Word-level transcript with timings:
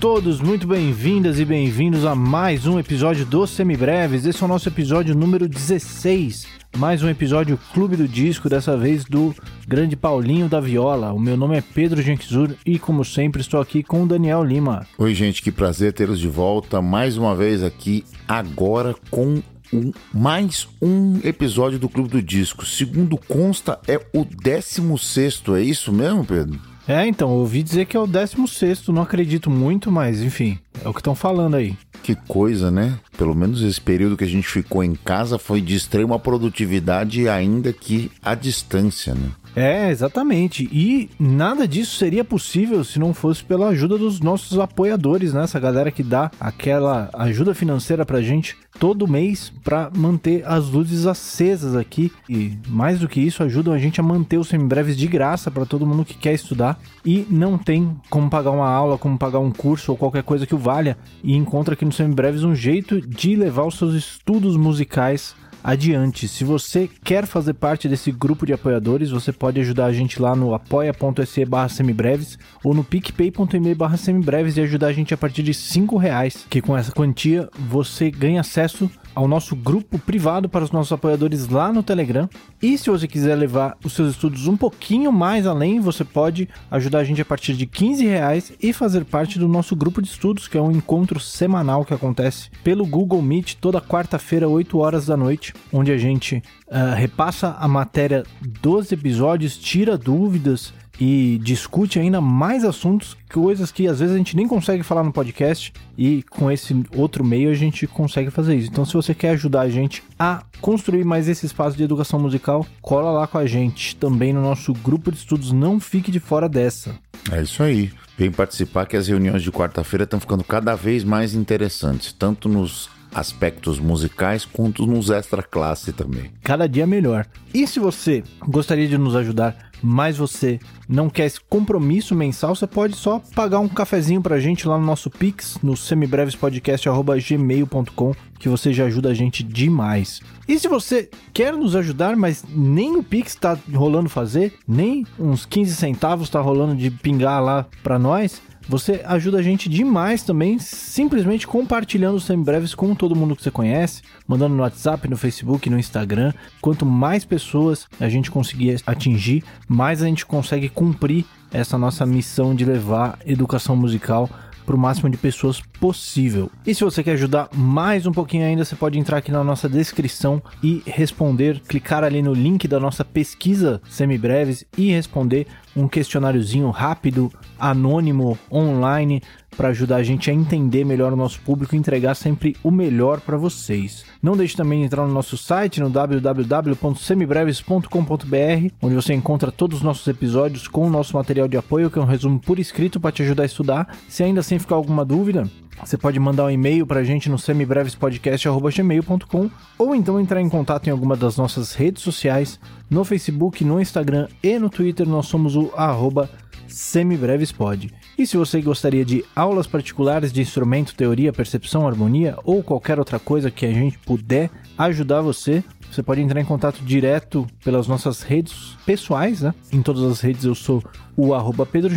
todos 0.00 0.40
muito 0.40 0.66
bem-vindas 0.66 1.38
e 1.38 1.44
bem-vindos 1.44 2.04
a 2.04 2.14
mais 2.14 2.66
um 2.66 2.78
episódio 2.78 3.24
do 3.24 3.46
Semibreves. 3.46 4.26
Esse 4.26 4.42
é 4.42 4.44
o 4.44 4.48
nosso 4.48 4.68
episódio 4.68 5.14
número 5.14 5.48
16. 5.48 6.46
Mais 6.76 7.02
um 7.02 7.08
episódio 7.08 7.58
Clube 7.72 7.96
do 7.96 8.08
Disco, 8.08 8.48
dessa 8.48 8.76
vez 8.76 9.04
do 9.04 9.34
grande 9.66 9.94
Paulinho 9.94 10.48
da 10.48 10.60
Viola. 10.60 11.12
O 11.12 11.20
meu 11.20 11.36
nome 11.36 11.56
é 11.56 11.60
Pedro 11.60 12.02
Genquizur 12.02 12.54
e, 12.64 12.78
como 12.78 13.04
sempre, 13.04 13.40
estou 13.40 13.60
aqui 13.60 13.82
com 13.82 14.02
o 14.02 14.06
Daniel 14.06 14.42
Lima. 14.42 14.86
Oi, 14.98 15.14
gente, 15.14 15.42
que 15.42 15.52
prazer 15.52 15.92
tê-los 15.92 16.18
de 16.18 16.28
volta 16.28 16.80
mais 16.80 17.16
uma 17.16 17.36
vez 17.36 17.62
aqui, 17.62 18.04
agora 18.26 18.94
com 19.10 19.42
um, 19.72 19.92
mais 20.12 20.68
um 20.80 21.20
episódio 21.22 21.78
do 21.78 21.88
Clube 21.88 22.08
do 22.08 22.22
Disco. 22.22 22.64
Segundo 22.66 23.16
consta, 23.16 23.78
é 23.86 24.00
o 24.12 24.24
16, 24.24 25.42
é 25.56 25.62
isso 25.62 25.92
mesmo, 25.92 26.24
Pedro? 26.24 26.71
É, 26.86 27.06
então, 27.06 27.30
ouvi 27.30 27.62
dizer 27.62 27.86
que 27.86 27.96
é 27.96 28.00
o 28.00 28.06
16, 28.06 28.88
não 28.88 29.02
acredito 29.02 29.48
muito, 29.48 29.90
mas 29.90 30.20
enfim, 30.22 30.58
é 30.84 30.88
o 30.88 30.92
que 30.92 31.00
estão 31.00 31.14
falando 31.14 31.54
aí. 31.54 31.76
Que 32.02 32.16
coisa, 32.16 32.70
né? 32.70 32.98
Pelo 33.16 33.34
menos 33.34 33.62
esse 33.62 33.80
período 33.80 34.16
que 34.16 34.24
a 34.24 34.28
gente 34.28 34.48
ficou 34.48 34.82
em 34.82 34.94
casa 34.94 35.38
foi 35.38 35.60
de 35.60 35.76
extrema 35.76 36.18
produtividade, 36.18 37.28
ainda 37.28 37.72
que 37.72 38.10
à 38.20 38.34
distância, 38.34 39.14
né? 39.14 39.30
É, 39.54 39.90
exatamente. 39.90 40.68
E 40.72 41.10
nada 41.18 41.68
disso 41.68 41.96
seria 41.96 42.24
possível 42.24 42.82
se 42.82 42.98
não 42.98 43.12
fosse 43.12 43.44
pela 43.44 43.68
ajuda 43.68 43.98
dos 43.98 44.20
nossos 44.20 44.58
apoiadores, 44.58 45.32
né? 45.32 45.44
Essa 45.44 45.60
galera 45.60 45.90
que 45.90 46.02
dá 46.02 46.30
aquela 46.40 47.10
ajuda 47.12 47.54
financeira 47.54 48.04
pra 48.04 48.22
gente 48.22 48.56
todo 48.78 49.06
mês 49.06 49.52
para 49.62 49.90
manter 49.94 50.42
as 50.46 50.68
luzes 50.70 51.06
acesas 51.06 51.76
aqui. 51.76 52.10
E 52.28 52.56
mais 52.66 53.00
do 53.00 53.08
que 53.08 53.20
isso, 53.20 53.42
ajudam 53.42 53.74
a 53.74 53.78
gente 53.78 54.00
a 54.00 54.02
manter 54.02 54.38
os 54.38 54.48
semibreves 54.48 54.96
de 54.96 55.06
graça 55.06 55.50
para 55.50 55.66
todo 55.66 55.86
mundo 55.86 56.04
que 56.04 56.14
quer 56.14 56.32
estudar 56.32 56.80
e 57.04 57.26
não 57.30 57.58
tem 57.58 57.94
como 58.08 58.30
pagar 58.30 58.50
uma 58.50 58.68
aula, 58.68 58.96
como 58.96 59.18
pagar 59.18 59.38
um 59.38 59.50
curso 59.50 59.92
ou 59.92 59.98
qualquer 59.98 60.22
coisa 60.22 60.46
que 60.46 60.54
o 60.54 60.58
valha. 60.58 60.96
E 61.22 61.36
encontra 61.36 61.74
aqui 61.74 61.84
no 61.84 61.92
semibreves 61.92 62.42
um 62.42 62.54
jeito 62.54 63.00
de 63.00 63.36
levar 63.36 63.64
os 63.64 63.76
seus 63.76 63.94
estudos 63.94 64.56
musicais 64.56 65.34
adiante. 65.62 66.28
Se 66.28 66.44
você 66.44 66.88
quer 67.04 67.26
fazer 67.26 67.54
parte 67.54 67.88
desse 67.88 68.10
grupo 68.10 68.44
de 68.46 68.52
apoiadores, 68.52 69.10
você 69.10 69.32
pode 69.32 69.60
ajudar 69.60 69.86
a 69.86 69.92
gente 69.92 70.20
lá 70.20 70.34
no 70.34 70.54
apoia.se 70.54 71.44
barra 71.44 71.68
semibreves 71.68 72.38
ou 72.62 72.74
no 72.74 72.84
picpay.me 72.84 73.74
barra 73.74 73.96
semibreves 73.96 74.56
e 74.56 74.60
ajudar 74.60 74.88
a 74.88 74.92
gente 74.92 75.14
a 75.14 75.16
partir 75.16 75.42
de 75.42 75.54
5 75.54 75.96
reais, 75.96 76.46
que 76.48 76.60
com 76.60 76.76
essa 76.76 76.92
quantia 76.92 77.48
você 77.58 78.10
ganha 78.10 78.40
acesso 78.40 78.90
ao 79.14 79.28
nosso 79.28 79.54
grupo 79.54 79.98
privado 79.98 80.48
para 80.48 80.64
os 80.64 80.70
nossos 80.70 80.92
apoiadores 80.92 81.48
lá 81.48 81.72
no 81.72 81.82
Telegram. 81.82 82.28
E 82.62 82.76
se 82.78 82.90
você 82.90 83.06
quiser 83.06 83.34
levar 83.36 83.76
os 83.84 83.92
seus 83.92 84.12
estudos 84.12 84.46
um 84.46 84.56
pouquinho 84.56 85.12
mais 85.12 85.46
além, 85.46 85.80
você 85.80 86.04
pode 86.04 86.48
ajudar 86.70 87.00
a 87.00 87.04
gente 87.04 87.20
a 87.20 87.24
partir 87.24 87.54
de 87.54 87.66
15 87.66 88.04
reais 88.06 88.52
e 88.60 88.72
fazer 88.72 89.04
parte 89.04 89.38
do 89.38 89.48
nosso 89.48 89.74
grupo 89.76 90.00
de 90.00 90.08
estudos, 90.08 90.48
que 90.48 90.56
é 90.56 90.62
um 90.62 90.72
encontro 90.72 91.20
semanal 91.20 91.84
que 91.84 91.94
acontece 91.94 92.50
pelo 92.62 92.86
Google 92.86 93.22
Meet 93.22 93.54
toda 93.60 93.80
quarta-feira, 93.80 94.48
8 94.48 94.78
horas 94.78 95.06
da 95.06 95.16
noite, 95.16 95.54
onde 95.72 95.92
a 95.92 95.98
gente 95.98 96.42
uh, 96.68 96.94
repassa 96.94 97.56
a 97.58 97.68
matéria 97.68 98.24
dos 98.40 98.92
episódios, 98.92 99.56
tira 99.56 99.98
dúvidas 99.98 100.72
e 101.04 101.36
discute 101.38 101.98
ainda 101.98 102.20
mais 102.20 102.62
assuntos, 102.62 103.16
coisas 103.28 103.72
que 103.72 103.88
às 103.88 103.98
vezes 103.98 104.14
a 104.14 104.18
gente 104.18 104.36
nem 104.36 104.46
consegue 104.46 104.84
falar 104.84 105.02
no 105.02 105.12
podcast 105.12 105.72
e 105.98 106.22
com 106.30 106.48
esse 106.48 106.80
outro 106.94 107.24
meio 107.24 107.50
a 107.50 107.54
gente 107.54 107.88
consegue 107.88 108.30
fazer 108.30 108.54
isso. 108.54 108.68
Então, 108.70 108.84
se 108.84 108.94
você 108.94 109.12
quer 109.12 109.30
ajudar 109.30 109.62
a 109.62 109.68
gente 109.68 110.00
a 110.16 110.44
construir 110.60 111.04
mais 111.04 111.28
esse 111.28 111.44
espaço 111.44 111.76
de 111.76 111.82
educação 111.82 112.20
musical, 112.20 112.64
cola 112.80 113.10
lá 113.10 113.26
com 113.26 113.36
a 113.36 113.46
gente 113.46 113.96
também 113.96 114.32
no 114.32 114.40
nosso 114.40 114.72
grupo 114.74 115.10
de 115.10 115.18
estudos. 115.18 115.50
Não 115.50 115.80
fique 115.80 116.08
de 116.08 116.20
fora 116.20 116.48
dessa. 116.48 116.94
É 117.32 117.42
isso 117.42 117.64
aí. 117.64 117.90
Vem 118.16 118.30
participar 118.30 118.86
que 118.86 118.96
as 118.96 119.08
reuniões 119.08 119.42
de 119.42 119.50
quarta-feira 119.50 120.04
estão 120.04 120.20
ficando 120.20 120.44
cada 120.44 120.76
vez 120.76 121.02
mais 121.02 121.34
interessantes, 121.34 122.12
tanto 122.12 122.48
nos 122.48 122.88
aspectos 123.12 123.80
musicais 123.80 124.44
quanto 124.44 124.86
nos 124.86 125.10
extra 125.10 125.42
classe 125.42 125.92
também. 125.92 126.30
Cada 126.44 126.68
dia 126.68 126.86
melhor. 126.86 127.26
E 127.52 127.66
se 127.66 127.80
você 127.80 128.22
gostaria 128.46 128.86
de 128.86 128.96
nos 128.96 129.16
ajudar 129.16 129.71
mas 129.82 130.16
você 130.16 130.58
não 130.88 131.10
quer 131.10 131.26
esse 131.26 131.40
compromisso 131.40 132.14
mensal, 132.14 132.54
você 132.54 132.66
pode 132.66 132.96
só 132.96 133.20
pagar 133.34 133.58
um 133.58 133.68
cafezinho 133.68 134.22
pra 134.22 134.38
gente 134.38 134.68
lá 134.68 134.78
no 134.78 134.86
nosso 134.86 135.10
Pix, 135.10 135.58
no 135.62 135.76
semibrevespodcast.gmail.com, 135.76 138.14
que 138.38 138.48
você 138.48 138.72
já 138.72 138.86
ajuda 138.86 139.10
a 139.10 139.14
gente 139.14 139.42
demais. 139.42 140.22
E 140.48 140.58
se 140.58 140.66
você 140.68 141.10
quer 141.32 141.52
nos 141.52 141.76
ajudar, 141.76 142.16
mas 142.16 142.44
nem 142.48 142.96
o 142.96 143.02
Pix 143.02 143.34
tá 143.34 143.58
rolando 143.72 144.08
fazer, 144.08 144.54
nem 144.66 145.06
uns 145.18 145.44
15 145.46 145.74
centavos 145.74 146.30
tá 146.30 146.40
rolando 146.40 146.76
de 146.76 146.90
pingar 146.90 147.42
lá 147.42 147.66
pra 147.82 147.98
nós, 147.98 148.40
você 148.68 149.02
ajuda 149.04 149.38
a 149.38 149.42
gente 149.42 149.68
demais 149.68 150.22
também, 150.22 150.58
simplesmente 150.58 151.46
compartilhando 151.46 152.16
os 152.16 152.24
semibreves 152.24 152.74
com 152.74 152.94
todo 152.94 153.16
mundo 153.16 153.36
que 153.36 153.42
você 153.42 153.50
conhece, 153.50 154.02
mandando 154.26 154.54
no 154.54 154.62
WhatsApp, 154.62 155.08
no 155.08 155.16
Facebook, 155.16 155.68
no 155.68 155.78
Instagram. 155.78 156.32
Quanto 156.60 156.86
mais 156.86 157.24
pessoas 157.24 157.86
a 158.00 158.08
gente 158.08 158.30
conseguir 158.30 158.80
atingir, 158.86 159.44
mais 159.68 160.02
a 160.02 160.06
gente 160.06 160.24
consegue 160.24 160.68
cumprir 160.68 161.24
essa 161.52 161.76
nossa 161.76 162.06
missão 162.06 162.54
de 162.54 162.64
levar 162.64 163.18
educação 163.26 163.76
musical 163.76 164.28
para 164.64 164.74
o 164.74 164.78
máximo 164.78 165.10
de 165.10 165.16
pessoas 165.16 165.60
possível. 165.60 166.50
E 166.66 166.74
se 166.74 166.84
você 166.84 167.02
quer 167.02 167.12
ajudar 167.12 167.48
mais 167.52 168.06
um 168.06 168.12
pouquinho 168.12 168.44
ainda, 168.44 168.64
você 168.64 168.76
pode 168.76 168.98
entrar 168.98 169.18
aqui 169.18 169.32
na 169.32 169.44
nossa 169.44 169.68
descrição 169.68 170.42
e 170.62 170.82
responder, 170.86 171.60
clicar 171.60 172.04
ali 172.04 172.22
no 172.22 172.32
link 172.32 172.66
da 172.68 172.80
nossa 172.80 173.04
pesquisa 173.04 173.80
semibreves 173.88 174.64
e 174.76 174.90
responder 174.90 175.46
um 175.76 175.88
questionáriozinho 175.88 176.70
rápido, 176.70 177.32
anônimo, 177.58 178.38
online, 178.50 179.22
para 179.56 179.68
ajudar 179.68 179.96
a 179.96 180.02
gente 180.02 180.30
a 180.30 180.34
entender 180.34 180.84
melhor 180.84 181.12
o 181.12 181.16
nosso 181.16 181.40
público 181.40 181.74
e 181.74 181.78
entregar 181.78 182.14
sempre 182.14 182.56
o 182.62 182.70
melhor 182.70 183.20
para 183.20 183.36
vocês. 183.36 184.04
Não 184.22 184.36
deixe 184.36 184.56
também 184.56 184.78
de 184.80 184.86
entrar 184.86 185.06
no 185.06 185.12
nosso 185.12 185.36
site 185.36 185.80
no 185.80 185.90
www.semibreves.com.br, 185.90 188.74
onde 188.80 188.94
você 188.94 189.12
encontra 189.14 189.52
todos 189.52 189.78
os 189.78 189.82
nossos 189.82 190.06
episódios 190.06 190.68
com 190.68 190.86
o 190.86 190.90
nosso 190.90 191.16
material 191.16 191.48
de 191.48 191.56
apoio, 191.56 191.90
que 191.90 191.98
é 191.98 192.02
um 192.02 192.06
resumo 192.06 192.38
por 192.38 192.58
escrito 192.58 193.00
para 193.00 193.12
te 193.12 193.22
ajudar 193.22 193.42
a 193.42 193.46
estudar. 193.46 193.96
Se 194.08 194.22
ainda 194.22 194.40
assim 194.40 194.58
ficar 194.58 194.76
alguma 194.76 195.04
dúvida, 195.04 195.50
você 195.84 195.98
pode 195.98 196.20
mandar 196.20 196.44
um 196.44 196.50
e-mail 196.50 196.86
para 196.86 197.00
a 197.00 197.04
gente 197.04 197.28
no 197.28 197.38
semibrevespodcast.gmail.com 197.38 199.50
ou 199.78 199.94
então 199.94 200.18
entrar 200.20 200.40
em 200.40 200.48
contato 200.48 200.86
em 200.86 200.90
alguma 200.90 201.14
das 201.16 201.36
nossas 201.36 201.74
redes 201.74 202.02
sociais, 202.02 202.58
no 202.88 203.04
Facebook, 203.04 203.62
no 203.64 203.80
Instagram 203.80 204.28
e 204.42 204.58
no 204.58 204.70
Twitter, 204.70 205.06
nós 205.08 205.26
somos 205.26 205.56
o 205.56 205.70
arroba 205.76 206.30
semibrevespod. 206.68 207.92
E 208.18 208.26
se 208.26 208.36
você 208.36 208.60
gostaria 208.60 209.04
de 209.04 209.24
aulas 209.34 209.66
particulares 209.66 210.32
de 210.32 210.40
instrumento, 210.40 210.94
teoria, 210.94 211.32
percepção, 211.32 211.86
harmonia 211.86 212.36
ou 212.44 212.62
qualquer 212.62 212.98
outra 212.98 213.18
coisa 213.18 213.50
que 213.50 213.64
a 213.64 213.72
gente 213.72 213.98
puder 213.98 214.50
ajudar 214.76 215.22
você, 215.22 215.64
você 215.90 216.02
pode 216.02 216.20
entrar 216.20 216.40
em 216.40 216.44
contato 216.44 216.82
direto 216.82 217.46
pelas 217.64 217.86
nossas 217.86 218.22
redes 218.22 218.76
pessoais, 218.84 219.42
né? 219.42 219.54
Em 219.72 219.82
todas 219.82 220.02
as 220.02 220.20
redes 220.20 220.44
eu 220.44 220.54
sou 220.54 220.82
o 221.16 221.34
arroba 221.34 221.66
Pedro 221.66 221.92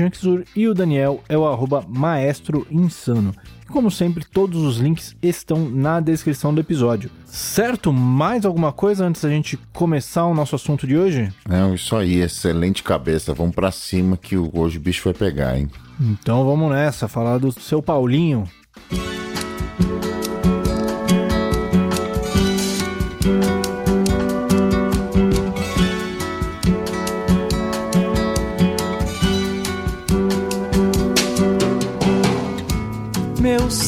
e 0.56 0.68
o 0.68 0.74
Daniel 0.74 1.22
é 1.30 1.38
o 1.38 1.46
arroba 1.46 1.86
Maestro 1.88 2.66
Insano. 2.70 3.34
Como 3.70 3.90
sempre, 3.92 4.24
todos 4.26 4.62
os 4.64 4.78
links 4.78 5.16
estão 5.22 5.70
na 5.70 6.00
descrição 6.00 6.54
do 6.54 6.62
episódio. 6.62 7.10
Certo? 7.26 7.92
Mais 7.92 8.46
alguma 8.46 8.72
coisa 8.72 9.06
antes 9.06 9.22
da 9.22 9.30
gente 9.30 9.58
começar 9.74 10.26
o 10.26 10.34
nosso 10.34 10.56
assunto 10.56 10.88
de 10.88 10.96
hoje? 10.96 11.34
Não, 11.48 11.74
isso 11.74 11.96
aí, 11.96 12.22
excelente 12.22 12.84
cabeça. 12.84 13.34
Vamos 13.34 13.56
para 13.56 13.72
cima 13.72 14.18
que 14.18 14.38
hoje 14.38 14.78
o 14.78 14.82
bicho 14.82 15.04
vai 15.04 15.14
pegar, 15.14 15.58
hein? 15.58 15.70
Então 16.00 16.46
vamos 16.46 16.72
nessa, 16.72 17.08
falar 17.08 17.38
do 17.38 17.52
seu 17.52 17.82
Paulinho. 17.82 18.48
Meu 18.92 19.35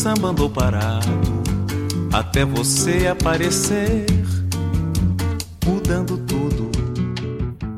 samba 0.07 0.30
andou 0.30 0.50
parado 0.50 1.06
até 2.13 2.45
você 2.45 3.07
aparecer, 3.07 4.06
mudando 5.65 6.18
tudo. 6.19 6.71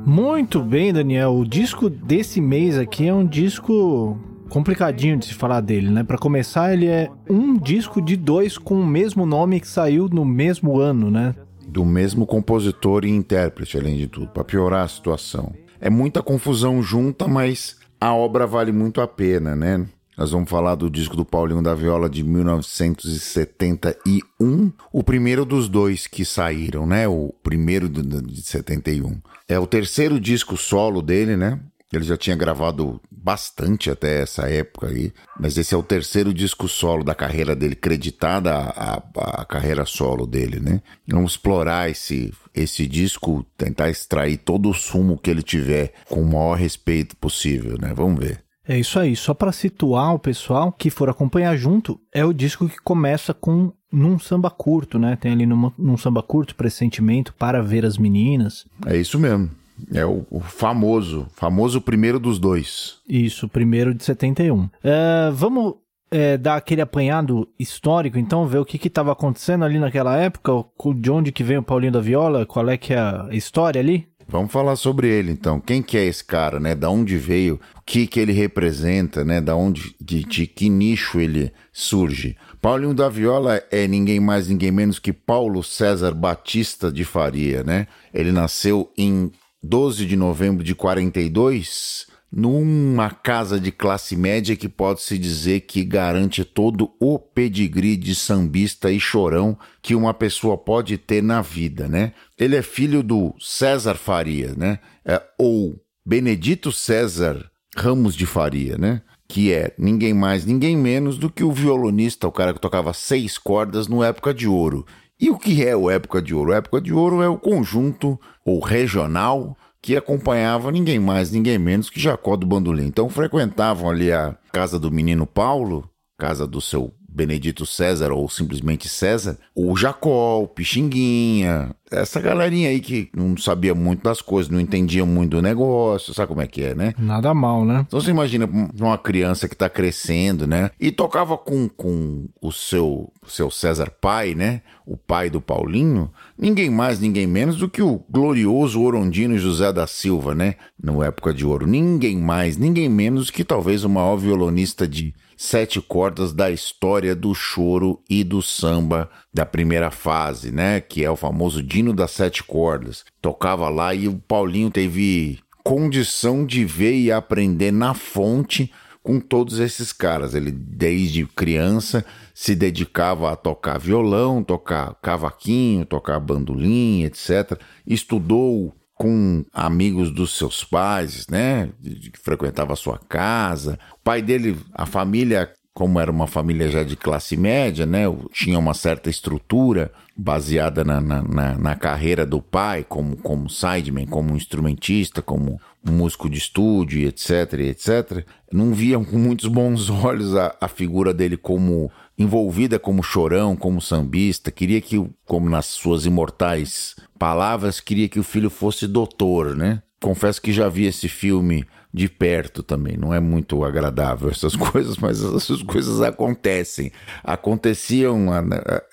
Muito 0.05 0.61
bem, 0.61 0.93
Daniel. 0.93 1.35
O 1.35 1.43
disco 1.43 1.89
desse 1.89 2.39
mês 2.39 2.77
aqui 2.77 3.07
é 3.07 3.13
um 3.13 3.25
disco 3.25 4.15
complicadinho 4.47 5.17
de 5.17 5.25
se 5.25 5.33
falar 5.33 5.59
dele, 5.61 5.89
né? 5.89 6.03
Para 6.03 6.19
começar, 6.19 6.71
ele 6.71 6.85
é 6.85 7.09
um 7.27 7.57
disco 7.57 7.99
de 7.99 8.15
dois 8.15 8.59
com 8.59 8.75
o 8.75 8.85
mesmo 8.85 9.25
nome 9.25 9.59
que 9.59 9.67
saiu 9.67 10.07
no 10.07 10.23
mesmo 10.23 10.79
ano, 10.79 11.09
né? 11.09 11.33
Do 11.67 11.83
mesmo 11.83 12.27
compositor 12.27 13.05
e 13.05 13.09
intérprete, 13.09 13.75
além 13.75 13.97
de 13.97 14.05
tudo, 14.05 14.27
para 14.27 14.43
piorar 14.43 14.83
a 14.83 14.87
situação. 14.87 15.51
É 15.81 15.89
muita 15.89 16.21
confusão 16.21 16.79
junta, 16.83 17.27
mas 17.27 17.77
a 17.99 18.13
obra 18.13 18.45
vale 18.45 18.71
muito 18.71 19.01
a 19.01 19.07
pena, 19.07 19.55
né? 19.55 19.83
Nós 20.19 20.29
vamos 20.31 20.49
falar 20.49 20.75
do 20.75 20.89
disco 20.89 21.15
do 21.15 21.23
Paulinho 21.23 21.61
da 21.61 21.73
Viola 21.73 22.09
de 22.09 22.25
1971, 22.25 24.73
o 24.91 25.01
primeiro 25.01 25.45
dos 25.45 25.69
dois 25.69 26.07
que 26.07 26.25
saíram, 26.25 26.85
né? 26.85 27.07
O 27.07 27.33
primeiro 27.41 27.87
de 27.87 28.41
71. 28.41 29.21
É 29.47 29.57
o 29.57 29.65
terceiro 29.65 30.19
disco 30.19 30.57
solo 30.57 31.01
dele, 31.01 31.37
né? 31.37 31.57
Ele 31.93 32.03
já 32.03 32.17
tinha 32.17 32.35
gravado 32.35 32.99
bastante 33.09 33.89
até 33.89 34.21
essa 34.21 34.49
época 34.49 34.87
aí. 34.87 35.13
Mas 35.39 35.57
esse 35.57 35.73
é 35.73 35.77
o 35.77 35.83
terceiro 35.83 36.33
disco 36.33 36.67
solo 36.67 37.01
da 37.01 37.15
carreira 37.15 37.55
dele, 37.55 37.75
creditada 37.75 38.53
a, 38.53 38.97
a, 38.97 39.01
a 39.41 39.45
carreira 39.45 39.85
solo 39.85 40.27
dele, 40.27 40.59
né? 40.59 40.81
Vamos 41.07 41.31
explorar 41.31 41.89
esse, 41.89 42.33
esse 42.53 42.85
disco, 42.85 43.45
tentar 43.57 43.89
extrair 43.89 44.35
todo 44.35 44.69
o 44.69 44.73
sumo 44.73 45.17
que 45.17 45.31
ele 45.31 45.41
tiver 45.41 45.93
com 46.09 46.21
o 46.21 46.27
maior 46.27 46.57
respeito 46.57 47.15
possível, 47.15 47.77
né? 47.79 47.93
Vamos 47.95 48.19
ver. 48.19 48.48
É 48.69 48.77
isso 48.77 48.99
aí, 48.99 49.15
só 49.15 49.33
para 49.33 49.51
situar 49.51 50.13
o 50.13 50.19
pessoal 50.19 50.71
que 50.71 50.91
for 50.91 51.09
acompanhar 51.09 51.57
junto, 51.57 51.99
é 52.13 52.23
o 52.23 52.31
disco 52.31 52.69
que 52.69 52.77
começa 52.77 53.33
com 53.33 53.73
num 53.91 54.19
samba 54.19 54.51
curto, 54.51 54.99
né? 54.99 55.15
Tem 55.15 55.31
ali 55.31 55.47
num, 55.47 55.71
num 55.75 55.97
samba 55.97 56.21
curto, 56.21 56.53
pressentimento 56.53 57.33
para 57.33 57.63
ver 57.63 57.83
as 57.83 57.97
meninas. 57.97 58.67
É 58.85 58.95
isso 58.95 59.17
mesmo. 59.17 59.49
É 59.91 60.05
o, 60.05 60.23
o, 60.29 60.39
famoso, 60.39 61.25
famoso 61.33 61.81
primeiro 61.81 62.19
dos 62.19 62.37
dois. 62.37 62.97
Isso, 63.09 63.49
primeiro 63.49 63.91
de 63.91 64.03
71. 64.03 64.69
É, 64.83 65.31
vamos 65.33 65.75
é, 66.11 66.37
dar 66.37 66.57
aquele 66.57 66.81
apanhado 66.81 67.47
histórico, 67.57 68.19
então, 68.19 68.45
ver 68.45 68.59
o 68.59 68.65
que 68.65 68.87
estava 68.87 69.11
acontecendo 69.11 69.65
ali 69.65 69.79
naquela 69.79 70.17
época, 70.17 70.51
de 70.95 71.09
onde 71.09 71.31
que 71.31 71.43
vem 71.43 71.57
o 71.57 71.63
Paulinho 71.63 71.93
da 71.93 72.01
Viola, 72.01 72.45
qual 72.45 72.69
é 72.69 72.77
que 72.77 72.93
é 72.93 72.99
a 72.99 73.29
história 73.31 73.79
ali? 73.79 74.08
Vamos 74.31 74.51
falar 74.51 74.75
sobre 74.75 75.07
ele 75.07 75.31
então. 75.31 75.59
Quem 75.59 75.81
que 75.81 75.97
é 75.97 76.05
esse 76.05 76.23
cara, 76.23 76.59
né? 76.59 76.75
Da 76.75 76.87
onde 76.87 77.17
veio? 77.17 77.59
O 77.75 77.81
que 77.83 78.05
que 78.05 78.19
ele 78.19 78.31
representa, 78.31 79.25
né? 79.25 79.41
Da 79.41 79.55
onde, 79.55 79.95
de, 79.99 80.23
de 80.23 80.45
que 80.45 80.69
nicho 80.69 81.19
ele 81.19 81.51
surge? 81.73 82.37
Paulinho 82.61 82.93
da 82.93 83.09
Viola 83.09 83.63
é 83.71 83.87
ninguém 83.87 84.19
mais, 84.19 84.47
ninguém 84.47 84.69
menos 84.69 84.99
que 84.99 85.11
Paulo 85.11 85.63
César 85.63 86.13
Batista 86.13 86.91
de 86.91 87.03
Faria, 87.03 87.63
né? 87.63 87.87
Ele 88.13 88.31
nasceu 88.31 88.91
em 88.95 89.31
12 89.63 90.05
de 90.05 90.15
novembro 90.15 90.63
de 90.63 90.75
42, 90.75 92.05
numa 92.31 93.09
casa 93.09 93.59
de 93.59 93.71
classe 93.71 94.15
média 94.15 94.55
que 94.55 94.69
pode-se 94.69 95.17
dizer 95.17 95.61
que 95.61 95.83
garante 95.83 96.43
todo 96.43 96.91
o 96.99 97.17
pedigree 97.17 97.97
de 97.97 98.13
sambista 98.13 98.91
e 98.91 98.99
chorão 98.99 99.57
que 99.81 99.95
uma 99.95 100.13
pessoa 100.13 100.57
pode 100.57 100.97
ter 100.97 101.23
na 101.23 101.41
vida, 101.41 101.87
né? 101.87 102.13
Ele 102.37 102.55
é 102.55 102.61
filho 102.61 103.01
do 103.01 103.33
César 103.39 103.95
Faria, 103.95 104.53
né? 104.55 104.79
É, 105.03 105.21
ou 105.39 105.81
Benedito 106.05 106.71
César 106.71 107.49
Ramos 107.75 108.15
de 108.15 108.25
Faria, 108.25 108.77
né? 108.77 109.01
Que 109.27 109.51
é 109.53 109.73
ninguém 109.77 110.13
mais, 110.13 110.45
ninguém 110.45 110.77
menos 110.77 111.17
do 111.17 111.29
que 111.29 111.43
o 111.43 111.51
violonista, 111.51 112.27
o 112.27 112.31
cara 112.31 112.53
que 112.53 112.59
tocava 112.59 112.93
seis 112.93 113.37
cordas 113.37 113.87
no 113.87 114.03
Época 114.03 114.33
de 114.33 114.47
Ouro. 114.47 114.85
E 115.19 115.29
o 115.29 115.37
que 115.37 115.65
é 115.65 115.75
o 115.75 115.89
Época 115.89 116.21
de 116.21 116.33
Ouro? 116.33 116.53
Época 116.53 116.79
de 116.79 116.93
Ouro 116.93 117.21
é 117.21 117.27
o 117.27 117.37
conjunto 117.37 118.19
ou 118.45 118.59
regional 118.59 119.57
que 119.81 119.95
acompanhava 119.95 120.71
ninguém 120.71 120.99
mais, 120.99 121.31
ninguém 121.31 121.57
menos 121.57 121.89
que 121.89 121.99
Jacó 121.99 122.35
do 122.35 122.45
Bandolim. 122.45 122.85
Então 122.85 123.09
frequentavam 123.09 123.89
ali 123.89 124.11
a 124.11 124.37
casa 124.51 124.79
do 124.79 124.91
menino 124.91 125.25
Paulo, 125.25 125.89
casa 126.17 126.45
do 126.45 126.59
seu 126.59 126.93
Benedito 127.11 127.65
César 127.65 128.11
ou 128.11 128.29
simplesmente 128.29 128.87
César, 128.87 129.37
o 129.55 129.75
Jacó, 129.75 130.39
o 130.41 130.47
Pixinguinha, 130.47 131.75
essa 131.91 132.21
galerinha 132.21 132.69
aí 132.69 132.79
que 132.79 133.09
não 133.15 133.35
sabia 133.35 133.73
muito 133.73 134.03
das 134.03 134.21
coisas, 134.21 134.51
não 134.51 134.59
entendia 134.59 135.05
muito 135.05 135.31
do 135.31 135.41
negócio, 135.41 136.13
sabe 136.13 136.27
como 136.27 136.41
é 136.41 136.47
que 136.47 136.63
é, 136.63 136.75
né? 136.75 136.93
Nada 136.97 137.33
mal, 137.33 137.65
né? 137.65 137.83
Então 137.87 137.99
você 137.99 138.11
imagina 138.11 138.47
uma 138.79 138.97
criança 138.97 139.47
que 139.49 139.55
tá 139.55 139.69
crescendo, 139.69 140.45
né? 140.45 140.69
E 140.79 140.91
tocava 140.91 141.37
com, 141.37 141.67
com 141.67 142.27
o 142.41 142.51
seu, 142.51 143.11
seu 143.27 143.49
César 143.49 143.91
pai, 143.99 144.35
né? 144.35 144.61
O 144.85 144.95
pai 144.95 145.29
do 145.29 145.41
Paulinho, 145.41 146.11
ninguém 146.37 146.69
mais, 146.69 146.99
ninguém 146.99 147.27
menos 147.27 147.57
do 147.57 147.69
que 147.69 147.81
o 147.81 148.03
glorioso 148.09 148.81
Orondino 148.81 149.37
José 149.37 149.73
da 149.73 149.87
Silva, 149.87 150.35
né? 150.35 150.55
No 150.81 151.03
época 151.03 151.33
de 151.33 151.45
ouro. 151.45 151.67
Ninguém 151.67 152.17
mais, 152.17 152.57
ninguém 152.57 152.87
menos 152.87 153.29
que 153.29 153.43
talvez 153.43 153.83
o 153.83 153.89
maior 153.89 154.15
violonista 154.15 154.87
de 154.87 155.13
sete 155.39 155.79
cordas 155.79 156.33
da 156.33 156.51
história 156.51 157.15
do 157.15 157.33
choro 157.33 158.03
e 158.09 158.25
do 158.25 158.41
samba 158.41 159.09
da 159.33 159.45
primeira 159.45 159.89
fase, 159.89 160.51
né? 160.51 160.81
Que 160.81 161.05
é 161.05 161.09
o 161.09 161.15
famoso 161.15 161.63
Dino 161.63 161.93
das 161.93 162.11
Sete 162.11 162.43
Cordas. 162.43 163.05
Tocava 163.21 163.69
lá 163.69 163.95
e 163.95 164.09
o 164.09 164.17
Paulinho 164.17 164.69
teve 164.69 165.39
condição 165.63 166.45
de 166.45 166.65
ver 166.65 166.93
e 166.93 167.09
aprender 167.09 167.71
na 167.71 167.93
fonte 167.93 168.69
com 169.01 169.17
todos 169.17 169.59
esses 169.59 169.93
caras. 169.93 170.35
Ele, 170.35 170.51
desde 170.51 171.25
criança, 171.25 172.05
se 172.33 172.53
dedicava 172.53 173.31
a 173.31 173.35
tocar 173.37 173.79
violão, 173.79 174.43
tocar 174.43 174.93
cavaquinho, 175.01 175.85
tocar 175.85 176.19
bandolim, 176.19 177.05
etc. 177.05 177.57
Estudou 177.87 178.75
com 178.99 179.45
amigos 179.53 180.11
dos 180.11 180.37
seus 180.37 180.65
pais, 180.65 181.25
né? 181.29 181.69
Que 181.81 182.19
frequentava 182.21 182.73
a 182.73 182.75
sua 182.75 182.99
casa. 182.99 183.79
O 183.93 184.03
pai 184.03 184.21
dele, 184.21 184.57
a 184.73 184.85
família, 184.85 185.49
como 185.73 186.01
era 186.01 186.11
uma 186.11 186.27
família 186.27 186.69
já 186.69 186.83
de 186.83 186.97
classe 186.97 187.37
média, 187.37 187.85
né? 187.85 188.03
Tinha 188.33 188.59
uma 188.59 188.73
certa 188.73 189.09
estrutura 189.09 189.89
baseada 190.17 190.83
na, 190.83 190.99
na, 190.99 191.21
na, 191.21 191.57
na 191.57 191.75
carreira 191.75 192.25
do 192.25 192.41
pai, 192.41 192.83
como, 192.83 193.15
como 193.15 193.49
sideman, 193.49 194.05
como 194.05 194.35
instrumentista, 194.35 195.21
como 195.21 195.61
músico 195.81 196.29
de 196.29 196.37
estúdio, 196.37 197.07
etc, 197.07 197.53
etc. 197.53 198.25
Não 198.51 198.73
viam 198.73 199.05
com 199.05 199.17
muitos 199.17 199.47
bons 199.47 199.87
olhos 200.03 200.35
a, 200.35 200.57
a 200.59 200.67
figura 200.67 201.13
dele 201.13 201.37
como 201.37 201.89
envolvida 202.17 202.77
como 202.77 203.01
chorão, 203.01 203.55
como 203.55 203.79
sambista, 203.79 204.51
queria 204.51 204.81
que, 204.81 205.09
como 205.25 205.49
nas 205.49 205.67
suas 205.67 206.05
imortais 206.05 206.97
palavras, 207.19 207.81
queria 207.81 208.07
que 208.07 208.19
o 208.19 208.23
filho 208.23 208.49
fosse 208.49 208.87
doutor, 208.87 209.55
né? 209.55 209.83
Confesso 210.01 210.41
que 210.41 210.53
já 210.53 210.69
vi 210.69 210.85
esse 210.85 211.09
filme 211.09 211.67
de 211.93 212.07
perto 212.07 212.63
também. 212.63 212.95
Não 212.95 213.13
é 213.13 213.19
muito 213.19 213.65
agradável 213.65 214.29
essas 214.29 214.55
coisas, 214.57 214.95
mas 214.97 215.21
essas 215.21 215.61
coisas 215.61 216.01
acontecem. 216.01 216.91
Aconteciam 217.21 218.27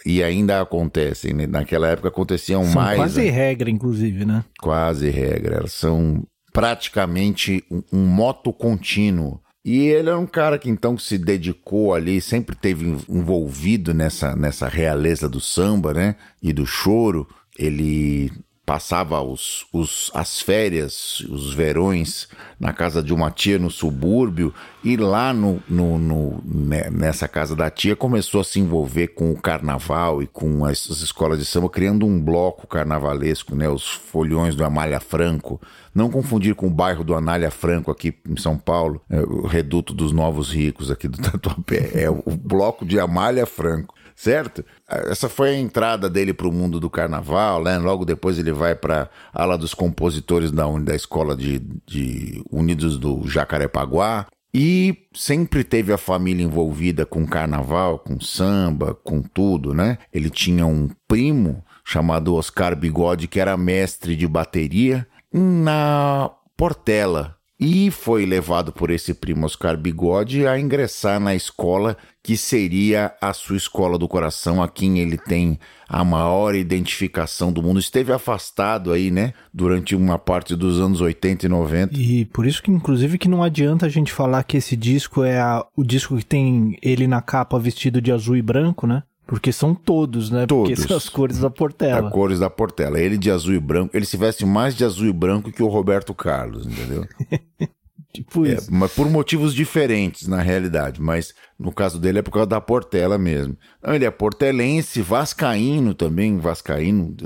e 0.04 0.22
ainda 0.22 0.60
acontecem. 0.60 1.32
Né? 1.32 1.46
Naquela 1.46 1.88
época 1.88 2.08
aconteciam 2.08 2.64
são 2.64 2.74
mais. 2.74 2.96
Quase 2.96 3.22
né? 3.22 3.30
regra, 3.30 3.70
inclusive, 3.70 4.24
né? 4.24 4.44
Quase 4.60 5.08
regra. 5.08 5.58
Elas 5.58 5.72
são 5.72 6.26
praticamente 6.52 7.62
um, 7.70 7.82
um 7.92 8.06
moto 8.06 8.52
contínuo 8.52 9.40
e 9.66 9.88
ele 9.88 10.10
era 10.10 10.18
um 10.18 10.28
cara 10.28 10.60
que 10.60 10.70
então 10.70 10.96
se 10.96 11.18
dedicou 11.18 11.92
ali, 11.92 12.20
sempre 12.20 12.54
teve 12.54 12.86
envolvido 13.08 13.92
nessa, 13.92 14.36
nessa 14.36 14.68
realeza 14.68 15.28
do 15.28 15.40
samba, 15.40 15.92
né? 15.92 16.14
E 16.40 16.52
do 16.52 16.64
choro. 16.64 17.26
Ele 17.58 18.30
passava 18.66 19.22
os, 19.22 19.64
os, 19.72 20.10
as 20.12 20.42
férias, 20.42 21.20
os 21.20 21.54
verões, 21.54 22.26
na 22.58 22.72
casa 22.72 23.00
de 23.00 23.14
uma 23.14 23.30
tia 23.30 23.60
no 23.60 23.70
subúrbio, 23.70 24.52
e 24.82 24.96
lá 24.96 25.32
no, 25.32 25.62
no, 25.68 25.96
no, 25.96 26.42
né, 26.44 26.90
nessa 26.90 27.28
casa 27.28 27.54
da 27.54 27.70
tia 27.70 27.94
começou 27.94 28.40
a 28.40 28.44
se 28.44 28.58
envolver 28.58 29.08
com 29.08 29.30
o 29.30 29.40
carnaval 29.40 30.20
e 30.20 30.26
com 30.26 30.64
as, 30.64 30.90
as 30.90 30.98
escolas 30.98 31.38
de 31.38 31.44
samba, 31.44 31.70
criando 31.70 32.04
um 32.04 32.20
bloco 32.20 32.66
carnavalesco, 32.66 33.54
né, 33.54 33.68
os 33.68 33.88
folhões 33.88 34.56
do 34.56 34.64
Amália 34.64 34.98
Franco. 34.98 35.60
Não 35.94 36.10
confundir 36.10 36.56
com 36.56 36.66
o 36.66 36.70
bairro 36.70 37.04
do 37.04 37.14
Anália 37.14 37.52
Franco 37.52 37.92
aqui 37.92 38.12
em 38.28 38.36
São 38.36 38.58
Paulo, 38.58 39.00
é 39.08 39.20
o 39.20 39.46
reduto 39.46 39.94
dos 39.94 40.10
novos 40.10 40.50
ricos 40.52 40.90
aqui 40.90 41.06
do 41.06 41.18
Tatuapé, 41.22 41.92
é 41.94 42.10
o 42.10 42.36
bloco 42.36 42.84
de 42.84 42.98
Amália 42.98 43.46
Franco 43.46 43.95
certo? 44.16 44.64
Essa 44.88 45.28
foi 45.28 45.50
a 45.50 45.58
entrada 45.58 46.08
dele 46.08 46.32
para 46.32 46.48
o 46.48 46.52
mundo 46.52 46.80
do 46.80 46.88
carnaval, 46.88 47.62
né? 47.62 47.78
Logo 47.78 48.04
depois 48.04 48.38
ele 48.38 48.50
vai 48.50 48.74
para 48.74 49.10
a 49.32 49.42
ala 49.42 49.58
dos 49.58 49.74
compositores 49.74 50.50
da, 50.50 50.66
da 50.78 50.96
escola 50.96 51.36
de, 51.36 51.60
de 51.86 52.42
Unidos 52.50 52.98
do 52.98 53.28
Jacarepaguá. 53.28 54.26
E 54.54 55.06
sempre 55.12 55.62
teve 55.62 55.92
a 55.92 55.98
família 55.98 56.42
envolvida 56.42 57.04
com 57.04 57.26
carnaval, 57.26 57.98
com 57.98 58.18
samba, 58.18 58.94
com 58.94 59.20
tudo, 59.20 59.74
né? 59.74 59.98
Ele 60.10 60.30
tinha 60.30 60.64
um 60.64 60.88
primo 61.06 61.62
chamado 61.84 62.34
Oscar 62.34 62.74
Bigode, 62.74 63.28
que 63.28 63.38
era 63.38 63.54
mestre 63.56 64.16
de 64.16 64.26
bateria 64.26 65.06
na 65.30 66.30
Portela, 66.56 67.35
e 67.58 67.90
foi 67.90 68.26
levado 68.26 68.70
por 68.70 68.90
esse 68.90 69.14
primo 69.14 69.46
Oscar 69.46 69.76
Bigode 69.78 70.46
a 70.46 70.58
ingressar 70.58 71.18
na 71.18 71.34
escola 71.34 71.96
que 72.22 72.36
seria 72.36 73.14
a 73.20 73.32
sua 73.32 73.56
escola 73.56 73.96
do 73.96 74.06
coração, 74.08 74.62
a 74.62 74.68
quem 74.68 74.98
ele 74.98 75.16
tem 75.16 75.58
a 75.88 76.04
maior 76.04 76.54
identificação 76.54 77.52
do 77.52 77.62
mundo. 77.62 77.78
Esteve 77.78 78.12
afastado 78.12 78.92
aí, 78.92 79.10
né, 79.10 79.32
durante 79.54 79.94
uma 79.94 80.18
parte 80.18 80.54
dos 80.54 80.80
anos 80.80 81.00
80 81.00 81.46
e 81.46 81.48
90. 81.48 81.98
E 81.98 82.24
por 82.26 82.46
isso 82.46 82.62
que, 82.62 82.70
inclusive, 82.70 83.16
que 83.16 83.28
não 83.28 83.42
adianta 83.42 83.86
a 83.86 83.88
gente 83.88 84.12
falar 84.12 84.42
que 84.42 84.56
esse 84.56 84.76
disco 84.76 85.22
é 85.22 85.38
a, 85.38 85.64
o 85.74 85.84
disco 85.84 86.16
que 86.16 86.26
tem 86.26 86.76
ele 86.82 87.06
na 87.06 87.22
capa 87.22 87.58
vestido 87.58 88.02
de 88.02 88.12
azul 88.12 88.36
e 88.36 88.42
branco, 88.42 88.86
né? 88.86 89.02
Porque 89.26 89.50
são 89.52 89.74
todos, 89.74 90.30
né? 90.30 90.46
Todos. 90.46 90.70
Porque 90.70 90.88
são 90.88 90.96
as 90.96 91.08
cores 91.08 91.38
da 91.38 91.50
Portela. 91.50 92.06
As 92.08 92.12
cores 92.12 92.38
da 92.38 92.48
Portela. 92.48 93.00
Ele 93.00 93.18
de 93.18 93.30
azul 93.30 93.54
e 93.54 93.58
branco. 93.60 93.96
Ele 93.96 94.06
se 94.06 94.16
veste 94.16 94.46
mais 94.46 94.74
de 94.76 94.84
azul 94.84 95.06
e 95.08 95.12
branco 95.12 95.50
que 95.50 95.62
o 95.62 95.68
Roberto 95.68 96.14
Carlos, 96.14 96.66
entendeu? 96.66 97.04
Tipo 98.12 98.46
É, 98.46 98.54
isso. 98.54 98.72
mas 98.72 98.92
por 98.94 99.10
motivos 99.10 99.52
diferentes, 99.52 100.26
na 100.26 100.40
realidade. 100.40 101.02
Mas 101.02 101.34
no 101.58 101.72
caso 101.72 101.98
dele 101.98 102.18
é 102.18 102.22
por 102.22 102.30
causa 102.30 102.46
da 102.46 102.60
Portela 102.60 103.16
mesmo. 103.16 103.56
Não, 103.82 103.94
ele 103.94 104.04
é 104.04 104.10
portelense, 104.10 105.00
vascaíno 105.00 105.94
também, 105.94 106.36
vascaíno, 106.38 107.16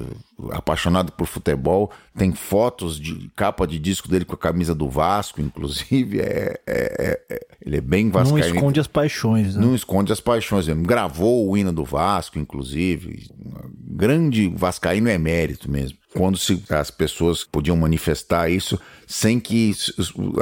apaixonado 0.52 1.10
por 1.12 1.26
futebol. 1.26 1.90
Tem 2.16 2.32
fotos 2.32 2.98
de 2.98 3.30
capa 3.34 3.66
de 3.66 3.78
disco 3.78 4.08
dele 4.08 4.24
com 4.24 4.34
a 4.34 4.38
camisa 4.38 4.74
do 4.74 4.88
Vasco, 4.88 5.40
inclusive. 5.40 6.20
É, 6.20 6.60
é- 6.66 7.20
é- 7.28 7.34
é- 7.34 7.46
ele 7.64 7.76
é 7.76 7.80
bem 7.80 8.04
Não 8.04 8.12
vascaíno. 8.12 8.54
esconde 8.54 8.78
as 8.80 8.86
paixões, 8.86 9.56
né? 9.56 9.62
Não 9.64 9.74
esconde 9.74 10.12
as 10.12 10.20
paixões 10.20 10.66
mesmo. 10.68 10.82
Gravou 10.84 11.48
o 11.48 11.56
hino 11.56 11.72
do 11.72 11.84
Vasco, 11.84 12.38
inclusive. 12.38 13.28
Grande 13.78 14.48
vascaíno 14.54 15.08
emérito 15.08 15.70
mesmo. 15.70 15.98
Quando 16.14 16.36
se, 16.38 16.62
as 16.70 16.90
pessoas 16.90 17.44
podiam 17.44 17.76
manifestar 17.76 18.50
isso 18.50 18.80
sem 19.06 19.38
que 19.38 19.72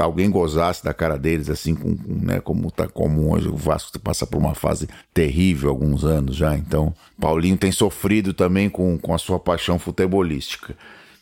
alguém 0.00 0.30
gozasse 0.30 0.82
da 0.82 0.94
cara 0.94 1.18
deles, 1.18 1.50
assim, 1.50 1.74
com, 1.74 1.94
com, 1.96 2.14
né, 2.14 2.40
como 2.40 2.70
tá 2.70 2.88
comum 2.88 3.32
hoje. 3.32 3.48
Vasco 3.78 3.98
passa 4.00 4.26
por 4.26 4.38
uma 4.38 4.54
fase 4.54 4.88
terrível 5.14 5.70
há 5.70 5.72
alguns 5.72 6.04
anos 6.04 6.36
já. 6.36 6.56
Então, 6.56 6.92
Paulinho 7.20 7.56
tem 7.56 7.70
sofrido 7.70 8.34
também 8.34 8.68
com, 8.68 8.98
com 8.98 9.14
a 9.14 9.18
sua 9.18 9.38
paixão 9.38 9.78
futebolística. 9.78 10.76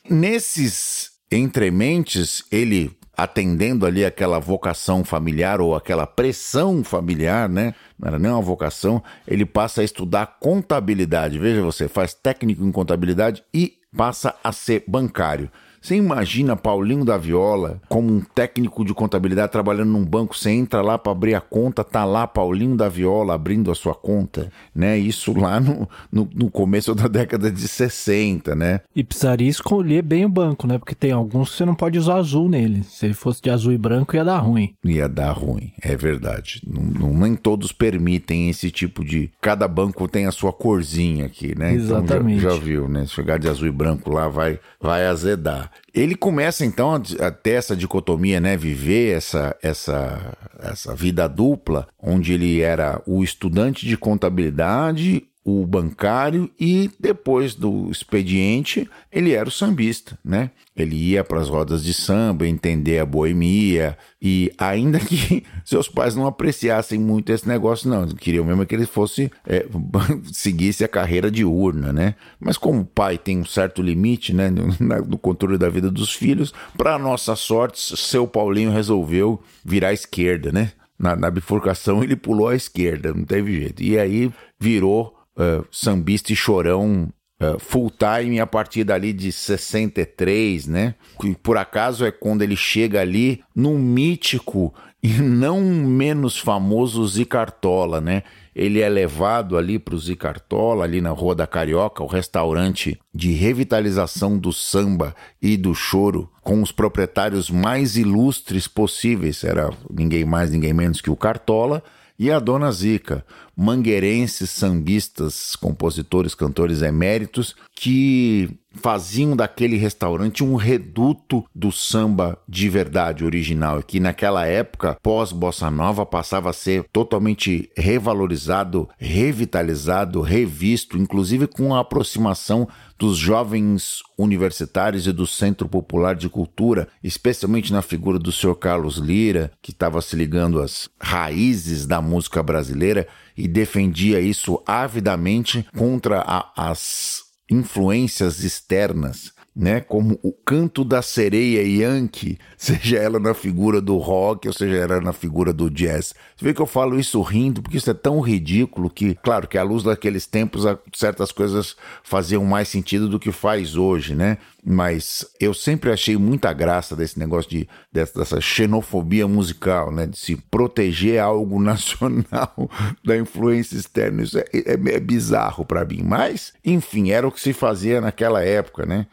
Nesses 0.09 1.11
entrementes, 1.31 2.45
ele 2.51 2.97
atendendo 3.17 3.87
ali 3.87 4.05
aquela 4.05 4.39
vocação 4.39 5.03
familiar 5.05 5.61
ou 5.61 5.75
aquela 5.75 6.07
pressão 6.07 6.85
familiar, 6.85 7.49
né? 7.49 7.75
Não 7.99 8.09
era 8.09 8.19
nem 8.19 8.31
uma 8.31 8.43
vocação, 8.43 9.03
ele 9.27 9.47
passa 9.47 9.81
a 9.81 9.85
estudar 9.85 10.39
contabilidade. 10.39 11.39
Veja 11.39 11.63
você, 11.63 11.89
faz 11.89 12.13
técnico 12.13 12.63
em 12.65 12.71
contabilidade 12.71 13.43
e 13.55 13.79
passa 13.97 14.35
a 14.45 14.53
ser 14.53 14.85
bancário. 14.87 15.51
Você 15.87 15.95
imagina 15.95 16.57
Paulinho 16.57 17.05
da 17.05 17.17
Viola 17.17 17.81
como 17.89 18.13
um 18.13 18.21
técnico 18.21 18.85
de 18.85 18.93
contabilidade 18.93 19.53
trabalhando 19.53 19.93
num 19.93 20.05
banco, 20.05 20.37
você 20.37 20.51
entra 20.51 20.83
lá 20.83 20.99
para 20.99 21.13
abrir 21.13 21.37
a 21.37 21.41
conta, 21.41 21.85
tá 21.85 22.05
lá 22.05 22.27
Paulinho 22.27 22.77
da 22.77 22.89
Viola 22.89 23.35
abrindo 23.35 23.71
a 23.71 23.75
sua 23.77 23.95
conta, 23.95 24.51
né? 24.75 24.99
Isso 24.99 25.33
lá 25.39 25.61
no, 25.61 25.89
no, 26.11 26.29
no 26.35 26.51
começo 26.51 26.93
da 26.93 27.07
década 27.07 27.53
de 27.53 27.69
60, 27.69 28.57
né? 28.57 28.81
E 28.97 29.05
precisaria 29.05 29.49
escolher 29.49 30.03
bem 30.03 30.25
o 30.25 30.29
banco, 30.29 30.67
né? 30.67 30.77
Porque 30.77 30.93
tem 30.93 31.13
alguns 31.13 31.51
que 31.53 31.59
você 31.59 31.65
não 31.65 31.77
pode 31.77 31.97
usar 32.01 32.17
azul 32.17 32.49
nele. 32.49 32.83
Se 32.83 33.07
ele 33.07 33.15
fosse 33.15 33.41
de 33.41 33.51
azul 33.51 33.73
e 33.73 33.79
branco, 33.79 34.17
ia 34.17 34.25
dar 34.25 34.39
ruim. 34.39 34.75
Ia 34.85 35.09
dar 35.09 35.31
ruim, 35.31 35.71
é 35.81 35.95
verdade. 35.97 36.63
Não, 36.67 36.83
não- 36.83 37.17
nem 37.17 37.37
todos 37.37 37.71
permitem 37.71 38.51
esse 38.51 38.73
tipo 38.73 39.05
de. 39.05 39.31
Cada 39.41 39.69
banco 39.69 40.09
tem 40.09 40.27
a 40.27 40.33
sua 40.33 40.53
corzinha 40.53 41.27
aqui, 41.27 41.57
né? 41.57 41.75
Exatamente. 41.75 42.39
Então 42.41 42.51
já, 42.51 42.57
já 42.59 42.61
viu, 42.65 42.89
né? 42.89 43.07
Se 43.07 43.13
chegar 43.13 43.39
de 43.39 43.49
azul 43.49 43.69
e 43.69 43.71
branco 43.73 44.11
lá, 44.11 44.29
vai, 44.29 44.59
vai 44.81 45.07
azedar. 45.07 45.71
Ele 45.95 46.15
começa 46.15 46.65
então 46.65 46.95
a, 46.95 47.31
ter 47.31 47.53
essa 47.53 47.77
dicotomia, 47.77 48.41
né? 48.41 48.57
Viver 48.57 49.17
essa, 49.17 49.57
essa, 49.63 50.37
essa 50.61 50.95
vida 50.95 51.29
dupla, 51.29 51.87
onde 51.99 52.33
ele 52.33 52.61
era 52.61 53.01
o 53.07 53.23
estudante 53.23 53.87
de 53.87 53.97
contabilidade 53.97 55.27
o 55.47 55.65
bancário 55.65 56.51
e 56.59 56.91
depois 56.99 57.55
do 57.55 57.89
expediente 57.89 58.91
ele 59.13 59.33
era 59.33 59.49
o 59.49 59.53
sambista, 59.53 60.19
né? 60.25 60.51
Ele 60.75 60.97
ia 60.97 61.23
para 61.23 61.41
as 61.41 61.49
rodas 61.49 61.85
de 61.85 61.95
samba, 61.95 62.49
entender 62.49 62.99
a 62.99 63.07
boemia 63.07 63.97
e 64.21 64.51
ainda 64.59 64.99
que 64.99 65.45
seus 65.65 65.89
pais 65.89 66.17
não 66.17 66.27
apreciassem 66.27 66.99
muito 66.99 67.31
esse 67.31 67.47
negócio, 67.47 67.89
não, 67.89 68.09
queriam 68.09 68.45
mesmo 68.45 68.67
que 68.67 68.75
ele 68.75 68.87
fosse 68.87 69.31
é, 69.47 69.65
seguisse 70.33 70.83
a 70.83 70.89
carreira 70.89 71.31
de 71.31 71.45
urna, 71.45 71.93
né? 71.93 72.17
Mas 72.41 72.59
como 72.59 72.81
o 72.81 72.85
pai 72.85 73.17
tem 73.17 73.39
um 73.39 73.47
certo 73.47 73.81
limite, 73.81 74.35
né, 74.35 74.51
no 74.51 75.17
controle 75.17 75.57
da 75.57 75.69
vida 75.69 75.93
dos 75.93 76.13
filhos, 76.13 76.53
para 76.77 76.99
nossa 76.99 77.37
sorte, 77.37 77.97
seu 77.97 78.27
Paulinho 78.27 78.73
resolveu 78.73 79.41
virar 79.65 79.91
à 79.91 79.93
esquerda, 79.93 80.51
né? 80.51 80.73
Na, 80.99 81.15
na 81.15 81.31
bifurcação 81.31 82.03
ele 82.03 82.17
pulou 82.17 82.49
à 82.49 82.57
esquerda, 82.57 83.15
não 83.15 83.25
teve 83.25 83.61
jeito. 83.61 83.81
E 83.81 83.97
aí 83.97 84.33
virou 84.59 85.16
eh, 85.39 85.63
sambista 85.71 86.33
e 86.33 86.37
chorão 86.37 87.09
eh, 87.39 87.57
full 87.59 87.91
time 87.91 88.41
a 88.41 88.47
partir 88.47 88.85
dali 88.85 89.13
de 89.13 89.31
63, 89.31 90.67
né? 90.67 90.95
Que 91.21 91.35
por 91.35 91.59
acaso 91.59 92.05
é 92.05 92.11
quando 92.11 92.43
ele 92.43 92.57
chega 92.57 93.01
ali 93.01 93.43
no 93.55 93.79
mítico 93.79 94.73
e 95.03 95.21
não 95.21 95.61
menos 95.61 96.39
famoso 96.39 97.07
Zicartola, 97.07 98.01
né? 98.01 98.23
Ele 98.55 98.81
é 98.81 98.89
levado 98.89 99.59
ali 99.59 99.79
para 99.79 99.95
o 99.95 99.99
Zicartola, 99.99 100.85
ali 100.85 101.03
na 101.03 101.11
Rua 101.11 101.35
da 101.35 101.47
Carioca, 101.47 102.03
o 102.03 102.07
restaurante 102.07 102.99
de 103.15 103.33
revitalização 103.33 104.39
do 104.39 104.51
samba 104.51 105.15
e 105.43 105.59
do 105.59 105.75
choro, 105.75 106.31
com 106.41 106.63
os 106.63 106.73
proprietários 106.73 107.51
mais 107.51 107.99
ilustres 107.99 108.67
possíveis. 108.67 109.45
Era 109.45 109.71
ninguém 109.91 110.25
mais, 110.25 110.51
ninguém 110.51 110.73
menos 110.73 111.03
que 111.03 111.11
o 111.11 111.17
Cartola 111.17 111.83
e 112.19 112.31
a 112.31 112.39
Dona 112.39 112.71
Zica, 112.73 113.25
mangueirenses, 113.57 114.51
sambistas, 114.51 115.57
compositores, 115.57 116.35
cantores 116.35 116.83
eméritos, 116.83 117.55
que 117.75 118.59
faziam 118.77 119.35
daquele 119.35 119.77
restaurante 119.77 120.45
um 120.45 120.55
reduto 120.55 121.45
do 121.55 121.73
samba 121.73 122.39
de 122.49 122.69
verdade 122.69 123.25
original, 123.25 123.83
que 123.83 123.99
naquela 123.99 124.47
época, 124.47 124.97
pós-bossa 125.03 125.71
nova, 125.71 126.05
passava 126.05 126.51
a 126.51 126.53
ser 126.53 126.85
totalmente 126.93 127.71
revalorizado, 127.77 128.89
revitalizado, 128.99 130.21
revisto, 130.21 130.99
inclusive 130.99 131.47
com 131.47 131.75
a 131.75 131.81
aproximação 131.81 132.69
dos 132.99 133.19
jovens 133.19 134.03
universitários 134.17 135.07
e 135.07 135.13
do 135.13 135.27
Centro 135.27 135.69
Popular 135.69 136.15
de 136.15 136.29
Cultura, 136.29 136.89
especialmente 137.03 137.73
na 137.73 137.83
figura 137.83 138.19
do 138.19 138.33
Sr. 138.33 138.55
Carlos 138.57 138.97
Lira, 138.97 139.53
que 139.61 139.71
estava 139.71 140.01
se 140.01 140.17
ligando 140.17 140.61
às 140.63 140.89
raízes 141.01 141.87
da 141.87 142.01
música 142.01 142.43
brasileira 142.43 143.07
e 143.37 143.47
defendia 143.47 144.21
isso 144.21 144.63
avidamente 144.67 145.67
contra 145.77 146.21
a- 146.21 146.51
as 146.57 147.23
influências 147.51 148.43
externas. 148.43 149.33
Né, 149.59 149.81
como 149.81 150.19
o 150.23 150.33
canto 150.33 150.85
da 150.85 151.01
sereia 151.01 151.63
Yankee, 151.63 152.37
seja 152.59 152.99
ela 152.99 153.19
na 153.19 153.33
figura 153.33 153.81
do 153.81 153.97
rock 153.97 154.47
ou 154.47 154.53
seja 154.53 154.77
ela 154.77 155.01
na 155.01 155.15
figura 155.15 155.51
do 155.51 155.71
jazz. 155.71 156.15
Você 156.37 156.45
vê 156.45 156.53
que 156.53 156.61
eu 156.61 156.67
falo 156.67 157.01
isso 157.01 157.23
rindo, 157.23 157.63
porque 157.63 157.79
isso 157.79 157.91
é 157.91 157.95
tão 157.95 158.21
ridículo 158.21 158.91
que, 158.91 159.15
claro, 159.15 159.49
que 159.49 159.57
à 159.57 159.63
luz 159.63 159.83
daqueles 159.83 160.27
tempos 160.27 160.65
certas 160.95 161.33
coisas 161.33 161.75
faziam 162.03 162.45
mais 162.45 162.69
sentido 162.69 163.09
do 163.09 163.19
que 163.19 163.33
faz 163.33 163.77
hoje, 163.77 164.15
né? 164.15 164.37
Mas 164.63 165.25
eu 165.41 165.55
sempre 165.55 165.91
achei 165.91 166.19
muita 166.19 166.53
graça 166.53 166.95
desse 166.95 167.19
negócio 167.19 167.51
de 167.51 167.67
dessa, 167.91 168.19
dessa 168.19 168.41
xenofobia 168.43 169.27
musical, 169.27 169.91
né? 169.91 170.07
De 170.07 170.19
se 170.19 170.37
proteger 170.37 171.19
algo 171.19 171.59
nacional 171.63 172.69
da 173.03 173.17
influência 173.17 173.79
externa. 173.79 174.23
Isso 174.23 174.39
é, 174.39 174.45
é- 174.53 174.97
é 174.97 175.01
bizarro 175.01 175.65
para 175.65 175.83
mim. 175.83 176.03
Mas, 176.05 176.53
enfim, 176.63 177.11
era 177.11 177.27
o 177.27 177.33
que 177.33 177.41
se 177.41 177.55
fazia 177.55 178.03
naquela 178.03 178.43
época, 178.43 178.85
né? 178.85 179.07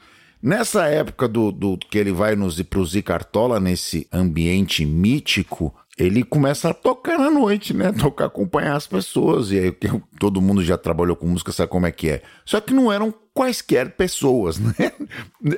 Nessa 0.44 0.88
época 0.88 1.26
do, 1.26 1.54
do 1.54 1.78
que 1.78 1.98
ele 1.98 2.12
vai 2.12 2.36
nos 2.36 2.62
pro 2.64 2.86
Zicartola, 2.86 3.62
nesse 3.62 4.06
ambiente 4.12 4.86
mítico, 4.86 5.74
ele 5.98 6.22
começa 6.22 6.72
a 6.72 6.74
tocar 6.74 7.18
na 7.18 7.32
noite, 7.32 7.74
né? 7.74 7.94
Tocar, 7.98 8.26
acompanhar 8.26 8.76
as 8.76 8.86
pessoas. 8.86 9.52
E 9.52 9.60
aí 9.60 9.74
todo 10.20 10.42
mundo 10.42 10.62
já 10.62 10.78
trabalhou 10.78 11.16
com 11.16 11.28
música, 11.28 11.54
sabe 11.54 11.72
como 11.72 11.88
é 11.88 11.94
que 11.94 12.10
é. 12.10 12.22
Só 12.44 12.60
que 12.60 12.74
não 12.74 12.92
eram 12.92 13.14
quaisquer 13.34 13.92
pessoas, 13.96 14.60
né? 14.60 14.92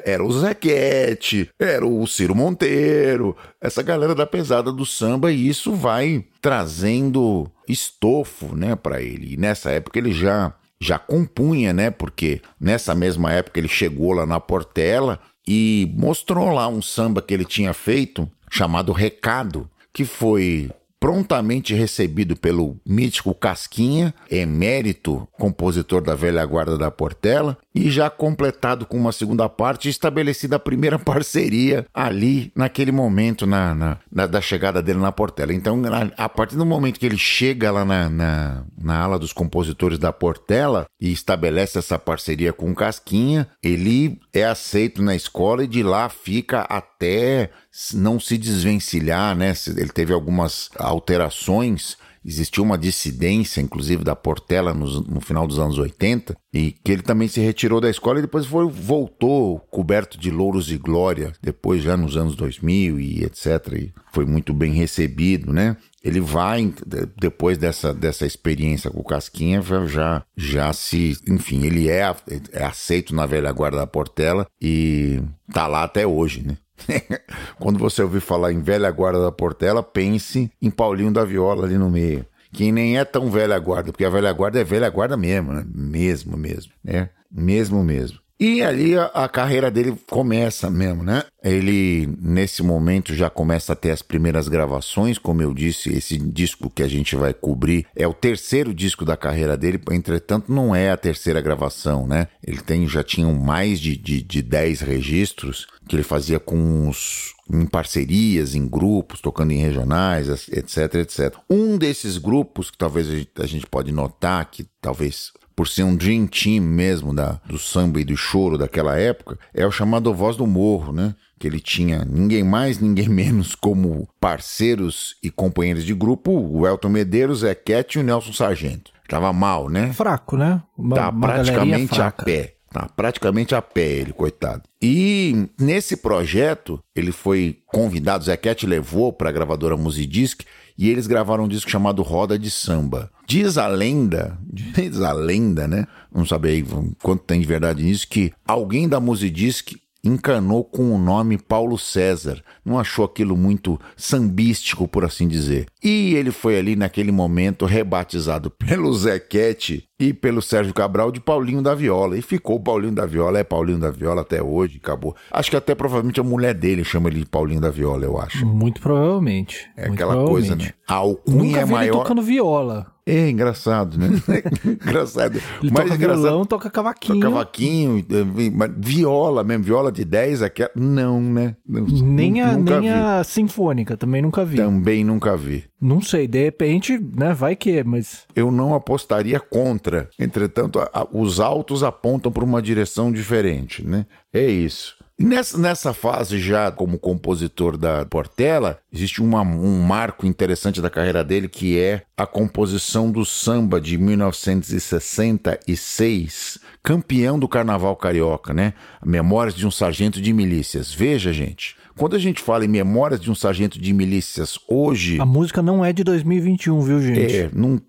Era 0.05 0.23
o 0.23 0.31
Zequete, 0.31 1.49
era 1.57 1.83
o 1.83 2.05
Ciro 2.05 2.35
Monteiro, 2.35 3.35
essa 3.59 3.81
galera 3.81 4.13
da 4.13 4.27
pesada 4.27 4.71
do 4.71 4.85
samba, 4.85 5.31
e 5.31 5.47
isso 5.47 5.73
vai 5.73 6.23
trazendo 6.39 7.49
estofo, 7.67 8.55
né, 8.55 8.75
para 8.75 9.01
ele. 9.01 9.33
E 9.33 9.37
nessa 9.37 9.71
época 9.71 9.97
ele 9.97 10.11
já 10.11 10.53
já 10.79 10.99
compunha, 10.99 11.73
né? 11.73 11.89
Porque 11.89 12.41
nessa 12.59 12.93
mesma 12.93 13.31
época 13.31 13.59
ele 13.59 13.67
chegou 13.67 14.13
lá 14.13 14.25
na 14.25 14.39
Portela 14.39 15.19
e 15.47 15.91
mostrou 15.95 16.49
lá 16.51 16.67
um 16.67 16.81
samba 16.81 17.21
que 17.21 17.33
ele 17.33 17.45
tinha 17.45 17.73
feito 17.73 18.29
chamado 18.49 18.91
Recado, 18.91 19.69
que 19.93 20.05
foi 20.05 20.69
prontamente 20.99 21.73
recebido 21.73 22.35
pelo 22.35 22.77
mítico 22.85 23.33
Casquinha, 23.35 24.13
emérito 24.29 25.27
compositor 25.33 26.01
da 26.01 26.15
velha 26.15 26.43
guarda 26.45 26.77
da 26.77 26.89
Portela, 26.89 27.57
e 27.75 27.91
já 27.91 28.09
completado 28.09 28.85
com 28.85 28.97
uma 28.97 29.11
segunda 29.11 29.49
parte, 29.49 29.89
estabelecida 29.89 30.55
a 30.55 30.59
primeira 30.59 30.97
parceria 31.03 31.85
ali 31.93 32.51
naquele 32.55 32.91
momento 32.91 33.45
na, 33.45 33.75
na- 33.75 33.97
na- 34.09 34.25
da 34.25 34.39
chegada 34.39 34.81
dele 34.81 34.99
na 34.99 35.11
Portela. 35.11 35.53
Então, 35.53 35.75
na- 35.75 36.09
a 36.17 36.29
partir 36.29 36.55
do 36.55 36.65
momento 36.65 36.97
que 36.99 37.05
ele 37.05 37.17
chega 37.17 37.69
lá 37.71 37.83
na, 37.83 38.09
na, 38.09 38.63
na 38.81 38.97
ala 38.99 39.19
dos 39.19 39.33
compositores 39.33 39.99
da 39.99 40.13
Portela 40.13 40.85
e 41.01 41.11
estabelece 41.11 41.77
essa 41.77 41.99
parceria 41.99 42.53
com 42.53 42.71
o 42.71 42.75
Casquinha, 42.75 43.47
ele 43.61 44.17
é 44.33 44.45
aceito 44.45 45.01
na 45.03 45.13
escola 45.15 45.63
e 45.63 45.67
de 45.67 45.83
lá 45.83 46.07
fica 46.07 46.61
até 46.61 47.49
não 47.93 48.19
se 48.21 48.37
desvencilhar, 48.37 49.35
né? 49.35 49.53
Ele 49.75 49.89
teve 49.89 50.13
algumas 50.13 50.69
alterações 50.79 51.97
Existiu 52.25 52.63
uma 52.63 52.77
dissidência, 52.77 53.61
inclusive, 53.61 54.03
da 54.03 54.15
Portela 54.15 54.73
no, 54.73 55.01
no 55.01 55.21
final 55.21 55.45
dos 55.45 55.59
anos 55.59 55.77
80, 55.77 56.35
e 56.51 56.71
que 56.71 56.91
ele 56.91 57.03
também 57.03 57.27
se 57.27 57.39
retirou 57.39 57.79
da 57.79 57.89
escola 57.89 58.17
e 58.17 58.23
depois 58.23 58.47
foi, 58.47 58.67
voltou 58.67 59.59
coberto 59.69 60.17
de 60.17 60.31
louros 60.31 60.71
e 60.71 60.77
glória, 60.77 61.33
depois 61.39 61.83
já 61.83 61.95
nos 61.95 62.17
anos 62.17 62.35
2000 62.35 62.99
e 62.99 63.23
etc. 63.23 63.73
E 63.73 63.93
foi 64.11 64.25
muito 64.25 64.53
bem 64.53 64.73
recebido, 64.73 65.53
né? 65.53 65.77
Ele 66.03 66.19
vai, 66.19 66.73
depois 67.19 67.57
dessa, 67.57 67.93
dessa 67.93 68.25
experiência 68.25 68.89
com 68.89 69.01
o 69.01 69.03
Casquinha, 69.03 69.61
já, 69.87 70.23
já 70.35 70.73
se. 70.73 71.17
Enfim, 71.27 71.63
ele 71.63 71.89
é, 71.89 72.15
é 72.51 72.63
aceito 72.63 73.13
na 73.13 73.25
velha 73.25 73.51
guarda 73.51 73.77
da 73.77 73.87
Portela 73.87 74.47
e 74.61 75.21
tá 75.51 75.67
lá 75.67 75.83
até 75.83 76.07
hoje, 76.07 76.43
né? 76.45 76.57
Quando 77.59 77.79
você 77.79 78.01
ouvir 78.03 78.19
falar 78.21 78.51
em 78.51 78.61
velha 78.61 78.89
guarda 78.91 79.21
da 79.21 79.31
Portela, 79.31 79.81
pense 79.81 80.51
em 80.61 80.69
Paulinho 80.69 81.11
da 81.11 81.23
Viola 81.23 81.65
ali 81.65 81.77
no 81.77 81.89
meio. 81.89 82.25
Que 82.51 82.71
nem 82.71 82.97
é 82.97 83.03
tão 83.03 83.29
velha 83.29 83.57
guarda, 83.59 83.91
porque 83.91 84.05
a 84.05 84.09
velha 84.09 84.31
guarda 84.31 84.59
é 84.59 84.63
velha 84.63 84.89
guarda 84.89 85.17
mesmo, 85.17 85.51
né? 85.51 85.65
Mesmo, 85.73 86.37
mesmo, 86.37 86.71
né? 86.83 87.09
Mesmo, 87.29 87.83
mesmo. 87.83 88.19
E 88.37 88.61
ali 88.61 88.97
a, 88.97 89.05
a, 89.05 89.29
carreira 89.29 89.71
dele 89.71 89.97
começa 90.09 90.69
mesmo, 90.69 91.03
né? 91.03 91.23
Ele, 91.41 92.09
nesse 92.19 92.61
momento, 92.61 93.13
já 93.13 93.29
começa 93.29 93.71
a 93.71 93.75
ter 93.75 93.91
as 93.91 94.01
primeiras 94.01 94.49
gravações. 94.49 95.17
Como 95.17 95.41
eu 95.41 95.53
disse, 95.53 95.93
esse 95.93 96.17
disco 96.17 96.69
que 96.69 96.83
a 96.83 96.87
gente 96.87 97.15
vai 97.15 97.33
cobrir 97.33 97.85
é 97.95 98.05
o 98.05 98.13
terceiro 98.13 98.73
disco 98.73 99.05
da 99.05 99.15
carreira 99.15 99.55
dele, 99.55 99.79
entretanto, 99.91 100.51
não 100.51 100.75
é 100.75 100.91
a 100.91 100.97
terceira 100.97 101.39
gravação, 101.39 102.05
né? 102.05 102.27
Ele 102.45 102.61
tem, 102.61 102.85
já 102.87 103.03
tinha 103.03 103.27
mais 103.31 103.79
de, 103.79 103.95
de, 103.95 104.21
de 104.21 104.41
10 104.41 104.81
registros 104.81 105.67
que 105.87 105.95
ele 105.95 106.03
fazia 106.03 106.39
com 106.39 106.89
os, 106.89 107.33
em 107.49 107.65
parcerias, 107.65 108.53
em 108.53 108.67
grupos, 108.67 109.21
tocando 109.21 109.51
em 109.51 109.61
regionais, 109.61 110.49
etc, 110.49 110.95
etc. 110.95 111.35
Um 111.49 111.77
desses 111.77 112.17
grupos 112.17 112.69
que 112.69 112.77
talvez 112.77 113.07
a 113.39 113.45
gente 113.45 113.67
pode 113.67 113.91
notar 113.91 114.49
que 114.49 114.67
talvez 114.81 115.31
por 115.55 115.67
ser 115.67 115.83
um 115.83 115.95
dream 115.95 116.27
team 116.27 116.61
mesmo 116.61 117.13
da, 117.13 117.39
do 117.47 117.57
samba 117.57 118.01
e 118.01 118.03
do 118.03 118.17
choro 118.17 118.57
daquela 118.57 118.97
época, 118.97 119.39
é 119.53 119.65
o 119.65 119.71
chamado 119.71 120.13
Voz 120.13 120.35
do 120.35 120.45
Morro, 120.45 120.91
né? 120.91 121.15
Que 121.39 121.47
ele 121.47 121.59
tinha 121.59 122.03
ninguém 122.05 122.43
mais, 122.43 122.79
ninguém 122.79 123.07
menos 123.09 123.55
como 123.55 124.07
parceiros 124.19 125.15
e 125.23 125.31
companheiros 125.31 125.85
de 125.85 125.93
grupo, 125.93 126.31
o 126.31 126.67
Elton 126.67 126.89
Medeiros, 126.89 127.39
Zé 127.39 127.55
Cat 127.55 127.97
e 127.97 128.01
o 128.01 128.03
Nelson 128.03 128.33
Sargento. 128.33 128.91
Tava 129.07 129.31
mal, 129.31 129.69
né? 129.69 129.93
Fraco, 129.93 130.35
né? 130.35 130.61
Uma, 130.77 130.95
tá 130.95 131.09
uma 131.09 131.27
praticamente 131.27 132.01
a 132.01 132.11
pé. 132.11 132.55
Tá 132.71 132.89
praticamente 132.93 133.55
a 133.55 133.61
pé 133.61 133.87
ele, 133.87 134.11
coitado. 134.11 134.63
E 134.81 135.47
nesse 135.57 135.95
projeto, 135.95 136.77
ele 136.93 137.13
foi 137.13 137.59
convidado, 137.67 138.25
Zé 138.25 138.35
Cat 138.35 138.65
levou 138.65 139.13
para 139.13 139.29
a 139.29 139.31
gravadora 139.31 139.77
Musidisc 139.77 140.41
e 140.77 140.89
eles 140.89 141.07
gravaram 141.07 141.45
um 141.45 141.47
disco 141.47 141.69
chamado 141.69 142.01
Roda 142.01 142.37
de 142.37 142.51
Samba. 142.51 143.09
Diz 143.27 143.57
a 143.57 143.67
lenda, 143.67 144.37
diz 144.51 145.01
a 145.01 145.11
lenda, 145.11 145.67
né? 145.67 145.87
Não 146.13 146.25
sabe 146.25 146.65
quanto 147.01 147.23
tem 147.23 147.41
de 147.41 147.47
verdade 147.47 147.83
nisso, 147.83 148.07
que 148.07 148.31
alguém 148.47 148.87
da 148.87 148.99
Musidisc 148.99 149.75
encanou 150.09 150.63
com 150.63 150.93
o 150.93 150.97
nome 150.97 151.37
Paulo 151.37 151.77
César. 151.77 152.41
Não 152.63 152.79
achou 152.79 153.05
aquilo 153.05 153.35
muito 153.35 153.79
sambístico, 153.95 154.87
por 154.87 155.03
assim 155.03 155.27
dizer. 155.27 155.67
E 155.83 156.15
ele 156.15 156.31
foi 156.31 156.57
ali 156.57 156.75
naquele 156.75 157.11
momento 157.11 157.65
rebatizado 157.65 158.49
pelo 158.57 158.93
Zequete 158.93 159.87
e 159.99 160.13
pelo 160.13 160.41
Sérgio 160.41 160.73
Cabral 160.73 161.11
de 161.11 161.19
Paulinho 161.19 161.61
da 161.61 161.75
Viola. 161.75 162.17
E 162.17 162.21
ficou 162.21 162.59
Paulinho 162.59 162.93
da 162.93 163.05
Viola, 163.05 163.39
é 163.39 163.43
Paulinho 163.43 163.79
da 163.79 163.91
Viola 163.91 164.21
até 164.21 164.41
hoje, 164.41 164.79
acabou. 164.81 165.15
Acho 165.31 165.49
que 165.51 165.57
até 165.57 165.73
provavelmente 165.75 166.19
a 166.19 166.23
mulher 166.23 166.53
dele 166.53 166.83
chama 166.83 167.09
ele 167.09 167.19
de 167.19 167.25
Paulinho 167.25 167.61
da 167.61 167.69
Viola, 167.69 168.03
eu 168.05 168.19
acho. 168.19 168.45
Muito 168.45 168.81
provavelmente. 168.81 169.69
É 169.77 169.87
muito 169.87 169.93
aquela 169.95 170.13
provavelmente. 170.13 170.47
coisa, 170.49 170.63
né? 170.65 170.73
A 170.87 170.95
alcunha 170.95 171.43
Nunca 171.43 171.59
é 171.59 171.65
vi 171.65 171.71
maior. 171.71 171.83
ele 171.93 171.97
tocando 171.97 172.21
viola. 172.21 172.94
É 173.07 173.29
engraçado, 173.29 173.99
né? 173.99 174.07
engraçado. 174.65 175.37
Ele 175.61 175.71
Mais 175.71 175.85
toca 175.89 175.95
engraçado. 175.95 176.21
violão, 176.23 176.45
toca 176.45 176.69
cavaquinho. 176.71 177.19
Cavaquinho, 177.19 177.99
eh, 178.09 178.49
mas 178.51 178.71
viola 178.77 179.43
mesmo, 179.43 179.63
viola 179.63 179.91
de 179.91 180.03
10, 180.03 180.41
aquela. 180.41 180.71
Não, 180.75 181.21
né? 181.21 181.55
Nem, 181.67 182.41
a, 182.41 182.57
nem 182.57 182.81
vi. 182.81 182.89
a 182.89 183.23
sinfônica, 183.23 183.95
também 183.95 184.23
nunca 184.23 184.43
vi. 184.43 184.57
Também 184.57 185.03
nunca 185.03 185.37
vi. 185.37 185.65
Não 185.79 186.01
sei, 186.01 186.27
de 186.27 186.43
repente, 186.45 186.97
né, 187.15 187.31
vai 187.31 187.55
que, 187.55 187.83
mas 187.83 188.23
Eu 188.35 188.49
não 188.49 188.73
apostaria 188.73 189.39
contra. 189.39 190.09
Entretanto, 190.17 190.79
a- 190.79 190.89
a- 190.91 191.07
os 191.11 191.39
autos 191.39 191.83
apontam 191.83 192.31
para 192.31 192.43
uma 192.43 192.59
direção 192.59 193.11
diferente, 193.11 193.85
né? 193.85 194.07
É 194.33 194.45
isso. 194.47 194.95
Nessa, 195.17 195.57
nessa 195.57 195.93
fase, 195.93 196.37
já 196.39 196.69
como 196.69 196.99
compositor 196.99 197.77
da 197.77 198.05
Portela, 198.05 198.79
existe 198.91 199.21
uma- 199.21 199.43
um 199.43 199.81
marco 199.81 200.25
interessante 200.25 200.81
da 200.81 200.89
carreira 200.89 201.23
dele 201.23 201.47
que 201.47 201.79
é 201.79 202.01
a 202.17 202.27
composição 202.27 203.09
do 203.09 203.23
samba 203.23 203.79
de 203.79 203.97
1966, 203.97 206.59
campeão 206.83 207.39
do 207.39 207.47
Carnaval 207.47 207.95
Carioca, 207.95 208.53
né? 208.53 208.73
Memórias 209.05 209.55
de 209.55 209.65
um 209.65 209.71
Sargento 209.71 210.21
de 210.21 210.33
Milícias. 210.33 210.93
Veja, 210.93 211.31
gente, 211.31 211.77
quando 211.97 212.15
a 212.15 212.19
gente 212.19 212.41
fala 212.41 212.65
em 212.65 212.67
Memórias 212.67 213.19
de 213.19 213.31
um 213.31 213.35
Sargento 213.35 213.79
de 213.79 213.93
Milícias 213.93 214.59
hoje. 214.67 215.19
a 215.19 215.25
música 215.25 215.61
não 215.61 215.83
é 215.83 215.93
de 215.93 216.03
2021, 216.03 216.81
viu, 216.81 217.01
gente? 217.01 217.35
É, 217.35 217.49
não, 217.53 217.81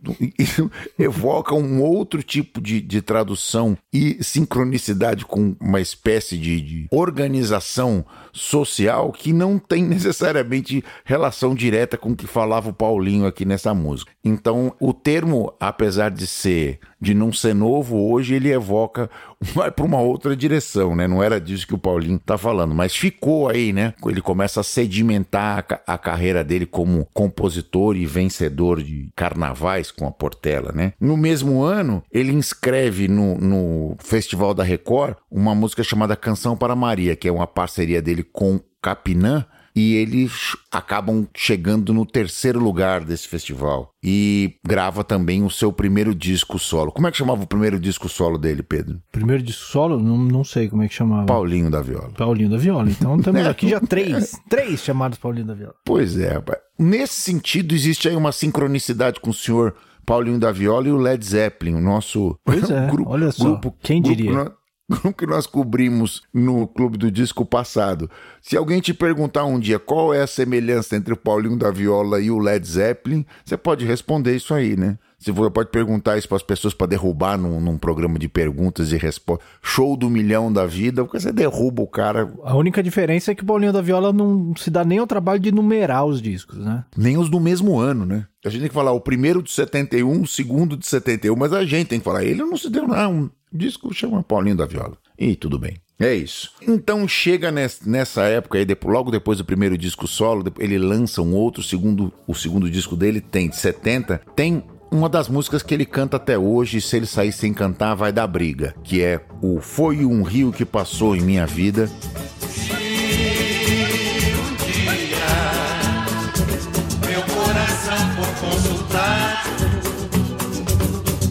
evoca 0.99 1.55
um 1.55 1.83
outro 1.83 2.23
tipo 2.23 2.61
de, 2.61 2.81
de 2.81 3.03
tradução 3.03 3.77
e 3.93 4.23
sincronicidade 4.23 5.25
com 5.25 5.57
uma 5.61 5.81
espécie 5.81 6.39
de, 6.39 6.61
de 6.61 6.87
organização 6.91 8.05
social 8.33 9.11
que 9.13 9.33
não 9.33 9.59
tem 9.59 9.83
necessariamente 9.85 10.85
relação 11.05 11.55
direta 11.55 11.97
com 11.97 12.11
o 12.11 12.17
que 12.17 12.27
falava 12.27 12.71
o 12.71 12.75
Paulinho 12.75 13.27
aqui 13.27 13.45
nessa 13.45 13.75
música. 13.75 14.13
Então, 14.25 14.75
o 14.81 14.93
termo, 14.93 15.53
apesar 15.59 16.11
de 16.11 16.27
ser 16.27 16.79
de 17.01 17.15
não 17.15 17.33
ser 17.33 17.55
novo, 17.55 18.11
hoje 18.11 18.35
ele 18.35 18.51
evoca 18.51 19.11
vai 19.41 19.71
para 19.71 19.85
uma 19.85 20.01
outra 20.01 20.35
direção, 20.35 20.97
né? 20.97 21.07
Não 21.07 21.23
era 21.23 21.41
disso 21.41 21.67
que 21.67 21.75
o 21.75 21.79
Paulinho 21.79 22.19
tá 22.19 22.39
falando, 22.39 22.75
mas 22.75 22.97
ficou 22.97 23.49
aí, 23.49 23.73
né? 23.73 23.95
Ele 24.07 24.21
começa 24.21 24.61
a 24.61 24.65
sedimentar 24.65 25.65
a, 25.87 25.95
a 25.95 25.99
carreira 25.99 26.43
dele 26.43 26.67
como 26.67 27.07
compositor 27.13 27.97
e 27.97 28.07
vencedor 28.07 28.83
de 28.83 29.11
carnavais 29.15 29.91
com 29.91 30.07
a 30.07 30.11
Portela, 30.11 30.73
né? 30.73 30.93
No 31.01 31.17
mesmo 31.17 31.63
ano, 31.63 32.03
ele 32.11 32.33
inscreve 32.33 33.09
no, 33.09 33.37
no 33.39 33.97
Festival 33.99 34.55
da 34.55 34.65
Record 34.65 35.17
uma 35.31 35.55
música 35.55 35.83
chamada 35.83 36.17
Canção 36.17 36.57
para 36.57 36.75
Maria, 36.75 37.17
que 37.17 37.29
é 37.29 37.33
uma 37.33 37.47
parceria 37.47 38.01
dele 38.01 38.23
com 38.23 38.61
Capinã, 38.81 39.45
e 39.77 39.95
eles 39.95 40.57
acabam 40.73 41.29
chegando 41.37 41.93
no 41.93 42.07
terceiro 42.07 42.59
lugar 42.59 43.05
desse 43.05 43.29
festival. 43.29 43.91
E 44.03 44.55
grava 44.67 45.05
também 45.05 45.43
o 45.45 45.51
seu 45.51 45.71
primeiro 45.71 46.15
disco 46.15 46.59
solo. 46.59 46.91
Como 46.91 47.07
é 47.07 47.11
que 47.11 47.19
chamava 47.19 47.43
o 47.43 47.47
primeiro 47.47 47.79
disco 47.79 48.09
solo 48.09 48.39
dele, 48.39 48.63
Pedro? 48.63 48.99
Primeiro 49.13 49.43
de 49.43 49.53
solo, 49.53 50.01
não, 50.01 50.17
não 50.17 50.43
sei 50.45 50.69
como 50.69 50.83
é 50.83 50.89
que 50.89 50.95
chamava. 50.95 51.27
Paulinho 51.27 51.71
da 51.71 51.83
Viola. 51.83 52.11
Paulinho 52.17 52.49
da 52.49 52.57
Viola. 52.57 52.89
Então 52.89 53.19
temos 53.19 53.45
aqui 53.47 53.69
já 53.69 53.81
três. 53.81 54.33
três 54.49 54.83
chamados 54.83 55.19
Paulinho 55.19 55.47
da 55.47 55.55
Viola. 55.55 55.75
Pois 55.85 56.17
é, 56.19 56.33
rapaz. 56.35 56.59
Nesse 56.79 57.21
sentido, 57.21 57.75
existe 57.75 58.09
aí 58.09 58.17
uma 58.17 58.33
sincronicidade 58.33 59.21
com 59.21 59.31
o 59.31 59.35
senhor 59.35 59.75
Paulinho 60.07 60.39
da 60.39 60.53
Viola 60.53 60.87
e 60.87 60.93
o 60.93 60.97
Led 60.99 61.25
Zeppelin, 61.25 61.75
o 61.75 61.81
nosso 61.81 62.39
Pois 62.45 62.71
é, 62.71 62.87
gru- 62.91 63.09
olha 63.09 63.33
só. 63.33 63.45
grupo. 63.45 63.75
Quem 63.83 64.01
grupo 64.01 64.17
diria? 64.17 64.53
Que 64.89 64.93
nós- 64.95 65.03
Grupo 65.03 65.13
que 65.13 65.27
nós 65.27 65.47
cobrimos 65.47 66.23
no 66.33 66.67
Clube 66.67 66.97
do 66.97 67.11
Disco 67.11 67.45
passado. 67.45 68.09
Se 68.41 68.57
alguém 68.57 68.81
te 68.81 68.95
perguntar 68.95 69.45
um 69.45 69.59
dia 69.59 69.79
qual 69.79 70.15
é 70.15 70.23
a 70.23 70.27
semelhança 70.27 70.97
entre 70.97 71.13
o 71.13 71.17
Paulinho 71.17 71.57
da 71.57 71.71
Viola 71.71 72.21
e 72.21 72.31
o 72.31 72.39
Led 72.39 72.67
Zeppelin, 72.67 73.25
você 73.45 73.57
pode 73.57 73.85
responder 73.85 74.35
isso 74.37 74.55
aí, 74.55 74.77
né? 74.77 74.97
Você 75.19 75.33
pode 75.33 75.71
perguntar 75.71 76.19
isso 76.19 76.29
para 76.29 76.37
as 76.37 76.43
pessoas 76.43 76.75
para 76.75 76.89
derrubar 76.89 77.39
num, 77.39 77.59
num 77.59 77.79
programa 77.79 78.19
de 78.19 78.29
perguntas 78.29 78.93
e 78.93 78.97
respostas. 78.99 79.47
Show 79.63 79.97
do 79.97 80.11
milhão 80.11 80.53
da 80.53 80.67
vida, 80.67 81.03
porque 81.05 81.19
você 81.19 81.33
derruba 81.33 81.83
o 81.83 81.87
cara 81.87 82.31
A 82.45 82.55
única 82.55 82.83
diferença 82.83 83.33
é 83.33 83.35
que 83.35 83.43
o 83.43 83.47
Paulinho 83.47 83.73
da 83.73 83.81
Viola 83.81 84.13
não 84.13 84.55
se 84.57 84.71
dá 84.71 84.85
nem 84.85 84.99
ao 84.99 85.07
trabalho 85.07 85.41
de 85.41 85.51
numerar 85.51 86.05
os 86.05 86.21
discos, 86.21 86.59
né? 86.59 86.85
Nem 86.97 87.17
os 87.17 87.31
do 87.31 87.41
mesmo 87.41 87.79
ano, 87.79 88.05
né? 88.05 88.27
A 88.45 88.51
gente 88.51 88.61
tem 88.61 88.69
que 88.69 88.75
falar 88.75 88.93
o 88.93 89.01
primeiro 89.01 89.43
de 89.43 89.51
71, 89.51 90.21
o 90.23 90.27
segundo 90.27 90.77
de 90.77 90.87
71, 90.87 91.35
mas 91.35 91.53
a 91.53 91.65
gente 91.65 91.89
tem 91.89 91.99
que 91.99 92.05
falar, 92.05 92.23
ele 92.23 92.45
não 92.45 92.57
se 92.57 92.71
deu, 92.71 92.87
não. 92.87 93.29
Disco 93.53 93.93
chama 93.95 94.23
Paulinho 94.23 94.57
da 94.57 94.67
Viola. 94.67 94.97
E 95.19 95.35
tudo 95.35 95.59
bem. 95.59 95.77
É 95.99 96.15
isso. 96.15 96.53
Então 96.61 97.09
chega 97.09 97.51
nes- 97.51 97.81
nessa 97.87 98.23
época 98.25 98.59
aí, 98.59 98.67
logo 98.85 99.11
depois 99.11 99.39
do 99.39 99.45
primeiro 99.45 99.79
disco 99.79 100.07
solo, 100.07 100.45
ele 100.59 100.77
lança 100.79 101.23
um 101.23 101.35
outro, 101.35 101.63
segundo, 101.63 102.13
o 102.27 102.35
segundo 102.35 102.71
disco 102.71 102.95
dele 102.95 103.21
tem 103.21 103.49
de 103.49 103.57
70, 103.57 104.21
tem 104.37 104.63
uma 104.91 105.09
das 105.09 105.29
músicas 105.29 105.63
que 105.63 105.73
ele 105.73 105.87
canta 105.87 106.19
até 106.19 106.39
hoje, 106.39 106.81
se 106.83 106.97
ele 106.97 107.07
sair 107.07 107.33
sem 107.33 107.53
cantar 107.55 107.95
vai 107.95 108.13
dar 108.13 108.27
briga, 108.27 108.75
que 108.85 109.03
é 109.03 109.21
o 109.43 109.59
Foi 109.61 110.05
um 110.05 110.23
rio 110.23 110.53
que 110.53 110.65
passou 110.67 111.17
em 111.17 111.23
minha 111.23 111.47
vida. 111.47 111.91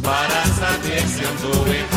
Para 0.01 0.45
saber 0.45 1.01
se 1.07 1.23
andou 1.25 1.67
errado. 1.67 1.94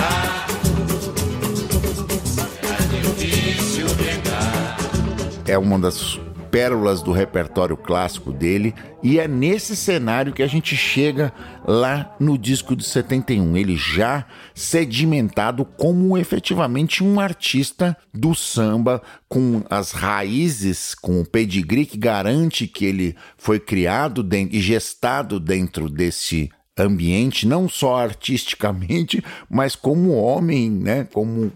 É 5.48 5.56
uma 5.56 5.78
das 5.78 6.20
pérolas 6.50 7.02
do 7.02 7.12
repertório 7.12 7.76
clássico 7.76 8.32
dele, 8.32 8.74
e 9.02 9.18
é 9.18 9.26
nesse 9.28 9.76
cenário 9.76 10.32
que 10.32 10.42
a 10.42 10.46
gente 10.46 10.76
chega 10.76 11.32
lá 11.66 12.14
no 12.18 12.38
disco 12.38 12.74
de 12.74 12.84
71. 12.84 13.56
Ele 13.56 13.76
já 13.76 14.26
sedimentado 14.54 15.64
como 15.64 16.16
efetivamente 16.16 17.02
um 17.04 17.20
artista 17.20 17.96
do 18.12 18.34
samba, 18.34 19.02
com 19.28 19.62
as 19.70 19.92
raízes, 19.92 20.94
com 20.94 21.20
o 21.20 21.26
pedigree 21.26 21.86
que 21.86 21.98
garante 21.98 22.66
que 22.66 22.84
ele 22.84 23.16
foi 23.36 23.58
criado 23.60 24.26
e 24.50 24.60
gestado 24.60 25.38
dentro 25.38 25.88
desse 25.88 26.50
ambiente, 26.82 27.46
não 27.46 27.68
só 27.68 27.96
artisticamente, 27.96 29.22
mas 29.48 29.74
como 29.74 30.14
homem, 30.14 30.70
né? 30.70 31.06
Como 31.12 31.50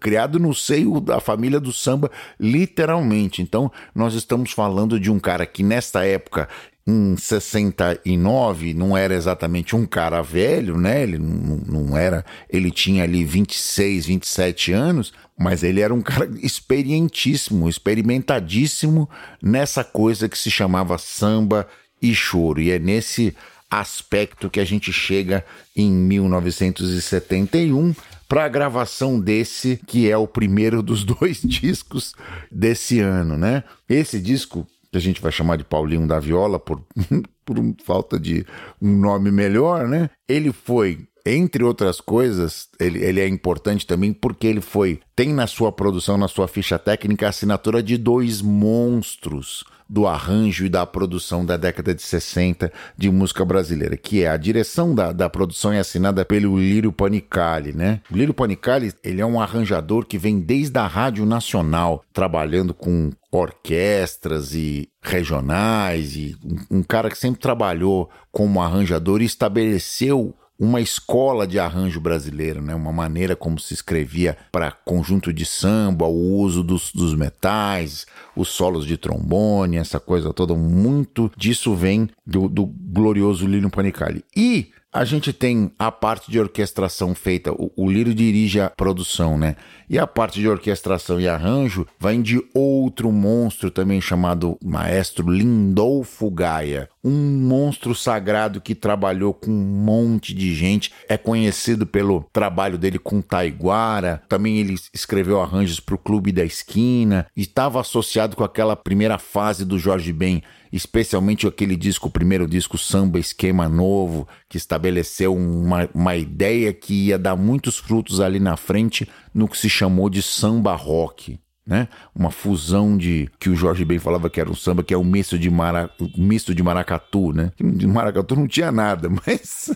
criado 0.00 0.38
no 0.38 0.54
seio 0.54 1.00
da 1.00 1.20
família 1.20 1.60
do 1.60 1.72
samba, 1.72 2.10
literalmente. 2.38 3.42
Então, 3.42 3.70
nós 3.94 4.14
estamos 4.14 4.52
falando 4.52 4.98
de 4.98 5.10
um 5.10 5.18
cara 5.18 5.46
que 5.46 5.62
nesta 5.62 6.04
época 6.04 6.48
em 6.88 7.16
69 7.18 8.72
não 8.72 8.96
era 8.96 9.14
exatamente 9.14 9.76
um 9.76 9.84
cara 9.84 10.22
velho, 10.22 10.78
né? 10.78 11.02
Ele 11.02 11.18
não, 11.18 11.94
era, 11.94 12.24
ele 12.48 12.70
tinha 12.70 13.02
ali 13.02 13.24
26, 13.24 14.06
27 14.06 14.72
anos, 14.72 15.12
mas 15.38 15.62
ele 15.62 15.82
era 15.82 15.92
um 15.92 16.00
cara 16.00 16.30
experientíssimo, 16.42 17.68
experimentadíssimo 17.68 19.08
nessa 19.42 19.84
coisa 19.84 20.30
que 20.30 20.38
se 20.38 20.50
chamava 20.50 20.96
samba 20.96 21.68
e 22.00 22.14
choro. 22.14 22.58
E 22.58 22.70
é 22.70 22.78
nesse 22.78 23.36
aspecto 23.70 24.50
que 24.50 24.60
a 24.60 24.64
gente 24.64 24.92
chega 24.92 25.44
em 25.76 25.90
1971 25.90 27.94
para 28.28 28.44
a 28.44 28.48
gravação 28.48 29.18
desse, 29.18 29.80
que 29.86 30.10
é 30.10 30.16
o 30.16 30.26
primeiro 30.26 30.82
dos 30.82 31.04
dois 31.04 31.40
discos 31.42 32.14
desse 32.50 33.00
ano, 33.00 33.36
né? 33.36 33.64
Esse 33.88 34.20
disco 34.20 34.66
que 34.90 34.98
a 34.98 35.00
gente 35.00 35.20
vai 35.20 35.32
chamar 35.32 35.56
de 35.56 35.64
Paulinho 35.64 36.06
da 36.06 36.18
Viola 36.18 36.58
por, 36.58 36.82
por 37.44 37.56
falta 37.84 38.18
de 38.18 38.46
um 38.80 38.96
nome 38.96 39.30
melhor, 39.30 39.86
né? 39.86 40.10
Ele 40.28 40.52
foi 40.52 41.06
entre 41.26 41.62
outras 41.62 42.00
coisas, 42.00 42.68
ele, 42.80 43.04
ele, 43.04 43.20
é 43.20 43.28
importante 43.28 43.86
também 43.86 44.14
porque 44.14 44.46
ele 44.46 44.62
foi 44.62 44.98
tem 45.14 45.34
na 45.34 45.46
sua 45.46 45.70
produção, 45.70 46.16
na 46.16 46.26
sua 46.26 46.48
ficha 46.48 46.78
técnica, 46.78 47.26
a 47.26 47.28
assinatura 47.28 47.82
de 47.82 47.98
dois 47.98 48.40
monstros 48.40 49.62
do 49.88 50.06
arranjo 50.06 50.66
e 50.66 50.68
da 50.68 50.84
produção 50.84 51.44
da 51.44 51.56
década 51.56 51.94
de 51.94 52.02
60 52.02 52.70
de 52.96 53.10
música 53.10 53.44
brasileira, 53.44 53.96
que 53.96 54.22
é 54.22 54.28
a 54.28 54.36
direção 54.36 54.94
da, 54.94 55.12
da 55.12 55.30
produção 55.30 55.72
é 55.72 55.78
assinada 55.78 56.24
pelo 56.24 56.58
Lírio 56.58 56.92
Panicali, 56.92 57.72
né? 57.72 58.00
O 58.10 58.16
Lírio 58.16 58.34
Panicali, 58.34 58.92
ele 59.02 59.20
é 59.20 59.26
um 59.26 59.40
arranjador 59.40 60.04
que 60.04 60.18
vem 60.18 60.40
desde 60.40 60.78
a 60.78 60.86
Rádio 60.86 61.24
Nacional, 61.24 62.04
trabalhando 62.12 62.74
com 62.74 63.10
orquestras 63.30 64.54
e 64.54 64.88
regionais 65.02 66.16
e 66.16 66.36
um, 66.70 66.82
cara 66.82 67.10
que 67.10 67.18
sempre 67.18 67.40
trabalhou 67.40 68.10
como 68.32 68.60
arranjador 68.60 69.20
e 69.20 69.26
estabeleceu 69.26 70.34
uma 70.58 70.80
escola 70.80 71.46
de 71.46 71.58
arranjo 71.58 72.00
brasileiro, 72.00 72.60
né? 72.60 72.74
uma 72.74 72.92
maneira 72.92 73.36
como 73.36 73.60
se 73.60 73.74
escrevia 73.74 74.36
para 74.50 74.72
conjunto 74.72 75.32
de 75.32 75.44
samba, 75.44 76.06
o 76.06 76.34
uso 76.34 76.64
dos, 76.64 76.90
dos 76.92 77.14
metais, 77.14 78.06
os 78.34 78.48
solos 78.48 78.84
de 78.84 78.96
trombone, 78.96 79.76
essa 79.76 80.00
coisa 80.00 80.32
toda, 80.32 80.54
muito 80.54 81.30
disso 81.36 81.76
vem 81.76 82.08
do, 82.26 82.48
do 82.48 82.66
glorioso 82.66 83.46
Lino 83.46 83.70
Panicali. 83.70 84.24
E 84.36 84.72
a 84.98 85.04
gente 85.04 85.32
tem 85.32 85.70
a 85.78 85.92
parte 85.92 86.28
de 86.28 86.40
orquestração 86.40 87.14
feita, 87.14 87.52
o, 87.52 87.70
o 87.76 87.88
Lírio 87.88 88.12
dirige 88.12 88.60
a 88.60 88.68
produção, 88.68 89.38
né? 89.38 89.54
E 89.88 89.96
a 89.96 90.08
parte 90.08 90.40
de 90.40 90.48
orquestração 90.48 91.20
e 91.20 91.28
arranjo 91.28 91.86
vem 92.00 92.20
de 92.20 92.44
outro 92.52 93.12
monstro 93.12 93.70
também 93.70 94.00
chamado 94.00 94.58
maestro 94.62 95.30
Lindolfo 95.30 96.28
Gaia, 96.32 96.88
um 97.02 97.12
monstro 97.12 97.94
sagrado 97.94 98.60
que 98.60 98.74
trabalhou 98.74 99.32
com 99.32 99.52
um 99.52 99.84
monte 99.84 100.34
de 100.34 100.52
gente, 100.52 100.92
é 101.08 101.16
conhecido 101.16 101.86
pelo 101.86 102.24
trabalho 102.32 102.76
dele 102.76 102.98
com 102.98 103.22
Taiguara, 103.22 104.20
também 104.28 104.58
ele 104.58 104.74
escreveu 104.92 105.40
arranjos 105.40 105.78
para 105.78 105.94
o 105.94 105.98
Clube 105.98 106.32
da 106.32 106.44
Esquina, 106.44 107.28
e 107.36 107.42
estava 107.42 107.80
associado 107.80 108.34
com 108.34 108.42
aquela 108.42 108.74
primeira 108.74 109.16
fase 109.16 109.64
do 109.64 109.78
Jorge 109.78 110.12
Ben, 110.12 110.42
especialmente 110.72 111.46
aquele 111.46 111.76
disco, 111.76 112.08
o 112.08 112.10
primeiro 112.10 112.46
disco 112.46 112.76
Samba 112.76 113.18
Esquema 113.18 113.68
Novo, 113.68 114.28
que 114.48 114.56
estabeleceu 114.56 115.34
uma, 115.34 115.88
uma 115.94 116.16
ideia 116.16 116.72
que 116.72 117.06
ia 117.06 117.18
dar 117.18 117.36
muitos 117.36 117.78
frutos 117.78 118.20
ali 118.20 118.38
na 118.38 118.56
frente 118.56 119.08
no 119.32 119.48
que 119.48 119.56
se 119.56 119.68
chamou 119.68 120.08
de 120.10 120.22
samba 120.22 120.74
rock. 120.74 121.38
Né? 121.68 121.86
Uma 122.14 122.30
fusão 122.30 122.96
de 122.96 123.28
que 123.38 123.50
o 123.50 123.54
Jorge 123.54 123.84
Ben 123.84 123.98
falava 123.98 124.30
que 124.30 124.40
era 124.40 124.50
um 124.50 124.54
samba 124.54 124.82
que 124.82 124.94
é 124.94 124.96
um 124.96 125.04
misto 125.04 125.38
de, 125.38 125.50
mara, 125.50 125.90
um 126.00 126.24
misto 126.24 126.54
de 126.54 126.62
maracatu, 126.62 127.30
né? 127.30 127.52
De 127.60 127.86
maracatu 127.86 128.34
não 128.34 128.48
tinha 128.48 128.72
nada, 128.72 129.10
mas 129.26 129.70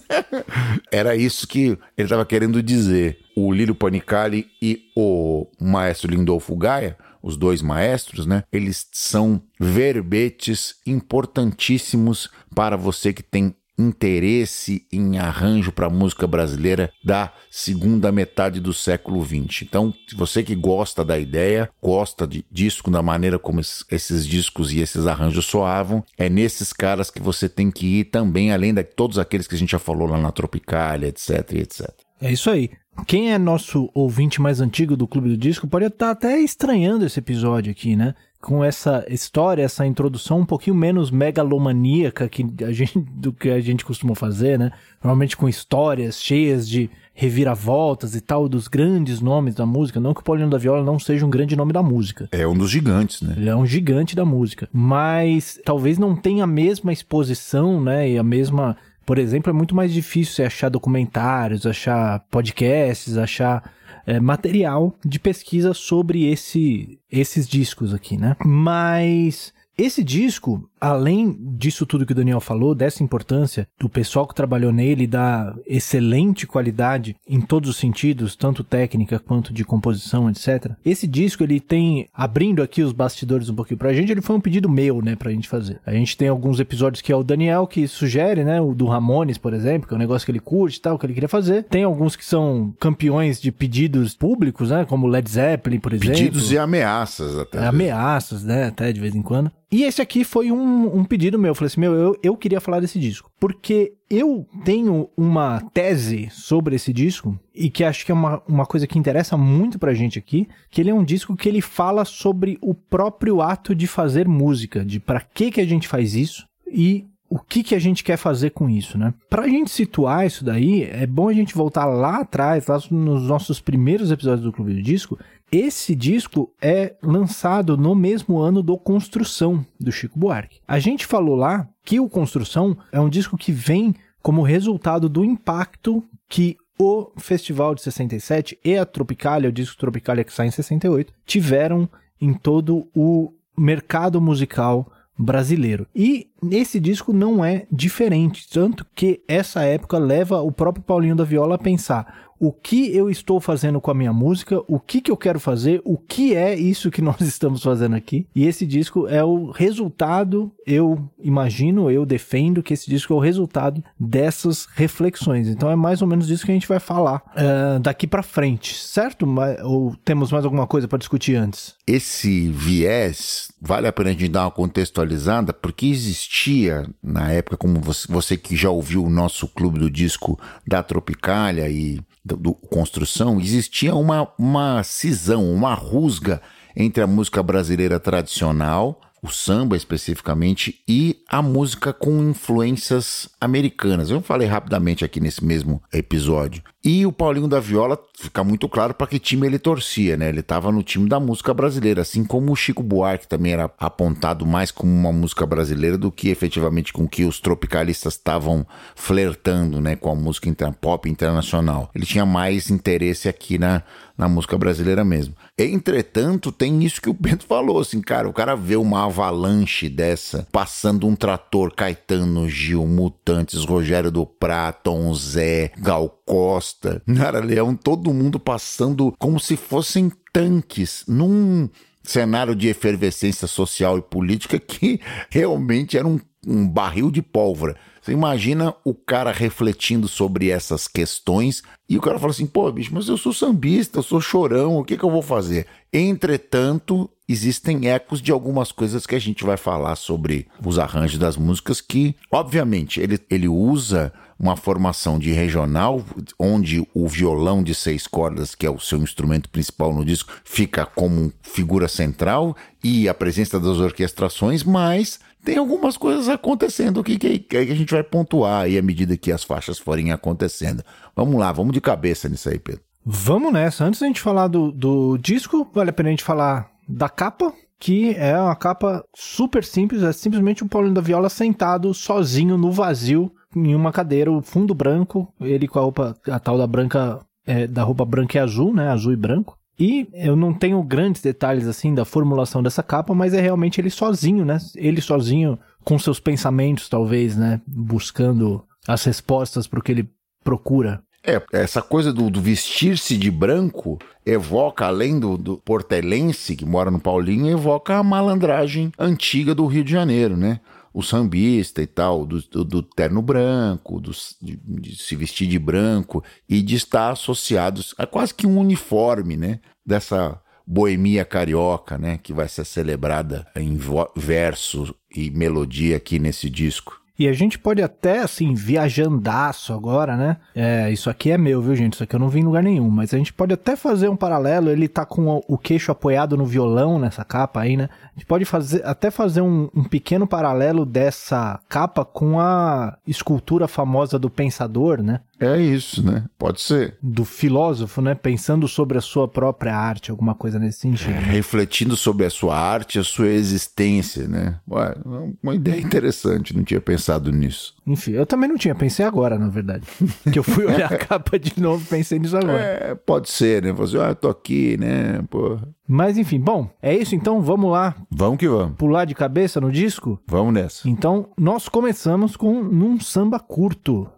era 0.90 1.14
isso 1.14 1.46
que 1.46 1.78
ele 1.94 2.06
estava 2.06 2.24
querendo 2.24 2.62
dizer. 2.62 3.18
O 3.36 3.52
Lírio 3.52 3.74
Panicali 3.74 4.46
e 4.60 4.84
o 4.96 5.46
maestro 5.60 6.10
Lindolfo 6.10 6.56
Gaia 6.56 6.96
os 7.22 7.36
dois 7.36 7.62
maestros, 7.62 8.26
né? 8.26 8.42
Eles 8.52 8.88
são 8.90 9.40
verbetes 9.60 10.74
importantíssimos 10.84 12.28
para 12.54 12.76
você 12.76 13.12
que 13.12 13.22
tem 13.22 13.54
interesse 13.88 14.86
em 14.92 15.18
arranjo 15.18 15.72
para 15.72 15.90
música 15.90 16.26
brasileira 16.26 16.92
da 17.04 17.32
segunda 17.50 18.10
metade 18.12 18.60
do 18.60 18.72
século 18.72 19.24
XX. 19.24 19.62
Então, 19.62 19.92
você 20.14 20.42
que 20.42 20.54
gosta 20.54 21.04
da 21.04 21.18
ideia, 21.18 21.70
gosta 21.82 22.26
de 22.26 22.44
disco, 22.50 22.90
da 22.90 23.02
maneira 23.02 23.38
como 23.38 23.60
esses 23.60 24.26
discos 24.26 24.72
e 24.72 24.80
esses 24.80 25.06
arranjos 25.06 25.46
soavam, 25.46 26.04
é 26.16 26.28
nesses 26.28 26.72
caras 26.72 27.10
que 27.10 27.20
você 27.20 27.48
tem 27.48 27.70
que 27.70 28.00
ir 28.00 28.04
também, 28.04 28.52
além 28.52 28.72
de 28.72 28.84
todos 28.84 29.18
aqueles 29.18 29.46
que 29.46 29.54
a 29.54 29.58
gente 29.58 29.72
já 29.72 29.78
falou 29.78 30.08
lá 30.08 30.18
na 30.18 30.30
Tropicália, 30.30 31.08
etc, 31.08 31.52
etc. 31.54 31.90
É 32.20 32.32
isso 32.32 32.50
aí. 32.50 32.70
Quem 33.06 33.32
é 33.32 33.38
nosso 33.38 33.90
ouvinte 33.94 34.40
mais 34.40 34.60
antigo 34.60 34.96
do 34.96 35.08
Clube 35.08 35.30
do 35.30 35.36
Disco 35.36 35.66
pode 35.66 35.86
estar 35.86 36.10
até 36.10 36.38
estranhando 36.38 37.04
esse 37.04 37.18
episódio 37.18 37.72
aqui, 37.72 37.96
né? 37.96 38.14
Com 38.42 38.64
essa 38.64 39.04
história, 39.08 39.62
essa 39.62 39.86
introdução 39.86 40.40
um 40.40 40.44
pouquinho 40.44 40.74
menos 40.74 41.10
megalomaníaca 41.12 42.28
que 42.28 42.44
a 42.64 42.72
gente, 42.72 42.98
do 42.98 43.32
que 43.32 43.48
a 43.48 43.60
gente 43.60 43.84
costuma 43.84 44.16
fazer, 44.16 44.58
né? 44.58 44.72
Normalmente 45.02 45.36
com 45.36 45.48
histórias 45.48 46.20
cheias 46.20 46.68
de 46.68 46.90
reviravoltas 47.14 48.16
e 48.16 48.20
tal, 48.20 48.48
dos 48.48 48.66
grandes 48.66 49.20
nomes 49.20 49.54
da 49.54 49.64
música. 49.64 50.00
Não 50.00 50.12
que 50.12 50.20
o 50.20 50.24
Paulinho 50.24 50.50
da 50.50 50.58
Viola 50.58 50.84
não 50.84 50.98
seja 50.98 51.24
um 51.24 51.30
grande 51.30 51.54
nome 51.54 51.72
da 51.72 51.82
música. 51.82 52.28
É 52.32 52.46
um 52.46 52.54
dos 52.54 52.70
gigantes, 52.70 53.22
né? 53.22 53.34
Ele 53.36 53.48
é 53.48 53.54
um 53.54 53.64
gigante 53.64 54.16
da 54.16 54.24
música. 54.24 54.68
Mas 54.72 55.60
talvez 55.64 55.96
não 55.96 56.16
tenha 56.16 56.44
a 56.44 56.46
mesma 56.46 56.92
exposição, 56.92 57.80
né? 57.80 58.10
E 58.10 58.18
a 58.18 58.22
mesma 58.22 58.76
por 59.04 59.18
exemplo, 59.18 59.50
é 59.50 59.52
muito 59.52 59.74
mais 59.74 59.92
difícil 59.92 60.34
você 60.34 60.44
achar 60.44 60.68
documentários, 60.68 61.66
achar 61.66 62.20
podcasts, 62.30 63.16
achar 63.16 63.70
é, 64.06 64.20
material 64.20 64.96
de 65.04 65.18
pesquisa 65.18 65.74
sobre 65.74 66.30
esse, 66.30 66.98
esses 67.10 67.46
discos 67.46 67.94
aqui, 67.94 68.16
né? 68.16 68.36
Mas 68.44 69.52
esse 69.84 70.04
disco, 70.04 70.68
além 70.80 71.36
disso 71.56 71.84
tudo 71.84 72.06
que 72.06 72.12
o 72.12 72.14
Daniel 72.14 72.40
falou, 72.40 72.74
dessa 72.74 73.02
importância 73.02 73.66
do 73.78 73.88
pessoal 73.88 74.28
que 74.28 74.34
trabalhou 74.34 74.70
nele, 74.70 75.08
da 75.08 75.54
excelente 75.66 76.46
qualidade 76.46 77.16
em 77.26 77.40
todos 77.40 77.70
os 77.70 77.76
sentidos, 77.76 78.36
tanto 78.36 78.62
técnica 78.62 79.18
quanto 79.18 79.52
de 79.52 79.64
composição, 79.64 80.30
etc. 80.30 80.72
Esse 80.84 81.06
disco, 81.06 81.42
ele 81.42 81.58
tem, 81.58 82.08
abrindo 82.14 82.62
aqui 82.62 82.80
os 82.82 82.92
bastidores 82.92 83.48
um 83.48 83.56
pouquinho 83.56 83.78
pra 83.78 83.92
gente, 83.92 84.12
ele 84.12 84.20
foi 84.20 84.36
um 84.36 84.40
pedido 84.40 84.68
meu, 84.68 85.02
né, 85.02 85.16
pra 85.16 85.32
gente 85.32 85.48
fazer. 85.48 85.80
A 85.84 85.92
gente 85.92 86.16
tem 86.16 86.28
alguns 86.28 86.60
episódios 86.60 87.02
que 87.02 87.12
é 87.12 87.16
o 87.16 87.24
Daniel 87.24 87.66
que 87.66 87.88
sugere, 87.88 88.44
né, 88.44 88.60
o 88.60 88.74
do 88.74 88.86
Ramones, 88.86 89.38
por 89.38 89.52
exemplo, 89.52 89.88
que 89.88 89.94
é 89.94 89.96
um 89.96 90.00
negócio 90.00 90.24
que 90.24 90.30
ele 90.30 90.38
curte 90.38 90.78
e 90.78 90.80
tal, 90.80 90.96
que 90.96 91.06
ele 91.06 91.14
queria 91.14 91.28
fazer. 91.28 91.64
Tem 91.64 91.82
alguns 91.82 92.14
que 92.14 92.24
são 92.24 92.72
campeões 92.78 93.40
de 93.40 93.50
pedidos 93.50 94.14
públicos, 94.14 94.70
né, 94.70 94.84
como 94.84 95.08
Led 95.08 95.28
Zeppelin, 95.28 95.80
por 95.80 95.92
exemplo. 95.92 96.14
Pedidos 96.14 96.52
e 96.52 96.58
ameaças 96.58 97.36
até. 97.36 97.58
É, 97.58 97.66
ameaças, 97.66 98.44
né, 98.44 98.66
até 98.66 98.92
de 98.92 99.00
vez 99.00 99.14
em 99.14 99.22
quando. 99.22 99.50
E 99.72 99.84
esse 99.84 100.02
aqui 100.02 100.22
foi 100.22 100.52
um, 100.52 100.98
um 100.98 101.02
pedido 101.02 101.38
meu. 101.38 101.52
Eu 101.52 101.54
falei 101.54 101.68
assim: 101.68 101.80
meu, 101.80 101.94
eu, 101.94 102.16
eu 102.22 102.36
queria 102.36 102.60
falar 102.60 102.78
desse 102.78 102.98
disco. 103.00 103.30
Porque 103.40 103.94
eu 104.10 104.46
tenho 104.64 105.08
uma 105.16 105.62
tese 105.72 106.28
sobre 106.30 106.76
esse 106.76 106.92
disco 106.92 107.38
e 107.54 107.70
que 107.70 107.82
acho 107.82 108.04
que 108.04 108.12
é 108.12 108.14
uma, 108.14 108.42
uma 108.46 108.66
coisa 108.66 108.86
que 108.86 108.98
interessa 108.98 109.34
muito 109.36 109.78
pra 109.78 109.94
gente 109.94 110.18
aqui, 110.18 110.46
que 110.70 110.82
ele 110.82 110.90
é 110.90 110.94
um 110.94 111.02
disco 111.02 111.34
que 111.34 111.48
ele 111.48 111.62
fala 111.62 112.04
sobre 112.04 112.58
o 112.60 112.74
próprio 112.74 113.40
ato 113.40 113.74
de 113.74 113.86
fazer 113.86 114.28
música, 114.28 114.84
de 114.84 115.00
para 115.00 115.20
que 115.20 115.50
que 115.50 115.60
a 115.60 115.66
gente 115.66 115.88
faz 115.88 116.14
isso 116.14 116.44
e 116.70 117.06
o 117.32 117.38
que, 117.38 117.62
que 117.62 117.74
a 117.74 117.78
gente 117.78 118.04
quer 118.04 118.18
fazer 118.18 118.50
com 118.50 118.68
isso, 118.68 118.98
né? 118.98 119.14
Pra 119.30 119.48
gente 119.48 119.70
situar 119.70 120.26
isso 120.26 120.44
daí, 120.44 120.82
é 120.82 121.06
bom 121.06 121.30
a 121.30 121.32
gente 121.32 121.54
voltar 121.54 121.86
lá 121.86 122.18
atrás, 122.18 122.66
lá 122.66 122.78
nos 122.90 123.22
nossos 123.22 123.58
primeiros 123.58 124.10
episódios 124.10 124.44
do 124.44 124.52
Clube 124.52 124.74
do 124.74 124.82
Disco. 124.82 125.18
Esse 125.52 125.94
disco 125.94 126.50
é 126.62 126.96
lançado 127.02 127.76
no 127.76 127.94
mesmo 127.94 128.38
ano 128.38 128.62
do 128.62 128.78
Construção, 128.78 129.62
do 129.78 129.92
Chico 129.92 130.18
Buarque. 130.18 130.60
A 130.66 130.78
gente 130.78 131.04
falou 131.04 131.36
lá 131.36 131.68
que 131.84 132.00
o 132.00 132.08
Construção 132.08 132.74
é 132.90 132.98
um 132.98 133.10
disco 133.10 133.36
que 133.36 133.52
vem 133.52 133.94
como 134.22 134.40
resultado 134.40 135.10
do 135.10 135.22
impacto 135.22 136.02
que 136.26 136.56
o 136.78 137.12
Festival 137.18 137.74
de 137.74 137.82
67 137.82 138.58
e 138.64 138.78
a 138.78 138.86
Tropicália, 138.86 139.50
o 139.50 139.52
disco 139.52 139.76
Tropicália 139.76 140.24
que 140.24 140.32
sai 140.32 140.46
em 140.46 140.50
68, 140.50 141.12
tiveram 141.26 141.86
em 142.18 142.32
todo 142.32 142.88
o 142.96 143.30
mercado 143.54 144.22
musical 144.22 144.90
brasileiro. 145.18 145.86
E 145.94 146.30
esse 146.50 146.80
disco 146.80 147.12
não 147.12 147.44
é 147.44 147.66
diferente, 147.70 148.48
tanto 148.48 148.86
que 148.94 149.22
essa 149.28 149.62
época 149.62 149.98
leva 149.98 150.40
o 150.40 150.50
próprio 150.50 150.82
Paulinho 150.82 151.14
da 151.14 151.24
Viola 151.24 151.56
a 151.56 151.58
pensar: 151.58 152.30
o 152.42 152.50
que 152.50 152.92
eu 152.92 153.08
estou 153.08 153.38
fazendo 153.38 153.80
com 153.80 153.92
a 153.92 153.94
minha 153.94 154.12
música, 154.12 154.60
o 154.66 154.80
que, 154.80 155.00
que 155.00 155.12
eu 155.12 155.16
quero 155.16 155.38
fazer, 155.38 155.80
o 155.84 155.96
que 155.96 156.34
é 156.34 156.56
isso 156.56 156.90
que 156.90 157.00
nós 157.00 157.20
estamos 157.20 157.62
fazendo 157.62 157.94
aqui. 157.94 158.26
E 158.34 158.48
esse 158.48 158.66
disco 158.66 159.06
é 159.06 159.22
o 159.22 159.52
resultado, 159.52 160.50
eu 160.66 161.08
imagino, 161.22 161.88
eu 161.88 162.04
defendo 162.04 162.60
que 162.60 162.74
esse 162.74 162.90
disco 162.90 163.12
é 163.12 163.16
o 163.16 163.20
resultado 163.20 163.80
dessas 163.98 164.66
reflexões. 164.74 165.46
Então 165.46 165.70
é 165.70 165.76
mais 165.76 166.02
ou 166.02 166.08
menos 166.08 166.26
disso 166.26 166.44
que 166.44 166.50
a 166.50 166.54
gente 166.54 166.66
vai 166.66 166.80
falar 166.80 167.22
uh, 167.36 167.78
daqui 167.78 168.08
para 168.08 168.24
frente, 168.24 168.74
certo? 168.74 169.24
Ou 169.62 169.94
temos 170.04 170.32
mais 170.32 170.44
alguma 170.44 170.66
coisa 170.66 170.88
para 170.88 170.98
discutir 170.98 171.36
antes? 171.36 171.76
Esse 171.86 172.48
viés, 172.48 173.52
vale 173.60 173.86
a 173.86 173.92
pena 173.92 174.10
a 174.10 174.12
gente 174.14 174.28
dar 174.28 174.46
uma 174.46 174.50
contextualizada, 174.50 175.52
porque 175.52 175.86
existia 175.86 176.88
na 177.00 177.30
época, 177.30 177.56
como 177.56 177.80
você, 177.80 178.12
você 178.12 178.36
que 178.36 178.56
já 178.56 178.68
ouviu 178.68 179.04
o 179.04 179.10
nosso 179.10 179.46
clube 179.46 179.78
do 179.78 179.88
disco 179.88 180.36
da 180.66 180.82
Tropicália 180.82 181.68
e 181.68 182.00
do, 182.24 182.36
do, 182.36 182.54
construção, 182.54 183.40
existia 183.40 183.94
uma, 183.94 184.28
uma 184.38 184.82
cisão, 184.82 185.52
uma 185.52 185.74
rusga 185.74 186.40
entre 186.74 187.02
a 187.02 187.06
música 187.06 187.42
brasileira 187.42 187.98
tradicional 188.00 189.00
o 189.22 189.30
samba 189.30 189.76
especificamente, 189.76 190.82
e 190.86 191.22
a 191.28 191.40
música 191.40 191.92
com 191.92 192.28
influências 192.28 193.28
americanas. 193.40 194.10
Eu 194.10 194.20
falei 194.20 194.48
rapidamente 194.48 195.04
aqui 195.04 195.20
nesse 195.20 195.44
mesmo 195.44 195.80
episódio. 195.92 196.60
E 196.84 197.06
o 197.06 197.12
Paulinho 197.12 197.46
da 197.46 197.60
Viola 197.60 197.96
fica 198.18 198.42
muito 198.42 198.68
claro 198.68 198.92
para 198.92 199.06
que 199.06 199.20
time 199.20 199.46
ele 199.46 199.58
torcia, 199.58 200.16
né? 200.16 200.28
Ele 200.28 200.40
estava 200.40 200.72
no 200.72 200.82
time 200.82 201.08
da 201.08 201.20
música 201.20 201.54
brasileira, 201.54 202.02
assim 202.02 202.24
como 202.24 202.52
o 202.52 202.56
Chico 202.56 202.82
Buarque 202.82 203.28
também 203.28 203.52
era 203.52 203.70
apontado 203.78 204.44
mais 204.44 204.72
como 204.72 204.92
uma 204.92 205.12
música 205.12 205.46
brasileira 205.46 205.96
do 205.96 206.10
que 206.10 206.28
efetivamente 206.28 206.92
com 206.92 207.06
que 207.06 207.24
os 207.24 207.38
tropicalistas 207.38 208.14
estavam 208.14 208.66
flertando, 208.96 209.80
né, 209.80 209.94
com 209.94 210.10
a 210.10 210.14
música 210.14 210.42
pop 210.80 211.08
internacional. 211.08 211.88
Ele 211.94 212.04
tinha 212.04 212.26
mais 212.26 212.68
interesse 212.68 213.28
aqui 213.28 213.58
na, 213.58 213.82
na 214.16 214.28
música 214.28 214.58
brasileira 214.58 215.04
mesmo. 215.04 215.34
Entretanto, 215.58 216.50
tem 216.50 216.82
isso 216.84 217.00
que 217.00 217.10
o 217.10 217.14
Bento 217.14 217.44
falou, 217.46 217.78
assim, 217.78 218.00
cara, 218.00 218.28
o 218.28 218.32
cara 218.32 218.54
vê 218.56 218.76
uma 218.76 219.04
avalanche 219.04 219.88
dessa, 219.88 220.46
passando 220.50 221.06
um 221.06 221.14
trator, 221.14 221.72
Caetano, 221.74 222.48
Gil, 222.48 222.86
Mutantes, 222.86 223.64
Rogério 223.64 224.10
do 224.10 224.26
Prato, 224.26 224.82
Tom 224.84 225.14
Zé, 225.14 225.72
Gal 225.78 226.08
Costa, 226.26 226.71
Nara 227.06 227.40
Leão, 227.40 227.74
todo 227.74 228.12
mundo 228.12 228.38
passando 228.38 229.14
como 229.18 229.38
se 229.38 229.56
fossem 229.56 230.10
tanques 230.32 231.04
num 231.06 231.68
cenário 232.02 232.54
de 232.54 232.68
efervescência 232.68 233.46
social 233.46 233.98
e 233.98 234.02
política 234.02 234.58
que 234.60 235.00
realmente 235.30 235.96
era 235.96 236.06
um, 236.06 236.18
um 236.46 236.68
barril 236.68 237.10
de 237.10 237.22
pólvora. 237.22 237.76
Você 238.00 238.10
imagina 238.10 238.74
o 238.84 238.92
cara 238.94 239.30
refletindo 239.30 240.08
sobre 240.08 240.50
essas 240.50 240.88
questões 240.88 241.62
e 241.88 241.96
o 241.96 242.00
cara 242.00 242.18
fala 242.18 242.32
assim: 242.32 242.46
pô, 242.46 242.70
bicho, 242.72 242.92
mas 242.92 243.06
eu 243.06 243.16
sou 243.16 243.32
sambista, 243.32 244.00
eu 244.00 244.02
sou 244.02 244.20
chorão, 244.20 244.76
o 244.76 244.84
que, 244.84 244.96
que 244.96 245.04
eu 245.04 245.10
vou 245.10 245.22
fazer? 245.22 245.66
Entretanto, 245.92 247.08
existem 247.28 247.88
ecos 247.88 248.20
de 248.20 248.32
algumas 248.32 248.72
coisas 248.72 249.06
que 249.06 249.14
a 249.14 249.20
gente 249.20 249.44
vai 249.44 249.56
falar 249.56 249.94
sobre 249.94 250.48
os 250.64 250.80
arranjos 250.80 251.18
das 251.18 251.36
músicas 251.36 251.80
que, 251.80 252.16
obviamente, 252.30 253.00
ele, 253.00 253.20
ele 253.30 253.46
usa 253.46 254.12
uma 254.42 254.56
formação 254.56 255.20
de 255.20 255.30
regional, 255.30 256.04
onde 256.36 256.84
o 256.92 257.06
violão 257.06 257.62
de 257.62 257.76
seis 257.76 258.08
cordas, 258.08 258.56
que 258.56 258.66
é 258.66 258.70
o 258.70 258.80
seu 258.80 258.98
instrumento 258.98 259.48
principal 259.48 259.94
no 259.94 260.04
disco, 260.04 260.32
fica 260.44 260.84
como 260.84 261.32
figura 261.42 261.86
central 261.86 262.56
e 262.82 263.08
a 263.08 263.14
presença 263.14 263.60
das 263.60 263.78
orquestrações, 263.78 264.64
mas 264.64 265.20
tem 265.44 265.58
algumas 265.58 265.96
coisas 265.96 266.28
acontecendo 266.28 267.04
que, 267.04 267.16
que, 267.16 267.38
que, 267.38 267.56
a 267.56 267.64
gente 267.76 267.94
vai 267.94 268.02
pontuar 268.02 268.62
aí 268.62 268.76
à 268.76 268.82
medida 268.82 269.16
que 269.16 269.30
as 269.30 269.44
faixas 269.44 269.78
forem 269.78 270.10
acontecendo. 270.10 270.82
Vamos 271.14 271.38
lá, 271.38 271.52
vamos 271.52 271.72
de 271.72 271.80
cabeça 271.80 272.28
nisso 272.28 272.48
aí, 272.48 272.58
Pedro. 272.58 272.82
Vamos 273.06 273.52
nessa. 273.52 273.84
Antes 273.84 274.00
da 274.00 274.08
gente 274.08 274.20
falar 274.20 274.48
do, 274.48 274.72
do 274.72 275.16
disco, 275.18 275.70
vale 275.72 275.90
a 275.90 275.92
pena 275.92 276.08
a 276.08 276.12
gente 276.12 276.24
falar 276.24 276.68
da 276.88 277.08
capa, 277.08 277.52
que 277.78 278.14
é 278.16 278.36
uma 278.36 278.56
capa 278.56 279.04
super 279.14 279.64
simples, 279.64 280.02
é 280.02 280.12
simplesmente 280.12 280.64
o 280.64 280.68
Paulinho 280.68 280.94
da 280.94 281.00
Viola 281.00 281.28
sentado 281.28 281.94
sozinho 281.94 282.58
no 282.58 282.72
vazio 282.72 283.32
em 283.54 283.74
uma 283.74 283.92
cadeira, 283.92 284.30
o 284.30 284.42
fundo 284.42 284.74
branco, 284.74 285.32
ele 285.40 285.68
com 285.68 285.78
a 285.78 285.82
roupa, 285.82 286.16
a 286.26 286.38
tal 286.38 286.58
da 286.58 286.66
branca, 286.66 287.20
é, 287.46 287.66
da 287.66 287.82
roupa 287.82 288.04
branca 288.04 288.36
e 288.36 288.40
azul, 288.40 288.74
né, 288.74 288.88
azul 288.88 289.12
e 289.12 289.16
branco. 289.16 289.56
E 289.78 290.06
eu 290.12 290.36
não 290.36 290.52
tenho 290.52 290.82
grandes 290.82 291.22
detalhes 291.22 291.66
assim 291.66 291.94
da 291.94 292.04
formulação 292.04 292.62
dessa 292.62 292.82
capa, 292.82 293.14
mas 293.14 293.34
é 293.34 293.40
realmente 293.40 293.80
ele 293.80 293.90
sozinho, 293.90 294.44
né? 294.44 294.58
Ele 294.76 295.00
sozinho 295.00 295.58
com 295.82 295.98
seus 295.98 296.20
pensamentos, 296.20 296.88
talvez, 296.88 297.36
né? 297.36 297.60
Buscando 297.66 298.62
as 298.86 299.02
respostas 299.04 299.66
para 299.66 299.80
o 299.80 299.82
que 299.82 299.90
ele 299.90 300.08
procura. 300.44 301.02
É, 301.24 301.40
essa 301.52 301.80
coisa 301.80 302.12
do, 302.12 302.28
do 302.28 302.40
vestir-se 302.40 303.16
de 303.16 303.30
branco 303.30 303.98
evoca, 304.26 304.86
além 304.86 305.20
do, 305.20 305.38
do, 305.38 305.56
portelense 305.58 306.56
que 306.56 306.64
mora 306.64 306.90
no 306.90 306.98
Paulinho, 306.98 307.48
evoca 307.48 307.96
a 307.96 308.02
malandragem 308.02 308.92
antiga 308.98 309.54
do 309.54 309.66
Rio 309.66 309.84
de 309.84 309.92
Janeiro, 309.92 310.36
né? 310.36 310.60
O 310.92 311.02
sambista 311.02 311.82
e 311.82 311.86
tal, 311.86 312.26
do, 312.26 312.40
do, 312.42 312.64
do 312.64 312.82
terno 312.82 313.22
branco, 313.22 314.00
do, 314.00 314.12
de, 314.40 314.56
de, 314.56 314.96
se 314.96 315.16
vestir 315.16 315.48
de 315.48 315.58
branco 315.58 316.22
e 316.48 316.60
de 316.60 316.76
estar 316.76 317.10
associados 317.10 317.94
a 317.96 318.06
quase 318.06 318.34
que 318.34 318.46
um 318.46 318.58
uniforme, 318.58 319.36
né? 319.36 319.60
Dessa 319.84 320.40
boemia 320.66 321.24
carioca, 321.24 321.96
né? 321.98 322.18
Que 322.22 322.32
vai 322.32 322.48
ser 322.48 322.64
celebrada 322.64 323.46
em 323.56 323.78
verso 324.14 324.94
e 325.14 325.30
melodia 325.30 325.96
aqui 325.96 326.18
nesse 326.18 326.48
disco. 326.50 327.01
E 327.22 327.28
a 327.28 327.32
gente 327.32 327.56
pode 327.56 327.80
até, 327.80 328.18
assim, 328.18 328.52
viajandaço 328.52 329.72
agora, 329.72 330.16
né? 330.16 330.38
É, 330.56 330.90
isso 330.90 331.08
aqui 331.08 331.30
é 331.30 331.38
meu, 331.38 331.62
viu, 331.62 331.76
gente? 331.76 331.92
Isso 331.92 332.02
aqui 332.02 332.16
eu 332.16 332.18
não 332.18 332.28
vi 332.28 332.40
em 332.40 332.44
lugar 332.44 332.64
nenhum. 332.64 332.90
Mas 332.90 333.14
a 333.14 333.16
gente 333.16 333.32
pode 333.32 333.54
até 333.54 333.76
fazer 333.76 334.08
um 334.08 334.16
paralelo. 334.16 334.68
Ele 334.68 334.88
tá 334.88 335.06
com 335.06 335.40
o 335.46 335.56
queixo 335.56 335.92
apoiado 335.92 336.36
no 336.36 336.44
violão 336.44 336.98
nessa 336.98 337.24
capa 337.24 337.60
aí, 337.60 337.76
né? 337.76 337.88
A 338.02 338.18
gente 338.18 338.26
pode 338.26 338.44
fazer, 338.44 338.84
até 338.84 339.08
fazer 339.08 339.40
um, 339.40 339.70
um 339.72 339.84
pequeno 339.84 340.26
paralelo 340.26 340.84
dessa 340.84 341.60
capa 341.68 342.04
com 342.04 342.40
a 342.40 342.96
escultura 343.06 343.68
famosa 343.68 344.18
do 344.18 344.28
Pensador, 344.28 345.00
né? 345.00 345.20
É 345.42 345.60
isso, 345.60 346.04
né? 346.06 346.24
Pode 346.38 346.60
ser. 346.60 346.96
Do 347.02 347.24
filósofo, 347.24 348.00
né? 348.00 348.14
Pensando 348.14 348.68
sobre 348.68 348.96
a 348.96 349.00
sua 349.00 349.26
própria 349.26 349.76
arte, 349.76 350.12
alguma 350.12 350.36
coisa 350.36 350.56
nesse 350.56 350.78
sentido. 350.78 351.10
É, 351.10 351.18
refletindo 351.18 351.96
sobre 351.96 352.24
a 352.24 352.30
sua 352.30 352.56
arte, 352.56 353.00
a 353.00 353.04
sua 353.04 353.26
existência, 353.26 354.28
né? 354.28 354.60
Ué, 354.70 354.94
uma 355.42 355.54
ideia 355.54 355.80
interessante, 355.80 356.56
não 356.56 356.62
tinha 356.62 356.80
pensado 356.80 357.32
nisso. 357.32 357.74
Enfim, 357.84 358.12
eu 358.12 358.24
também 358.24 358.48
não 358.48 358.56
tinha, 358.56 358.72
pensei 358.72 359.04
agora, 359.04 359.36
na 359.36 359.48
verdade. 359.48 359.84
que 360.32 360.38
eu 360.38 360.44
fui 360.44 360.64
olhar 360.64 360.92
a 360.92 360.96
capa 360.96 361.36
de 361.36 361.60
novo 361.60 361.84
pensei 361.86 362.20
nisso 362.20 362.36
agora. 362.36 362.60
É, 362.60 362.94
pode 362.94 363.28
ser, 363.28 363.64
né? 363.64 363.72
Você, 363.72 363.98
ah, 363.98 364.10
eu 364.10 364.14
tô 364.14 364.28
aqui, 364.28 364.76
né? 364.78 365.22
Porra. 365.28 365.68
Mas 365.88 366.16
enfim, 366.16 366.38
bom, 366.38 366.70
é 366.80 366.96
isso 366.96 367.16
então, 367.16 367.42
vamos 367.42 367.70
lá. 367.70 367.96
Vamos 368.08 368.38
que 368.38 368.48
vamos. 368.48 368.76
Pular 368.76 369.04
de 369.04 369.14
cabeça 369.14 369.60
no 369.60 369.72
disco? 369.72 370.20
Vamos 370.26 370.54
nessa. 370.54 370.88
Então, 370.88 371.30
nós 371.36 371.68
começamos 371.68 372.36
com 372.36 372.62
Num 372.62 373.00
Samba 373.00 373.40
Curto. 373.40 374.08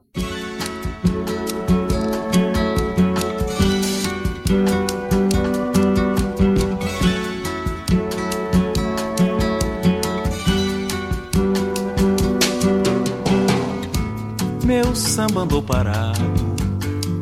Samba 15.14 15.42
andou 15.42 15.62
parado 15.62 16.18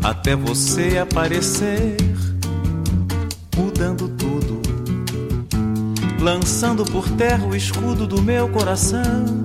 até 0.03 0.35
você 0.35 0.97
aparecer, 0.97 1.99
mudando 3.55 4.09
tudo, 4.17 4.63
lançando 6.19 6.87
por 6.87 7.07
terra 7.11 7.47
o 7.47 7.55
escudo 7.55 8.07
do 8.07 8.23
meu 8.23 8.49
coração 8.49 9.45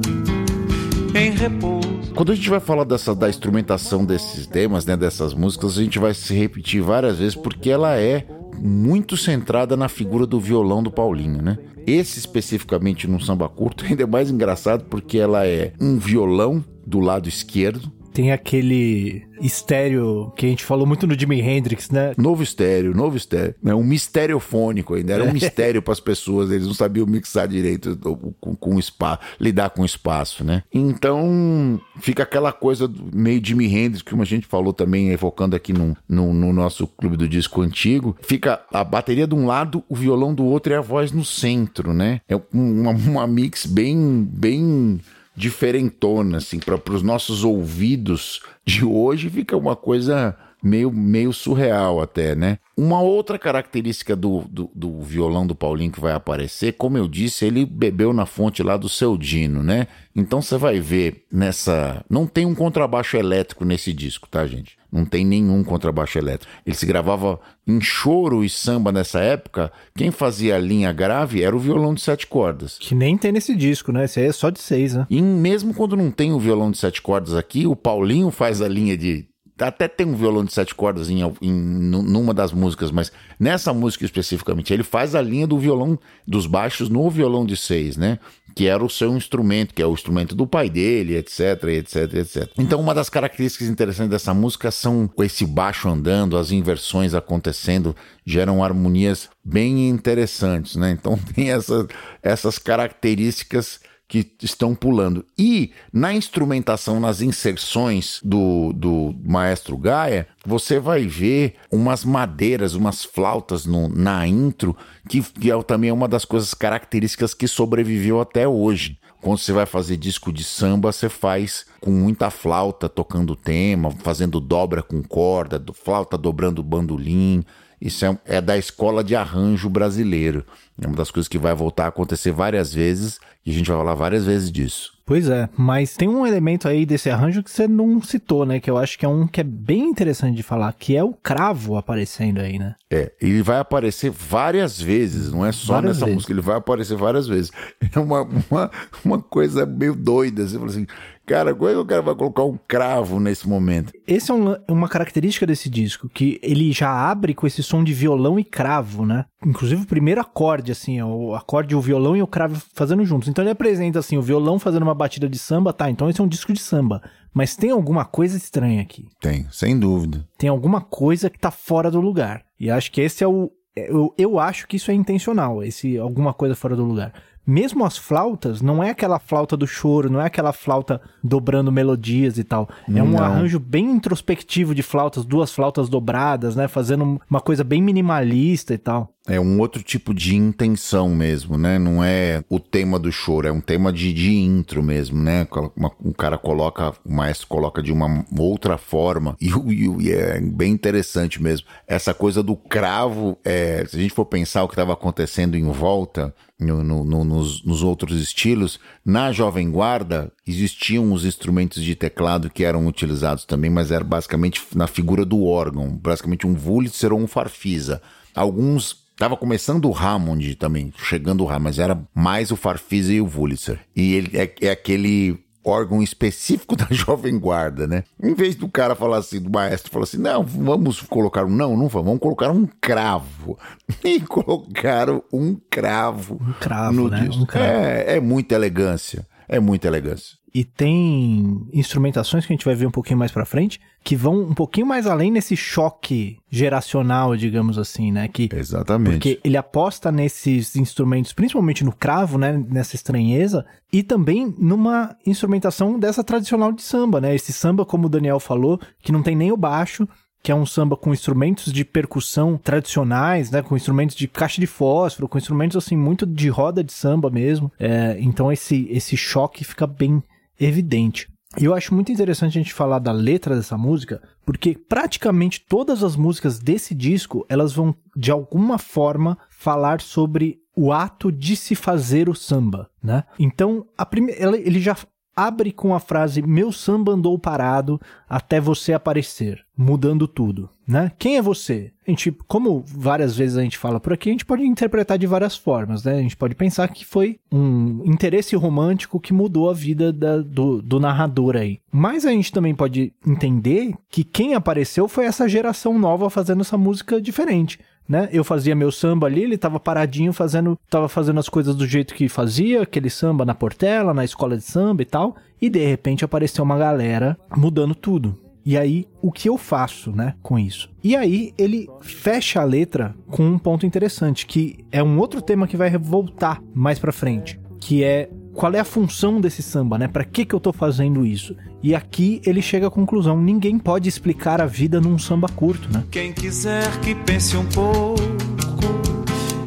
em 1.14 1.32
repouso. 1.32 2.14
Quando 2.16 2.32
a 2.32 2.36
gente 2.36 2.50
vai 2.50 2.62
falar 2.62 2.86
dessa, 2.86 3.14
da 3.14 3.28
instrumentação 3.28 4.06
desses 4.06 4.48
temas, 4.48 4.86
né, 4.86 4.96
dessas 4.96 5.34
músicas, 5.34 5.78
a 5.78 5.84
gente 5.84 6.00
vai 6.00 6.14
se 6.14 6.34
repetir 6.34 6.82
várias 6.82 7.18
vezes 7.18 7.36
porque 7.36 7.70
ela 7.70 7.98
é 7.98 8.26
muito 8.58 9.18
centrada 9.18 9.76
na 9.76 9.90
figura 9.90 10.26
do 10.26 10.40
violão 10.40 10.82
do 10.82 10.90
Paulinho, 10.90 11.42
né? 11.42 11.58
Esse 11.86 12.18
especificamente 12.18 13.10
no 13.10 13.20
samba 13.20 13.50
curto 13.50 13.84
ainda 13.86 14.04
é 14.04 14.08
mais 14.08 14.32
engraçado 14.32 14.86
porque 14.86 15.18
ela 15.18 15.46
é 15.46 15.74
um 15.82 15.98
violão 15.98 16.64
do 16.86 17.02
lado 17.02 17.28
esquerdo, 17.28 17.92
Tem 18.18 18.32
aquele 18.32 19.28
estéreo 19.40 20.34
que 20.36 20.48
a 20.48 20.50
gente 20.50 20.66
falou 20.66 20.88
muito 20.88 21.06
no 21.06 21.14
Jimi 21.14 21.40
Hendrix, 21.40 21.92
né? 21.92 22.16
Novo 22.18 22.42
estéreo, 22.42 22.92
novo 22.96 23.16
estéreo. 23.16 23.54
É 23.64 23.76
um 23.76 23.84
misteriofônico 23.84 24.96
ainda. 24.96 25.14
Era 25.14 25.24
um 25.24 25.32
mistério 25.32 25.84
para 25.84 25.94
as 25.94 26.00
pessoas. 26.00 26.50
Eles 26.50 26.66
não 26.66 26.74
sabiam 26.74 27.06
mixar 27.06 27.48
direito 27.48 27.96
com, 28.42 28.56
com 28.56 28.80
espaço, 28.80 29.20
lidar 29.40 29.70
com 29.70 29.86
espaço, 29.86 30.44
né? 30.44 30.64
Então 30.74 31.80
fica 32.00 32.24
aquela 32.24 32.52
coisa 32.52 32.92
meio 33.14 33.40
Jimi 33.46 33.68
Hendrix, 33.68 34.02
como 34.02 34.24
a 34.24 34.26
gente 34.26 34.48
falou 34.48 34.74
também, 34.74 35.12
evocando 35.12 35.56
aqui 35.56 35.72
no, 35.72 35.96
no, 36.10 36.34
no 36.34 36.52
nosso 36.52 36.88
clube 36.88 37.18
do 37.18 37.30
disco 37.30 37.62
antigo. 37.62 38.18
Fica 38.24 38.66
a 38.74 38.84
bateria 38.84 39.28
de 39.28 39.36
um 39.36 39.46
lado, 39.46 39.84
o 39.88 39.96
violão 39.96 40.34
do 40.34 40.44
outro 40.44 40.74
e 40.74 40.76
a 40.76 40.82
voz 40.82 41.12
no 41.12 41.24
centro, 41.24 41.94
né? 41.94 42.20
É 42.28 42.36
uma, 42.52 42.90
uma 42.90 43.28
mix 43.28 43.68
bem, 43.68 44.28
bem 44.28 45.00
diferentona, 45.38 46.38
assim, 46.38 46.58
para 46.60 46.82
os 46.92 47.04
nossos 47.04 47.44
ouvidos 47.44 48.42
de 48.66 48.84
hoje 48.84 49.30
fica 49.30 49.56
uma 49.56 49.76
coisa 49.76 50.36
meio, 50.64 50.92
meio 50.92 51.32
surreal 51.32 52.02
até, 52.02 52.36
né? 52.36 52.58
Uma 52.76 53.02
outra 53.02 53.38
característica 53.38 54.16
do, 54.16 54.46
do, 54.50 54.72
do, 54.74 55.00
violão 55.02 55.46
do 55.46 55.54
Paulinho 55.54 55.92
que 55.92 56.00
vai 56.00 56.14
aparecer, 56.14 56.74
como 56.74 56.98
eu 56.98 57.08
disse, 57.08 57.46
ele 57.46 57.66
bebeu 57.66 58.12
na 58.14 58.26
fonte 58.26 58.64
lá 58.64 58.78
do 58.78 58.90
seu 58.90 59.16
Dino, 59.16 59.62
né? 59.62 59.88
Então 60.16 60.42
você 60.42 60.58
vai 60.58 60.80
ver 60.80 61.26
nessa. 61.32 62.04
Não 62.10 62.26
tem 62.26 62.46
um 62.46 62.56
contrabaixo 62.56 63.16
elétrico 63.16 63.64
nesse 63.64 63.94
disco, 63.94 64.28
tá, 64.28 64.46
gente? 64.48 64.77
Não 64.98 65.06
tem 65.06 65.24
nenhum 65.24 65.64
contrabaixo 65.64 66.18
elétrico. 66.18 66.52
Ele 66.66 66.76
se 66.76 66.86
gravava 66.86 67.40
em 67.68 67.80
choro 67.80 68.44
e 68.44 68.50
samba 68.50 68.92
nessa 68.92 69.20
época. 69.20 69.72
Quem 69.96 70.10
fazia 70.10 70.56
a 70.56 70.60
linha 70.60 70.92
grave 70.92 71.44
era 71.44 71.56
o 71.56 71.60
violão 71.60 71.94
de 71.94 72.02
sete 72.02 72.26
cordas. 72.26 72.78
Que 72.80 72.96
nem 72.96 73.18
tem 73.18 73.32
nesse 73.32 73.56
disco, 73.56 73.92
né? 73.92 74.06
Esse 74.06 74.20
aí 74.20 74.28
é 74.28 74.32
só 74.32 74.50
de 74.50 74.60
seis, 74.60 74.94
né? 74.96 75.06
E 75.10 75.22
mesmo 75.22 75.74
quando 75.74 75.96
não 75.96 76.10
tem 76.10 76.34
o 76.34 76.40
violão 76.40 76.72
de 76.72 76.78
sete 76.78 77.02
cordas 77.02 77.36
aqui, 77.36 77.68
o 77.68 77.76
Paulinho 77.76 78.32
faz 78.32 78.62
a 78.62 78.68
linha 78.68 78.98
de 78.98 79.28
até 79.60 79.88
tem 79.88 80.06
um 80.06 80.16
violão 80.16 80.46
de 80.46 80.54
sete 80.54 80.76
cordas 80.76 81.10
em, 81.10 81.22
em, 81.42 81.52
numa 81.52 82.34
das 82.34 82.54
músicas, 82.54 82.92
mas 82.92 83.12
nessa 83.40 83.74
música 83.74 84.06
especificamente, 84.06 84.72
ele 84.72 84.84
faz 84.84 85.16
a 85.16 85.22
linha 85.22 85.48
do 85.48 85.58
violão 85.58 85.98
dos 86.28 86.46
baixos 86.46 86.90
no 86.90 87.10
violão 87.10 87.44
de 87.44 87.58
seis, 87.58 87.98
né? 87.98 88.20
Que 88.58 88.68
era 88.68 88.84
o 88.84 88.90
seu 88.90 89.16
instrumento, 89.16 89.74
que 89.74 89.82
é 89.82 89.86
o 89.86 89.94
instrumento 89.94 90.36
do 90.36 90.48
pai 90.48 90.70
dele, 90.70 91.16
etc, 91.16 91.64
etc, 91.66 92.14
etc. 92.16 92.52
Então, 92.58 92.80
uma 92.80 92.94
das 92.94 93.10
características 93.10 93.68
interessantes 93.68 94.10
dessa 94.10 94.34
música 94.34 94.72
são 94.72 95.10
esse 95.20 95.46
baixo 95.46 95.88
andando, 95.88 96.38
as 96.38 96.52
inversões 96.52 97.14
acontecendo, 97.14 97.96
geram 98.26 98.64
harmonias 98.64 99.30
bem 99.44 99.88
interessantes, 99.88 100.76
né? 100.76 100.92
Então, 100.92 101.18
tem 101.36 101.52
essa, 101.52 101.88
essas 102.24 102.58
características 102.58 103.80
que 104.08 104.26
estão 104.42 104.74
pulando. 104.74 105.26
E 105.38 105.72
na 105.92 106.14
instrumentação, 106.14 107.00
nas 107.00 107.22
inserções 107.22 108.22
do, 108.24 108.72
do 108.74 109.14
maestro 109.24 109.78
Gaia, 109.78 110.28
você 110.46 110.80
vai 110.80 111.06
ver 111.06 111.56
umas 111.70 112.06
madeiras, 112.06 112.74
umas 112.74 113.04
flautas 113.04 113.66
no, 113.66 113.90
na 113.90 114.26
intro, 114.26 114.76
que, 115.10 115.22
que 115.22 115.52
é 115.52 115.64
também 115.64 115.92
uma 115.92 116.08
das 116.08 116.24
coisas 116.24 116.54
características 116.54 117.34
que 117.34 117.48
sobreviveu 117.48 118.22
até 118.22 118.48
hoje. 118.48 118.98
Quando 119.20 119.40
você 119.40 119.52
vai 119.52 119.66
fazer 119.66 119.98
disco 119.98 120.32
de 120.32 120.44
samba, 120.44 120.92
você 120.92 121.10
faz 121.10 121.66
com 121.82 121.92
muita 121.92 122.30
flauta 122.30 122.88
tocando 122.88 123.36
tema, 123.36 123.92
fazendo 123.92 124.40
dobra 124.40 124.82
com 124.82 125.02
corda, 125.04 125.62
flauta 125.74 126.18
dobrando 126.18 126.64
bandolim. 126.64 127.44
Isso 127.80 128.06
é, 128.06 128.18
é 128.26 128.42
da 128.42 128.58
escola 128.58 129.04
de 129.04 129.16
arranjo 129.16 129.70
brasileiro. 129.70 130.46
É 130.82 130.88
uma 130.88 130.96
das 130.96 131.12
coisas 131.12 131.28
que 131.28 131.38
vai 131.38 131.54
voltar 131.54 131.86
a 131.86 131.90
acontecer 131.90 132.32
várias 132.32 132.74
vezes 132.74 133.20
e 133.46 133.52
a 133.52 133.54
gente 133.54 133.68
vai 133.70 133.78
falar 133.78 133.96
várias 133.96 134.26
vezes 134.26 134.52
disso. 134.52 134.98
Pois 135.06 135.30
é, 135.30 135.48
mas 135.56 135.96
tem 135.96 136.10
um 136.10 136.28
elemento 136.28 136.68
aí 136.68 136.86
desse 136.86 137.10
arranjo 137.10 137.42
que 137.42 137.50
você 137.50 137.66
não 137.66 138.02
citou, 138.02 138.46
né? 138.46 138.60
Que 138.60 138.70
eu 138.70 138.78
acho 138.78 139.00
que 139.00 139.06
é 139.06 139.08
um 139.08 139.26
que 139.26 139.40
é 139.40 139.44
bem 139.44 139.90
interessante 139.90 140.36
de 140.36 140.44
falar, 140.44 140.74
que 140.74 140.98
é 140.98 141.04
o 141.04 141.14
cravo 141.14 141.78
aparecendo 141.78 142.42
aí, 142.42 142.60
né? 142.60 142.76
É, 142.92 143.14
ele 143.22 143.42
vai 143.42 143.60
aparecer 143.60 144.12
várias 144.12 144.82
vezes, 144.82 145.32
não 145.32 145.46
é 145.46 145.54
só 145.54 145.76
várias 145.76 145.94
nessa 145.94 146.06
vezes. 146.08 146.16
música, 146.16 146.34
ele 146.34 146.42
vai 146.42 146.58
aparecer 146.58 146.98
várias 146.98 147.26
vezes. 147.26 147.52
É 147.96 148.00
uma, 148.00 148.22
uma, 148.52 148.72
uma 149.06 149.22
coisa 149.22 149.66
meio 149.66 149.96
doida. 149.96 150.46
Você 150.46 150.58
fala 150.58 150.70
assim, 150.70 150.86
Cara, 151.28 151.54
como 151.54 151.70
é 151.70 151.74
que 151.74 151.80
o 151.80 151.86
cara 151.86 152.02
vai 152.02 152.16
colocar 152.16 152.46
um 152.46 152.58
cravo 152.66 153.20
nesse 153.20 153.50
momento? 153.50 153.92
Esse 154.08 154.32
é 154.32 154.34
um, 154.34 154.56
uma 154.70 154.88
característica 154.88 155.46
desse 155.46 155.70
disco, 155.70 156.08
que 156.08 156.40
ele 156.42 156.72
já 156.72 156.90
abre 156.90 157.34
com 157.34 157.46
esse 157.46 157.62
som 157.62 157.84
de 157.84 157.94
violão 157.94 158.40
e 158.40 158.46
cravo, 158.46 159.06
né? 159.06 159.26
Inclusive 159.46 159.84
o 159.84 159.86
primeiro 159.86 160.22
acorde, 160.22 160.72
assim, 160.72 160.98
é 160.98 161.04
o 161.04 161.36
acorde, 161.36 161.76
o 161.76 161.82
violão 161.82 162.16
e 162.16 162.22
o 162.22 162.28
cravo 162.28 162.62
fazendo 162.74 163.06
juntos. 163.06 163.28
Então 163.28 163.44
ele 163.44 163.52
apresenta, 163.52 164.00
assim, 164.00 164.16
o 164.16 164.22
violão 164.22 164.58
fazendo 164.58 164.84
uma 164.84 164.96
batida 164.96 165.28
de 165.28 165.38
samba, 165.38 165.74
tá, 165.74 165.92
então 165.92 166.10
esse 166.10 166.22
é 166.22 166.24
um 166.24 166.30
disco 166.30 166.54
de 166.54 166.62
samba. 166.62 167.02
Mas 167.34 167.58
tem 167.58 167.72
alguma 167.72 168.06
coisa 168.06 168.38
estranha 168.38 168.82
aqui. 168.82 169.06
Tem, 169.20 169.46
sem 169.52 169.78
dúvida. 169.78 170.26
Tem 170.38 170.50
alguma 170.50 170.80
coisa 170.80 171.30
que 171.30 171.38
tá 171.38 171.52
fora 171.52 171.92
do 171.92 172.00
lugar. 172.00 172.46
E 172.58 172.72
acho 172.72 172.90
que 172.90 173.02
esse 173.02 173.22
é 173.22 173.28
o, 173.28 173.52
eu, 173.76 174.14
eu, 174.18 174.40
acho 174.40 174.66
que 174.66 174.78
isso 174.78 174.90
é 174.90 174.94
intencional, 174.94 175.62
esse 175.62 175.98
alguma 175.98 176.34
coisa 176.34 176.56
fora 176.56 176.76
do 176.76 176.86
lugar 176.86 177.12
mesmo 177.48 177.86
as 177.86 177.98
flautas, 177.98 178.62
não 178.62 178.84
é 178.84 178.90
aquela 178.90 179.20
flauta 179.20 179.56
do 179.56 179.66
choro, 179.66 180.10
não 180.10 180.20
é 180.20 180.26
aquela 180.26 180.52
flauta 180.52 181.00
dobrando 181.24 181.72
melodias 181.72 182.38
e 182.38 182.44
tal. 182.44 182.68
É 182.94 183.02
um 183.02 183.12
não. 183.12 183.24
arranjo 183.24 183.58
bem 183.58 183.90
introspectivo 183.90 184.76
de 184.76 184.84
flautas, 184.84 185.24
duas 185.24 185.54
flautas 185.54 185.88
dobradas, 185.88 186.58
né? 186.58 186.68
Fazendo 186.68 187.22
uma 187.30 187.40
coisa 187.40 187.64
bem 187.64 187.82
minimalista 187.82 188.74
e 188.74 188.78
tal. 188.78 189.14
É 189.28 189.40
um 189.40 189.60
outro 189.60 189.84
tipo 189.84 190.14
de 190.14 190.36
intenção 190.36 191.10
mesmo, 191.10 191.58
né? 191.58 191.78
Não 191.78 192.04
é 192.04 192.44
o 192.50 192.60
tema 192.60 192.98
do 192.98 193.12
choro, 193.12 193.48
é 193.48 193.52
um 193.52 193.60
tema 193.60 193.92
de, 193.92 194.14
de 194.14 194.34
intro 194.34 194.82
mesmo, 194.82 195.22
né? 195.22 195.46
Uma, 195.76 195.92
um 196.04 196.14
cara 196.14 196.38
coloca, 196.38 196.94
o 197.06 197.14
maestro 197.14 197.48
coloca 197.48 197.84
de 197.84 197.92
uma 197.92 198.26
outra 198.38 198.78
forma 198.78 199.36
e, 199.42 199.50
e, 199.50 200.08
e 200.08 200.12
é 200.12 200.40
bem 200.40 200.72
interessante 200.72 201.42
mesmo. 201.42 201.68
Essa 201.86 202.14
coisa 202.14 202.42
do 202.42 202.56
cravo, 202.56 203.38
é, 203.44 203.86
se 203.86 203.98
a 203.98 204.00
gente 204.00 204.14
for 204.14 204.26
pensar 204.26 204.64
o 204.64 204.68
que 204.68 204.76
estava 204.76 204.94
acontecendo 204.94 205.58
em 205.58 205.70
volta, 205.72 206.34
no, 206.60 206.84
no, 206.84 207.04
no, 207.04 207.24
nos, 207.24 207.64
nos, 207.64 207.84
outros 207.84 208.20
estilos. 208.20 208.80
Na 209.06 209.32
Jovem 209.32 209.70
Guarda 209.70 210.32
existiam 210.46 211.12
os 211.12 211.24
instrumentos 211.24 211.84
de 211.84 211.96
teclado 211.96 212.50
que 212.50 212.64
eram 212.64 212.88
utilizados 212.88 213.46
também, 213.46 213.70
mas 213.70 213.92
era 213.92 214.04
basicamente 214.04 214.66
na 214.74 214.88
figura 214.88 215.24
do 215.24 215.46
órgão, 215.46 215.90
basicamente 215.90 216.48
um 216.48 216.56
Wurlitzer 216.56 217.14
ou 217.14 217.20
um 217.20 217.28
Farfisa. 217.28 218.02
Alguns 218.34 219.07
Tava 219.18 219.36
começando 219.36 219.90
o 219.90 219.94
Hammond 219.94 220.56
também, 220.56 220.94
chegando 220.96 221.44
o 221.44 221.48
Hammond, 221.48 221.64
mas 221.64 221.80
era 221.80 222.00
mais 222.14 222.52
o 222.52 222.56
Farfisa 222.56 223.12
e 223.12 223.20
o 223.20 223.26
Wurlitzer. 223.26 223.80
E 223.96 224.14
ele 224.14 224.38
é, 224.38 224.54
é 224.62 224.70
aquele 224.70 225.44
órgão 225.66 226.04
específico 226.04 226.76
da 226.78 226.86
Jovem 226.92 227.38
Guarda, 227.40 227.88
né? 227.88 228.04
Em 228.22 228.36
vez 228.36 228.56
do 228.56 228.70
cara 228.70 228.96
falar 228.96 229.18
assim, 229.18 229.42
do 229.42 229.50
maestro 229.50 229.92
falar 229.92 230.04
assim, 230.04 230.20
não, 230.20 230.44
vamos 230.44 231.02
colocar 231.02 231.46
um, 231.46 231.50
não, 231.50 231.76
não 231.76 231.88
vamos, 231.88 232.06
vamos 232.06 232.20
colocar 232.20 232.52
um 232.52 232.68
cravo. 232.80 233.58
E 234.04 234.20
colocaram 234.20 235.24
um 235.34 235.58
cravo. 235.70 236.40
Um 236.40 236.54
cravo, 236.54 236.94
no 236.94 237.10
né? 237.10 237.22
Disco. 237.22 237.44
Um 237.44 237.46
cravo. 237.46 237.68
É, 237.68 238.18
é 238.18 238.20
muita 238.20 238.54
elegância. 238.54 239.26
É 239.48 239.60
muita 239.60 239.88
elegância. 239.88 240.38
E 240.54 240.64
tem 240.64 241.68
instrumentações 241.72 242.46
que 242.46 242.52
a 242.52 242.56
gente 242.56 242.66
vai 242.66 242.74
ver 242.74 242.88
um 242.88 242.92
pouquinho 242.92 243.20
mais 243.20 243.32
para 243.32 243.46
frente 243.46 243.80
que 244.04 244.16
vão 244.16 244.40
um 244.42 244.54
pouquinho 244.54 244.88
mais 244.88 245.06
além 245.06 245.30
nesse 245.30 245.56
choque 245.56 246.40
geracional, 246.50 247.36
digamos 247.36 247.78
assim, 247.78 248.12
né? 248.12 248.28
Que, 248.30 248.50
Exatamente. 248.54 249.12
Porque 249.12 249.40
ele 249.44 249.58
aposta 249.58 250.12
nesses 250.12 250.78
instrumentos, 250.78 251.34
principalmente 251.34 251.84
no 251.84 251.92
cravo, 251.92 252.38
né? 252.38 252.54
Nessa 252.70 252.96
estranheza, 252.96 253.66
e 253.92 254.02
também 254.02 254.56
numa 254.58 255.16
instrumentação 255.26 256.00
dessa 256.00 256.24
tradicional 256.24 256.72
de 256.72 256.82
samba, 256.82 257.20
né? 257.20 257.36
Esse 257.36 257.52
samba, 257.52 257.86
como 257.86 258.08
o 258.08 258.10
Daniel 258.10 258.40
falou, 258.40 258.80
que 259.02 259.12
não 259.12 259.22
tem 259.22 259.36
nem 259.36 259.52
o 259.52 259.58
baixo, 259.58 260.08
que 260.42 260.52
é 260.52 260.56
um 260.56 260.66
samba 260.66 260.96
com 260.96 261.14
instrumentos 261.14 261.72
de 261.74 261.84
percussão 261.84 262.58
tradicionais, 262.58 263.52
né, 263.52 263.62
com 263.62 263.76
instrumentos 263.76 264.16
de 264.16 264.28
caixa 264.28 264.62
de 264.62 264.68
fósforo, 264.68 265.28
com 265.28 265.38
instrumentos 265.38 265.78
assim 265.78 265.98
muito 265.98 266.26
de 266.26 266.50
roda 266.50 266.84
de 266.84 266.94
samba 266.94 267.30
mesmo. 267.30 267.72
É, 267.80 268.18
então 268.20 268.52
esse 268.52 268.88
esse 268.90 269.18
choque 269.18 269.64
fica 269.64 269.86
bem 269.86 270.24
evidente. 270.60 271.28
E 271.60 271.66
eu 271.66 271.74
acho 271.74 271.94
muito 271.94 272.12
interessante 272.12 272.58
a 272.58 272.62
gente 272.62 272.74
falar 272.74 273.00
da 273.00 273.12
letra 273.12 273.56
dessa 273.56 273.78
música, 273.78 274.22
porque 274.46 274.78
praticamente 274.78 275.64
todas 275.68 276.04
as 276.04 276.16
músicas 276.16 276.60
desse 276.60 276.94
disco, 276.94 277.46
elas 277.50 277.74
vão 277.74 277.96
de 278.16 278.32
alguma 278.32 278.78
forma 278.78 279.38
falar 279.50 280.02
sobre 280.02 280.60
o 280.76 280.92
ato 280.92 281.32
de 281.32 281.56
se 281.56 281.74
fazer 281.74 282.30
o 282.30 282.36
samba, 282.36 282.88
né? 283.02 283.24
Então, 283.40 283.88
a 283.98 284.06
prime... 284.06 284.32
ele 284.38 284.80
já 284.80 284.96
abre 285.38 285.72
com 285.72 285.94
a 285.94 286.00
frase 286.00 286.42
meu 286.42 286.72
samba 286.72 287.12
andou 287.12 287.38
parado 287.38 288.02
até 288.28 288.60
você 288.60 288.92
aparecer, 288.92 289.64
mudando 289.78 290.28
tudo, 290.28 290.68
né? 290.88 291.12
Quem 291.20 291.38
é 291.38 291.42
você? 291.42 291.92
A 292.08 292.10
gente, 292.10 292.32
como 292.48 292.84
várias 292.88 293.38
vezes 293.38 293.56
a 293.56 293.62
gente 293.62 293.78
fala 293.78 294.00
por 294.00 294.14
aqui, 294.14 294.30
a 294.30 294.32
gente 294.32 294.46
pode 294.46 294.64
interpretar 294.64 295.18
de 295.18 295.28
várias 295.28 295.56
formas, 295.56 296.04
né? 296.04 296.16
A 296.16 296.22
gente 296.22 296.36
pode 296.36 296.56
pensar 296.56 296.88
que 296.88 297.06
foi 297.06 297.40
um 297.52 298.02
interesse 298.04 298.56
romântico 298.56 299.20
que 299.20 299.32
mudou 299.32 299.70
a 299.70 299.74
vida 299.74 300.12
da, 300.12 300.40
do, 300.40 300.82
do 300.82 301.00
narrador 301.00 301.56
aí. 301.56 301.80
Mas 301.92 302.26
a 302.26 302.32
gente 302.32 302.52
também 302.52 302.74
pode 302.74 303.14
entender 303.26 303.94
que 304.10 304.24
quem 304.24 304.56
apareceu 304.56 305.08
foi 305.08 305.26
essa 305.26 305.48
geração 305.48 306.00
nova 306.00 306.30
fazendo 306.30 306.62
essa 306.62 306.78
música 306.78 307.22
diferente. 307.22 307.80
Né? 308.08 308.30
Eu 308.32 308.44
fazia 308.44 308.76
meu 308.76 308.92
samba 308.92 309.28
ali, 309.28 309.44
ele 309.44 309.58
tava 309.58 309.80
paradinho 309.80 310.32
fazendo, 310.32 310.78
tava 310.90 311.10
fazendo 311.10 311.40
as 311.40 311.50
coisas 311.50 311.76
do 311.76 311.86
jeito 311.86 312.14
que 312.14 312.30
fazia, 312.30 312.82
aquele 312.84 313.10
samba 313.10 313.46
na 313.46 313.54
Portela, 313.54 314.14
na 314.14 314.24
escola 314.24 314.56
de 314.56 314.64
samba 314.64 315.02
e 315.02 315.06
tal, 315.06 315.36
e 315.62 315.70
de 315.70 315.86
repente 315.86 316.24
apareceu 316.24 316.64
uma 316.64 316.78
galera 316.78 317.38
mudando 317.56 317.94
tudo. 317.94 318.38
E 318.66 318.78
aí, 318.78 319.08
o 319.22 319.32
que 319.32 319.48
eu 319.48 319.58
faço, 319.58 320.12
né, 320.12 320.34
com 320.44 320.60
isso? 320.60 320.90
E 321.02 321.16
aí, 321.16 321.54
ele 321.58 321.88
fecha 322.02 322.60
a 322.60 322.66
letra 322.66 323.16
com 323.30 323.44
um 323.44 323.58
ponto 323.58 323.86
interessante, 323.86 324.46
que 324.46 324.86
é 324.92 325.02
um 325.02 325.18
outro 325.20 325.42
tema 325.42 325.68
que 325.68 325.78
vai 325.78 325.90
voltar 325.98 326.62
mais 326.76 327.00
pra 327.00 327.14
frente, 327.14 327.58
que 327.80 328.04
é 328.04 328.30
qual 328.58 328.74
é 328.74 328.80
a 328.80 328.84
função 328.84 329.40
desse 329.40 329.62
samba, 329.62 330.00
né? 330.00 330.08
Para 330.08 330.26
que 330.26 330.44
que 330.44 330.56
eu 330.56 330.60
tô 330.60 330.74
fazendo 330.74 331.24
isso? 331.24 331.56
E 331.82 331.94
aqui 331.94 332.42
ele 332.44 332.60
chega 332.62 332.88
à 332.88 332.92
conclusão: 332.92 333.40
ninguém 333.40 333.78
pode 333.78 334.10
explicar 334.10 334.60
a 334.60 334.66
vida 334.66 335.00
num 335.00 335.18
samba 335.20 335.48
curto, 335.48 335.88
né? 335.94 336.04
Quem 336.10 336.34
quiser 336.34 336.90
que 337.02 337.14
pense 337.14 337.56
um 337.56 337.66
pouco, 337.66 338.20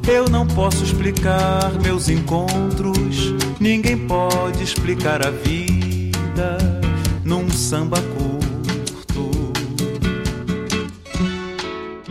eu 0.09 0.29
não 0.29 0.45
posso 0.45 0.83
explicar 0.83 1.73
meus 1.81 2.09
encontros. 2.09 3.33
Ninguém 3.61 3.97
pode 4.09 4.65
explicar 4.65 5.25
a 5.25 5.31
vida 5.31 6.59
num 7.25 7.49
samba 7.49 8.03
curto. 8.03 8.30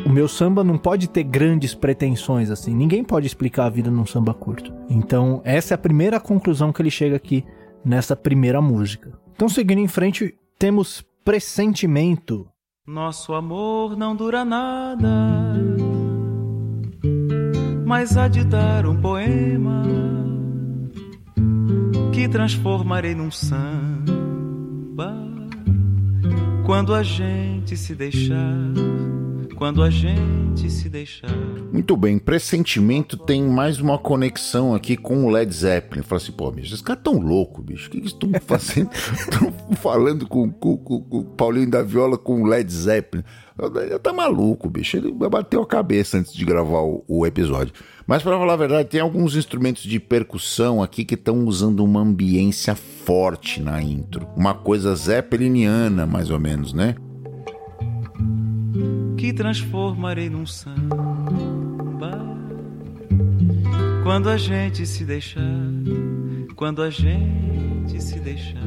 O 0.10 0.12
meu 0.12 0.28
samba 0.28 0.64
não 0.64 0.76
pode 0.76 1.07
ter 1.07 1.22
grandes 1.22 1.76
pretensões 1.76 2.49
assim. 2.49 2.74
Ninguém 2.74 3.03
pode 3.03 3.28
explicar 3.28 3.66
a 3.66 3.70
vida 3.70 3.91
num 3.91 4.07
samba 4.07 4.34
curto. 4.34 4.74
Então, 4.89 5.39
essa 5.45 5.72
é 5.72 5.76
a 5.76 5.78
primeira 5.78 6.20
conclusão 6.20 6.74
que 6.74 6.82
ele 6.82 6.89
chega 6.89 7.16
aqui 7.16 7.45
nessa 7.86 8.16
primeira 8.16 8.60
música. 8.60 9.14
Então, 9.36 9.47
seguindo 9.47 9.78
em 9.78 9.88
frente, 9.88 10.34
temos 10.57 11.05
pressentimento. 11.24 12.47
Nosso 12.88 13.36
amor 13.36 13.95
não 13.95 14.16
dura 14.16 14.43
nada, 14.43 15.53
mas 17.86 18.18
há 18.18 18.28
de 18.28 18.43
dar 18.43 18.88
um 18.88 18.99
poema 18.99 19.84
que 22.12 22.28
transformarei 22.28 23.14
num 23.14 23.30
samba 23.30 23.70
quando 26.66 26.95
a 26.95 27.03
gente 27.03 27.78
se 27.78 27.93
deixar 27.93 28.74
quando 29.60 29.84
a 29.84 29.89
gente 29.89 30.70
se 30.70 30.88
deixar. 30.88 31.30
Muito 31.74 31.97
bem, 31.97 32.18
pressentimento 32.18 33.18
tem 33.18 33.43
mais 33.43 33.82
uma 33.82 33.97
conexão 33.97 34.74
aqui 34.74 34.95
com 34.95 35.26
o 35.26 35.30
Led 35.30 35.53
Zeppelin. 35.53 36.01
Fala 36.01 36.22
assim, 36.22 36.32
pô, 36.32 36.49
bicho, 36.49 36.70
esses 36.70 36.82
caras 36.82 37.03
tão 37.03 37.20
loucos, 37.20 37.66
bicho. 37.66 37.88
O 37.88 37.91
que 37.91 37.97
eles 37.97 38.14
estão 38.14 38.32
fazendo? 38.39 38.89
Estão 38.95 39.51
falando 39.76 40.26
com, 40.26 40.49
com, 40.49 40.78
com, 40.78 41.01
com 41.01 41.18
o 41.18 41.26
Paulinho 41.26 41.70
da 41.70 41.84
Viola 41.84 42.18
com 42.18 42.41
o 42.41 42.45
Led 42.45 42.72
Zeppelin. 42.72 43.22
Eu, 43.91 43.99
tá 43.99 44.14
maluco, 44.14 44.70
bicho. 44.70 44.95
Ele 44.95 45.12
bateu 45.12 45.62
a 45.62 45.68
cabeça 45.68 46.18
antes 46.18 46.34
de 46.34 46.45
gravar 46.45 46.80
o, 46.80 47.03
o 47.05 47.28
episódio. 47.28 47.74
Mas 48.07 48.24
para 48.24 48.38
falar 48.38 48.53
a 48.53 48.57
verdade, 48.57 48.88
tem 48.88 49.01
alguns 49.01 49.36
instrumentos 49.36 49.84
de 49.84 49.99
percussão 49.99 50.82
aqui 50.82 51.03
que 51.03 51.16
estão 51.16 51.43
usando 51.43 51.84
uma 51.84 51.99
ambiência 51.99 52.76
forte 52.76 53.62
na 53.62 53.82
intro. 53.82 54.26
Uma 54.38 54.53
coisa 54.53 54.95
zeppeliniana, 54.95 56.05
mais 56.05 56.32
ou 56.32 56.39
menos, 56.39 56.72
né? 56.72 56.95
Que 59.20 59.34
transformarei 59.34 60.30
num 60.30 60.45
samba 60.45 60.80
quando 64.01 64.30
a 64.30 64.38
gente 64.38 64.86
se 64.88 65.03
deixar, 65.03 65.41
quando 66.55 66.82
a 66.82 66.89
gente 66.89 68.01
se 68.01 68.17
deixar. 68.17 68.63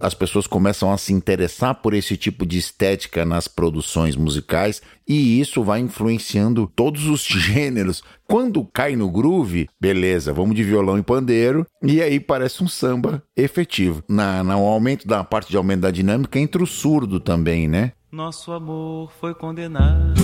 As 0.00 0.14
pessoas 0.14 0.48
começam 0.48 0.92
a 0.92 0.98
se 0.98 1.12
interessar 1.12 1.76
por 1.76 1.94
esse 1.94 2.16
tipo 2.16 2.44
de 2.44 2.58
estética 2.58 3.24
nas 3.24 3.46
produções 3.46 4.16
musicais 4.16 4.82
e 5.08 5.40
isso 5.40 5.62
vai 5.62 5.78
influenciando 5.78 6.70
todos 6.74 7.06
os 7.06 7.22
gêneros. 7.26 8.02
Quando 8.26 8.64
cai 8.64 8.96
no 8.96 9.10
groove, 9.10 9.68
beleza, 9.80 10.32
vamos 10.32 10.56
de 10.56 10.64
violão 10.64 10.98
e 10.98 11.02
pandeiro, 11.02 11.64
e 11.82 12.02
aí 12.02 12.18
parece 12.18 12.64
um 12.64 12.68
samba 12.68 13.22
efetivo. 13.36 14.02
Na, 14.08 14.42
no 14.42 14.52
aumento 14.52 15.06
da 15.06 15.22
parte 15.22 15.50
de 15.50 15.56
aumento 15.56 15.80
da 15.82 15.90
dinâmica, 15.90 16.38
entra 16.38 16.62
o 16.62 16.66
surdo 16.66 17.20
também, 17.20 17.68
né? 17.68 17.92
Nosso 18.10 18.52
amor 18.52 19.12
foi 19.20 19.34
condenado 19.34 20.14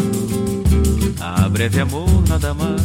a 1.20 1.47
breve 1.51 1.80
amor, 1.80 2.09
nada 2.26 2.55
mais. 2.55 2.80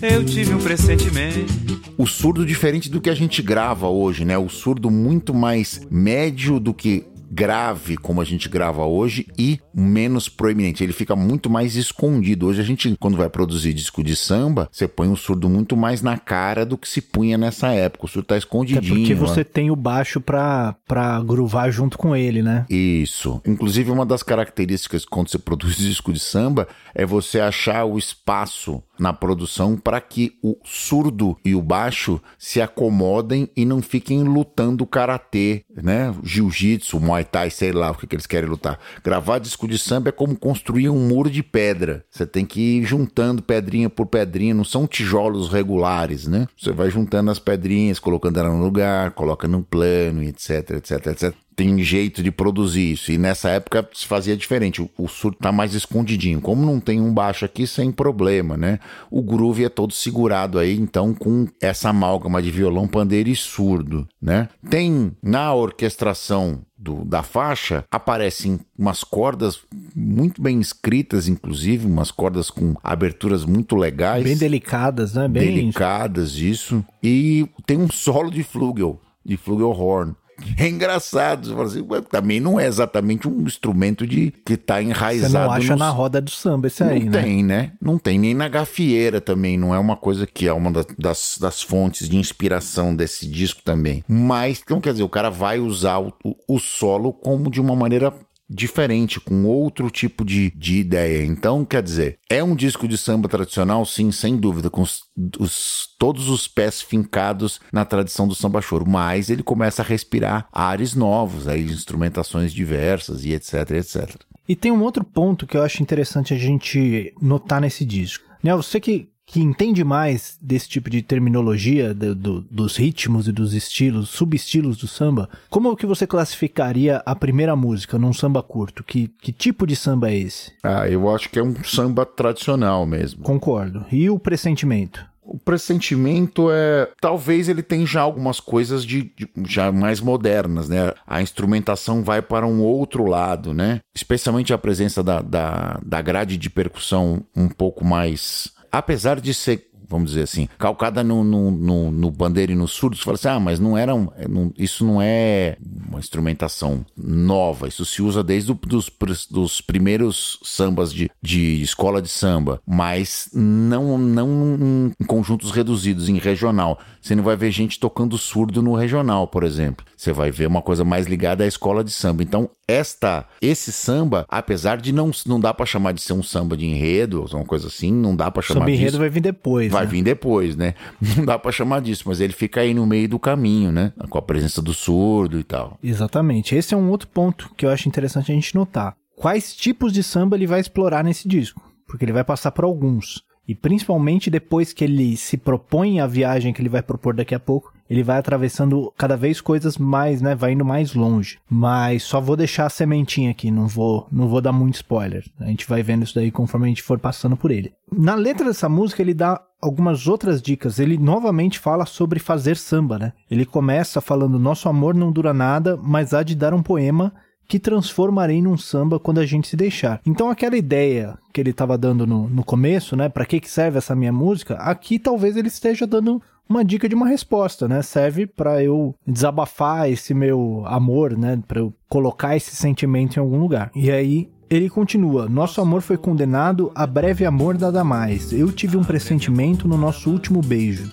Eu 0.00 0.24
tive 0.24 0.54
um 0.54 0.58
pressentimento. 0.58 1.82
O 1.98 2.06
surdo 2.06 2.46
diferente 2.46 2.88
do 2.88 3.00
que 3.00 3.10
a 3.10 3.14
gente 3.14 3.42
grava 3.42 3.88
hoje, 3.88 4.24
né? 4.24 4.38
O 4.38 4.48
surdo 4.48 4.92
muito 4.92 5.34
mais 5.34 5.84
médio 5.90 6.60
do 6.60 6.72
que 6.72 7.04
grave 7.34 7.96
como 7.96 8.20
a 8.20 8.24
gente 8.24 8.48
grava 8.48 8.86
hoje 8.86 9.26
e 9.36 9.58
menos 9.74 10.28
proeminente. 10.28 10.84
Ele 10.84 10.92
fica 10.92 11.16
muito 11.16 11.50
mais 11.50 11.74
escondido. 11.74 12.46
Hoje 12.46 12.60
a 12.60 12.64
gente, 12.64 12.96
quando 13.00 13.16
vai 13.16 13.28
produzir 13.28 13.74
disco 13.74 14.04
de 14.04 14.14
samba, 14.14 14.68
você 14.70 14.86
põe 14.86 15.10
o 15.10 15.16
surdo 15.16 15.48
muito 15.48 15.76
mais 15.76 16.00
na 16.00 16.16
cara 16.16 16.64
do 16.64 16.78
que 16.78 16.88
se 16.88 17.00
punha 17.00 17.36
nessa 17.36 17.72
época. 17.72 18.06
O 18.06 18.08
surdo 18.08 18.28
tá 18.28 18.36
escondidinho. 18.36 18.78
Até 18.78 18.94
porque 18.94 19.14
você 19.14 19.40
ó. 19.40 19.44
tem 19.44 19.70
o 19.70 19.76
baixo 19.76 20.20
pra, 20.20 20.76
pra 20.86 21.20
groovar 21.22 21.70
junto 21.72 21.98
com 21.98 22.14
ele, 22.14 22.40
né? 22.40 22.64
Isso. 22.70 23.40
Inclusive, 23.44 23.90
uma 23.90 24.06
das 24.06 24.22
características 24.22 25.04
quando 25.04 25.28
você 25.28 25.38
produz 25.40 25.76
disco 25.76 26.12
de 26.12 26.20
samba 26.20 26.68
é 26.94 27.04
você 27.04 27.40
achar 27.40 27.84
o 27.84 27.98
espaço 27.98 28.80
na 28.98 29.12
produção 29.12 29.76
para 29.76 30.00
que 30.00 30.38
o 30.40 30.56
surdo 30.64 31.36
e 31.44 31.52
o 31.54 31.60
baixo 31.60 32.20
se 32.38 32.60
acomodem 32.60 33.48
e 33.56 33.64
não 33.64 33.82
fiquem 33.82 34.22
lutando 34.22 34.86
karatê, 34.86 35.64
né? 35.82 36.14
Jiu-jitsu, 36.22 37.00
muay 37.00 37.23
thai, 37.24 37.50
sei 37.50 37.72
lá 37.72 37.90
o 37.90 37.94
que, 37.94 38.06
que 38.06 38.14
eles 38.14 38.26
querem 38.26 38.48
lutar. 38.48 38.78
Gravar 39.02 39.38
disco 39.38 39.66
de 39.66 39.78
samba 39.78 40.10
é 40.10 40.12
como 40.12 40.36
construir 40.36 40.88
um 40.88 41.08
muro 41.08 41.30
de 41.30 41.42
pedra. 41.42 42.04
Você 42.10 42.26
tem 42.26 42.44
que 42.44 42.60
ir 42.60 42.84
juntando 42.84 43.42
pedrinha 43.42 43.90
por 43.90 44.06
pedrinha, 44.06 44.54
não 44.54 44.64
são 44.64 44.86
tijolos 44.86 45.48
regulares, 45.48 46.26
né? 46.26 46.46
Você 46.56 46.72
vai 46.72 46.90
juntando 46.90 47.30
as 47.30 47.38
pedrinhas, 47.38 47.98
colocando 47.98 48.38
ela 48.38 48.50
no 48.50 48.62
lugar, 48.62 49.10
coloca 49.12 49.48
no 49.48 49.62
plano, 49.62 50.22
etc, 50.22 50.70
etc, 50.70 51.06
etc 51.06 51.43
tem 51.56 51.82
jeito 51.82 52.22
de 52.22 52.30
produzir 52.30 52.92
isso. 52.92 53.12
E 53.12 53.18
nessa 53.18 53.50
época 53.50 53.88
se 53.92 54.06
fazia 54.06 54.36
diferente. 54.36 54.88
O, 54.96 55.08
surdo 55.08 55.38
tá 55.38 55.52
mais 55.52 55.74
escondidinho. 55.74 56.40
Como 56.40 56.64
não 56.64 56.80
tem 56.80 57.00
um 57.00 57.12
baixo 57.12 57.44
aqui, 57.44 57.66
sem 57.66 57.90
problema, 57.90 58.56
né? 58.56 58.78
O 59.10 59.22
groove 59.22 59.64
é 59.64 59.68
todo 59.68 59.92
segurado 59.92 60.58
aí, 60.58 60.76
então, 60.76 61.14
com 61.14 61.46
essa 61.60 61.90
amálgama 61.90 62.42
de 62.42 62.50
violão, 62.50 62.88
pandeiro 62.88 63.28
e 63.28 63.36
surdo, 63.36 64.06
né? 64.20 64.48
Tem 64.68 65.12
na 65.22 65.54
orquestração 65.54 66.62
do, 66.76 67.04
da 67.04 67.22
faixa 67.22 67.84
aparecem 67.90 68.60
umas 68.78 69.02
cordas 69.02 69.60
muito 69.96 70.42
bem 70.42 70.60
escritas, 70.60 71.28
inclusive, 71.28 71.86
umas 71.86 72.10
cordas 72.10 72.50
com 72.50 72.74
aberturas 72.82 73.44
muito 73.44 73.74
legais. 73.74 74.22
Bem 74.22 74.36
delicadas, 74.36 75.14
né? 75.14 75.26
Bem... 75.26 75.46
Delicadas, 75.46 76.34
isso. 76.34 76.84
E 77.02 77.48
tem 77.64 77.78
um 77.78 77.90
solo 77.90 78.30
de 78.30 78.42
flugel, 78.42 79.00
de 79.24 79.36
flugelhorn. 79.36 80.14
É 80.58 80.68
engraçado. 80.68 81.48
Você 81.48 81.54
fala 81.82 82.00
assim, 82.00 82.08
também 82.10 82.40
não 82.40 82.58
é 82.58 82.66
exatamente 82.66 83.28
um 83.28 83.42
instrumento 83.42 84.06
de 84.06 84.32
que 84.44 84.54
está 84.54 84.82
enraizado. 84.82 85.32
Você 85.32 85.38
não 85.38 85.50
acha 85.50 85.70
nos... 85.70 85.78
na 85.78 85.90
roda 85.90 86.20
do 86.20 86.30
samba 86.30 86.66
esse 86.66 86.82
aí, 86.82 87.04
não 87.04 87.10
né? 87.10 87.20
Não 87.20 87.22
tem, 87.22 87.44
né? 87.44 87.72
Não 87.80 87.98
tem. 87.98 88.18
Nem 88.18 88.34
na 88.34 88.48
gafieira 88.48 89.20
também. 89.20 89.56
Não 89.56 89.74
é 89.74 89.78
uma 89.78 89.96
coisa 89.96 90.26
que 90.26 90.46
é 90.46 90.52
uma 90.52 90.70
das, 90.98 91.38
das 91.38 91.62
fontes 91.62 92.08
de 92.08 92.16
inspiração 92.16 92.94
desse 92.94 93.26
disco 93.26 93.62
também. 93.62 94.04
Mas, 94.08 94.60
então, 94.64 94.80
quer 94.80 94.92
dizer, 94.92 95.04
o 95.04 95.08
cara 95.08 95.30
vai 95.30 95.58
usar 95.58 95.98
o, 96.00 96.12
o 96.48 96.58
solo 96.58 97.12
como 97.12 97.50
de 97.50 97.60
uma 97.60 97.76
maneira 97.76 98.12
diferente, 98.54 99.18
com 99.18 99.44
outro 99.44 99.90
tipo 99.90 100.24
de, 100.24 100.50
de 100.54 100.78
ideia. 100.78 101.24
Então, 101.24 101.64
quer 101.64 101.82
dizer, 101.82 102.18
é 102.30 102.42
um 102.42 102.54
disco 102.54 102.86
de 102.86 102.96
samba 102.96 103.28
tradicional, 103.28 103.84
sim, 103.84 104.12
sem 104.12 104.36
dúvida, 104.36 104.70
com 104.70 104.82
os, 104.82 105.02
os, 105.38 105.88
todos 105.98 106.28
os 106.28 106.46
pés 106.46 106.80
fincados 106.80 107.60
na 107.72 107.84
tradição 107.84 108.28
do 108.28 108.34
samba 108.34 108.62
choro, 108.62 108.88
mas 108.88 109.28
ele 109.28 109.42
começa 109.42 109.82
a 109.82 109.84
respirar 109.84 110.48
ares 110.52 110.94
novos, 110.94 111.48
aí, 111.48 111.64
instrumentações 111.64 112.52
diversas 112.52 113.24
e 113.24 113.32
etc, 113.32 113.70
etc. 113.72 114.14
E 114.48 114.54
tem 114.54 114.70
um 114.70 114.82
outro 114.82 115.02
ponto 115.02 115.46
que 115.46 115.56
eu 115.56 115.62
acho 115.62 115.82
interessante 115.82 116.32
a 116.32 116.38
gente 116.38 117.12
notar 117.20 117.60
nesse 117.60 117.84
disco. 117.84 118.24
Né, 118.42 118.54
você 118.54 118.78
que 118.78 119.08
que 119.34 119.40
entende 119.40 119.82
mais 119.82 120.38
desse 120.40 120.68
tipo 120.68 120.88
de 120.88 121.02
terminologia, 121.02 121.92
do, 121.92 122.14
do, 122.14 122.40
dos 122.42 122.76
ritmos 122.76 123.26
e 123.26 123.32
dos 123.32 123.52
estilos, 123.52 124.08
subestilos 124.08 124.76
do 124.76 124.86
samba, 124.86 125.28
como 125.50 125.72
é 125.72 125.74
que 125.74 125.86
você 125.86 126.06
classificaria 126.06 127.02
a 127.04 127.16
primeira 127.16 127.56
música 127.56 127.98
num 127.98 128.12
samba 128.12 128.44
curto? 128.44 128.84
Que, 128.84 129.08
que 129.08 129.32
tipo 129.32 129.66
de 129.66 129.74
samba 129.74 130.12
é 130.12 130.18
esse? 130.18 130.52
Ah, 130.62 130.88
eu 130.88 131.12
acho 131.12 131.28
que 131.30 131.40
é 131.40 131.42
um 131.42 131.52
samba 131.64 132.06
tradicional 132.06 132.86
mesmo. 132.86 133.24
Concordo. 133.24 133.84
E 133.90 134.08
o 134.08 134.20
pressentimento? 134.20 135.04
O 135.20 135.36
pressentimento 135.36 136.48
é. 136.52 136.88
Talvez 137.00 137.48
ele 137.48 137.62
tenha 137.62 137.86
já 137.86 138.02
algumas 138.02 138.38
coisas 138.38 138.84
de, 138.84 139.10
de, 139.16 139.28
já 139.48 139.72
mais 139.72 139.98
modernas, 140.00 140.68
né? 140.68 140.92
A 141.04 141.20
instrumentação 141.20 142.04
vai 142.04 142.22
para 142.22 142.46
um 142.46 142.60
outro 142.60 143.04
lado, 143.04 143.52
né? 143.52 143.80
Especialmente 143.92 144.52
a 144.52 144.58
presença 144.58 145.02
da, 145.02 145.20
da, 145.20 145.80
da 145.84 146.00
grade 146.00 146.36
de 146.36 146.48
percussão 146.48 147.24
um 147.34 147.48
pouco 147.48 147.84
mais 147.84 148.53
apesar 148.78 149.20
de 149.20 149.32
ser 149.32 149.70
vamos 149.88 150.10
dizer 150.10 150.22
assim, 150.22 150.48
calcada 150.58 151.04
no, 151.04 151.22
no, 151.22 151.50
no, 151.50 151.90
no 151.90 152.10
bandeiro 152.10 152.52
e 152.52 152.54
no 152.54 152.66
surdo, 152.66 152.96
você 152.96 153.04
fala 153.04 153.14
assim, 153.14 153.28
ah, 153.28 153.40
mas 153.40 153.60
não 153.60 153.76
era 153.76 153.94
um, 153.94 154.08
é, 154.16 154.26
não, 154.26 154.52
isso 154.56 154.84
não 154.84 155.00
é 155.00 155.56
uma 155.88 155.98
instrumentação 155.98 156.84
nova, 156.96 157.68
isso 157.68 157.84
se 157.84 158.02
usa 158.02 158.22
desde 158.22 158.50
o, 158.50 158.54
dos, 158.54 158.90
dos 159.30 159.60
primeiros 159.60 160.38
sambas 160.42 160.92
de, 160.92 161.10
de 161.22 161.62
escola 161.62 162.00
de 162.00 162.08
samba, 162.08 162.60
mas 162.66 163.28
não, 163.32 163.98
não 163.98 164.92
em 165.00 165.04
conjuntos 165.04 165.50
reduzidos, 165.50 166.08
em 166.08 166.18
regional. 166.18 166.78
Você 167.00 167.14
não 167.14 167.22
vai 167.22 167.36
ver 167.36 167.50
gente 167.50 167.78
tocando 167.78 168.16
surdo 168.16 168.62
no 168.62 168.74
regional, 168.74 169.28
por 169.28 169.44
exemplo. 169.44 169.84
Você 169.94 170.12
vai 170.12 170.30
ver 170.30 170.46
uma 170.46 170.62
coisa 170.62 170.84
mais 170.84 171.06
ligada 171.06 171.44
à 171.44 171.46
escola 171.46 171.84
de 171.84 171.90
samba. 171.90 172.22
Então, 172.22 172.48
esta 172.66 173.26
esse 173.40 173.72
samba, 173.72 174.24
apesar 174.28 174.78
de 174.80 174.92
não 174.92 175.10
não 175.26 175.38
dá 175.38 175.52
para 175.52 175.66
chamar 175.66 175.92
de 175.92 176.00
ser 176.00 176.12
um 176.12 176.22
samba 176.22 176.56
de 176.56 176.66
enredo, 176.66 177.20
ou 177.22 177.38
uma 177.38 177.44
coisa 177.44 177.66
assim, 177.68 177.92
não 177.92 178.14
dá 178.16 178.30
para 178.30 178.42
chamar 178.42 178.60
samba 178.60 178.70
disso. 178.70 178.82
enredo 178.82 178.98
vai 178.98 179.08
vir 179.10 179.20
depois, 179.20 179.72
Vai 179.72 179.84
né? 179.84 179.90
vir 179.90 180.02
depois, 180.02 180.56
né? 180.56 180.74
Não 181.16 181.24
dá 181.24 181.38
para 181.38 181.52
chamar 181.52 181.80
disso, 181.80 182.04
mas 182.06 182.20
ele 182.20 182.32
fica 182.32 182.60
aí 182.60 182.72
no 182.74 182.86
meio 182.86 183.08
do 183.08 183.18
caminho, 183.18 183.70
né? 183.70 183.92
Com 184.08 184.18
a 184.18 184.22
presença 184.22 184.60
do 184.62 184.72
surdo 184.72 185.38
e 185.38 185.44
tal. 185.44 185.78
Exatamente. 185.82 186.54
Esse 186.54 186.74
é 186.74 186.76
um 186.76 186.88
outro 186.90 187.08
ponto 187.08 187.50
que 187.56 187.66
eu 187.66 187.70
acho 187.70 187.88
interessante 187.88 188.32
a 188.32 188.34
gente 188.34 188.54
notar. 188.54 188.96
Quais 189.16 189.54
tipos 189.54 189.92
de 189.92 190.02
samba 190.02 190.36
ele 190.36 190.46
vai 190.46 190.60
explorar 190.60 191.04
nesse 191.04 191.28
disco? 191.28 191.60
Porque 191.86 192.04
ele 192.04 192.12
vai 192.12 192.24
passar 192.24 192.50
por 192.52 192.64
alguns. 192.64 193.22
E 193.46 193.54
principalmente 193.54 194.30
depois 194.30 194.72
que 194.72 194.82
ele 194.84 195.16
se 195.16 195.36
propõe 195.36 196.00
a 196.00 196.06
viagem 196.06 196.52
que 196.52 196.62
ele 196.62 196.68
vai 196.70 196.82
propor 196.82 197.14
daqui 197.14 197.34
a 197.34 197.40
pouco, 197.40 197.72
ele 197.88 198.02
vai 198.02 198.18
atravessando 198.18 198.92
cada 198.96 199.16
vez 199.16 199.40
coisas 199.40 199.76
mais, 199.76 200.22
né, 200.22 200.34
vai 200.34 200.52
indo 200.52 200.64
mais 200.64 200.94
longe. 200.94 201.38
Mas 201.48 202.02
só 202.02 202.20
vou 202.20 202.36
deixar 202.36 202.66
a 202.66 202.70
sementinha 202.70 203.30
aqui, 203.30 203.50
não 203.50 203.66
vou, 203.66 204.06
não 204.10 204.28
vou 204.28 204.40
dar 204.40 204.52
muito 204.52 204.76
spoiler. 204.76 205.24
A 205.40 205.46
gente 205.46 205.68
vai 205.68 205.82
vendo 205.82 206.04
isso 206.04 206.14
daí 206.14 206.30
conforme 206.30 206.66
a 206.66 206.68
gente 206.68 206.82
for 206.82 206.98
passando 206.98 207.36
por 207.36 207.50
ele. 207.50 207.72
Na 207.92 208.14
letra 208.14 208.46
dessa 208.46 208.68
música 208.68 209.02
ele 209.02 209.14
dá 209.14 209.40
algumas 209.60 210.06
outras 210.06 210.42
dicas. 210.42 210.78
Ele 210.78 210.98
novamente 210.98 211.58
fala 211.58 211.86
sobre 211.86 212.18
fazer 212.18 212.56
samba, 212.56 212.98
né? 212.98 213.12
Ele 213.30 213.44
começa 213.44 214.00
falando: 214.00 214.38
"Nosso 214.38 214.68
amor 214.68 214.94
não 214.94 215.12
dura 215.12 215.32
nada, 215.32 215.78
mas 215.82 216.12
há 216.12 216.22
de 216.22 216.34
dar 216.34 216.52
um 216.52 216.62
poema 216.62 217.12
que 217.46 217.58
transformarei 217.58 218.40
num 218.40 218.56
samba 218.56 218.98
quando 218.98 219.18
a 219.18 219.26
gente 219.26 219.48
se 219.48 219.56
deixar. 219.56 220.00
Então 220.06 220.30
aquela 220.30 220.56
ideia 220.56 221.18
que 221.32 221.40
ele 221.40 221.50
estava 221.50 221.76
dando 221.76 222.06
no, 222.06 222.28
no 222.28 222.44
começo, 222.44 222.96
né, 222.96 223.08
para 223.08 223.26
que 223.26 223.40
que 223.40 223.50
serve 223.50 223.78
essa 223.78 223.94
minha 223.94 224.12
música? 224.12 224.54
Aqui 224.54 224.98
talvez 224.98 225.36
ele 225.36 225.48
esteja 225.48 225.86
dando 225.86 226.22
uma 226.48 226.64
dica 226.64 226.88
de 226.88 226.94
uma 226.94 227.08
resposta, 227.08 227.66
né? 227.66 227.82
Serve 227.82 228.26
para 228.26 228.62
eu 228.62 228.94
desabafar 229.06 229.90
esse 229.90 230.12
meu 230.14 230.62
amor, 230.66 231.16
né, 231.16 231.42
para 231.46 231.60
eu 231.60 231.72
colocar 231.88 232.36
esse 232.36 232.54
sentimento 232.54 233.16
em 233.16 233.20
algum 233.20 233.38
lugar. 233.38 233.70
E 233.74 233.90
aí 233.90 234.28
ele 234.48 234.68
continua: 234.68 235.28
Nosso 235.28 235.60
amor 235.60 235.82
foi 235.82 235.96
condenado 235.96 236.70
a 236.74 236.86
breve 236.86 237.24
amor 237.24 237.58
nada 237.58 237.82
mais. 237.82 238.32
Eu 238.32 238.52
tive 238.52 238.76
um 238.76 238.84
pressentimento 238.84 239.66
no 239.66 239.76
nosso 239.76 240.10
último 240.10 240.40
beijo. 240.40 240.90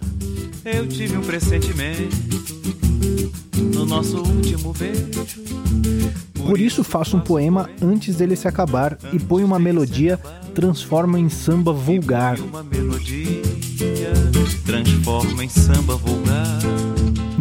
Eu 0.63 0.87
tive 0.87 1.17
um 1.17 1.21
pressentimento 1.21 2.90
no 3.55 3.85
nosso 3.85 4.17
último 4.17 4.73
beijo. 4.73 5.25
Por 6.45 6.59
isso 6.59 6.83
faço 6.83 7.17
um 7.17 7.19
poema 7.19 7.69
antes 7.81 8.15
dele 8.15 8.35
se 8.35 8.47
acabar 8.47 8.97
e 9.13 9.19
põe 9.19 9.43
uma 9.43 9.59
melodia, 9.59 10.17
transforma 10.53 11.19
em 11.19 11.29
samba 11.29 11.71
vulgar. 11.71 12.39
Uma 12.39 12.63
melodia 12.63 13.41
transforma 14.65 15.43
em 15.43 15.49
samba 15.49 15.95
vulgar. 15.95 16.80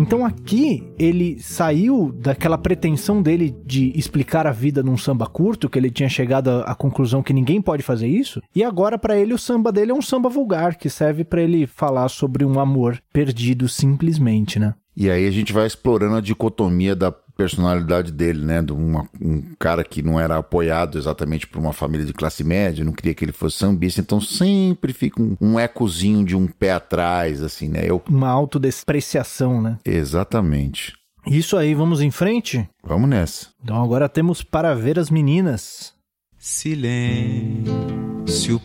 Então 0.00 0.24
aqui 0.24 0.82
ele 0.98 1.38
saiu 1.40 2.10
daquela 2.10 2.56
pretensão 2.56 3.20
dele 3.20 3.54
de 3.66 3.92
explicar 3.94 4.46
a 4.46 4.50
vida 4.50 4.82
num 4.82 4.96
samba 4.96 5.26
curto, 5.26 5.68
que 5.68 5.78
ele 5.78 5.90
tinha 5.90 6.08
chegado 6.08 6.48
à 6.64 6.74
conclusão 6.74 7.22
que 7.22 7.34
ninguém 7.34 7.60
pode 7.60 7.82
fazer 7.82 8.08
isso, 8.08 8.40
e 8.56 8.64
agora 8.64 8.98
para 8.98 9.18
ele 9.18 9.34
o 9.34 9.38
samba 9.38 9.70
dele 9.70 9.90
é 9.90 9.94
um 9.94 10.00
samba 10.00 10.30
vulgar 10.30 10.76
que 10.76 10.88
serve 10.88 11.22
para 11.22 11.42
ele 11.42 11.66
falar 11.66 12.08
sobre 12.08 12.46
um 12.46 12.58
amor 12.58 12.98
perdido 13.12 13.68
simplesmente, 13.68 14.58
né? 14.58 14.74
E 14.96 15.10
aí 15.10 15.26
a 15.26 15.30
gente 15.30 15.52
vai 15.52 15.66
explorando 15.66 16.16
a 16.16 16.20
dicotomia 16.22 16.96
da 16.96 17.14
personalidade 17.40 18.12
dele, 18.12 18.44
né? 18.44 18.60
De 18.60 18.70
uma, 18.70 19.08
um 19.18 19.40
cara 19.58 19.82
que 19.82 20.02
não 20.02 20.20
era 20.20 20.36
apoiado 20.36 20.98
exatamente 20.98 21.46
por 21.46 21.58
uma 21.58 21.72
família 21.72 22.04
de 22.04 22.12
classe 22.12 22.44
média, 22.44 22.84
não 22.84 22.92
queria 22.92 23.14
que 23.14 23.24
ele 23.24 23.32
fosse 23.32 23.56
sambista, 23.56 24.02
então 24.02 24.20
sempre 24.20 24.92
fica 24.92 25.22
um, 25.22 25.34
um 25.40 25.58
ecozinho 25.58 26.22
de 26.22 26.36
um 26.36 26.46
pé 26.46 26.72
atrás, 26.72 27.42
assim, 27.42 27.70
né? 27.70 27.80
Eu... 27.82 28.02
Uma 28.06 28.28
autodespreciação, 28.28 29.62
né? 29.62 29.78
Exatamente. 29.86 30.92
Isso 31.26 31.56
aí, 31.56 31.74
vamos 31.74 32.02
em 32.02 32.10
frente? 32.10 32.68
Vamos 32.84 33.08
nessa. 33.08 33.46
Então 33.64 33.82
agora 33.82 34.06
temos 34.06 34.42
para 34.42 34.74
ver 34.74 34.98
as 34.98 35.08
meninas. 35.08 35.94
Silêncio, 36.36 37.70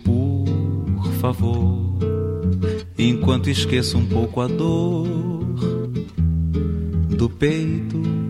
por 0.03 1.13
favor, 1.21 1.97
enquanto 2.97 3.49
esqueço 3.49 3.97
um 3.97 4.05
pouco 4.05 4.41
a 4.41 4.47
dor 4.47 5.07
do 7.17 7.29
peito. 7.29 8.24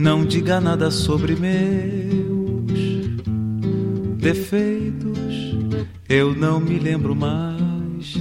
Não 0.00 0.24
diga 0.24 0.58
nada 0.62 0.90
sobre 0.90 1.36
meus 1.36 2.72
defeitos. 4.16 5.54
Eu 6.08 6.34
não 6.34 6.58
me 6.58 6.78
lembro 6.78 7.14
mais 7.14 8.14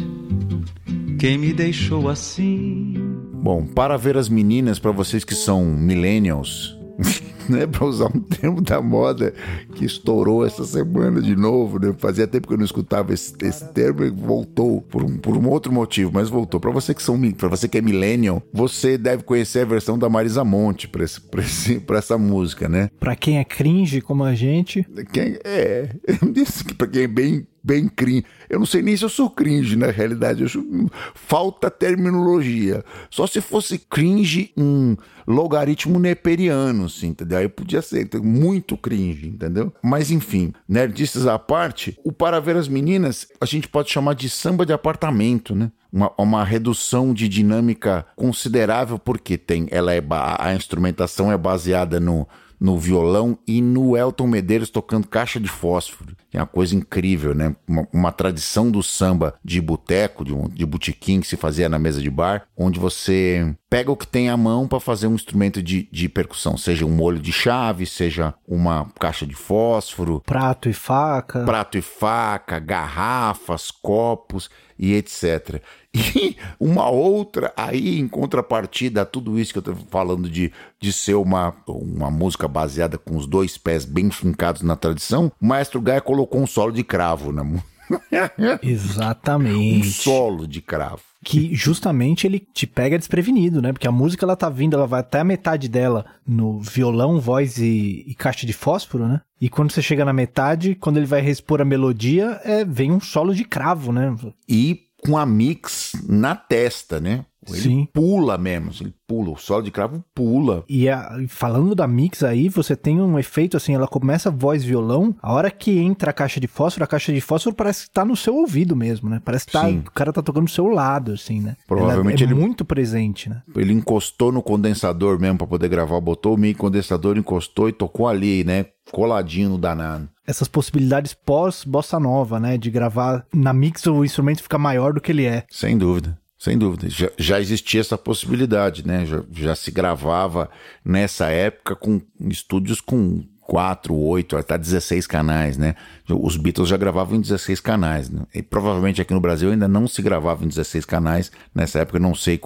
quem 1.18 1.38
me 1.38 1.54
deixou 1.54 2.10
assim. 2.10 2.96
Bom, 3.32 3.66
para 3.66 3.96
ver 3.96 4.18
as 4.18 4.28
meninas, 4.28 4.78
para 4.78 4.92
vocês 4.92 5.24
que 5.24 5.34
são 5.34 5.64
millennials, 5.68 6.78
né, 7.60 7.66
para 7.68 7.86
usar 7.86 8.06
um 8.06 8.20
termo 8.22 8.62
da 8.62 8.82
moda 8.82 9.34
que 9.76 9.86
estourou 9.86 10.46
essa 10.46 10.64
semana 10.64 11.22
de 11.22 11.36
novo, 11.36 11.80
né? 11.80 11.94
Fazia 11.98 12.28
tempo 12.28 12.48
que 12.48 12.54
eu 12.54 12.58
não 12.58 12.66
escutava 12.66 13.14
esse, 13.14 13.34
esse 13.42 13.66
termo 13.74 14.04
e 14.04 14.10
voltou 14.10 14.82
por 14.82 15.04
um, 15.04 15.18
por 15.18 15.36
um 15.36 15.50
outro 15.50 15.72
motivo, 15.72 16.12
mas 16.14 16.30
voltou. 16.30 16.60
Para 16.60 16.72
você 16.72 16.94
que 16.94 17.02
são 17.02 17.20
para 17.32 17.50
você 17.50 17.68
que 17.68 17.78
é 17.78 17.82
millennial, 17.82 18.42
você 18.54 18.98
deve 18.98 19.24
conhecer 19.24 19.62
a 19.62 19.66
versão 19.66 19.98
da 19.98 20.10
Marisa 20.10 20.44
Monte 20.44 20.88
para 20.88 21.04
esse, 21.04 21.20
pra 21.20 21.42
esse, 21.42 21.80
pra 21.80 21.98
essa 21.98 22.18
música, 22.18 22.70
né? 22.70 22.90
Para 23.00 23.16
quem 23.16 23.40
é 23.40 23.44
cringe 23.44 24.02
como 24.02 24.24
a 24.24 24.34
gente, 24.34 24.86
quem 25.12 25.38
é, 25.44 25.90
disse 26.32 26.64
que 26.64 26.74
para 26.74 26.88
quem 26.88 27.04
é 27.04 27.08
bem 27.08 27.48
bem 27.64 27.88
cringe. 27.88 28.26
Eu 28.50 28.60
não 28.60 28.66
sei 28.66 28.82
nem 28.82 28.96
se 28.96 29.04
eu 29.04 29.10
sou 29.10 29.30
cringe, 29.30 29.76
na 29.76 29.92
realidade. 29.92 30.44
Eu 30.44 30.90
falta 31.14 31.70
terminologia. 31.70 32.84
Só 33.10 33.28
se 33.28 33.42
fosse 33.42 33.78
cringe 33.78 34.52
em 34.58 34.98
logaritmo 35.28 36.00
neperiano, 36.00 36.86
assim, 36.86 37.08
entendeu? 37.08 37.38
Aí 37.38 37.48
podia 37.48 37.82
ser 37.82 38.10
muito 38.22 38.76
cringe, 38.76 39.28
entendeu? 39.28 39.72
Mas 39.84 40.10
enfim, 40.10 40.54
nerdices 40.68 41.28
à 41.28 41.38
parte, 41.38 41.98
o 42.04 42.12
Para 42.12 42.40
Ver 42.40 42.56
as 42.56 42.68
Meninas, 42.68 43.28
a 43.40 43.46
gente 43.46 43.68
pode 43.68 43.92
chamar 43.92 44.16
de 44.16 44.30
samba 44.30 44.66
de 44.66 44.74
apartamento, 44.74 45.56
né? 45.56 45.72
Uma, 45.92 46.12
uma 46.18 46.44
redução 46.44 47.14
de 47.14 47.28
dinâmica 47.28 48.06
considerável, 48.16 49.00
porque 49.00 49.38
tem, 49.38 49.68
ela 49.72 49.94
é, 49.94 50.04
a 50.38 50.54
instrumentação 50.54 51.32
é 51.32 51.38
baseada 51.38 52.00
no 52.00 52.28
no 52.60 52.78
violão 52.78 53.38
e 53.48 53.62
no 53.62 53.96
Elton 53.96 54.28
Medeiros 54.28 54.70
tocando 54.70 55.08
caixa 55.08 55.40
de 55.40 55.48
fósforo. 55.48 56.16
É 56.32 56.38
uma 56.38 56.46
coisa 56.46 56.76
incrível, 56.76 57.34
né? 57.34 57.56
Uma, 57.68 57.88
uma 57.92 58.12
tradição 58.12 58.70
do 58.70 58.84
samba 58.84 59.34
de 59.44 59.60
boteco, 59.60 60.24
de, 60.24 60.34
um, 60.34 60.48
de 60.48 60.66
botequim 60.66 61.22
que 61.22 61.28
se 61.28 61.36
fazia 61.36 61.68
na 61.68 61.80
mesa 61.80 62.02
de 62.02 62.10
bar, 62.10 62.44
onde 62.56 62.80
você 62.80 63.56
pega 63.70 63.92
o 63.92 63.98
que 63.98 64.06
tem 64.06 64.30
à 64.30 64.38
mão 64.38 64.68
para 64.68 64.80
fazer 64.80 65.08
um 65.08 65.16
instrumento 65.16 65.62
de, 65.62 65.88
de 65.92 66.10
percussão, 66.10 66.58
seja 66.58 66.86
um 66.86 66.90
molho 66.90 67.20
de 67.20 67.32
chave, 67.32 67.86
seja 67.86 68.34
uma 68.48 68.88
caixa 69.00 69.26
de 69.26 69.36
fósforo, 69.36 70.22
prato 70.26 70.70
e 70.70 70.74
faca, 70.74 71.44
prato 71.46 71.78
e 71.78 71.82
faca, 71.82 72.60
garrafas, 72.60 73.72
copos 73.72 74.50
e 74.78 74.94
etc. 74.94 75.62
E 76.16 76.38
uma 76.60 76.90
outra, 76.90 77.54
aí 77.56 78.00
em 78.00 78.08
contrapartida 78.08 79.02
a 79.02 79.06
tudo 79.06 79.40
isso 79.40 79.54
que 79.54 79.60
eu 79.60 79.64
tô 79.64 79.76
falando 79.90 80.30
de, 80.30 80.52
de 80.80 80.92
ser 80.92 81.16
uma, 81.16 81.56
uma 81.68 82.12
música 82.12 82.48
baseada 82.48 82.98
com 82.98 83.16
os 83.18 83.26
dois 83.26 83.58
pés 83.58 83.86
bem 83.86 84.10
fincados 84.12 84.62
na 84.62 84.76
tradição, 84.76 85.32
o 85.42 85.46
Maestro 85.46 85.82
Gaia 85.82 86.02
colocou 86.02 86.42
um 86.42 86.48
solo 86.48 86.72
de 86.72 86.84
cravo 86.84 87.32
na 87.32 87.44
música. 87.44 87.70
Exatamente. 88.62 89.88
Um 89.88 89.92
solo 89.92 90.48
de 90.48 90.62
cravo. 90.62 91.02
Que 91.24 91.54
justamente 91.54 92.26
ele 92.26 92.40
te 92.40 92.66
pega 92.66 92.98
desprevenido, 92.98 93.62
né? 93.62 93.74
Porque 93.74 93.88
a 93.88 93.92
música 93.92 94.26
ela 94.26 94.38
tá 94.38 94.50
vindo, 94.50 94.76
ela 94.76 94.88
vai 94.88 95.02
até 95.02 95.20
a 95.20 95.24
metade 95.24 95.68
dela 95.68 96.06
no 96.26 96.62
violão, 96.62 97.20
voz 97.20 97.58
e, 97.58 98.06
e 98.08 98.16
caixa 98.16 98.46
de 98.46 98.54
fósforo, 98.54 99.08
né? 99.08 99.22
E 99.42 99.50
quando 99.50 99.72
você 99.72 99.82
chega 99.82 100.06
na 100.06 100.14
metade, 100.14 100.76
quando 100.76 100.98
ele 100.98 101.06
vai 101.06 101.22
respor 101.22 101.62
a 101.62 101.66
melodia, 101.66 102.40
é, 102.44 102.64
vem 102.64 102.92
um 102.92 103.02
solo 103.02 103.34
de 103.34 103.44
cravo, 103.44 103.92
né? 103.92 104.16
E 104.48 104.89
com 105.04 105.18
a 105.18 105.26
mix 105.26 105.94
na 106.08 106.36
testa, 106.36 107.00
né? 107.00 107.26
Ele 107.48 107.62
Sim. 107.62 107.88
pula 107.94 108.38
mesmo, 108.38 108.72
ele 108.82 108.94
pula, 109.08 109.32
o 109.32 109.38
solo 109.38 109.64
de 109.64 109.72
cravo 109.72 110.04
pula. 110.14 110.64
E 110.68 110.90
a, 110.90 111.10
falando 111.28 111.74
da 111.74 111.88
mix 111.88 112.22
aí, 112.22 112.50
você 112.50 112.76
tem 112.76 113.00
um 113.00 113.18
efeito 113.18 113.56
assim, 113.56 113.74
ela 113.74 113.88
começa 113.88 114.30
voz 114.30 114.64
violão, 114.64 115.16
a 115.22 115.34
hora 115.34 115.50
que 115.50 115.80
entra 115.80 116.12
a 116.12 116.14
caixa 116.14 116.40
de 116.40 116.48
fósforo, 116.48 116.84
a 116.84 116.88
caixa 116.88 117.14
de 117.14 117.22
fósforo 117.22 117.56
parece 117.56 117.86
que 117.86 117.92
tá 117.92 118.04
no 118.04 118.16
seu 118.16 118.36
ouvido 118.36 118.76
mesmo, 118.76 119.10
né? 119.10 119.22
Parece 119.24 119.46
que 119.46 119.54
tá, 119.54 119.68
o 119.68 119.92
cara 119.92 120.12
tá 120.12 120.22
tocando 120.22 120.46
do 120.46 120.52
seu 120.52 120.68
lado, 120.68 121.14
assim, 121.14 121.40
né? 121.40 121.56
Provavelmente 121.68 122.24
ela 122.24 122.32
é 122.32 122.36
ele 122.36 122.40
muito 122.40 122.66
presente, 122.66 123.30
né? 123.30 123.42
Ele 123.56 123.74
encostou 123.74 124.32
no 124.32 124.44
condensador 124.44 125.20
mesmo 125.20 125.38
para 125.38 125.48
poder 125.48 125.70
gravar, 125.70 126.00
botou 126.02 126.36
o 126.36 126.38
meio 126.38 126.56
condensador, 126.56 127.18
encostou 127.18 127.70
e 127.70 127.74
tocou 127.74 128.08
ali, 128.08 128.44
né? 128.44 128.66
Coladinho 128.92 129.50
no 129.50 129.58
danado. 129.58 130.10
Essas 130.30 130.48
possibilidades 130.48 131.16
pós 131.16 131.64
bossa 131.64 132.00
nova, 132.00 132.40
né? 132.40 132.56
De 132.56 132.70
gravar 132.70 133.26
na 133.34 133.52
mix 133.52 133.86
o 133.88 134.06
instrumento 134.06 134.44
fica 134.44 134.60
maior 134.60 134.94
do 134.94 135.02
que 135.02 135.12
ele 135.12 135.26
é. 135.26 135.44
Sem 135.50 135.76
dúvida. 135.76 136.18
Sem 136.38 136.58
dúvida. 136.58 136.88
Já, 136.88 137.10
já 137.18 137.42
existia 137.42 137.82
essa 137.82 137.98
possibilidade, 137.98 138.86
né? 138.86 139.06
Já, 139.06 139.24
já 139.32 139.56
se 139.56 139.72
gravava 139.72 140.50
nessa 140.86 141.28
época 141.28 141.76
com 141.76 142.00
estúdios 142.30 142.80
com 142.80 143.24
4, 143.50 143.96
8, 143.96 144.38
até 144.38 144.60
16 144.60 145.08
canais, 145.08 145.58
né? 145.58 145.74
Os 146.08 146.38
Beatles 146.38 146.70
já 146.70 146.78
gravavam 146.78 147.18
em 147.18 147.22
16 147.22 147.60
canais, 147.60 148.08
né? 148.08 148.22
E 148.32 148.44
provavelmente 148.44 149.02
aqui 149.02 149.12
no 149.12 149.20
Brasil 149.20 149.50
ainda 149.50 149.68
não 149.68 149.88
se 149.88 150.04
gravava 150.04 150.46
em 150.46 150.48
16 150.48 150.86
canais. 150.86 151.32
Nessa 151.54 151.80
época 151.80 151.98
eu 151.98 152.02
não 152.02 152.14
sei 152.14 152.40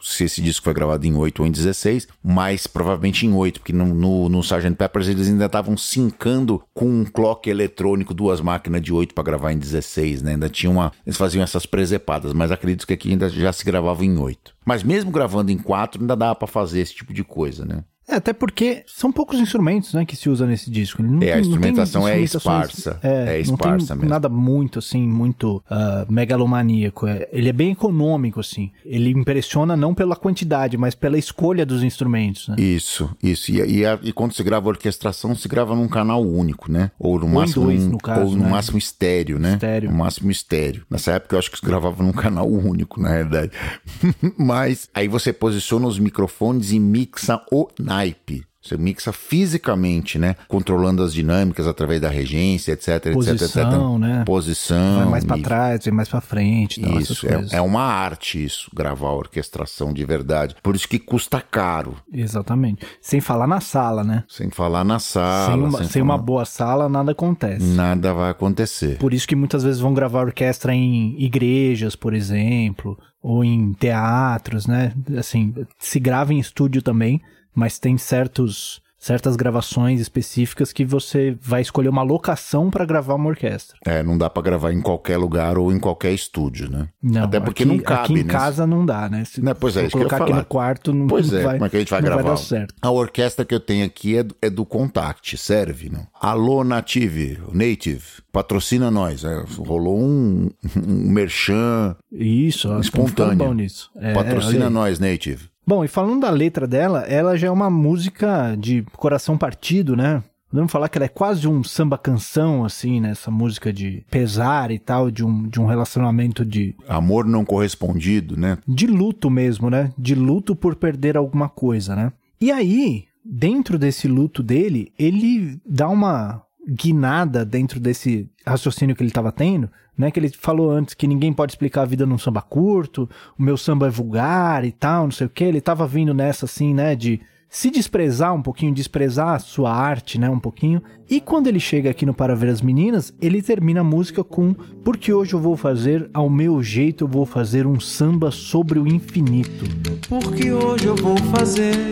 se 0.00 0.24
esse 0.24 0.42
disco 0.42 0.64
foi 0.64 0.74
gravado 0.74 1.06
em 1.06 1.14
8 1.14 1.42
ou 1.42 1.46
em 1.46 1.52
16, 1.52 2.08
mas 2.20 2.66
provavelmente 2.66 3.24
em 3.24 3.32
8, 3.32 3.60
porque 3.60 3.72
no, 3.72 3.94
no, 3.94 4.28
no 4.28 4.40
Sgt. 4.40 4.74
Peppers 4.74 5.06
eles 5.06 5.28
ainda 5.28 5.46
estavam 5.46 5.76
sincando 5.76 6.60
com 6.74 6.86
um 6.86 7.04
clock 7.04 7.48
eletrônico, 7.48 8.12
duas 8.12 8.40
máquinas 8.40 8.82
de 8.82 8.92
8 8.92 9.14
para 9.14 9.22
gravar 9.22 9.52
em 9.52 9.58
16, 9.58 10.22
né? 10.22 10.32
Ainda 10.32 10.48
tinha 10.48 10.70
uma. 10.70 10.90
Eles 11.06 11.16
faziam 11.16 11.44
essas 11.44 11.66
presepadas, 11.66 12.32
mas 12.32 12.50
acredito 12.50 12.84
que 12.84 12.94
aqui 12.94 13.10
ainda 13.12 13.28
já 13.28 13.52
se 13.52 13.64
gravava 13.64 14.04
em 14.04 14.18
8. 14.18 14.52
Mas 14.66 14.82
mesmo 14.82 15.12
gravando 15.12 15.52
em 15.52 15.58
4, 15.58 16.00
ainda 16.00 16.16
dá 16.16 16.34
para 16.34 16.48
fazer 16.48 16.80
esse 16.80 16.96
tipo 16.96 17.12
de 17.12 17.22
coisa, 17.22 17.64
né? 17.64 17.84
É, 18.08 18.16
até 18.16 18.32
porque 18.32 18.82
são 18.86 19.12
poucos 19.12 19.38
instrumentos, 19.38 19.94
né, 19.94 20.04
que 20.04 20.16
se 20.16 20.28
usa 20.28 20.46
nesse 20.46 20.70
disco. 20.70 21.02
Não, 21.02 21.22
é, 21.22 21.32
a 21.32 21.40
instrumentação 21.40 22.06
é 22.06 22.20
esparsa. 22.20 22.98
É, 23.02 23.36
é 23.36 23.40
esparsa 23.40 23.78
não 23.78 23.86
tem 23.86 23.96
mesmo. 23.96 24.08
nada 24.08 24.28
muito, 24.28 24.78
assim, 24.80 25.06
muito 25.06 25.62
uh, 25.70 26.12
megalomaníaco. 26.12 27.06
É, 27.06 27.28
ele 27.32 27.48
é 27.48 27.52
bem 27.52 27.72
econômico, 27.72 28.40
assim. 28.40 28.70
Ele 28.84 29.10
impressiona 29.10 29.76
não 29.76 29.94
pela 29.94 30.16
quantidade, 30.16 30.76
mas 30.76 30.94
pela 30.94 31.16
escolha 31.16 31.64
dos 31.64 31.82
instrumentos, 31.82 32.48
né? 32.48 32.56
Isso, 32.58 33.14
isso. 33.22 33.52
E, 33.52 33.82
e, 33.82 33.84
e 34.02 34.12
quando 34.12 34.32
se 34.32 34.42
grava 34.42 34.68
a 34.68 34.70
orquestração, 34.70 35.34
se 35.34 35.48
grava 35.48 35.74
num 35.74 35.88
canal 35.88 36.22
único, 36.22 36.70
né? 36.70 36.90
Ou 36.98 37.18
no 37.18 37.26
ou 37.26 37.32
máximo, 37.32 37.66
dois, 37.66 37.86
no 37.86 37.98
caso, 37.98 38.26
ou 38.26 38.36
no 38.36 38.44
né? 38.44 38.50
máximo 38.50 38.78
estéreo, 38.78 39.38
né? 39.38 39.54
Estéreo. 39.54 39.90
No 39.90 39.96
máximo 39.96 40.30
estéreo. 40.30 40.84
Nessa 40.90 41.12
época 41.12 41.36
eu 41.36 41.38
acho 41.38 41.50
que 41.50 41.58
se 41.58 41.64
gravava 41.64 42.02
num 42.02 42.12
canal 42.12 42.50
único, 42.50 43.00
na 43.00 43.10
realidade. 43.10 43.52
mas 44.36 44.88
aí 44.92 45.06
você 45.06 45.32
posiciona 45.32 45.86
os 45.86 45.98
microfones 45.98 46.72
e 46.72 46.80
mixa 46.80 47.40
o 47.50 47.68
naipe. 47.92 48.44
Você 48.62 48.76
mixa 48.76 49.12
fisicamente, 49.12 50.20
né? 50.20 50.36
Controlando 50.46 51.02
as 51.02 51.12
dinâmicas 51.12 51.66
através 51.66 52.00
da 52.00 52.08
regência, 52.08 52.70
etc, 52.72 53.12
Posição, 53.12 53.34
etc, 53.34 53.56
etc. 53.56 53.98
né? 53.98 54.22
Posição. 54.24 54.98
Vai 54.98 55.10
mais 55.10 55.24
para 55.24 55.42
trás, 55.42 55.84
vai 55.84 55.92
mais 55.92 56.08
para 56.08 56.20
frente. 56.20 56.80
Tal, 56.80 57.00
isso, 57.00 57.26
é, 57.26 57.56
é, 57.56 57.60
uma 57.60 57.82
arte 57.82 58.44
isso, 58.44 58.70
gravar 58.72 59.08
a 59.08 59.14
orquestração 59.14 59.92
de 59.92 60.04
verdade. 60.04 60.54
Por 60.62 60.76
isso 60.76 60.88
que 60.88 61.00
custa 61.00 61.40
caro. 61.40 61.96
Exatamente. 62.12 62.86
Sem 63.00 63.20
falar 63.20 63.48
na 63.48 63.60
sala, 63.60 64.04
né? 64.04 64.22
Sem 64.28 64.48
falar 64.48 64.84
na 64.84 65.00
sala. 65.00 65.46
Sem 65.46 65.62
uma, 65.64 65.78
sem 65.78 65.88
sem 65.88 66.02
uma 66.02 66.16
boa 66.16 66.44
sala, 66.44 66.88
nada 66.88 67.10
acontece. 67.10 67.64
Nada 67.64 68.14
vai 68.14 68.30
acontecer. 68.30 68.96
Por 68.98 69.12
isso 69.12 69.26
que 69.26 69.34
muitas 69.34 69.64
vezes 69.64 69.80
vão 69.80 69.92
gravar 69.92 70.20
orquestra 70.20 70.72
em 70.72 71.20
igrejas, 71.20 71.96
por 71.96 72.14
exemplo, 72.14 72.96
ou 73.20 73.42
em 73.42 73.72
teatros, 73.72 74.68
né? 74.68 74.92
Assim, 75.18 75.52
se 75.80 75.98
grava 75.98 76.32
em 76.32 76.38
estúdio 76.38 76.80
também, 76.80 77.20
mas 77.54 77.78
tem 77.78 77.98
certos 77.98 78.82
certas 79.02 79.34
gravações 79.34 80.00
específicas 80.00 80.72
que 80.72 80.84
você 80.84 81.36
vai 81.40 81.60
escolher 81.60 81.88
uma 81.88 82.04
locação 82.04 82.70
para 82.70 82.84
gravar 82.84 83.16
uma 83.16 83.30
orquestra. 83.30 83.76
É, 83.84 84.00
não 84.00 84.16
dá 84.16 84.30
para 84.30 84.44
gravar 84.44 84.72
em 84.72 84.80
qualquer 84.80 85.16
lugar 85.16 85.58
ou 85.58 85.72
em 85.72 85.80
qualquer 85.80 86.12
estúdio, 86.12 86.70
né? 86.70 86.88
Não, 87.02 87.24
Até 87.24 87.40
porque 87.40 87.64
aqui, 87.64 87.72
não 87.72 87.82
cabe, 87.82 88.04
aqui 88.04 88.12
em 88.12 88.22
né? 88.22 88.32
casa 88.32 88.64
não 88.64 88.86
dá, 88.86 89.08
né? 89.08 89.24
Se 89.24 89.42
não, 89.42 89.56
pois 89.56 89.76
é, 89.76 89.86
isso 89.86 89.96
colocar 89.96 90.18
que 90.18 90.22
eu 90.22 90.26
aqui 90.26 90.34
no 90.34 90.44
quarto 90.44 90.94
não, 90.94 91.08
pois 91.08 91.32
é, 91.32 91.42
vai, 91.42 91.54
como 91.54 91.64
é 91.64 91.68
que 91.68 91.76
a 91.76 91.80
gente 91.80 91.90
vai 91.90 92.00
não 92.00 92.06
gravar? 92.06 92.22
Vai 92.22 92.30
dar 92.30 92.36
certo. 92.36 92.74
A 92.80 92.90
orquestra 92.92 93.44
que 93.44 93.52
eu 93.52 93.58
tenho 93.58 93.84
aqui 93.84 94.18
é 94.18 94.22
do, 94.22 94.36
é 94.40 94.48
do 94.48 94.64
Contact, 94.64 95.36
serve, 95.36 95.90
não? 95.90 96.06
Alô 96.20 96.62
Native, 96.62 97.40
Native, 97.52 98.04
patrocina 98.30 98.88
nós. 98.88 99.24
É, 99.24 99.44
rolou 99.58 100.00
um, 100.00 100.48
um 100.76 101.10
merchan 101.10 101.96
Isso, 102.12 102.70
ó, 102.70 102.78
espontâneo. 102.78 103.36
bom 103.36 103.52
nisso. 103.52 103.90
É, 103.96 104.14
patrocina 104.14 104.70
nós, 104.70 105.00
Native. 105.00 105.50
Bom, 105.66 105.84
e 105.84 105.88
falando 105.88 106.22
da 106.22 106.30
letra 106.30 106.66
dela, 106.66 107.00
ela 107.02 107.36
já 107.36 107.46
é 107.46 107.50
uma 107.50 107.70
música 107.70 108.56
de 108.58 108.82
coração 108.96 109.38
partido, 109.38 109.96
né? 109.96 110.22
Podemos 110.50 110.70
falar 110.70 110.90
que 110.90 110.98
ela 110.98 111.06
é 111.06 111.08
quase 111.08 111.48
um 111.48 111.64
samba 111.64 111.96
canção, 111.96 112.62
assim, 112.62 113.00
né? 113.00 113.12
Essa 113.12 113.30
música 113.30 113.72
de 113.72 114.04
pesar 114.10 114.70
e 114.70 114.78
tal, 114.78 115.10
de 115.10 115.24
um, 115.24 115.48
de 115.48 115.58
um 115.58 115.64
relacionamento 115.64 116.44
de. 116.44 116.74
Amor 116.86 117.24
não 117.24 117.42
correspondido, 117.42 118.36
né? 118.36 118.58
De 118.68 118.86
luto 118.86 119.30
mesmo, 119.30 119.70
né? 119.70 119.92
De 119.96 120.14
luto 120.14 120.54
por 120.54 120.74
perder 120.74 121.16
alguma 121.16 121.48
coisa, 121.48 121.96
né? 121.96 122.12
E 122.38 122.50
aí, 122.52 123.06
dentro 123.24 123.78
desse 123.78 124.06
luto 124.06 124.42
dele, 124.42 124.92
ele 124.98 125.58
dá 125.64 125.88
uma 125.88 126.42
guinada 126.68 127.44
dentro 127.44 127.80
desse 127.80 128.28
raciocínio 128.46 128.94
que 128.94 129.02
ele 129.02 129.10
estava 129.10 129.32
tendo, 129.32 129.70
né? 129.96 130.10
Que 130.10 130.20
ele 130.20 130.28
falou 130.30 130.70
antes 130.70 130.94
que 130.94 131.06
ninguém 131.06 131.32
pode 131.32 131.52
explicar 131.52 131.82
a 131.82 131.86
vida 131.86 132.06
num 132.06 132.18
samba 132.18 132.42
curto, 132.42 133.08
o 133.38 133.42
meu 133.42 133.56
samba 133.56 133.86
é 133.86 133.90
vulgar 133.90 134.64
e 134.64 134.72
tal, 134.72 135.04
não 135.04 135.12
sei 135.12 135.26
o 135.26 135.30
que. 135.30 135.44
Ele 135.44 135.58
estava 135.58 135.86
vindo 135.86 136.14
nessa 136.14 136.46
assim, 136.46 136.74
né? 136.74 136.94
De 136.94 137.20
se 137.52 137.70
desprezar 137.70 138.34
um 138.34 138.40
pouquinho, 138.40 138.72
desprezar 138.72 139.34
a 139.34 139.38
sua 139.38 139.70
arte, 139.70 140.18
né, 140.18 140.28
um 140.30 140.38
pouquinho. 140.38 140.82
E 141.08 141.20
quando 141.20 141.48
ele 141.48 141.60
chega 141.60 141.90
aqui 141.90 142.06
no 142.06 142.14
Para 142.14 142.34
Ver 142.34 142.48
as 142.48 142.62
Meninas, 142.62 143.12
ele 143.20 143.42
termina 143.42 143.82
a 143.82 143.84
música 143.84 144.24
com 144.24 144.54
Porque 144.82 145.12
hoje 145.12 145.34
eu 145.34 145.38
vou 145.38 145.54
fazer, 145.54 146.08
ao 146.14 146.30
meu 146.30 146.62
jeito 146.62 147.04
eu 147.04 147.08
vou 147.08 147.26
fazer 147.26 147.66
um 147.66 147.78
samba 147.78 148.30
sobre 148.30 148.78
o 148.78 148.88
infinito. 148.88 149.66
Porque 150.08 150.50
hoje 150.50 150.86
eu 150.86 150.96
vou 150.96 151.18
fazer, 151.18 151.90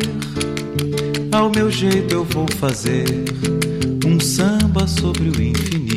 ao 1.30 1.50
meu 1.50 1.70
jeito 1.70 2.14
eu 2.14 2.24
vou 2.24 2.46
fazer 2.56 3.04
um 4.06 4.18
samba 4.18 4.86
sobre 4.86 5.28
o 5.28 5.42
infinito. 5.42 5.89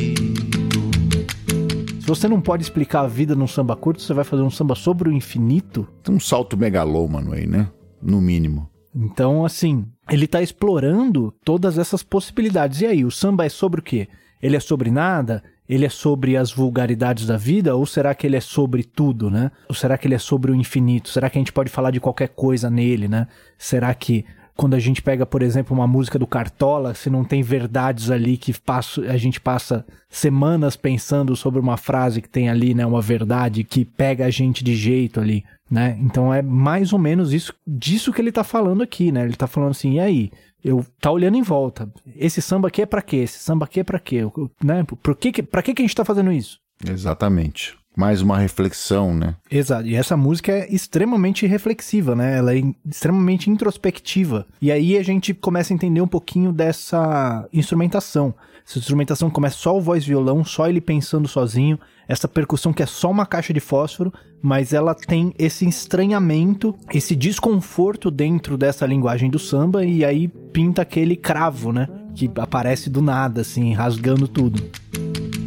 Se 2.04 2.08
você 2.08 2.28
não 2.28 2.38
pode 2.38 2.62
explicar 2.62 3.00
a 3.00 3.06
vida 3.06 3.34
num 3.34 3.46
samba 3.46 3.74
curto, 3.74 4.02
você 4.02 4.12
vai 4.12 4.24
fazer 4.24 4.42
um 4.42 4.50
samba 4.50 4.74
sobre 4.74 5.08
o 5.08 5.12
infinito? 5.12 5.88
Tem 6.02 6.14
um 6.14 6.20
salto 6.20 6.54
megalômano 6.54 7.32
aí, 7.32 7.46
né? 7.46 7.70
No 8.02 8.20
mínimo. 8.20 8.68
Então, 8.94 9.42
assim, 9.42 9.86
ele 10.10 10.26
tá 10.26 10.42
explorando 10.42 11.32
todas 11.42 11.78
essas 11.78 12.02
possibilidades. 12.02 12.82
E 12.82 12.86
aí, 12.86 13.06
o 13.06 13.10
samba 13.10 13.46
é 13.46 13.48
sobre 13.48 13.80
o 13.80 13.82
quê? 13.82 14.06
Ele 14.42 14.54
é 14.54 14.60
sobre 14.60 14.90
nada? 14.90 15.42
Ele 15.66 15.86
é 15.86 15.88
sobre 15.88 16.36
as 16.36 16.52
vulgaridades 16.52 17.26
da 17.26 17.38
vida? 17.38 17.74
Ou 17.74 17.86
será 17.86 18.14
que 18.14 18.26
ele 18.26 18.36
é 18.36 18.40
sobre 18.40 18.84
tudo, 18.84 19.30
né? 19.30 19.50
Ou 19.66 19.74
será 19.74 19.96
que 19.96 20.06
ele 20.06 20.14
é 20.14 20.18
sobre 20.18 20.52
o 20.52 20.54
infinito? 20.54 21.08
Será 21.08 21.30
que 21.30 21.38
a 21.38 21.40
gente 21.40 21.54
pode 21.54 21.70
falar 21.70 21.90
de 21.90 22.00
qualquer 22.00 22.28
coisa 22.28 22.68
nele, 22.68 23.08
né? 23.08 23.26
Será 23.56 23.94
que 23.94 24.26
quando 24.56 24.74
a 24.74 24.78
gente 24.78 25.02
pega, 25.02 25.26
por 25.26 25.42
exemplo, 25.42 25.76
uma 25.76 25.86
música 25.86 26.18
do 26.18 26.26
Cartola, 26.26 26.94
se 26.94 27.10
não 27.10 27.24
tem 27.24 27.42
verdades 27.42 28.10
ali 28.10 28.36
que 28.36 28.52
passo, 28.58 29.02
a 29.02 29.16
gente 29.16 29.40
passa 29.40 29.84
semanas 30.08 30.76
pensando 30.76 31.34
sobre 31.34 31.58
uma 31.60 31.76
frase 31.76 32.22
que 32.22 32.28
tem 32.28 32.48
ali, 32.48 32.72
né, 32.72 32.86
uma 32.86 33.00
verdade 33.00 33.64
que 33.64 33.84
pega 33.84 34.26
a 34.26 34.30
gente 34.30 34.62
de 34.62 34.76
jeito 34.76 35.20
ali, 35.20 35.44
né? 35.68 35.98
Então 36.00 36.32
é 36.32 36.40
mais 36.40 36.92
ou 36.92 36.98
menos 36.98 37.32
isso 37.32 37.52
disso 37.66 38.12
que 38.12 38.20
ele 38.20 38.30
tá 38.30 38.44
falando 38.44 38.82
aqui, 38.82 39.10
né? 39.10 39.24
Ele 39.24 39.36
tá 39.36 39.46
falando 39.46 39.70
assim, 39.70 39.94
e 39.94 40.00
aí? 40.00 40.30
Eu 40.62 40.86
tá 40.98 41.10
olhando 41.10 41.36
em 41.36 41.42
volta. 41.42 41.92
Esse 42.16 42.40
samba 42.40 42.68
aqui 42.68 42.80
é 42.80 42.86
para 42.86 43.02
quê? 43.02 43.16
Esse 43.16 43.38
samba 43.38 43.66
aqui 43.66 43.80
é 43.80 43.84
para 43.84 43.98
quê? 43.98 44.20
Né? 44.62 44.82
Por 44.84 45.14
que, 45.14 45.42
para 45.42 45.62
que 45.62 45.74
que 45.74 45.82
a 45.82 45.84
gente 45.84 45.94
tá 45.94 46.06
fazendo 46.06 46.32
isso? 46.32 46.58
Exatamente 46.88 47.76
mais 47.96 48.20
uma 48.20 48.38
reflexão, 48.38 49.14
né? 49.14 49.36
Exato. 49.50 49.86
E 49.86 49.94
essa 49.94 50.16
música 50.16 50.52
é 50.52 50.72
extremamente 50.72 51.46
reflexiva, 51.46 52.14
né? 52.14 52.38
Ela 52.38 52.56
é 52.56 52.62
extremamente 52.88 53.50
introspectiva. 53.50 54.46
E 54.60 54.72
aí 54.72 54.96
a 54.96 55.02
gente 55.02 55.32
começa 55.32 55.72
a 55.72 55.76
entender 55.76 56.00
um 56.00 56.06
pouquinho 56.06 56.52
dessa 56.52 57.48
instrumentação. 57.52 58.34
Essa 58.66 58.78
instrumentação 58.78 59.30
começa 59.30 59.56
só 59.56 59.76
o 59.76 59.80
voz 59.80 60.04
violão, 60.04 60.42
só 60.42 60.68
ele 60.68 60.80
pensando 60.80 61.28
sozinho. 61.28 61.78
Essa 62.08 62.26
percussão 62.26 62.72
que 62.72 62.82
é 62.82 62.86
só 62.86 63.10
uma 63.10 63.26
caixa 63.26 63.52
de 63.52 63.60
fósforo, 63.60 64.12
mas 64.42 64.72
ela 64.72 64.94
tem 64.94 65.34
esse 65.38 65.66
estranhamento, 65.66 66.74
esse 66.92 67.14
desconforto 67.14 68.10
dentro 68.10 68.58
dessa 68.58 68.86
linguagem 68.86 69.30
do 69.30 69.38
samba 69.38 69.84
e 69.84 70.04
aí 70.04 70.28
pinta 70.28 70.82
aquele 70.82 71.16
cravo, 71.16 71.72
né? 71.72 71.88
Que 72.14 72.30
aparece 72.36 72.90
do 72.90 73.00
nada, 73.00 73.42
assim, 73.42 73.72
rasgando 73.72 74.26
tudo. 74.26 74.62
Né? 74.62 75.43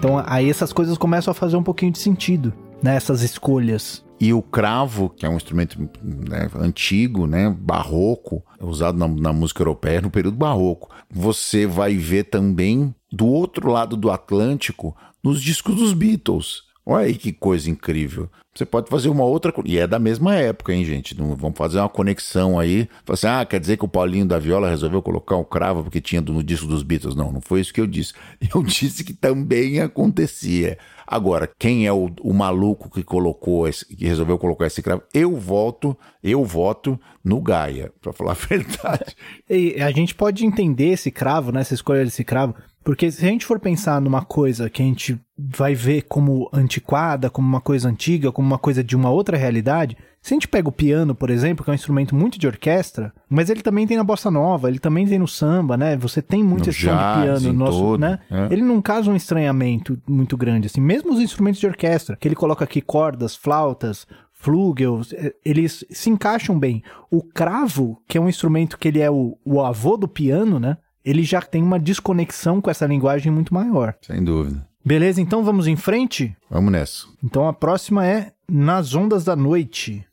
Então 0.00 0.22
aí 0.26 0.48
essas 0.48 0.72
coisas 0.72 0.96
começam 0.96 1.30
a 1.30 1.34
fazer 1.34 1.58
um 1.58 1.62
pouquinho 1.62 1.92
de 1.92 1.98
sentido, 1.98 2.54
né? 2.82 2.96
Escolhas. 2.96 4.02
E 4.18 4.32
o 4.32 4.40
cravo, 4.40 5.10
que 5.10 5.26
é 5.26 5.28
um 5.28 5.36
instrumento 5.36 5.78
né, 6.02 6.48
antigo, 6.54 7.26
né, 7.26 7.54
barroco, 7.58 8.42
usado 8.60 8.98
na, 8.98 9.06
na, 9.06 9.32
música 9.32 9.60
europeia 9.60 10.00
no 10.00 10.10
período 10.10 10.36
barroco, 10.36 10.90
você 11.10 11.66
vai 11.66 11.96
ver 11.96 12.24
também 12.24 12.94
do 13.12 13.26
outro 13.26 13.70
lado 13.70 13.96
do 13.96 14.10
Atlântico 14.10 14.96
nos 15.22 15.42
discos 15.42 15.74
dos 15.74 15.92
Beatles. 15.92 16.62
Olha 16.90 17.06
aí 17.06 17.14
que 17.14 17.32
coisa 17.32 17.70
incrível. 17.70 18.28
Você 18.52 18.66
pode 18.66 18.90
fazer 18.90 19.08
uma 19.10 19.22
outra. 19.22 19.54
E 19.64 19.78
é 19.78 19.86
da 19.86 20.00
mesma 20.00 20.34
época, 20.34 20.74
hein, 20.74 20.84
gente? 20.84 21.16
Não, 21.16 21.36
vamos 21.36 21.56
fazer 21.56 21.78
uma 21.78 21.88
conexão 21.88 22.58
aí. 22.58 22.88
Falar 23.04 23.14
assim, 23.14 23.26
ah, 23.28 23.46
quer 23.46 23.60
dizer 23.60 23.76
que 23.76 23.84
o 23.84 23.88
Paulinho 23.88 24.26
da 24.26 24.40
Viola 24.40 24.68
resolveu 24.68 25.00
colocar 25.00 25.36
um 25.36 25.44
cravo 25.44 25.84
porque 25.84 26.00
tinha 26.00 26.20
no 26.20 26.42
disco 26.42 26.66
dos 26.66 26.82
Beatles. 26.82 27.14
Não, 27.14 27.30
não 27.30 27.40
foi 27.40 27.60
isso 27.60 27.72
que 27.72 27.80
eu 27.80 27.86
disse. 27.86 28.12
Eu 28.52 28.64
disse 28.64 29.04
que 29.04 29.12
também 29.12 29.78
acontecia. 29.78 30.78
Agora, 31.10 31.50
quem 31.58 31.88
é 31.88 31.92
o, 31.92 32.08
o 32.20 32.32
maluco 32.32 32.88
que 32.88 33.02
colocou 33.02 33.66
esse, 33.66 33.84
que 33.84 34.06
resolveu 34.06 34.38
colocar 34.38 34.68
esse 34.68 34.80
cravo? 34.80 35.02
Eu 35.12 35.36
voto, 35.36 35.96
eu 36.22 36.44
voto 36.44 36.96
no 37.24 37.40
Gaia, 37.40 37.92
para 38.00 38.12
falar 38.12 38.30
a 38.30 38.34
verdade. 38.48 39.16
E 39.48 39.74
a 39.82 39.90
gente 39.90 40.14
pode 40.14 40.46
entender 40.46 40.90
esse 40.90 41.10
cravo, 41.10 41.50
né? 41.50 41.62
Essa 41.62 41.74
escolha 41.74 42.04
desse 42.04 42.22
cravo, 42.22 42.54
porque 42.84 43.10
se 43.10 43.26
a 43.26 43.28
gente 43.28 43.44
for 43.44 43.58
pensar 43.58 44.00
numa 44.00 44.24
coisa 44.24 44.70
que 44.70 44.80
a 44.80 44.84
gente 44.84 45.20
vai 45.36 45.74
ver 45.74 46.02
como 46.02 46.48
antiquada, 46.52 47.28
como 47.28 47.48
uma 47.48 47.60
coisa 47.60 47.88
antiga, 47.88 48.30
como 48.30 48.46
uma 48.46 48.58
coisa 48.58 48.84
de 48.84 48.94
uma 48.94 49.10
outra 49.10 49.36
realidade, 49.36 49.96
se 50.22 50.34
a 50.34 50.36
gente 50.36 50.48
pega 50.48 50.68
o 50.68 50.72
piano, 50.72 51.14
por 51.14 51.30
exemplo, 51.30 51.64
que 51.64 51.70
é 51.70 51.72
um 51.72 51.74
instrumento 51.74 52.14
muito 52.14 52.38
de 52.38 52.46
orquestra, 52.46 53.12
mas 53.28 53.48
ele 53.48 53.62
também 53.62 53.86
tem 53.86 53.96
na 53.96 54.04
bossa 54.04 54.30
nova, 54.30 54.68
ele 54.68 54.78
também 54.78 55.06
tem 55.06 55.18
no 55.18 55.26
samba, 55.26 55.76
né? 55.76 55.96
Você 55.96 56.20
tem 56.20 56.44
muito 56.44 56.66
No 56.66 56.70
esse 56.70 56.80
som 56.80 56.90
de 56.90 57.22
piano 57.22 57.52
nosso, 57.54 57.78
todo, 57.78 58.00
né? 58.00 58.18
é. 58.30 58.48
Ele 58.52 58.62
não 58.62 58.82
causa 58.82 59.10
um 59.10 59.16
estranhamento 59.16 59.98
muito 60.06 60.36
grande, 60.36 60.66
assim. 60.66 60.80
Mesmo 60.80 61.12
os 61.12 61.20
instrumentos 61.20 61.58
de 61.58 61.66
orquestra, 61.66 62.16
que 62.16 62.28
ele 62.28 62.34
coloca 62.34 62.64
aqui 62.64 62.82
cordas, 62.82 63.34
flautas, 63.34 64.06
flugels, 64.34 65.12
eh, 65.12 65.34
eles 65.44 65.84
se 65.90 66.10
encaixam 66.10 66.58
bem. 66.58 66.82
O 67.10 67.22
cravo, 67.22 68.00
que 68.06 68.18
é 68.18 68.20
um 68.20 68.28
instrumento 68.28 68.78
que 68.78 68.88
ele 68.88 69.00
é 69.00 69.10
o, 69.10 69.38
o 69.44 69.60
avô 69.62 69.96
do 69.96 70.08
piano, 70.08 70.58
né? 70.58 70.76
Ele 71.04 71.22
já 71.22 71.40
tem 71.40 71.62
uma 71.62 71.78
desconexão 71.78 72.60
com 72.60 72.70
essa 72.70 72.86
linguagem 72.86 73.32
muito 73.32 73.54
maior. 73.54 73.94
Sem 74.02 74.22
dúvida. 74.22 74.66
Beleza, 74.84 75.20
então 75.20 75.42
vamos 75.44 75.66
em 75.66 75.76
frente? 75.76 76.34
Vamos 76.50 76.72
nessa. 76.72 77.06
Então 77.22 77.46
a 77.46 77.52
próxima 77.52 78.06
é 78.06 78.32
Nas 78.48 78.94
Ondas 78.94 79.24
da 79.24 79.36
Noite. 79.36 80.04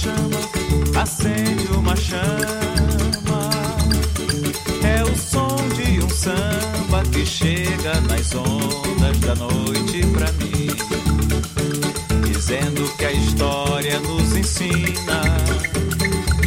Chama, 0.00 1.00
acende 1.00 1.66
uma 1.76 1.94
chama. 1.94 3.50
É 4.82 5.02
o 5.04 5.14
som 5.16 5.56
de 5.76 6.02
um 6.02 6.08
samba 6.08 7.02
que 7.12 7.26
chega 7.26 8.00
nas 8.08 8.34
ondas 8.34 9.18
da 9.18 9.34
noite 9.34 10.06
pra 10.14 10.32
mim. 10.32 10.68
Dizendo 12.24 12.96
que 12.96 13.04
a 13.04 13.12
história 13.12 14.00
nos 14.00 14.34
ensina. 14.36 15.20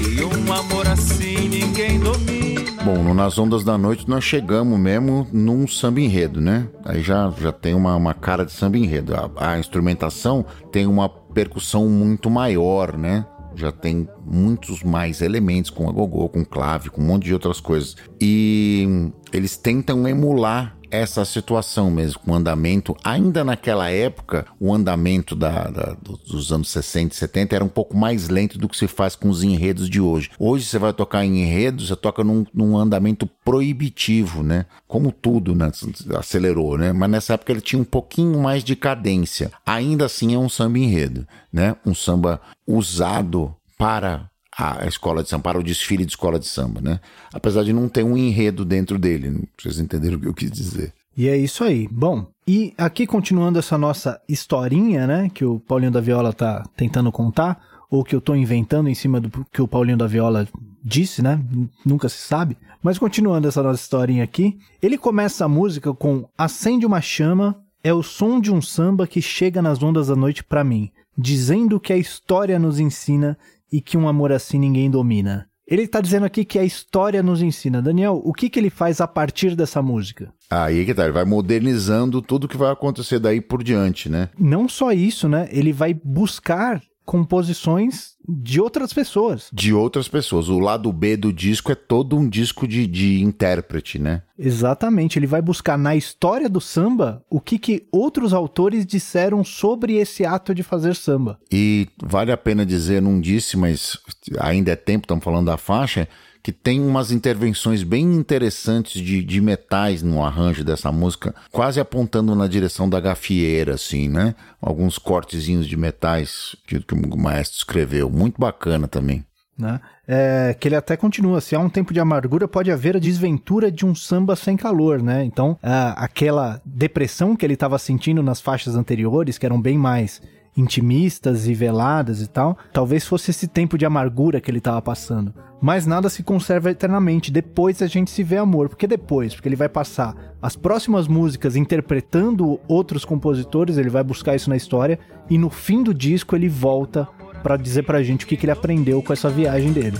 E 0.01 0.23
um 0.23 0.53
amor 0.53 0.87
assim 0.87 1.47
ninguém 1.47 1.99
domina. 1.99 2.43
Bom, 2.83 3.01
no 3.01 3.13
Nas 3.13 3.37
Ondas 3.37 3.63
da 3.63 3.77
Noite 3.77 4.09
nós 4.09 4.23
chegamos 4.23 4.77
mesmo 4.77 5.25
num 5.31 5.65
samba 5.67 6.01
enredo, 6.01 6.41
né? 6.41 6.67
Aí 6.83 7.01
já, 7.01 7.31
já 7.39 7.51
tem 7.51 7.73
uma, 7.73 7.95
uma 7.95 8.13
cara 8.13 8.45
de 8.45 8.51
samba 8.51 8.77
enredo. 8.77 9.13
A, 9.15 9.51
a 9.51 9.59
instrumentação 9.59 10.43
tem 10.71 10.85
uma 10.85 11.07
percussão 11.07 11.87
muito 11.87 12.29
maior, 12.29 12.97
né? 12.97 13.25
Já 13.55 13.71
tem 13.71 14.07
muitos 14.25 14.83
mais 14.83 15.21
elementos 15.21 15.69
com 15.69 15.89
agogô, 15.89 16.27
com 16.29 16.43
clave, 16.43 16.89
com 16.89 17.01
um 17.01 17.05
monte 17.05 17.25
de 17.25 17.33
outras 17.33 17.59
coisas. 17.59 17.95
E 18.19 19.11
eles 19.31 19.57
tentam 19.57 20.07
emular 20.07 20.77
essa 20.93 21.25
situação 21.25 21.89
mesmo, 21.89 22.19
com 22.19 22.31
o 22.31 22.35
andamento. 22.35 22.95
Ainda 23.03 23.43
naquela 23.43 23.89
época, 23.89 24.45
o 24.59 24.73
andamento 24.73 25.35
da, 25.35 25.63
da- 25.69 25.97
dos 26.27 26.51
anos 26.51 26.69
60 26.69 27.13
e 27.13 27.17
70 27.17 27.55
era 27.55 27.65
um 27.65 27.69
pouco 27.69 27.97
mais 27.97 28.29
lento 28.29 28.57
do 28.57 28.69
que 28.69 28.77
se 28.77 28.87
faz 28.87 29.15
com 29.15 29.27
os 29.29 29.43
enredos 29.43 29.89
de 29.89 29.99
hoje. 29.99 30.29
Hoje 30.37 30.65
você 30.65 30.77
vai 30.77 30.93
tocar 30.93 31.25
em 31.25 31.41
enredos, 31.41 31.87
você 31.87 31.95
toca 31.95 32.23
num, 32.23 32.45
num 32.53 32.77
andamento 32.77 33.27
proibitivo, 33.43 34.43
né? 34.43 34.65
Como 34.87 35.11
tudo, 35.11 35.55
né? 35.55 35.71
Acelerou, 36.17 36.77
né? 36.77 36.93
Mas 36.93 37.09
nessa 37.09 37.33
época 37.33 37.51
ele 37.51 37.61
tinha 37.61 37.81
um 37.81 37.85
pouquinho 37.85 38.39
mais 38.41 38.63
de 38.63 38.75
cadência. 38.75 39.51
Ainda 39.65 40.05
assim 40.05 40.33
é 40.35 40.37
um 40.37 40.49
samba 40.49 40.77
enredo, 40.77 41.27
né? 41.51 41.75
Um 41.85 41.95
samba 41.95 42.39
usado 42.67 43.55
para 43.77 44.29
a 44.57 44.85
escola 44.87 45.23
de 45.23 45.29
samba, 45.29 45.43
para 45.43 45.59
o 45.59 45.63
desfile 45.63 46.05
de 46.05 46.11
escola 46.11 46.39
de 46.39 46.47
samba, 46.47 46.81
né? 46.81 46.99
Apesar 47.33 47.63
de 47.63 47.73
não 47.73 47.89
ter 47.89 48.03
um 48.03 48.17
enredo 48.17 48.63
dentro 48.63 48.99
dele, 48.99 49.47
vocês 49.57 49.79
entenderam 49.79 50.17
o 50.17 50.19
que 50.19 50.27
eu 50.27 50.33
quis 50.33 50.51
dizer. 50.51 50.93
E 51.15 51.27
é 51.27 51.37
isso 51.37 51.63
aí. 51.63 51.87
Bom, 51.91 52.27
e 52.47 52.73
aqui 52.77 53.05
continuando 53.05 53.59
essa 53.59 53.77
nossa 53.77 54.19
historinha, 54.27 55.05
né, 55.05 55.29
que 55.33 55.45
o 55.45 55.59
Paulinho 55.59 55.91
da 55.91 56.01
Viola 56.01 56.33
tá 56.33 56.63
tentando 56.75 57.11
contar, 57.11 57.61
ou 57.89 58.03
que 58.03 58.15
eu 58.15 58.21
tô 58.21 58.35
inventando 58.35 58.89
em 58.89 58.95
cima 58.95 59.19
do 59.21 59.29
que 59.51 59.61
o 59.61 59.67
Paulinho 59.67 59.97
da 59.97 60.07
Viola 60.07 60.47
disse, 60.83 61.21
né? 61.21 61.39
Nunca 61.85 62.09
se 62.09 62.17
sabe. 62.17 62.57
Mas 62.81 62.97
continuando 62.97 63.47
essa 63.47 63.61
nossa 63.61 63.81
historinha 63.81 64.23
aqui, 64.23 64.57
ele 64.81 64.97
começa 64.97 65.45
a 65.45 65.47
música 65.47 65.93
com 65.93 66.27
Acende 66.35 66.85
uma 66.85 66.99
chama, 67.01 67.55
é 67.83 67.93
o 67.93 68.01
som 68.01 68.39
de 68.39 68.51
um 68.51 68.61
samba 68.61 69.05
que 69.05 69.21
chega 69.21 69.61
nas 69.61 69.83
ondas 69.83 70.07
da 70.07 70.15
noite 70.15 70.43
pra 70.43 70.63
mim, 70.63 70.91
dizendo 71.15 71.79
que 71.79 71.93
a 71.93 71.97
história 71.97 72.57
nos 72.57 72.79
ensina 72.79 73.37
e 73.73 73.81
que 73.81 73.97
um 73.97 74.07
amor 74.07 74.31
assim 74.31 74.59
ninguém 74.59 74.89
domina. 74.89 75.47
Ele 75.65 75.87
tá 75.87 75.99
dizendo 75.99 76.25
aqui 76.25 76.45
que 76.45 76.59
a 76.59 76.63
história 76.63 77.23
nos 77.23 77.41
ensina. 77.41 77.81
Daniel, 77.81 78.21
o 78.23 78.31
que 78.31 78.49
que 78.49 78.59
ele 78.59 78.69
faz 78.69 79.01
a 79.01 79.07
partir 79.07 79.55
dessa 79.55 79.81
música? 79.81 80.31
Aí 80.49 80.85
que 80.85 80.93
tá, 80.93 81.03
ele 81.03 81.13
vai 81.13 81.25
modernizando 81.25 82.21
tudo 82.21 82.47
que 82.47 82.57
vai 82.57 82.71
acontecer 82.71 83.17
daí 83.17 83.41
por 83.41 83.63
diante, 83.63 84.09
né? 84.09 84.29
não 84.37 84.69
só 84.69 84.91
isso, 84.91 85.27
né? 85.27 85.47
Ele 85.51 85.73
vai 85.73 85.93
buscar 85.93 86.81
composições 87.05 88.13
de 88.27 88.61
outras 88.61 88.93
pessoas. 88.93 89.49
De 89.51 89.73
outras 89.73 90.07
pessoas. 90.07 90.47
O 90.47 90.59
lado 90.59 90.91
B 90.91 91.17
do 91.17 91.33
disco 91.33 91.71
é 91.71 91.75
todo 91.75 92.15
um 92.17 92.27
disco 92.27 92.67
de, 92.67 92.87
de 92.87 93.21
intérprete, 93.21 93.99
né? 93.99 94.23
Exatamente, 94.37 95.19
ele 95.19 95.27
vai 95.27 95.41
buscar 95.41 95.77
na 95.77 95.95
história 95.95 96.49
do 96.49 96.61
samba 96.61 97.23
o 97.29 97.39
que, 97.39 97.59
que 97.59 97.85
outros 97.91 98.33
autores 98.33 98.85
disseram 98.85 99.43
sobre 99.43 99.95
esse 99.95 100.25
ato 100.25 100.55
de 100.55 100.63
fazer 100.63 100.95
samba. 100.95 101.39
E 101.51 101.87
vale 102.01 102.31
a 102.31 102.37
pena 102.37 102.65
dizer, 102.65 103.01
não 103.01 103.19
disse, 103.19 103.57
mas 103.57 103.97
ainda 104.39 104.71
é 104.71 104.75
tempo, 104.75 105.05
estamos 105.05 105.23
falando 105.23 105.47
da 105.47 105.57
faixa, 105.57 106.07
que 106.43 106.51
tem 106.51 106.81
umas 106.81 107.09
intervenções 107.09 107.83
bem 107.83 108.03
interessantes 108.03 109.01
de, 109.01 109.23
de 109.23 109.39
metais 109.39 110.03
no 110.03 110.21
arranjo 110.21 110.61
dessa 110.61 110.91
música, 110.91 111.33
quase 111.49 111.79
apontando 111.79 112.35
na 112.35 112.47
direção 112.47 112.89
da 112.89 112.99
gafieira, 112.99 113.75
assim, 113.75 114.09
né? 114.09 114.35
Alguns 114.61 114.97
cortezinhos 114.97 115.65
de 115.65 115.77
metais 115.77 116.53
que, 116.67 116.81
que 116.81 116.93
o 116.93 117.17
maestro 117.17 117.59
escreveu. 117.59 118.09
Muito 118.09 118.39
bacana 118.39 118.89
também. 118.89 119.25
Né? 119.57 119.79
É, 120.05 120.55
que 120.59 120.67
ele 120.67 120.75
até 120.75 120.97
continua, 120.97 121.39
se 121.39 121.55
há 121.55 121.59
um 121.59 121.69
tempo 121.69 121.93
de 121.93 121.99
amargura, 121.99 122.47
pode 122.47 122.71
haver 122.71 122.97
a 122.97 122.99
desventura 122.99 123.71
de 123.71 123.85
um 123.85 123.95
samba 123.95 124.35
sem 124.35 124.57
calor, 124.57 125.01
né? 125.01 125.23
Então, 125.23 125.57
aquela 125.61 126.59
depressão 126.65 127.35
que 127.35 127.45
ele 127.45 127.53
estava 127.53 127.79
sentindo 127.79 128.21
nas 128.21 128.41
faixas 128.41 128.75
anteriores, 128.75 129.37
que 129.37 129.45
eram 129.45 129.61
bem 129.61 129.77
mais 129.77 130.21
intimistas 130.55 131.47
e 131.47 131.53
veladas 131.53 132.21
e 132.21 132.27
tal, 132.27 132.57
talvez 132.71 133.05
fosse 133.05 133.31
esse 133.31 133.47
tempo 133.47 133.77
de 133.77 133.85
amargura 133.85 134.39
que 134.39 134.49
ele 134.49 134.59
estava 134.59 134.81
passando. 134.81 135.33
Mas 135.61 135.85
nada 135.85 136.09
se 136.09 136.23
conserva 136.23 136.71
eternamente, 136.71 137.31
depois 137.31 137.81
a 137.81 137.87
gente 137.87 138.11
se 138.11 138.21
vê 138.21 138.37
amor. 138.37 138.69
Por 138.69 138.77
que 138.77 138.85
depois? 138.85 139.33
Porque 139.33 139.47
ele 139.47 139.55
vai 139.55 139.69
passar 139.69 140.15
as 140.41 140.55
próximas 140.55 141.07
músicas 141.07 141.55
interpretando 141.55 142.59
outros 142.67 143.05
compositores, 143.05 143.77
ele 143.77 143.89
vai 143.89 144.03
buscar 144.03 144.35
isso 144.35 144.49
na 144.49 144.57
história, 144.57 144.99
e 145.29 145.37
no 145.37 145.49
fim 145.49 145.81
do 145.81 145.93
disco 145.93 146.35
ele 146.35 146.49
volta 146.49 147.07
para 147.41 147.57
dizer 147.57 147.83
pra 147.83 148.03
gente 148.03 148.25
o 148.25 148.27
que, 148.27 148.37
que 148.37 148.45
ele 148.45 148.51
aprendeu 148.51 149.01
com 149.01 149.13
essa 149.13 149.29
viagem 149.29 149.71
dele. 149.71 149.97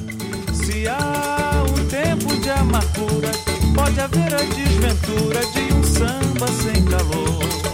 Se 0.53 0.87
há 0.87 1.63
um 1.63 1.87
tempo 1.87 2.39
de 2.41 2.49
amargura, 2.49 3.31
pode 3.73 3.99
haver 3.99 4.33
a 4.33 4.43
desventura 4.53 5.39
de 5.47 5.73
um 5.73 5.83
samba 5.83 6.47
sem 6.47 6.83
calor. 6.85 7.72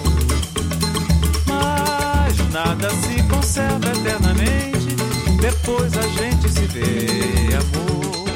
Nada 2.65 2.89
se 2.89 3.23
conserva 3.29 3.89
eternamente, 3.89 4.93
depois 5.39 5.97
a 5.97 6.01
gente 6.01 6.49
se 6.49 6.65
vê, 6.65 7.55
amor. 7.55 8.27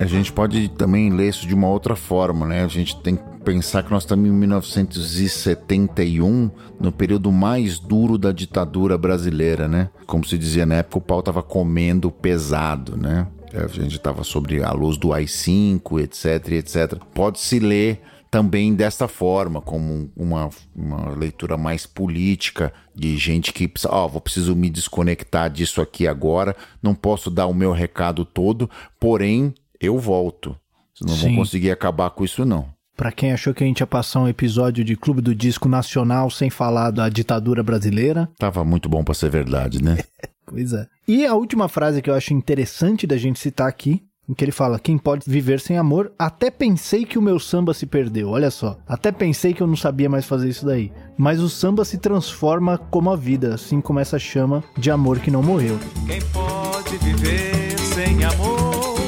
A 0.00 0.04
gente 0.04 0.32
pode 0.32 0.68
também 0.70 1.10
ler 1.10 1.28
isso 1.28 1.46
de 1.46 1.54
uma 1.54 1.68
outra 1.68 1.94
forma, 1.94 2.44
né? 2.44 2.64
A 2.64 2.68
gente 2.68 3.00
tem 3.00 3.14
que 3.14 3.22
pensar 3.44 3.84
que 3.84 3.92
nós 3.92 4.02
estamos 4.02 4.28
em 4.28 4.32
1971, 4.32 6.50
no 6.80 6.90
período 6.90 7.30
mais 7.30 7.78
duro 7.78 8.18
da 8.18 8.32
ditadura 8.32 8.98
brasileira, 8.98 9.68
né? 9.68 9.90
Como 10.08 10.26
se 10.26 10.36
dizia 10.36 10.66
na 10.66 10.74
época, 10.74 10.98
o 10.98 11.00
pau 11.00 11.22
tava 11.22 11.40
comendo 11.40 12.10
pesado, 12.10 12.96
né? 12.96 13.28
A 13.54 13.68
gente 13.68 13.94
estava 13.94 14.24
sobre 14.24 14.60
a 14.60 14.72
luz 14.72 14.98
do 14.98 15.12
AI-5, 15.12 16.00
etc, 16.00 16.50
etc. 16.50 16.96
Pode-se 17.14 17.60
ler 17.60 18.02
também 18.30 18.74
desta 18.74 19.08
forma, 19.08 19.60
como 19.60 20.10
uma, 20.16 20.50
uma 20.74 21.10
leitura 21.10 21.56
mais 21.56 21.86
política 21.86 22.72
de 22.94 23.16
gente 23.16 23.52
que 23.52 23.66
precisa, 23.66 23.92
ó, 23.92 24.06
vou 24.06 24.20
preciso 24.20 24.54
me 24.54 24.68
desconectar 24.68 25.50
disso 25.50 25.80
aqui 25.80 26.06
agora, 26.06 26.56
não 26.82 26.94
posso 26.94 27.30
dar 27.30 27.46
o 27.46 27.54
meu 27.54 27.72
recado 27.72 28.24
todo, 28.24 28.68
porém 28.98 29.54
eu 29.80 29.98
volto. 29.98 30.56
Não 31.00 31.14
vão 31.14 31.36
conseguir 31.36 31.70
acabar 31.70 32.10
com 32.10 32.24
isso 32.24 32.44
não. 32.44 32.68
Pra 32.96 33.12
quem 33.12 33.32
achou 33.32 33.54
que 33.54 33.62
a 33.62 33.66
gente 33.66 33.78
ia 33.78 33.86
passar 33.86 34.20
um 34.20 34.28
episódio 34.28 34.84
de 34.84 34.96
Clube 34.96 35.22
do 35.22 35.32
Disco 35.32 35.68
Nacional 35.68 36.28
sem 36.30 36.50
falar 36.50 36.90
da 36.90 37.08
ditadura 37.08 37.62
brasileira, 37.62 38.28
Tava 38.36 38.64
muito 38.64 38.88
bom 38.88 39.04
pra 39.04 39.14
ser 39.14 39.30
verdade, 39.30 39.80
né? 39.80 39.98
pois 40.44 40.72
é. 40.72 40.84
E 41.06 41.24
a 41.24 41.34
última 41.34 41.68
frase 41.68 42.02
que 42.02 42.10
eu 42.10 42.14
acho 42.14 42.34
interessante 42.34 43.06
da 43.06 43.16
gente 43.16 43.38
citar 43.38 43.68
aqui, 43.68 44.02
em 44.28 44.34
que 44.34 44.44
ele 44.44 44.52
fala: 44.52 44.78
Quem 44.78 44.98
pode 44.98 45.24
viver 45.26 45.60
sem 45.60 45.78
amor? 45.78 46.12
Até 46.18 46.50
pensei 46.50 47.04
que 47.04 47.18
o 47.18 47.22
meu 47.22 47.38
samba 47.38 47.72
se 47.72 47.86
perdeu. 47.86 48.28
Olha 48.28 48.50
só. 48.50 48.76
Até 48.86 49.10
pensei 49.10 49.54
que 49.54 49.62
eu 49.62 49.66
não 49.66 49.76
sabia 49.76 50.08
mais 50.08 50.26
fazer 50.26 50.48
isso 50.48 50.66
daí. 50.66 50.92
Mas 51.16 51.40
o 51.40 51.48
samba 51.48 51.84
se 51.84 51.98
transforma 51.98 52.76
como 52.76 53.10
a 53.10 53.16
vida, 53.16 53.54
assim 53.54 53.80
como 53.80 53.98
essa 53.98 54.18
chama 54.18 54.62
de 54.76 54.90
amor 54.90 55.18
que 55.18 55.30
não 55.30 55.42
morreu. 55.42 55.78
Quem 56.06 56.20
pode 56.32 56.96
viver 56.98 57.78
sem 57.78 58.22
amor? 58.24 58.98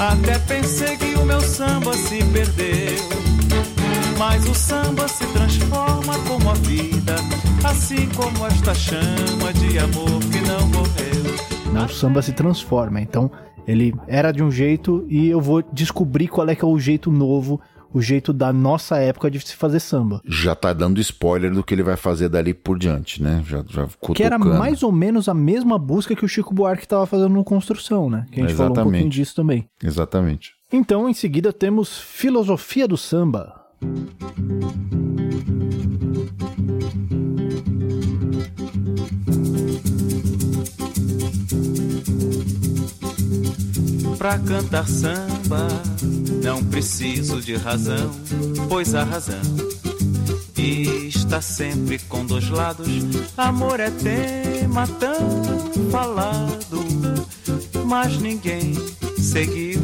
Até 0.00 0.38
pensei 0.38 0.96
que 0.96 1.14
o 1.14 1.24
meu 1.24 1.40
samba 1.40 1.92
se 1.94 2.24
perdeu. 2.24 3.22
Mas 4.18 4.48
o 4.48 4.54
samba 4.54 5.08
se 5.08 5.26
transforma 5.26 6.16
como 6.28 6.50
a 6.50 6.54
vida, 6.54 7.16
assim 7.64 8.08
como 8.10 8.46
esta 8.46 8.72
chama 8.74 9.52
de 9.52 9.78
amor 9.78 10.20
que 10.30 10.40
não 10.40 10.66
morreu. 10.68 11.72
Não, 11.72 11.86
o 11.86 11.88
samba 11.88 12.20
se 12.20 12.32
transforma, 12.32 13.00
então 13.00 13.30
ele 13.66 13.94
era 14.06 14.32
de 14.32 14.42
um 14.42 14.50
jeito 14.50 15.06
e 15.08 15.28
eu 15.28 15.40
vou 15.40 15.62
descobrir 15.72 16.28
qual 16.28 16.48
é 16.48 16.54
que 16.54 16.64
é 16.64 16.68
o 16.68 16.78
jeito 16.78 17.10
novo 17.10 17.60
o 17.94 18.00
jeito 18.00 18.32
da 18.32 18.52
nossa 18.52 18.96
época 18.96 19.30
de 19.30 19.38
se 19.40 19.54
fazer 19.54 19.80
samba. 19.80 20.20
Já 20.26 20.54
tá 20.54 20.72
dando 20.72 21.00
spoiler 21.00 21.52
do 21.52 21.62
que 21.62 21.74
ele 21.74 21.82
vai 21.82 21.96
fazer 21.96 22.28
dali 22.28 22.54
por 22.54 22.78
diante, 22.78 23.22
né? 23.22 23.42
Já, 23.46 23.62
já 23.68 23.86
Que 24.14 24.22
era 24.22 24.38
mais 24.38 24.82
ou 24.82 24.90
menos 24.90 25.28
a 25.28 25.34
mesma 25.34 25.78
busca 25.78 26.16
que 26.16 26.24
o 26.24 26.28
Chico 26.28 26.54
Buarque 26.54 26.84
estava 26.84 27.06
fazendo 27.06 27.34
no 27.34 27.44
Construção, 27.44 28.08
né? 28.08 28.26
Que 28.32 28.40
a 28.40 28.42
gente 28.44 28.52
Exatamente. 28.52 28.74
falou 28.74 28.88
um 28.88 28.90
pouquinho 28.90 29.10
disso 29.10 29.34
também. 29.34 29.68
Exatamente. 29.82 30.52
Então, 30.72 31.08
em 31.08 31.14
seguida, 31.14 31.52
temos 31.52 31.98
Filosofia 31.98 32.88
do 32.88 32.96
Samba. 32.96 33.60
Pra 44.22 44.38
cantar 44.38 44.86
samba 44.86 45.66
não 46.44 46.62
preciso 46.62 47.40
de 47.40 47.56
razão, 47.56 48.08
pois 48.68 48.94
a 48.94 49.02
razão 49.02 49.40
está 50.56 51.40
sempre 51.40 51.98
com 51.98 52.24
dois 52.24 52.48
lados. 52.48 52.86
Amor 53.36 53.80
é 53.80 53.90
tema 53.90 54.86
tão 54.86 55.90
falado, 55.90 56.84
mas 57.84 58.16
ninguém 58.18 58.74
seguiu, 59.18 59.80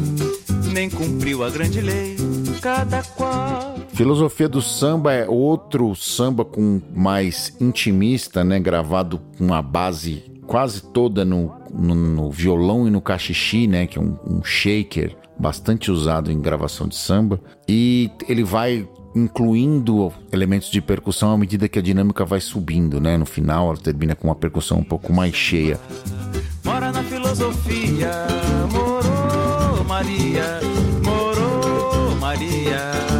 nem 0.71 0.89
cumpriu 0.89 1.43
a 1.43 1.49
grande 1.49 1.81
lei. 1.81 2.15
Cada 2.61 3.03
qual. 3.03 3.75
Filosofia 3.89 4.47
do 4.47 4.61
samba 4.61 5.11
é 5.11 5.27
outro 5.27 5.93
samba 5.97 6.45
com 6.45 6.81
mais 6.95 7.53
intimista, 7.59 8.41
né? 8.41 8.57
Gravado 8.57 9.19
com 9.37 9.43
uma 9.43 9.61
base 9.61 10.38
quase 10.49 10.81
toda 10.81 11.23
no, 11.23 11.53
no, 11.71 11.93
no, 11.93 12.31
violão 12.31 12.87
e 12.87 12.89
no 12.89 12.99
cachixi, 12.99 13.67
né? 13.67 13.85
Que 13.85 13.99
é 13.99 14.01
um, 14.01 14.17
um 14.25 14.43
shaker 14.43 15.15
bastante 15.37 15.91
usado 15.91 16.31
em 16.31 16.41
gravação 16.41 16.87
de 16.87 16.95
samba. 16.95 17.39
E 17.67 18.09
ele 18.27 18.43
vai 18.43 18.89
incluindo 19.15 20.11
elementos 20.31 20.71
de 20.71 20.81
percussão 20.81 21.31
à 21.31 21.37
medida 21.37 21.69
que 21.69 21.77
a 21.77 21.81
dinâmica 21.81 22.25
vai 22.25 22.41
subindo, 22.41 22.99
né? 22.99 23.15
No 23.15 23.27
final 23.27 23.67
ela 23.67 23.77
termina 23.77 24.15
com 24.15 24.27
uma 24.27 24.35
percussão 24.35 24.79
um 24.79 24.83
pouco 24.83 25.13
mais 25.13 25.35
cheia. 25.35 25.79
Mora 26.65 26.91
na 26.91 27.03
filosofia, 27.03 28.11
morou 28.71 29.85
Maria, 29.85 30.59
morou 31.03 32.15
Maria. 32.15 33.18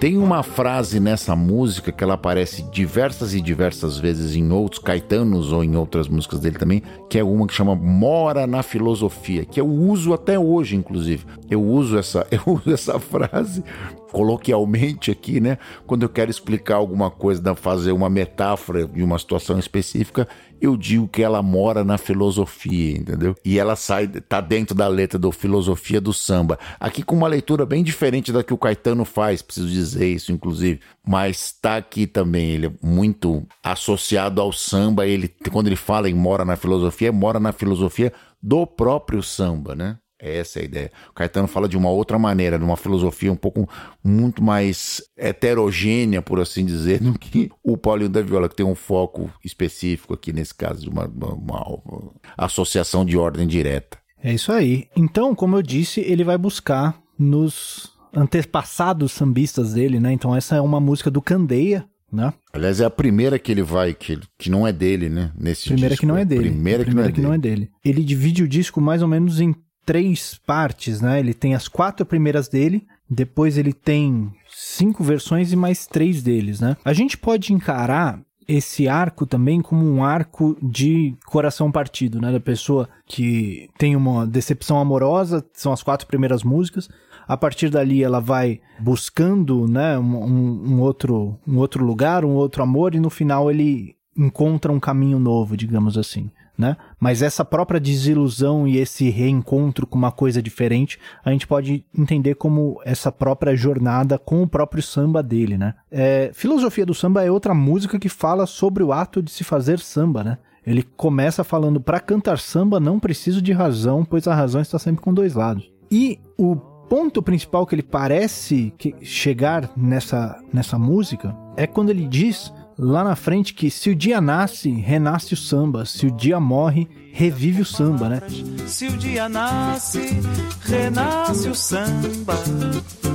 Tem 0.00 0.16
uma 0.16 0.44
frase 0.44 1.00
nessa 1.00 1.34
música 1.34 1.90
que 1.90 2.04
ela 2.04 2.14
aparece 2.14 2.62
diversas 2.70 3.34
e 3.34 3.40
diversas 3.40 3.98
vezes 3.98 4.36
em 4.36 4.52
outros 4.52 4.80
Caetanos 4.80 5.50
ou 5.50 5.64
em 5.64 5.74
outras 5.74 6.06
músicas 6.06 6.38
dele 6.38 6.56
também, 6.56 6.84
que 7.10 7.18
é 7.18 7.24
uma 7.24 7.48
que 7.48 7.52
chama 7.52 7.74
Mora 7.74 8.46
na 8.46 8.62
Filosofia, 8.62 9.44
que 9.44 9.60
eu 9.60 9.66
uso 9.66 10.12
até 10.12 10.38
hoje, 10.38 10.76
inclusive. 10.76 11.26
Eu 11.50 11.60
uso 11.60 11.98
essa, 11.98 12.24
eu 12.30 12.40
uso 12.46 12.72
essa 12.72 13.00
frase 13.00 13.64
coloquialmente 14.12 15.10
aqui, 15.10 15.40
né? 15.40 15.58
Quando 15.86 16.02
eu 16.02 16.08
quero 16.08 16.30
explicar 16.30 16.76
alguma 16.76 17.10
coisa, 17.10 17.54
fazer 17.54 17.92
uma 17.92 18.08
metáfora 18.08 18.86
de 18.86 19.02
uma 19.02 19.18
situação 19.18 19.58
específica, 19.58 20.28
eu 20.60 20.76
digo 20.76 21.06
que 21.08 21.22
ela 21.22 21.42
mora 21.42 21.84
na 21.84 21.96
filosofia, 21.96 22.98
entendeu? 22.98 23.34
E 23.44 23.58
ela 23.58 23.76
sai, 23.76 24.08
tá 24.08 24.40
dentro 24.40 24.74
da 24.74 24.88
letra 24.88 25.18
do 25.18 25.30
filosofia 25.30 26.00
do 26.00 26.12
samba. 26.12 26.58
Aqui 26.80 27.02
com 27.02 27.16
uma 27.16 27.28
leitura 27.28 27.64
bem 27.64 27.82
diferente 27.82 28.32
da 28.32 28.42
que 28.42 28.52
o 28.52 28.58
Caetano 28.58 29.04
faz, 29.04 29.40
preciso 29.40 29.68
dizer 29.68 30.08
isso, 30.08 30.32
inclusive. 30.32 30.80
Mas 31.06 31.52
tá 31.52 31.76
aqui 31.76 32.06
também, 32.06 32.50
ele 32.50 32.66
é 32.66 32.72
muito 32.82 33.46
associado 33.62 34.40
ao 34.40 34.52
samba. 34.52 35.06
Ele, 35.06 35.28
quando 35.50 35.68
ele 35.68 35.76
fala 35.76 36.10
em 36.10 36.14
mora 36.14 36.44
na 36.44 36.56
filosofia, 36.56 37.12
mora 37.12 37.38
na 37.38 37.52
filosofia 37.52 38.12
do 38.42 38.66
próprio 38.66 39.22
samba, 39.22 39.74
né? 39.74 39.98
Essa 40.18 40.58
é 40.58 40.62
a 40.62 40.64
ideia. 40.64 40.92
O 41.10 41.12
Caetano 41.12 41.46
fala 41.46 41.68
de 41.68 41.76
uma 41.76 41.90
outra 41.90 42.18
maneira, 42.18 42.58
de 42.58 42.64
uma 42.64 42.76
filosofia 42.76 43.30
um 43.30 43.36
pouco 43.36 43.68
muito 44.02 44.42
mais 44.42 45.00
heterogênea, 45.16 46.20
por 46.20 46.40
assim 46.40 46.64
dizer, 46.64 47.00
do 47.00 47.16
que 47.16 47.50
o 47.62 47.76
Paulinho 47.76 48.10
da 48.10 48.20
Viola, 48.20 48.48
que 48.48 48.56
tem 48.56 48.66
um 48.66 48.74
foco 48.74 49.30
específico 49.44 50.14
aqui 50.14 50.32
nesse 50.32 50.54
caso, 50.54 50.82
de 50.82 50.88
uma, 50.88 51.06
uma, 51.06 51.34
uma 51.34 52.12
associação 52.36 53.04
de 53.04 53.16
ordem 53.16 53.46
direta. 53.46 53.98
É 54.22 54.32
isso 54.32 54.50
aí. 54.50 54.88
Então, 54.96 55.34
como 55.34 55.56
eu 55.56 55.62
disse, 55.62 56.00
ele 56.00 56.24
vai 56.24 56.36
buscar 56.36 57.00
nos 57.16 57.92
antepassados 58.12 59.12
sambistas 59.12 59.74
dele, 59.74 60.00
né? 60.00 60.12
Então, 60.12 60.34
essa 60.34 60.56
é 60.56 60.60
uma 60.60 60.80
música 60.80 61.10
do 61.10 61.22
Candeia, 61.22 61.84
né? 62.10 62.32
Aliás, 62.52 62.80
é 62.80 62.84
a 62.84 62.90
primeira 62.90 63.38
que 63.38 63.52
ele 63.52 63.62
vai, 63.62 63.94
que, 63.94 64.18
que 64.36 64.50
não 64.50 64.66
é 64.66 64.72
dele, 64.72 65.08
né? 65.08 65.30
Nesse 65.38 65.68
primeira 65.68 65.90
disco. 65.90 66.00
que 66.00 66.06
não 66.06 66.16
é 66.16 66.24
dele. 66.24 66.50
Primeira, 66.50 66.84
primeira 66.84 67.12
que, 67.12 67.20
não, 67.20 67.32
é, 67.32 67.36
que 67.36 67.42
dele. 67.42 67.54
não 67.54 67.60
é 67.60 67.60
dele. 67.60 67.70
Ele 67.84 68.02
divide 68.02 68.42
o 68.42 68.48
disco 68.48 68.80
mais 68.80 69.02
ou 69.02 69.08
menos 69.08 69.40
em 69.40 69.54
três 69.88 70.38
partes, 70.46 71.00
né? 71.00 71.18
Ele 71.18 71.32
tem 71.32 71.54
as 71.54 71.66
quatro 71.66 72.04
primeiras 72.04 72.46
dele, 72.46 72.86
depois 73.08 73.56
ele 73.56 73.72
tem 73.72 74.30
cinco 74.46 75.02
versões 75.02 75.50
e 75.50 75.56
mais 75.56 75.86
três 75.86 76.22
deles, 76.22 76.60
né? 76.60 76.76
A 76.84 76.92
gente 76.92 77.16
pode 77.16 77.54
encarar 77.54 78.20
esse 78.46 78.86
arco 78.86 79.24
também 79.24 79.62
como 79.62 79.90
um 79.90 80.04
arco 80.04 80.58
de 80.62 81.16
coração 81.24 81.72
partido, 81.72 82.20
né? 82.20 82.30
Da 82.30 82.38
pessoa 82.38 82.86
que 83.06 83.70
tem 83.78 83.96
uma 83.96 84.26
decepção 84.26 84.78
amorosa, 84.78 85.42
são 85.54 85.72
as 85.72 85.82
quatro 85.82 86.06
primeiras 86.06 86.42
músicas. 86.42 86.86
A 87.26 87.38
partir 87.38 87.70
dali 87.70 88.04
ela 88.04 88.20
vai 88.20 88.60
buscando, 88.78 89.66
né, 89.66 89.98
um, 89.98 90.74
um 90.74 90.80
outro, 90.82 91.38
um 91.46 91.56
outro 91.56 91.82
lugar, 91.82 92.26
um 92.26 92.34
outro 92.34 92.62
amor 92.62 92.94
e 92.94 93.00
no 93.00 93.08
final 93.08 93.50
ele 93.50 93.96
encontra 94.14 94.70
um 94.70 94.80
caminho 94.80 95.18
novo, 95.18 95.56
digamos 95.56 95.96
assim 95.96 96.30
né? 96.58 96.76
Mas 96.98 97.22
essa 97.22 97.44
própria 97.44 97.78
desilusão 97.78 98.66
e 98.66 98.78
esse 98.78 99.08
reencontro 99.08 99.86
com 99.86 99.96
uma 99.96 100.10
coisa 100.10 100.42
diferente, 100.42 100.98
a 101.24 101.30
gente 101.30 101.46
pode 101.46 101.84
entender 101.96 102.34
como 102.34 102.80
essa 102.84 103.12
própria 103.12 103.54
jornada 103.54 104.18
com 104.18 104.42
o 104.42 104.48
próprio 104.48 104.82
samba 104.82 105.22
dele, 105.22 105.56
né? 105.56 105.74
É, 105.90 106.32
Filosofia 106.34 106.84
do 106.84 106.94
Samba 106.94 107.24
é 107.24 107.30
outra 107.30 107.54
música 107.54 107.98
que 107.98 108.08
fala 108.08 108.44
sobre 108.44 108.82
o 108.82 108.92
ato 108.92 109.22
de 109.22 109.30
se 109.30 109.44
fazer 109.44 109.78
samba, 109.78 110.24
né? 110.24 110.38
Ele 110.66 110.82
começa 110.82 111.44
falando: 111.44 111.80
para 111.80 112.00
cantar 112.00 112.38
samba 112.38 112.80
não 112.80 112.98
preciso 112.98 113.40
de 113.40 113.52
razão, 113.52 114.04
pois 114.04 114.26
a 114.26 114.34
razão 114.34 114.60
está 114.60 114.78
sempre 114.78 115.00
com 115.00 115.14
dois 115.14 115.34
lados. 115.34 115.70
E 115.90 116.18
o 116.36 116.56
ponto 116.56 117.22
principal 117.22 117.66
que 117.66 117.74
ele 117.74 117.82
parece 117.82 118.74
chegar 119.02 119.70
nessa, 119.76 120.42
nessa 120.52 120.78
música 120.78 121.36
é 121.56 121.66
quando 121.66 121.90
ele 121.90 122.06
diz 122.06 122.52
lá 122.78 123.02
na 123.02 123.16
frente 123.16 123.52
que 123.52 123.70
se 123.70 123.90
o 123.90 123.94
dia 123.94 124.20
nasce, 124.20 124.70
renasce 124.70 125.34
o 125.34 125.36
samba, 125.36 125.84
se 125.84 126.06
o 126.06 126.10
dia 126.10 126.38
morre, 126.38 126.86
revive 127.12 127.62
o 127.62 127.64
samba, 127.64 128.08
né? 128.08 128.22
Se 128.66 128.86
o 128.86 128.96
dia 128.96 129.28
nasce, 129.28 130.20
renasce 130.60 131.48
o 131.48 131.54
samba, 131.54 132.34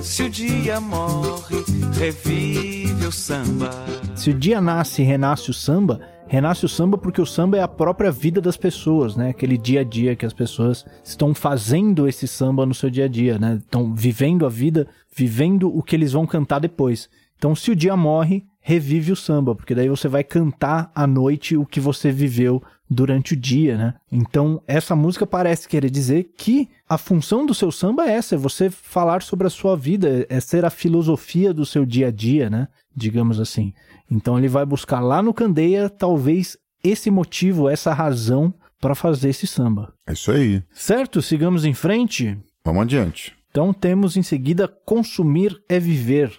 se 0.01 0.23
o 0.23 0.29
dia 0.29 0.81
morre, 0.81 1.63
revive 1.97 3.05
o 3.05 3.11
samba. 3.11 3.69
Se 4.15 4.31
o 4.31 4.33
dia 4.33 4.59
nasce, 4.59 5.01
renasce 5.01 5.49
o 5.49 5.53
samba, 5.53 6.01
renasce 6.27 6.65
o 6.65 6.69
samba 6.69 6.97
porque 6.97 7.21
o 7.21 7.25
samba 7.25 7.57
é 7.57 7.61
a 7.61 7.67
própria 7.67 8.11
vida 8.11 8.41
das 8.41 8.57
pessoas, 8.57 9.15
né? 9.15 9.29
Aquele 9.29 9.57
dia 9.57 9.79
a 9.79 9.83
dia 9.85 10.15
que 10.15 10.25
as 10.25 10.33
pessoas 10.33 10.85
estão 11.01 11.33
fazendo 11.33 12.05
esse 12.05 12.27
samba 12.27 12.65
no 12.65 12.73
seu 12.73 12.89
dia 12.89 13.05
a 13.05 13.07
dia, 13.07 13.39
né? 13.39 13.59
Estão 13.63 13.95
vivendo 13.95 14.45
a 14.45 14.49
vida, 14.49 14.87
vivendo 15.15 15.73
o 15.73 15.81
que 15.81 15.95
eles 15.95 16.11
vão 16.11 16.27
cantar 16.27 16.59
depois. 16.59 17.07
Então, 17.43 17.53
se 17.53 17.71
o 17.71 17.75
dia 17.75 17.97
morre, 17.97 18.45
revive 18.61 19.11
o 19.11 19.17
samba, 19.17 19.53
porque 19.53 19.75
daí 19.75 19.89
você 19.89 20.07
vai 20.07 20.23
cantar 20.23 20.89
à 20.95 21.05
noite 21.05 21.57
o 21.57 21.65
que 21.65 21.77
você 21.77 22.09
viveu 22.09 22.63
durante 22.89 23.33
o 23.33 23.35
dia, 23.35 23.77
né? 23.77 23.95
Então, 24.09 24.63
essa 24.65 24.95
música 24.95 25.27
parece 25.27 25.67
querer 25.67 25.89
dizer 25.89 26.31
que 26.37 26.69
a 26.87 26.97
função 26.97 27.45
do 27.45 27.53
seu 27.53 27.69
samba 27.69 28.05
é 28.05 28.13
essa, 28.13 28.35
é 28.35 28.37
você 28.37 28.69
falar 28.69 29.21
sobre 29.21 29.45
a 29.45 29.49
sua 29.49 29.75
vida, 29.75 30.25
é 30.29 30.39
ser 30.39 30.63
a 30.63 30.69
filosofia 30.69 31.53
do 31.53 31.65
seu 31.65 31.85
dia 31.85 32.07
a 32.07 32.11
dia, 32.11 32.49
né? 32.49 32.69
Digamos 32.95 33.41
assim. 33.41 33.73
Então, 34.09 34.37
ele 34.37 34.47
vai 34.47 34.65
buscar 34.65 35.01
lá 35.01 35.21
no 35.21 35.33
Candeia, 35.33 35.89
talvez 35.89 36.55
esse 36.81 37.11
motivo, 37.11 37.67
essa 37.67 37.93
razão 37.93 38.53
para 38.79 38.95
fazer 38.95 39.27
esse 39.27 39.45
samba. 39.45 39.93
É 40.07 40.13
isso 40.13 40.31
aí. 40.31 40.63
Certo? 40.71 41.21
Sigamos 41.21 41.65
em 41.65 41.73
frente. 41.73 42.37
Vamos 42.63 42.83
adiante. 42.83 43.35
Então, 43.51 43.73
temos 43.73 44.15
em 44.15 44.23
seguida 44.23 44.65
Consumir 44.65 45.61
é 45.67 45.77
Viver. 45.77 46.31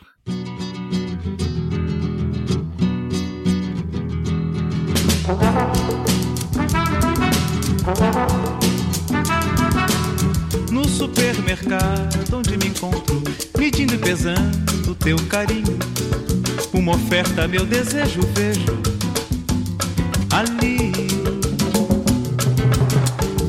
No 10.70 10.84
supermercado 10.88 12.38
onde 12.38 12.56
me 12.56 12.68
encontro, 12.68 13.22
medindo 13.58 13.94
e 13.94 13.98
pesando 13.98 14.90
o 14.90 14.94
teu 14.94 15.16
carinho. 15.28 15.78
Uma 16.72 16.96
oferta, 16.96 17.46
meu 17.46 17.64
desejo, 17.66 18.20
vejo 18.34 18.82
ali. 20.30 20.92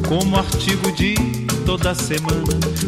como 0.08 0.38
artigo 0.38 0.92
de 0.92 1.16
toda 1.66 1.94
semana, 1.96 2.44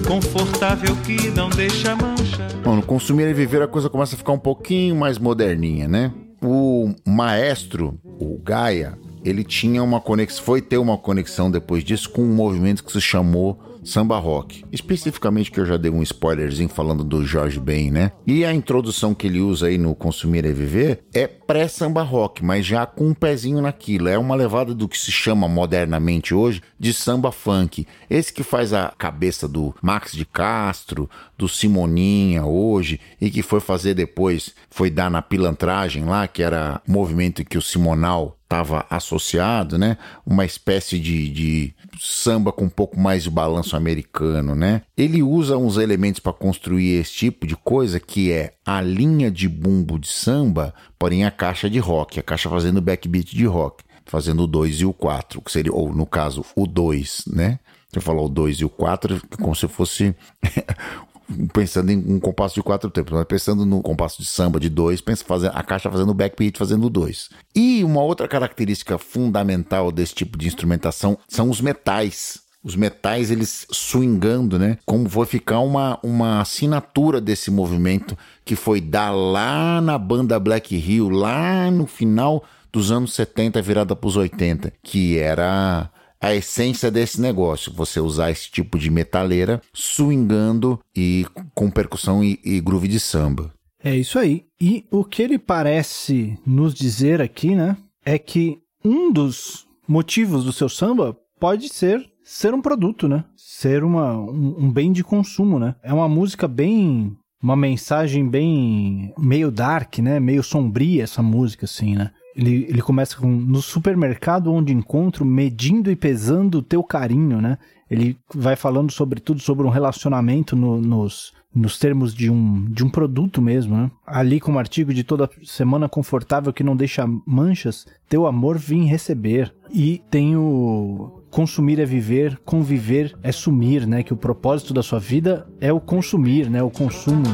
confortável 0.07 0.95
que 0.97 1.29
não 1.31 1.49
deixa 1.49 1.95
mancha. 1.95 2.46
Bom, 2.67 2.75
no 2.75 2.83
consumir 2.83 3.29
e 3.29 3.33
viver 3.33 3.61
a 3.61 3.67
coisa 3.67 3.89
começa 3.89 4.13
a 4.13 4.17
ficar 4.17 4.33
um 4.33 4.37
pouquinho 4.37 4.93
mais 4.93 5.17
moderninha, 5.17 5.87
né? 5.87 6.11
O 6.41 6.93
maestro, 7.07 7.97
o 8.03 8.37
Gaia, 8.43 8.99
ele 9.23 9.41
tinha 9.45 9.81
uma 9.81 10.01
conexão, 10.01 10.43
foi 10.43 10.61
ter 10.61 10.77
uma 10.77 10.97
conexão 10.97 11.49
depois 11.49 11.81
disso 11.81 12.09
com 12.09 12.21
um 12.23 12.35
movimento 12.35 12.83
que 12.83 12.91
se 12.91 12.99
chamou 12.99 13.76
samba 13.87 14.19
rock. 14.19 14.65
Especificamente 14.71 15.49
que 15.49 15.59
eu 15.59 15.65
já 15.65 15.77
dei 15.77 15.89
um 15.89 16.03
spoilerzinho 16.03 16.69
falando 16.69 17.03
do 17.03 17.25
Jorge 17.25 17.59
Ben, 17.59 17.89
né? 17.89 18.11
E 18.25 18.43
a 18.43 18.53
introdução 18.53 19.15
que 19.15 19.27
ele 19.27 19.39
usa 19.39 19.67
aí 19.67 19.77
no 19.77 19.95
Consumir 19.95 20.45
é 20.45 20.51
Viver 20.51 21.03
é 21.13 21.25
pré-samba 21.25 22.03
rock, 22.03 22.43
mas 22.43 22.65
já 22.65 22.85
com 22.85 23.07
um 23.07 23.13
pezinho 23.13 23.61
naquilo. 23.61 24.09
É 24.09 24.17
uma 24.17 24.35
levada 24.35 24.75
do 24.75 24.87
que 24.87 24.97
se 24.97 25.11
chama 25.11 25.47
modernamente 25.47 26.33
hoje 26.33 26.61
de 26.77 26.93
samba 26.93 27.31
funk. 27.31 27.87
Esse 28.09 28.33
que 28.33 28.43
faz 28.43 28.73
a 28.73 28.93
cabeça 28.97 29.47
do 29.47 29.73
Max 29.81 30.11
de 30.11 30.25
Castro, 30.25 31.09
do 31.37 31.47
Simoninha 31.47 32.45
hoje 32.45 32.99
e 33.21 33.29
que 33.31 33.41
foi 33.41 33.59
fazer 33.59 33.93
depois, 33.93 34.53
foi 34.69 34.89
dar 34.89 35.09
na 35.09 35.21
pilantragem 35.21 36.03
lá, 36.03 36.27
que 36.27 36.43
era 36.43 36.81
movimento 36.85 37.45
que 37.45 37.57
o 37.57 37.61
Simonal 37.61 38.37
estava 38.43 38.85
associado, 38.89 39.77
né? 39.77 39.97
Uma 40.25 40.45
espécie 40.45 40.97
de, 40.97 41.29
de 41.29 41.73
samba 41.99 42.51
com 42.51 42.65
um 42.65 42.69
pouco 42.69 42.99
mais 42.99 43.23
de 43.23 43.29
balanço 43.29 43.75
americano, 43.75 44.55
né? 44.55 44.81
Ele 44.95 45.21
usa 45.23 45.57
uns 45.57 45.77
elementos 45.77 46.19
para 46.19 46.33
construir 46.33 46.99
esse 46.99 47.13
tipo 47.13 47.45
de 47.47 47.55
coisa 47.55 47.99
que 47.99 48.31
é 48.31 48.53
a 48.65 48.81
linha 48.81 49.31
de 49.31 49.47
bumbo 49.47 49.99
de 49.99 50.07
samba, 50.07 50.73
porém 50.97 51.25
a 51.25 51.31
caixa 51.31 51.69
de 51.69 51.79
rock, 51.79 52.19
a 52.19 52.23
caixa 52.23 52.49
fazendo 52.49 52.81
backbeat 52.81 53.35
de 53.35 53.45
rock, 53.45 53.83
fazendo 54.05 54.43
o 54.43 54.47
2 54.47 54.81
e 54.81 54.85
o 54.85 54.93
4, 54.93 55.41
que 55.41 55.51
seria, 55.51 55.73
ou 55.73 55.93
no 55.93 56.05
caso, 56.05 56.43
o 56.55 56.65
2, 56.65 57.23
né? 57.27 57.59
Você 57.91 58.01
falou 58.01 58.25
o 58.25 58.29
2 58.29 58.57
e 58.57 58.65
o 58.65 58.69
4, 58.69 59.21
como 59.41 59.55
se 59.55 59.67
fosse 59.67 60.13
pensando 61.53 61.91
em 61.91 61.97
um 61.97 62.19
compasso 62.19 62.55
de 62.55 62.63
quatro 62.63 62.89
tempos, 62.89 63.13
mas 63.13 63.25
pensando 63.25 63.65
no 63.65 63.81
compasso 63.81 64.21
de 64.21 64.27
samba 64.27 64.59
de 64.59 64.69
dois, 64.69 65.01
pensa 65.01 65.23
fazer 65.23 65.51
a 65.53 65.63
caixa 65.63 65.91
fazendo 65.91 66.13
backbeat 66.13 66.57
fazendo 66.57 66.89
dois. 66.89 67.29
E 67.55 67.83
uma 67.83 68.01
outra 68.01 68.27
característica 68.27 68.97
fundamental 68.97 69.91
desse 69.91 70.15
tipo 70.15 70.37
de 70.37 70.47
instrumentação 70.47 71.17
são 71.27 71.49
os 71.49 71.61
metais. 71.61 72.41
Os 72.63 72.75
metais, 72.75 73.31
eles 73.31 73.65
swingando, 73.71 74.59
né? 74.59 74.77
Como 74.85 75.07
foi 75.07 75.25
ficar 75.25 75.59
uma, 75.59 75.99
uma 76.03 76.41
assinatura 76.41 77.21
desse 77.21 77.49
movimento 77.49 78.17
que 78.43 78.55
foi 78.55 78.81
dar 78.81 79.11
lá 79.11 79.79
na 79.79 79.97
banda 79.97 80.39
Black 80.39 80.75
Hill, 80.75 81.07
lá 81.09 81.71
no 81.71 81.85
final 81.85 82.43
dos 82.71 82.91
anos 82.91 83.13
70, 83.13 83.61
virada 83.61 83.95
para 83.95 84.07
os 84.07 84.17
80, 84.17 84.73
que 84.83 85.17
era 85.17 85.89
a 86.19 86.33
essência 86.33 86.89
desse 86.89 87.21
negócio, 87.21 87.73
você 87.73 87.99
usar 87.99 88.31
esse 88.31 88.49
tipo 88.49 88.77
de 88.77 88.89
metaleira 88.89 89.61
swingando 89.73 90.79
e 90.95 91.25
com 91.53 91.69
percussão 91.69 92.23
e, 92.23 92.39
e 92.43 92.59
groove 92.59 92.87
de 92.87 92.99
samba. 92.99 93.53
É 93.83 93.95
isso 93.95 94.17
aí. 94.17 94.45
E 94.59 94.85
o 94.91 95.03
que 95.03 95.21
ele 95.21 95.37
parece 95.37 96.37
nos 96.45 96.73
dizer 96.73 97.21
aqui, 97.21 97.55
né, 97.55 97.77
é 98.03 98.17
que 98.17 98.59
um 98.83 99.11
dos 99.11 99.67
motivos 99.87 100.43
do 100.43 100.51
seu 100.51 100.67
samba 100.67 101.15
pode 101.39 101.69
ser 101.69 102.09
ser 102.23 102.53
um 102.53 102.61
produto, 102.61 103.07
né? 103.07 103.23
Ser 103.37 103.85
uma, 103.85 104.13
um, 104.13 104.65
um 104.65 104.71
bem 104.71 104.91
de 104.91 105.01
consumo, 105.01 105.57
né? 105.57 105.75
É 105.81 105.93
uma 105.93 106.09
música 106.09 106.45
bem 106.45 107.15
uma 107.41 107.55
mensagem 107.55 108.27
bem 108.27 109.13
meio 109.17 109.49
dark, 109.49 109.99
né? 109.99 110.19
Meio 110.19 110.43
sombria 110.43 111.03
essa 111.03 111.21
música, 111.21 111.65
assim, 111.65 111.95
né? 111.95 112.11
Ele, 112.37 112.67
ele 112.69 112.81
começa 112.81 113.17
com 113.17 113.27
no 113.27 113.61
supermercado 113.61 114.53
onde 114.53 114.71
encontro, 114.71 115.25
medindo 115.25 115.89
e 115.89 115.95
pesando 115.95 116.59
o 116.59 116.61
teu 116.61 116.83
carinho, 116.83 117.41
né? 117.41 117.57
Ele 117.89 118.17
vai 118.33 118.55
falando 118.55 118.91
sobre 118.91 119.19
tudo, 119.19 119.39
sobre 119.41 119.65
um 119.65 119.69
relacionamento 119.69 120.55
no, 120.55 120.79
nos, 120.79 121.33
nos 121.55 121.79
termos 121.79 122.13
de 122.13 122.29
um, 122.29 122.65
de 122.65 122.83
um 122.83 122.89
produto 122.89 123.41
mesmo, 123.41 123.75
né? 123.75 123.91
Ali 124.05 124.39
com 124.39 124.51
um 124.51 124.59
artigo 124.59 124.93
de 124.93 125.03
toda 125.03 125.29
semana 125.43 125.89
confortável 125.89 126.53
que 126.53 126.63
não 126.63 126.75
deixa 126.75 127.07
manchas, 127.25 127.87
teu 128.07 128.27
amor 128.27 128.57
vim 128.57 128.85
receber. 128.85 129.53
E 129.73 130.01
tem 130.09 130.35
o 130.35 131.21
consumir 131.29 131.79
é 131.79 131.85
viver, 131.85 132.39
conviver 132.45 133.17
é 133.23 133.31
sumir, 133.31 133.87
né? 133.87 134.03
Que 134.03 134.13
o 134.13 134.17
propósito 134.17 134.73
da 134.73 134.83
sua 134.83 134.99
vida 134.99 135.47
é 135.59 135.73
o 135.73 135.79
consumir, 135.79 136.49
né? 136.49 136.61
O 136.61 136.69
consumo. 136.69 137.25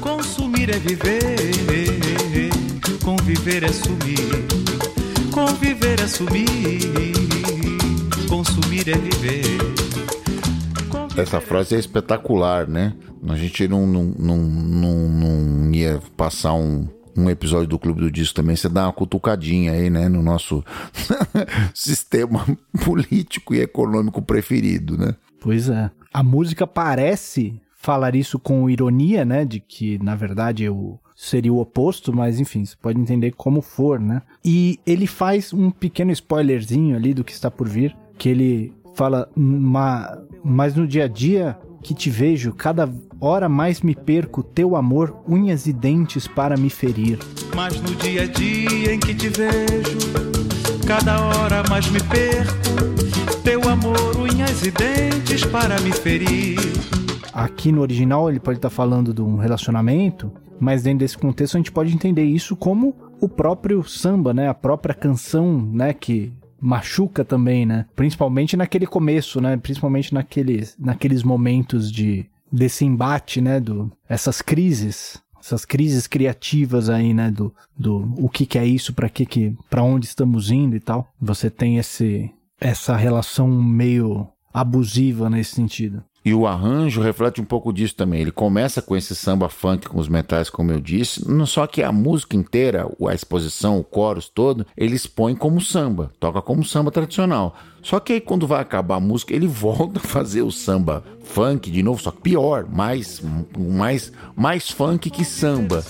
Consumir 0.00 0.70
é 0.70 0.78
viver 0.78 1.81
Conviver 3.04 3.64
é 3.64 3.68
sumir, 3.72 4.16
conviver 5.32 6.00
é 6.00 6.06
sumir, 6.06 6.46
consumir 8.28 8.88
é 8.88 8.96
viver. 8.96 9.58
Essa 11.16 11.40
frase 11.40 11.74
é 11.74 11.78
espetacular, 11.80 12.68
né? 12.68 12.94
A 13.28 13.34
gente 13.34 13.66
não, 13.66 13.88
não, 13.88 14.04
não, 14.04 14.36
não, 14.36 15.08
não 15.08 15.74
ia 15.74 16.00
passar 16.16 16.54
um, 16.54 16.86
um 17.16 17.28
episódio 17.28 17.66
do 17.66 17.78
Clube 17.78 18.02
do 18.02 18.10
Disco 18.10 18.36
também, 18.36 18.54
você 18.54 18.68
dá 18.68 18.86
uma 18.86 18.92
cutucadinha 18.92 19.72
aí, 19.72 19.90
né, 19.90 20.08
no 20.08 20.22
nosso 20.22 20.64
sistema 21.74 22.46
político 22.84 23.52
e 23.52 23.60
econômico 23.60 24.22
preferido, 24.22 24.96
né? 24.96 25.14
Pois 25.40 25.68
é. 25.68 25.90
A 26.14 26.22
música 26.22 26.68
parece 26.68 27.60
falar 27.74 28.14
isso 28.14 28.38
com 28.38 28.70
ironia, 28.70 29.24
né, 29.24 29.44
de 29.44 29.58
que 29.58 29.98
na 29.98 30.14
verdade 30.14 30.68
o 30.68 31.00
seria 31.22 31.52
o 31.52 31.60
oposto, 31.60 32.12
mas 32.12 32.40
enfim, 32.40 32.64
você 32.64 32.74
pode 32.82 32.98
entender 33.00 33.30
como 33.36 33.62
for, 33.62 34.00
né? 34.00 34.22
E 34.44 34.80
ele 34.84 35.06
faz 35.06 35.52
um 35.52 35.70
pequeno 35.70 36.10
spoilerzinho 36.10 36.96
ali 36.96 37.14
do 37.14 37.22
que 37.22 37.30
está 37.30 37.48
por 37.48 37.68
vir, 37.68 37.96
que 38.18 38.28
ele 38.28 38.72
fala, 38.94 39.30
mas 39.36 40.74
no 40.74 40.86
dia 40.86 41.04
a 41.04 41.08
dia 41.08 41.56
que 41.80 41.94
te 41.94 42.10
vejo, 42.10 42.52
cada 42.52 42.92
hora 43.20 43.48
mais 43.48 43.82
me 43.82 43.94
perco 43.94 44.42
teu 44.42 44.74
amor, 44.74 45.16
unhas 45.28 45.66
e 45.66 45.72
dentes 45.72 46.26
para 46.26 46.56
me 46.56 46.68
ferir. 46.68 47.20
Mas 47.54 47.80
no 47.80 47.94
dia 47.94 48.22
a 48.22 48.26
dia 48.26 48.92
em 48.92 48.98
que 48.98 49.14
te 49.14 49.28
vejo, 49.28 49.98
cada 50.84 51.20
hora 51.24 51.62
mais 51.70 51.88
me 51.88 52.00
perco 52.00 52.52
teu 53.44 53.68
amor, 53.68 54.16
unhas 54.18 54.66
e 54.66 54.72
dentes 54.72 55.44
para 55.44 55.80
me 55.80 55.92
ferir. 55.92 56.58
Aqui 57.32 57.70
no 57.70 57.80
original 57.80 58.28
ele 58.28 58.40
pode 58.40 58.58
estar 58.58 58.70
falando 58.70 59.14
de 59.14 59.22
um 59.22 59.36
relacionamento, 59.36 60.30
mas 60.62 60.84
dentro 60.84 61.00
desse 61.00 61.18
contexto 61.18 61.56
a 61.56 61.58
gente 61.58 61.72
pode 61.72 61.92
entender 61.92 62.22
isso 62.22 62.54
como 62.54 62.94
o 63.20 63.28
próprio 63.28 63.82
samba, 63.82 64.32
né? 64.32 64.48
A 64.48 64.54
própria 64.54 64.94
canção, 64.94 65.60
né? 65.60 65.92
Que 65.92 66.32
machuca 66.60 67.24
também, 67.24 67.66
né? 67.66 67.84
Principalmente 67.96 68.56
naquele 68.56 68.86
começo, 68.86 69.40
né? 69.40 69.56
Principalmente 69.56 70.14
naqueles, 70.14 70.76
naqueles 70.78 71.24
momentos 71.24 71.90
de 71.90 72.26
desse 72.50 72.84
embate, 72.84 73.40
né? 73.40 73.58
Do, 73.58 73.90
essas 74.08 74.40
crises, 74.40 75.20
essas 75.40 75.64
crises 75.64 76.06
criativas 76.06 76.88
aí, 76.88 77.12
né? 77.12 77.28
Do, 77.28 77.52
do 77.76 78.14
o 78.16 78.28
que, 78.28 78.46
que 78.46 78.56
é 78.56 78.64
isso, 78.64 78.94
para 78.94 79.08
que 79.08 79.26
que, 79.26 79.56
para 79.68 79.82
onde 79.82 80.06
estamos 80.06 80.52
indo 80.52 80.76
e 80.76 80.80
tal. 80.80 81.12
Você 81.20 81.50
tem 81.50 81.78
esse 81.78 82.30
essa 82.60 82.94
relação 82.94 83.48
meio 83.48 84.28
abusiva 84.54 85.28
nesse 85.28 85.56
sentido. 85.56 86.04
E 86.24 86.32
o 86.32 86.46
arranjo 86.46 87.00
reflete 87.00 87.40
um 87.40 87.44
pouco 87.44 87.72
disso 87.72 87.96
também. 87.96 88.20
Ele 88.20 88.30
começa 88.30 88.80
com 88.80 88.96
esse 88.96 89.14
samba 89.14 89.48
funk 89.48 89.88
com 89.88 89.98
os 89.98 90.08
metais, 90.08 90.48
como 90.48 90.70
eu 90.70 90.80
disse, 90.80 91.24
só 91.46 91.66
que 91.66 91.82
a 91.82 91.90
música 91.90 92.36
inteira, 92.36 92.88
a 93.08 93.14
exposição, 93.14 93.78
o 93.78 93.86
chorus 93.92 94.28
todo, 94.28 94.66
ele 94.76 94.94
expõe 94.94 95.34
como 95.34 95.60
samba, 95.60 96.12
toca 96.20 96.40
como 96.40 96.64
samba 96.64 96.90
tradicional. 96.90 97.56
Só 97.82 97.98
que 97.98 98.12
aí 98.12 98.20
quando 98.20 98.46
vai 98.46 98.60
acabar 98.60 98.96
a 98.96 99.00
música, 99.00 99.34
ele 99.34 99.46
volta 99.48 99.98
a 99.98 100.02
fazer 100.02 100.42
o 100.42 100.52
samba 100.52 101.02
funk 101.24 101.70
de 101.70 101.82
novo, 101.82 102.00
só 102.00 102.10
que 102.10 102.20
pior, 102.20 102.66
mais 102.68 103.22
mais 103.56 104.12
mais 104.36 104.70
funk 104.70 105.10
que 105.10 105.24
samba. 105.24 105.84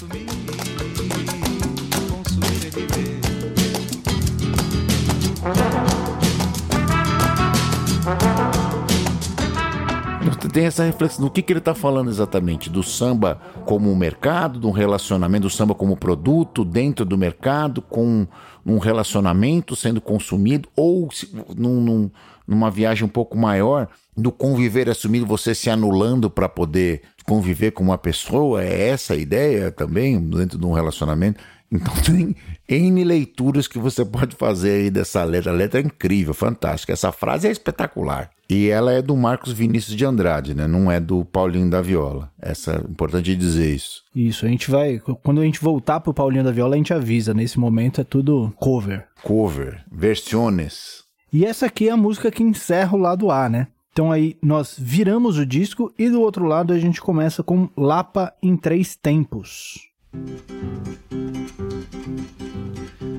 Tem 10.53 10.67
essa 10.67 10.85
reflexão. 10.85 11.25
Do 11.25 11.31
que, 11.31 11.43
que 11.43 11.53
ele 11.53 11.59
está 11.59 11.75
falando 11.75 12.11
exatamente? 12.11 12.69
Do 12.69 12.83
samba 12.83 13.41
como 13.65 13.91
um 13.91 13.97
mercado, 13.97 14.61
de 14.61 14.67
um 14.67 14.71
relacionamento, 14.71 15.43
do 15.43 15.51
samba 15.51 15.75
como 15.75 15.97
produto 15.97 16.65
dentro 16.65 17.05
do 17.05 17.17
mercado, 17.17 17.81
com 17.81 18.27
um 18.65 18.79
relacionamento 18.79 19.75
sendo 19.75 20.01
consumido, 20.01 20.69
ou 20.77 21.09
num, 21.57 21.81
num, 21.81 22.11
numa 22.47 22.71
viagem 22.71 23.05
um 23.05 23.09
pouco 23.09 23.37
maior, 23.37 23.89
do 24.17 24.31
conviver 24.31 24.89
assumido, 24.91 25.27
você 25.27 25.55
se 25.55 25.71
anulando 25.71 26.29
para 26.29 26.49
poder 26.49 27.03
conviver 27.25 27.71
com 27.71 27.83
uma 27.83 27.99
pessoa? 27.99 28.63
É 28.63 28.89
essa 28.89 29.15
a 29.15 29.17
ideia 29.17 29.73
também, 29.73 30.21
dentro 30.21 30.59
de 30.59 30.67
um 30.67 30.73
relacionamento? 30.73 31.41
Então 31.73 31.95
tem 32.05 32.37
N 32.69 33.03
leituras 33.03 33.67
que 33.67 33.79
você 33.79 34.05
pode 34.05 34.37
fazer 34.37 34.83
aí 34.83 34.91
dessa 34.91 35.25
letra. 35.25 35.51
A 35.51 35.55
letra 35.55 35.81
é 35.81 35.83
incrível, 35.83 36.35
fantástica. 36.35 36.93
Essa 36.93 37.11
frase 37.11 37.49
é 37.49 37.51
espetacular. 37.51 38.31
E 38.49 38.69
ela 38.69 38.93
é 38.93 39.01
do 39.01 39.17
Marcos 39.17 39.53
Vinícius 39.53 39.97
de 39.97 40.05
Andrade, 40.05 40.55
né? 40.55 40.67
Não 40.67 40.93
é 40.93 41.01
do 41.01 41.25
Paulinho 41.25 41.71
da 41.71 41.81
Viola. 41.81 42.31
Essa 42.39 42.73
é 42.73 42.91
importante 42.91 43.35
dizer 43.35 43.75
isso. 43.75 44.03
Isso, 44.15 44.45
a 44.45 44.49
gente 44.49 44.71
vai. 44.71 45.01
Quando 45.23 45.41
a 45.41 45.45
gente 45.45 45.59
voltar 45.59 46.01
pro 46.01 46.13
Paulinho 46.13 46.45
da 46.45 46.53
Viola, 46.53 46.75
a 46.75 46.77
gente 46.77 46.93
avisa. 46.93 47.33
Nesse 47.33 47.59
momento 47.59 48.03
é 48.03 48.05
tudo 48.05 48.53
cover. 48.57 49.07
Cover, 49.23 49.83
versiones. 49.91 51.03
E 51.33 51.47
essa 51.47 51.65
aqui 51.65 51.89
é 51.89 51.93
a 51.93 51.97
música 51.97 52.31
que 52.31 52.43
encerra 52.43 52.95
o 52.95 53.01
lado 53.01 53.31
A, 53.31 53.49
né? 53.49 53.69
Então 53.91 54.13
aí 54.13 54.37
nós 54.43 54.77
viramos 54.79 55.39
o 55.39 55.47
disco 55.47 55.93
e 55.99 56.11
do 56.11 56.21
outro 56.21 56.45
lado 56.45 56.73
a 56.73 56.79
gente 56.79 57.01
começa 57.01 57.43
com 57.43 57.69
Lapa 57.77 58.35
em 58.43 58.57
Três 58.57 58.97
Tempos. 58.97 59.92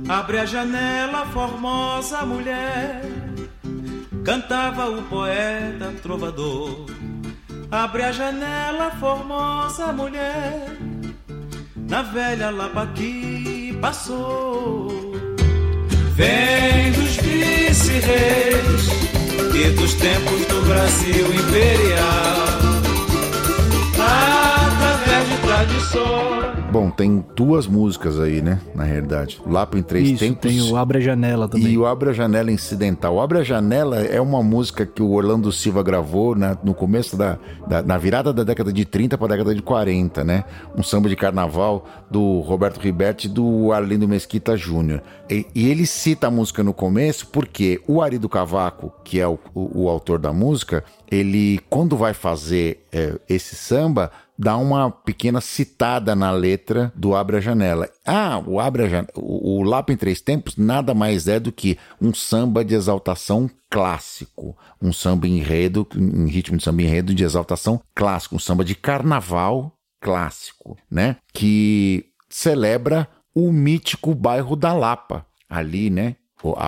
Abre 0.08 0.39
a 0.39 0.46
janela, 0.46 1.26
formosa 1.28 2.24
mulher, 2.24 3.02
cantava 4.24 4.89
o 4.89 5.02
poeta 5.04 5.91
trovador. 6.04 6.86
Abre 7.72 8.04
a 8.04 8.12
janela, 8.12 8.91
formosa 9.00 9.91
mulher, 9.91 10.68
na 11.76 12.04
velha 12.04 12.52
Lapa 12.52 12.86
que 12.94 13.76
passou. 13.82 15.14
Vem 16.16 16.91
dos 16.91 17.18
vice-reis 17.18 18.88
e 19.56 19.70
dos 19.72 19.94
tempos 19.96 20.46
do 20.46 20.62
Brasil 20.68 21.26
imperial, 21.34 22.44
tradições 23.96 24.43
Bom, 26.74 26.90
tem 26.90 27.24
duas 27.36 27.68
músicas 27.68 28.20
aí, 28.20 28.42
né? 28.42 28.60
Na 28.74 28.84
realidade. 28.84 29.40
Lapa 29.46 29.78
em 29.78 29.84
Três 29.84 30.10
Isso, 30.10 30.20
Tempos. 30.20 30.42
tem 30.42 30.60
o 30.60 30.76
Abre 30.76 30.98
a 30.98 31.02
Janela 31.02 31.48
também. 31.48 31.68
E 31.68 31.78
o 31.78 31.86
Abre 31.86 32.10
a 32.10 32.14
Janela 32.14 32.52
Incidental. 32.52 33.14
O 33.14 33.22
Abre 33.22 33.38
a 33.38 33.44
Janela 33.44 34.00
é 34.00 34.20
uma 34.20 34.42
música 34.42 34.84
que 34.84 35.00
o 35.00 35.12
Orlando 35.12 35.52
Silva 35.52 35.84
gravou 35.84 36.34
na, 36.36 36.58
no 36.64 36.74
começo 36.74 37.16
da, 37.16 37.38
da, 37.68 37.84
Na 37.84 38.00
virada 38.00 38.34
da 38.34 38.44
década 38.44 38.74
de 38.74 38.86
30 38.86 39.20
para 39.20 39.28
a 39.28 39.30
década 39.38 39.54
de 39.54 39.62
40, 39.62 40.24
né? 40.24 40.46
Um 40.76 40.82
samba 40.82 41.08
de 41.08 41.16
carnaval 41.16 41.86
do 42.10 42.40
Roberto 42.40 42.80
Riberti 42.80 43.28
e 43.28 43.30
do 43.30 43.72
Arlindo 43.72 44.08
Mesquita 44.08 44.58
Júnior. 44.58 45.04
E, 45.30 45.46
e, 45.54 45.70
ele 45.70 45.86
cita 45.86 46.26
a 46.26 46.32
música 46.32 46.64
no 46.64 46.74
começo 46.74 47.28
porque 47.28 47.82
o 47.88 48.02
Ari 48.02 48.18
do 48.18 48.28
Cavaco, 48.28 48.92
que 49.04 49.20
é 49.20 49.28
o, 49.28 49.38
o, 49.54 49.84
o 49.84 49.90
autor 49.90 50.18
da 50.18 50.34
música, 50.34 50.84
ele, 51.12 51.60
quando 51.70 51.96
vai 51.96 52.16
fazer 52.16 52.84
é, 52.92 53.14
esse 53.30 53.56
samba, 53.56 54.12
dá 54.38 54.58
uma 54.58 54.90
pequena 54.90 55.42
citada 55.42 56.16
na 56.16 56.32
letra 56.32 56.92
do 56.96 57.16
Abra 57.16 57.40
Janela. 57.40 57.90
Ah, 58.06 58.42
o 58.46 58.60
Abra 58.60 58.90
Janela, 58.90 59.14
o, 59.16 59.60
o 59.60 59.64
Lapa 59.64 59.94
em 59.94 59.98
Três 59.98 60.22
Tempos 60.22 60.58
nada 60.58 60.94
mais 60.94 61.28
é 61.28 61.40
do 61.40 61.52
que 61.52 61.78
um 62.02 62.14
samba 62.14 62.64
de 62.64 62.76
exaltação 62.76 63.50
clássico, 63.70 64.58
um 64.82 64.94
samba 64.94 65.28
enredo, 65.28 65.88
em 65.96 66.28
ritmo 66.28 66.58
de 66.58 66.64
samba 66.64 66.82
enredo 66.82 67.14
de 67.14 67.24
exaltação 67.24 67.82
clássico, 67.96 68.36
um 68.36 68.40
samba 68.40 68.64
de 68.64 68.76
carnaval 68.76 69.76
clássico, 70.00 70.78
né? 70.90 71.18
Que 71.34 72.06
celebra 72.30 73.08
o 73.34 73.52
mítico 73.52 74.14
bairro 74.14 74.56
da 74.56 74.74
Lapa, 74.74 75.26
ali, 75.50 75.90
né? 75.90 76.16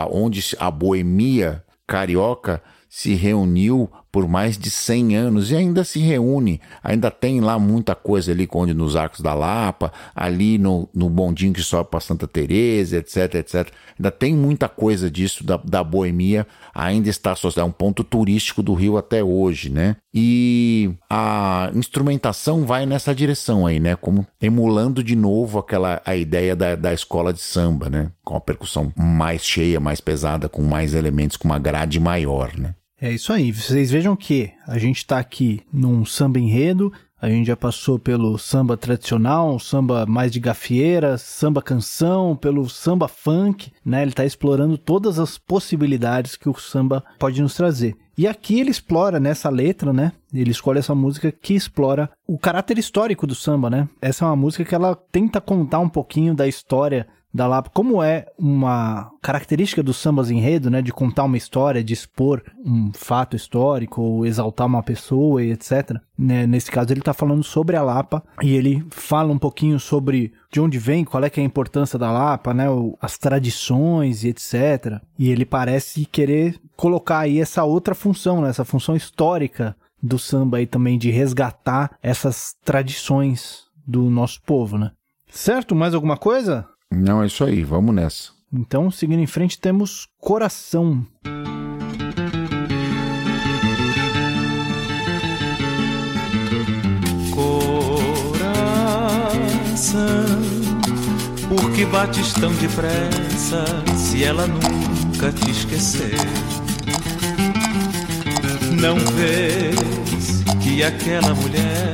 Onde 0.09 0.41
a 0.57 0.71
boemia 0.71 1.63
carioca 1.85 2.63
se 2.89 3.13
reuniu 3.13 3.91
por 4.15 4.29
mais 4.29 4.57
de 4.57 4.69
100 4.69 5.17
anos 5.17 5.51
e 5.51 5.57
ainda 5.57 5.83
se 5.83 5.99
reúne, 5.99 6.61
ainda 6.81 7.11
tem 7.11 7.41
lá 7.41 7.59
muita 7.59 7.93
coisa 7.93 8.31
ali 8.31 8.47
onde 8.53 8.73
nos 8.73 8.95
Arcos 8.95 9.19
da 9.19 9.33
Lapa, 9.33 9.91
ali 10.15 10.57
no, 10.57 10.87
no 10.95 11.09
bondinho 11.09 11.51
que 11.51 11.61
sobe 11.61 11.89
para 11.89 11.99
Santa 11.99 12.25
Teresa, 12.25 12.95
etc, 12.95 13.35
etc. 13.35 13.67
Ainda 13.99 14.09
tem 14.11 14.33
muita 14.33 14.69
coisa 14.69 15.11
disso 15.11 15.43
da, 15.43 15.57
da 15.57 15.83
boemia, 15.83 16.47
ainda 16.73 17.09
está 17.09 17.33
associado, 17.33 17.67
é 17.67 17.69
um 17.69 17.73
ponto 17.73 18.05
turístico 18.05 18.63
do 18.63 18.73
Rio 18.73 18.95
até 18.97 19.21
hoje, 19.21 19.69
né? 19.69 19.97
E 20.13 20.93
a 21.09 21.69
instrumentação 21.75 22.65
vai 22.65 22.85
nessa 22.85 23.13
direção 23.13 23.67
aí, 23.67 23.81
né? 23.81 23.97
Como 23.97 24.25
emulando 24.41 25.03
de 25.03 25.13
novo 25.13 25.59
aquela 25.59 26.01
a 26.05 26.15
ideia 26.15 26.55
da, 26.55 26.77
da 26.77 26.93
escola 26.93 27.33
de 27.33 27.41
samba, 27.41 27.89
né? 27.89 28.09
Com 28.23 28.37
a 28.37 28.39
percussão 28.39 28.93
mais 28.95 29.45
cheia, 29.45 29.77
mais 29.81 29.99
pesada, 29.99 30.47
com 30.47 30.61
mais 30.61 30.93
elementos, 30.93 31.35
com 31.35 31.49
uma 31.49 31.59
grade 31.59 31.99
maior, 31.99 32.57
né? 32.57 32.73
É 32.99 33.11
isso 33.11 33.33
aí. 33.33 33.51
Vocês 33.51 33.91
vejam 33.91 34.15
que 34.15 34.51
a 34.65 34.77
gente 34.77 34.97
está 34.97 35.19
aqui 35.19 35.61
num 35.71 36.05
samba 36.05 36.39
enredo, 36.39 36.93
a 37.21 37.29
gente 37.29 37.47
já 37.47 37.57
passou 37.57 37.97
pelo 37.97 38.37
samba 38.37 38.77
tradicional, 38.77 39.57
samba 39.59 40.05
mais 40.05 40.31
de 40.31 40.39
gafieira, 40.39 41.17
samba 41.17 41.61
canção, 41.61 42.35
pelo 42.35 42.69
samba 42.69 43.07
funk, 43.07 43.71
né? 43.83 44.01
Ele 44.01 44.11
está 44.11 44.23
explorando 44.23 44.77
todas 44.77 45.17
as 45.17 45.37
possibilidades 45.37 46.35
que 46.35 46.47
o 46.47 46.53
samba 46.53 47.03
pode 47.17 47.41
nos 47.41 47.55
trazer. 47.55 47.95
E 48.17 48.27
aqui 48.27 48.59
ele 48.59 48.69
explora 48.69 49.19
nessa 49.19 49.49
letra, 49.49 49.91
né? 49.91 50.11
Ele 50.33 50.51
escolhe 50.51 50.79
essa 50.79 50.95
música 50.95 51.31
que 51.31 51.53
explora 51.53 52.09
o 52.27 52.37
caráter 52.37 52.77
histórico 52.77 53.27
do 53.27 53.35
samba, 53.35 53.69
né? 53.69 53.89
Essa 54.01 54.23
é 54.23 54.27
uma 54.27 54.35
música 54.35 54.63
que 54.63 54.75
ela 54.75 54.95
tenta 54.95 55.41
contar 55.41 55.79
um 55.79 55.89
pouquinho 55.89 56.33
da 56.33 56.47
história 56.47 57.07
da 57.35 57.47
Lapa, 57.47 57.69
como 57.73 58.01
é 58.01 58.27
uma 58.39 59.11
característica 59.21 59.83
dos 59.83 59.97
sambas 59.97 60.31
enredo, 60.31 60.69
né, 60.69 60.81
de 60.81 60.93
contar 60.93 61.25
uma 61.25 61.35
história, 61.35 61.83
de 61.83 61.93
expor 61.93 62.41
um 62.65 62.93
fato 62.93 63.35
histórico, 63.35 64.01
ou 64.01 64.25
exaltar 64.25 64.65
uma 64.65 64.81
pessoa 64.81 65.43
e 65.43 65.51
etc. 65.51 65.97
Né, 66.17 66.47
nesse 66.47 66.71
caso 66.71 66.93
ele 66.93 67.01
está 67.01 67.13
falando 67.13 67.43
sobre 67.43 67.75
a 67.75 67.83
Lapa 67.83 68.23
e 68.41 68.55
ele 68.55 68.85
fala 68.89 69.33
um 69.33 69.37
pouquinho 69.37 69.77
sobre 69.81 70.31
de 70.49 70.61
onde 70.61 70.79
vem, 70.79 71.03
qual 71.03 71.25
é 71.25 71.29
que 71.29 71.41
é 71.41 71.43
a 71.43 71.45
importância 71.45 71.99
da 71.99 72.09
Lapa, 72.09 72.53
né, 72.53 72.67
as 73.01 73.17
tradições 73.17 74.23
e 74.23 74.29
etc. 74.29 75.01
E 75.19 75.29
ele 75.29 75.45
parece 75.45 76.05
querer 76.05 76.57
colocar 76.77 77.19
aí 77.19 77.41
essa 77.41 77.65
outra 77.65 77.93
função, 77.93 78.39
né, 78.39 78.49
essa 78.49 78.63
função 78.63 78.95
histórica 78.95 79.75
do 80.01 80.17
samba 80.17 80.59
aí 80.59 80.65
também 80.65 80.97
de 80.97 81.11
resgatar 81.11 81.97
essas 82.01 82.55
tradições 82.63 83.65
do 83.85 84.09
nosso 84.09 84.41
povo, 84.43 84.77
né? 84.77 84.91
Certo? 85.29 85.75
Mais 85.75 85.93
alguma 85.93 86.15
coisa? 86.15 86.65
Não, 86.97 87.21
é 87.21 87.25
isso 87.25 87.43
aí, 87.43 87.61
vamos 87.63 87.93
nessa. 87.93 88.29
Então, 88.53 88.89
seguindo 88.89 89.19
em 89.19 89.27
frente, 89.27 89.59
temos 89.59 90.07
Coração. 90.17 91.05
Coração, 97.31 98.79
por 101.49 101.71
que 101.73 101.85
bates 101.85 102.31
tão 102.33 102.53
depressa 102.53 103.65
se 103.97 104.23
ela 104.23 104.47
nunca 104.47 105.33
te 105.33 105.51
esquecer? 105.51 106.15
Não 108.79 108.97
vês 108.97 110.43
que 110.63 110.81
aquela 110.81 111.33
mulher 111.33 111.93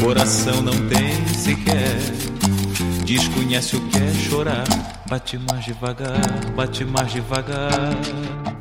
coração 0.00 0.62
não 0.62 0.88
tem 0.88 1.26
sequer 1.34 2.27
Desconhece 3.08 3.74
o 3.74 3.80
que 3.88 3.96
é 3.96 4.12
chorar. 4.12 4.64
Bate 5.08 5.38
mais 5.38 5.64
devagar, 5.64 6.20
bate 6.54 6.84
mais 6.84 7.10
devagar. 7.10 7.70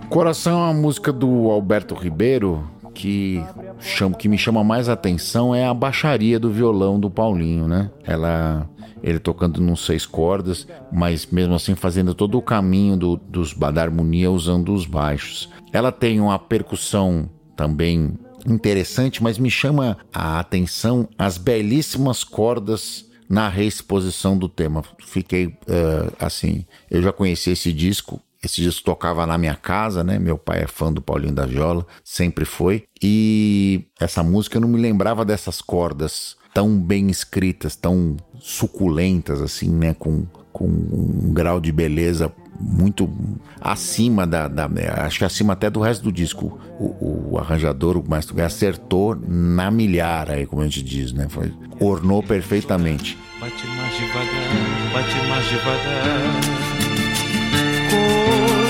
Coração 0.07 0.53
é 0.53 0.63
uma 0.67 0.73
música 0.73 1.11
do 1.11 1.51
Alberto 1.51 1.93
Ribeiro 1.93 2.65
que, 2.93 3.43
chama, 3.77 4.15
que 4.15 4.29
me 4.29 4.37
chama 4.37 4.63
mais 4.63 4.87
atenção 4.87 5.53
é 5.53 5.65
a 5.65 5.73
baixaria 5.73 6.39
do 6.39 6.49
violão 6.49 6.97
do 6.97 7.11
Paulinho, 7.11 7.67
né? 7.67 7.91
Ela 8.05 8.69
ele 9.03 9.19
tocando 9.19 9.59
nos 9.59 9.85
seis 9.85 10.05
cordas, 10.05 10.65
mas 10.93 11.25
mesmo 11.25 11.53
assim 11.53 11.75
fazendo 11.75 12.15
todo 12.15 12.37
o 12.37 12.41
caminho 12.41 12.95
do, 12.95 13.17
dos, 13.17 13.53
da 13.53 13.81
harmonia 13.81 14.31
usando 14.31 14.73
os 14.73 14.85
baixos. 14.85 15.49
Ela 15.73 15.91
tem 15.91 16.21
uma 16.21 16.39
percussão 16.39 17.29
também 17.53 18.13
interessante, 18.47 19.21
mas 19.21 19.37
me 19.37 19.51
chama 19.51 19.97
a 20.13 20.39
atenção 20.39 21.09
as 21.17 21.37
belíssimas 21.37 22.23
cordas 22.23 23.06
na 23.29 23.49
reexposição 23.49 24.37
do 24.37 24.47
tema. 24.47 24.83
Fiquei 24.99 25.47
uh, 25.47 26.13
assim, 26.19 26.65
eu 26.89 27.01
já 27.01 27.11
conheci 27.11 27.51
esse 27.51 27.73
disco. 27.73 28.21
Esse 28.43 28.61
disco 28.61 28.83
tocava 28.85 29.25
na 29.25 29.37
minha 29.37 29.55
casa, 29.55 30.03
né? 30.03 30.19
Meu 30.19 30.37
pai 30.37 30.61
é 30.61 30.67
fã 30.67 30.93
do 30.93 31.01
Paulinho 31.01 31.33
da 31.33 31.45
Viola, 31.45 31.85
sempre 32.03 32.45
foi. 32.45 32.83
E 33.01 33.87
essa 33.99 34.21
música 34.21 34.57
eu 34.57 34.61
não 34.61 34.69
me 34.69 34.79
lembrava 34.79 35.25
dessas 35.25 35.59
cordas 35.59 36.37
tão 36.53 36.79
bem 36.79 37.09
escritas, 37.09 37.75
tão 37.75 38.15
suculentas, 38.39 39.41
assim, 39.41 39.69
né? 39.69 39.93
Com, 39.95 40.25
com 40.53 40.65
um 40.67 41.33
grau 41.33 41.59
de 41.59 41.71
beleza 41.71 42.31
muito 42.59 43.09
acima 43.61 44.25
da, 44.25 44.47
da, 44.47 44.69
acho 45.05 45.19
que 45.19 45.25
acima 45.25 45.53
até 45.53 45.69
do 45.69 45.79
resto 45.79 46.03
do 46.03 46.11
disco. 46.11 46.59
O, 46.79 47.31
o 47.33 47.37
arranjador, 47.37 47.97
o 47.97 48.03
Maestro 48.07 48.41
acertou 48.43 49.15
na 49.15 49.69
milhar 49.71 50.29
aí, 50.29 50.45
como 50.45 50.61
a 50.61 50.65
gente 50.65 50.83
diz, 50.83 51.13
né? 51.13 51.27
Foi, 51.29 51.53
ornou 51.79 52.23
perfeitamente. 52.23 53.17
Bate 53.39 53.67
mais 53.67 53.95
devagar, 53.97 54.93
bate 54.93 55.27
mais 55.27 55.45
devagar. 55.45 56.07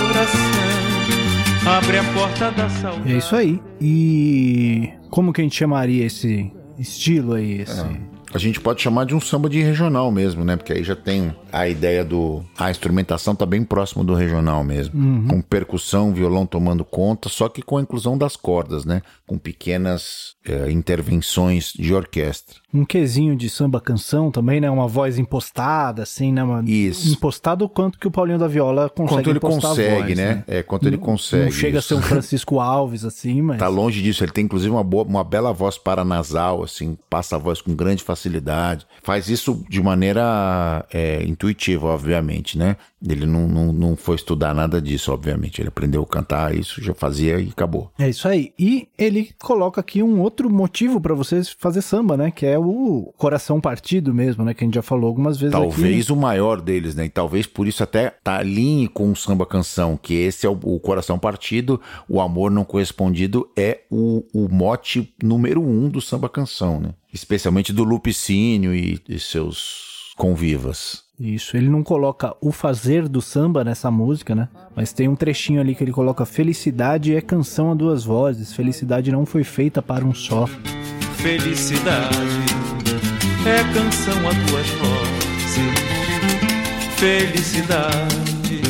Coração, 0.07 1.77
abre 1.77 1.97
a 1.97 2.03
porta 2.13 2.51
da 2.51 2.69
saudade. 2.69 3.13
É 3.13 3.17
isso 3.17 3.35
aí. 3.35 3.61
E 3.79 4.89
como 5.09 5.31
que 5.31 5.41
a 5.41 5.43
gente 5.43 5.55
chamaria 5.55 6.05
esse 6.05 6.51
estilo 6.77 7.33
aí, 7.33 7.61
esse... 7.61 7.79
É 7.79 8.16
A 8.33 8.37
gente 8.37 8.59
pode 8.59 8.81
chamar 8.81 9.05
de 9.05 9.15
um 9.15 9.21
samba 9.21 9.49
de 9.49 9.61
regional 9.61 10.11
mesmo, 10.11 10.43
né? 10.43 10.55
Porque 10.55 10.73
aí 10.73 10.83
já 10.83 10.95
tem 10.95 11.33
a 11.51 11.67
ideia 11.67 12.03
do. 12.03 12.43
A 12.57 12.69
instrumentação 12.69 13.35
tá 13.35 13.45
bem 13.45 13.63
próximo 13.63 14.03
do 14.03 14.13
regional 14.13 14.63
mesmo. 14.63 14.99
Uhum. 14.99 15.27
Com 15.27 15.41
percussão, 15.41 16.13
violão 16.13 16.45
tomando 16.45 16.83
conta, 16.83 17.29
só 17.29 17.47
que 17.47 17.61
com 17.61 17.77
a 17.77 17.81
inclusão 17.81 18.17
das 18.17 18.35
cordas, 18.35 18.85
né? 18.85 19.01
Com 19.25 19.37
pequenas 19.37 20.35
é, 20.51 20.71
intervenções 20.71 21.73
de 21.73 21.93
orquestra. 21.93 22.57
Um 22.73 22.85
quesinho 22.85 23.35
de 23.35 23.49
samba 23.49 23.79
canção 23.79 24.29
também, 24.29 24.59
né? 24.59 24.69
Uma 24.69 24.87
voz 24.87 25.17
impostada, 25.17 26.03
assim, 26.03 26.31
né? 26.31 26.43
Uma... 26.43 26.63
Isso. 26.65 27.11
Impostado 27.11 27.65
o 27.65 27.69
quanto 27.69 27.97
que 27.97 28.07
o 28.07 28.11
Paulinho 28.11 28.37
da 28.37 28.47
Viola 28.47 28.89
consegue 28.89 29.23
Quanto 29.23 29.29
ele 29.29 29.39
consegue, 29.39 30.01
voz, 30.01 30.17
né? 30.17 30.43
É, 30.47 30.63
quanto 30.63 30.87
ele 30.87 30.97
consegue. 30.97 31.45
Não 31.45 31.51
chega 31.51 31.79
isso. 31.79 31.93
a 31.93 31.97
ser 31.97 32.03
um 32.03 32.07
Francisco 32.07 32.59
Alves, 32.59 33.05
assim, 33.05 33.41
mas. 33.41 33.57
Tá 33.57 33.67
longe 33.67 34.01
disso. 34.01 34.23
Ele 34.23 34.31
tem, 34.31 34.45
inclusive, 34.45 34.69
uma, 34.69 34.83
boa, 34.83 35.03
uma 35.03 35.23
bela 35.23 35.53
voz 35.53 35.77
paranasal, 35.77 36.63
assim, 36.63 36.97
passa 37.09 37.35
a 37.35 37.39
voz 37.39 37.61
com 37.61 37.73
grande 37.73 38.03
facilidade. 38.03 38.85
Faz 39.01 39.29
isso 39.29 39.63
de 39.69 39.81
maneira 39.81 40.85
é, 40.91 41.23
intuitiva, 41.23 41.87
obviamente, 41.87 42.57
né? 42.57 42.75
Ele 43.05 43.27
não, 43.27 43.47
não, 43.47 43.71
não 43.71 43.95
foi 43.95 44.15
estudar 44.15 44.55
nada 44.55 44.81
disso, 44.81 45.11
obviamente. 45.11 45.61
Ele 45.61 45.67
aprendeu 45.67 46.01
a 46.01 46.07
cantar 46.07 46.55
isso, 46.55 46.81
já 46.81 46.93
fazia 46.93 47.39
e 47.39 47.49
acabou. 47.49 47.91
É 47.99 48.09
isso 48.09 48.27
aí. 48.27 48.53
E 48.57 48.87
ele 48.97 49.29
coloca 49.39 49.79
aqui 49.79 50.01
um 50.01 50.19
outro 50.19 50.49
motivo 50.49 50.99
para 50.99 51.13
você 51.13 51.41
fazer 51.59 51.81
samba, 51.81 52.17
né? 52.17 52.31
Que 52.31 52.45
é 52.45 52.57
o 52.57 53.13
coração 53.15 53.61
partido 53.61 54.13
mesmo, 54.13 54.43
né? 54.43 54.53
Que 54.53 54.63
a 54.63 54.67
gente 54.67 54.75
já 54.75 54.81
falou 54.81 55.07
algumas 55.07 55.37
vezes 55.37 55.51
Talvez 55.51 56.05
aqui. 56.05 56.11
o 56.11 56.15
maior 56.15 56.59
deles, 56.59 56.95
né? 56.95 57.05
E 57.05 57.09
talvez 57.09 57.45
por 57.45 57.67
isso 57.67 57.83
até 57.83 58.09
tá 58.09 58.39
alinhe 58.39 58.87
com 58.87 59.11
o 59.11 59.15
samba 59.15 59.45
canção, 59.45 59.95
que 59.95 60.15
esse 60.15 60.47
é 60.47 60.49
o, 60.49 60.57
o 60.63 60.79
coração 60.79 61.19
partido, 61.19 61.79
o 62.09 62.19
amor 62.19 62.49
não 62.49 62.63
correspondido 62.63 63.47
é 63.55 63.81
o, 63.91 64.23
o 64.33 64.49
mote 64.49 65.13
número 65.21 65.61
um 65.61 65.87
do 65.87 66.01
samba 66.01 66.27
canção, 66.27 66.79
né? 66.79 66.93
Especialmente 67.13 67.71
do 67.71 67.83
Lupicínio 67.83 68.73
e, 68.73 68.99
e 69.07 69.19
seus 69.19 70.13
convivas. 70.17 71.06
Isso, 71.19 71.57
ele 71.57 71.67
não 71.67 71.81
coloca 71.81 72.35
o 72.39 72.51
fazer 72.51 73.07
do 73.07 73.23
samba 73.23 73.63
nessa 73.63 73.89
música, 73.89 74.35
né? 74.35 74.47
Mas 74.75 74.93
tem 74.93 75.07
um 75.07 75.15
trechinho 75.15 75.59
ali 75.59 75.73
que 75.73 75.83
ele 75.83 75.91
coloca: 75.91 76.27
Felicidade 76.27 77.15
é 77.15 77.21
canção 77.21 77.71
a 77.71 77.73
duas 77.73 78.05
vozes, 78.05 78.53
felicidade 78.53 79.11
não 79.11 79.25
foi 79.25 79.43
feita 79.43 79.81
para 79.81 80.05
um 80.05 80.13
só. 80.13 80.45
Felicidade 81.15 82.13
é 83.47 83.63
canção 83.73 84.15
a 84.29 84.31
duas 84.31 84.67
vozes, 84.69 85.57
felicidade 86.97 88.61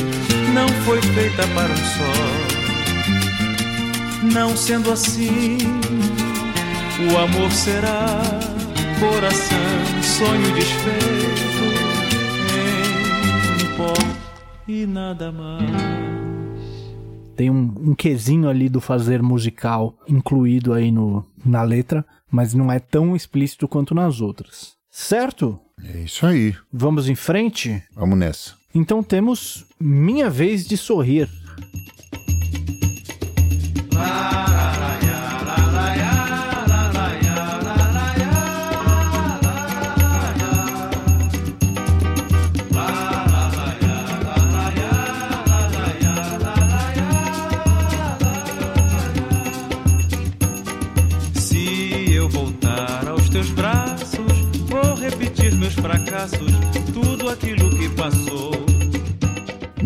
não 0.54 0.68
foi 0.86 1.02
feita 1.02 1.46
para 1.48 1.70
um 1.70 1.76
só. 1.76 2.12
Não 4.32 4.56
sendo 4.56 4.90
assim, 4.90 5.58
o 7.12 7.18
amor 7.18 7.52
será 7.52 8.22
coração, 8.98 10.02
sonho 10.02 10.50
desfeito 10.54 11.87
e 14.66 14.86
nada 14.86 15.32
mais. 15.32 15.70
Tem 17.34 17.50
um, 17.50 17.72
um 17.78 17.94
quesinho 17.94 18.48
ali 18.48 18.68
do 18.68 18.80
fazer 18.80 19.22
musical 19.22 19.96
incluído 20.08 20.72
aí 20.72 20.90
no, 20.90 21.24
na 21.44 21.62
letra, 21.62 22.04
mas 22.30 22.52
não 22.52 22.70
é 22.70 22.78
tão 22.78 23.14
explícito 23.14 23.68
quanto 23.68 23.94
nas 23.94 24.20
outras. 24.20 24.72
Certo? 24.90 25.58
É 25.82 26.00
isso 26.00 26.26
aí. 26.26 26.54
Vamos 26.72 27.08
em 27.08 27.14
frente? 27.14 27.82
Vamos 27.94 28.18
nessa. 28.18 28.54
Então 28.74 29.02
temos 29.02 29.64
Minha 29.78 30.28
Vez 30.28 30.66
de 30.66 30.76
Sorrir. 30.76 31.28
Se 33.98 34.37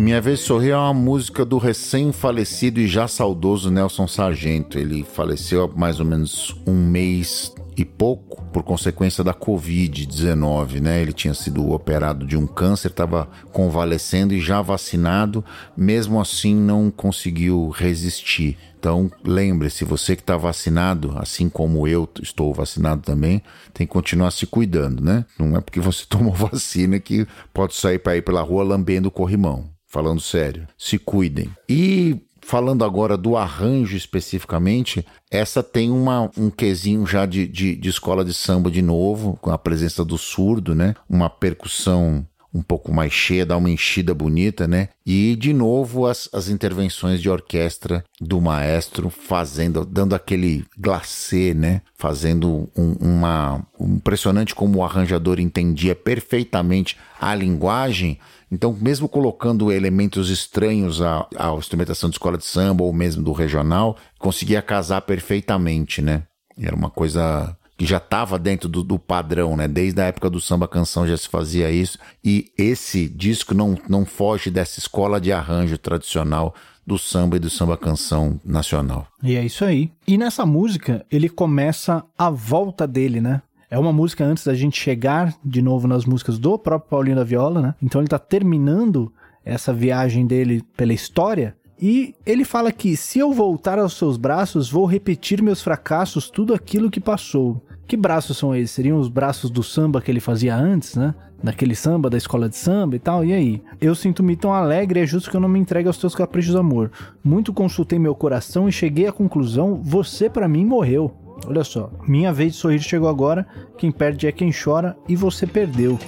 Minha 0.03 0.19
Vez 0.19 0.39
de 0.39 0.45
Sorrir 0.45 0.71
é 0.71 0.75
uma 0.75 0.93
música 0.93 1.45
do 1.45 1.57
recém-falecido 1.57 2.81
e 2.81 2.89
já 2.89 3.07
saudoso 3.07 3.71
Nelson 3.71 4.05
Sargento. 4.05 4.77
Ele 4.77 5.01
faleceu 5.01 5.63
há 5.63 5.67
mais 5.79 6.01
ou 6.01 6.05
menos 6.05 6.53
um 6.67 6.73
mês 6.73 7.53
e 7.77 7.85
pouco 7.85 8.43
por 8.51 8.63
consequência 8.63 9.23
da 9.23 9.33
Covid-19, 9.33 10.81
né? 10.81 11.01
Ele 11.01 11.13
tinha 11.13 11.33
sido 11.33 11.71
operado 11.71 12.25
de 12.25 12.35
um 12.35 12.45
câncer, 12.45 12.89
estava 12.89 13.29
convalescendo 13.53 14.33
e 14.33 14.41
já 14.41 14.61
vacinado, 14.61 15.43
mesmo 15.75 16.19
assim 16.19 16.53
não 16.53 16.91
conseguiu 16.91 17.69
resistir. 17.69 18.57
Então, 18.77 19.09
lembre-se, 19.23 19.85
você 19.85 20.17
que 20.17 20.21
está 20.21 20.35
vacinado, 20.35 21.13
assim 21.17 21.47
como 21.47 21.87
eu 21.87 22.09
estou 22.21 22.53
vacinado 22.53 23.03
também, 23.03 23.41
tem 23.73 23.87
que 23.87 23.93
continuar 23.93 24.31
se 24.31 24.45
cuidando, 24.45 25.01
né? 25.01 25.25
Não 25.39 25.55
é 25.55 25.61
porque 25.61 25.79
você 25.79 26.03
tomou 26.09 26.33
vacina 26.33 26.99
que 26.99 27.25
pode 27.53 27.73
sair 27.73 27.99
para 27.99 28.17
ir 28.17 28.21
pela 28.21 28.41
rua 28.41 28.65
lambendo 28.65 29.07
o 29.07 29.11
corrimão. 29.11 29.72
Falando 29.93 30.21
sério, 30.21 30.67
se 30.75 30.97
cuidem. 30.97 31.51
E 31.69 32.19
falando 32.41 32.83
agora 32.83 33.15
do 33.15 33.37
arranjo 33.37 33.95
especificamente, 33.95 35.05
essa 35.29 35.61
tem 35.61 35.91
uma, 35.91 36.31
um 36.35 36.49
quesinho 36.49 37.05
já 37.05 37.27
de, 37.27 37.47
de, 37.47 37.75
de 37.75 37.89
escola 37.89 38.25
de 38.25 38.33
samba 38.33 38.71
de 38.71 38.81
novo, 38.81 39.37
com 39.39 39.51
a 39.51 39.57
presença 39.57 40.03
do 40.03 40.17
surdo, 40.17 40.73
né? 40.73 40.95
Uma 41.07 41.29
percussão 41.29 42.25
um 42.53 42.61
pouco 42.61 42.91
mais 42.91 43.11
cheia, 43.11 43.45
dá 43.45 43.57
uma 43.57 43.69
enchida 43.69 44.13
bonita, 44.13 44.67
né? 44.67 44.89
E 45.05 45.35
de 45.35 45.51
novo 45.53 46.05
as, 46.05 46.29
as 46.31 46.49
intervenções 46.49 47.21
de 47.21 47.29
orquestra 47.29 48.03
do 48.21 48.39
maestro 48.39 49.09
fazendo, 49.09 49.83
dando 49.83 50.13
aquele 50.13 50.63
glacê, 50.77 51.53
né? 51.53 51.81
Fazendo 51.95 52.69
um, 52.77 52.93
uma 52.99 53.65
um 53.79 53.95
impressionante 53.95 54.53
como 54.53 54.79
o 54.79 54.83
arranjador 54.83 55.39
entendia 55.39 55.95
perfeitamente 55.95 56.97
a 57.19 57.33
linguagem. 57.33 58.19
Então, 58.53 58.77
mesmo 58.79 59.09
colocando 59.09 59.71
elementos 59.71 60.29
estranhos 60.29 61.01
à, 61.01 61.27
à 61.35 61.51
instrumentação 61.55 62.07
de 62.07 62.15
escola 62.15 62.37
de 62.37 62.45
samba 62.45 62.83
ou 62.83 62.93
mesmo 62.93 63.23
do 63.23 63.31
regional, 63.31 63.97
conseguia 64.19 64.61
casar 64.61 65.01
perfeitamente, 65.01 66.03
né? 66.03 66.21
Era 66.55 66.75
uma 66.75 66.91
coisa 66.91 67.57
que 67.75 67.83
já 67.83 67.97
estava 67.97 68.37
dentro 68.37 68.69
do, 68.69 68.83
do, 68.83 68.99
padrão, 68.99 69.57
né? 69.57 69.67
Desde 69.67 69.99
a 69.99 70.05
época 70.05 70.29
do 70.29 70.39
samba 70.39 70.67
canção 70.67 71.07
já 71.07 71.17
se 71.17 71.27
fazia 71.27 71.71
isso. 71.71 71.97
E 72.23 72.51
esse 72.55 73.09
disco 73.09 73.55
não, 73.55 73.75
não 73.89 74.05
foge 74.05 74.51
dessa 74.51 74.77
escola 74.77 75.19
de 75.19 75.31
arranjo 75.31 75.79
tradicional 75.79 76.53
do 76.85 76.99
samba 76.99 77.37
e 77.37 77.39
do 77.39 77.49
samba 77.49 77.75
canção 77.75 78.39
nacional. 78.45 79.07
E 79.23 79.35
é 79.35 79.43
isso 79.43 79.65
aí. 79.65 79.91
E 80.07 80.15
nessa 80.15 80.45
música 80.45 81.03
ele 81.09 81.27
começa 81.27 82.03
a 82.15 82.29
volta 82.29 82.85
dele, 82.85 83.19
né? 83.19 83.41
É 83.73 83.79
uma 83.79 83.91
música 83.91 84.23
antes 84.23 84.45
da 84.45 84.53
gente 84.53 84.79
chegar 84.79 85.33
de 85.43 85.59
novo 85.59 85.87
nas 85.87 86.05
músicas 86.05 86.37
do 86.37 86.59
próprio 86.59 86.91
Paulinho 86.91 87.15
da 87.15 87.23
Viola, 87.23 87.59
né? 87.59 87.75
Então 87.81 87.99
ele 87.99 88.07
tá 88.07 88.19
terminando 88.19 89.11
essa 89.43 89.73
viagem 89.73 90.27
dele 90.27 90.63
pela 90.77 90.93
história 90.93 91.55
e 91.81 92.13
ele 92.23 92.45
fala 92.45 92.71
que 92.71 92.95
se 92.95 93.17
eu 93.17 93.33
voltar 93.33 93.79
aos 93.79 93.97
seus 93.97 94.15
braços, 94.15 94.69
vou 94.69 94.85
repetir 94.85 95.41
meus 95.41 95.63
fracassos, 95.63 96.29
tudo 96.29 96.53
aquilo 96.53 96.91
que 96.91 96.99
passou. 96.99 97.65
Que 97.87 97.97
braços 97.97 98.37
são 98.37 98.55
esses? 98.55 98.69
Seriam 98.69 98.99
os 98.99 99.09
braços 99.09 99.49
do 99.49 99.63
samba 99.63 99.99
que 99.99 100.11
ele 100.11 100.19
fazia 100.19 100.55
antes, 100.55 100.95
né? 100.95 101.15
Daquele 101.41 101.75
samba 101.75 102.11
da 102.11 102.17
escola 102.17 102.47
de 102.47 102.55
samba 102.55 102.95
e 102.95 102.99
tal. 102.99 103.25
E 103.25 103.33
aí? 103.33 103.63
Eu 103.81 103.95
sinto-me 103.95 104.35
tão 104.35 104.53
alegre, 104.53 104.99
é 104.99 105.05
justo 105.07 105.31
que 105.31 105.35
eu 105.35 105.41
não 105.41 105.49
me 105.49 105.59
entregue 105.59 105.87
aos 105.87 105.97
teus 105.97 106.13
caprichos, 106.13 106.55
amor. 106.55 106.91
Muito 107.23 107.51
consultei 107.51 107.97
meu 107.97 108.13
coração 108.13 108.69
e 108.69 108.71
cheguei 108.71 109.07
à 109.07 109.11
conclusão: 109.11 109.81
você 109.81 110.29
para 110.29 110.47
mim 110.47 110.63
morreu. 110.63 111.22
Olha 111.47 111.63
só, 111.63 111.89
minha 112.07 112.31
vez 112.31 112.53
de 112.53 112.59
sorrir 112.59 112.81
chegou 112.81 113.09
agora. 113.09 113.45
Quem 113.77 113.91
perde 113.91 114.27
é 114.27 114.31
quem 114.31 114.51
chora 114.51 114.95
e 115.07 115.15
você 115.15 115.45
perdeu. 115.45 115.99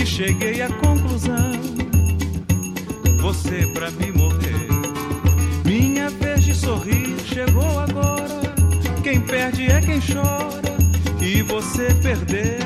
e 0.00 0.06
cheguei 0.06 0.62
à 0.62 0.68
conclusão: 0.68 1.52
você 3.20 3.66
pra 3.74 3.90
mim 3.92 4.12
morrer. 4.12 4.68
Minha 5.64 6.08
vez 6.10 6.44
de 6.44 6.54
sorrir 6.54 7.18
chegou 7.24 7.78
agora. 7.78 8.40
Quem 9.02 9.20
perde 9.20 9.70
é 9.70 9.80
quem 9.80 10.00
chora 10.00 10.69
e 11.22 11.42
você 11.42 11.94
perdeu. 12.02 12.58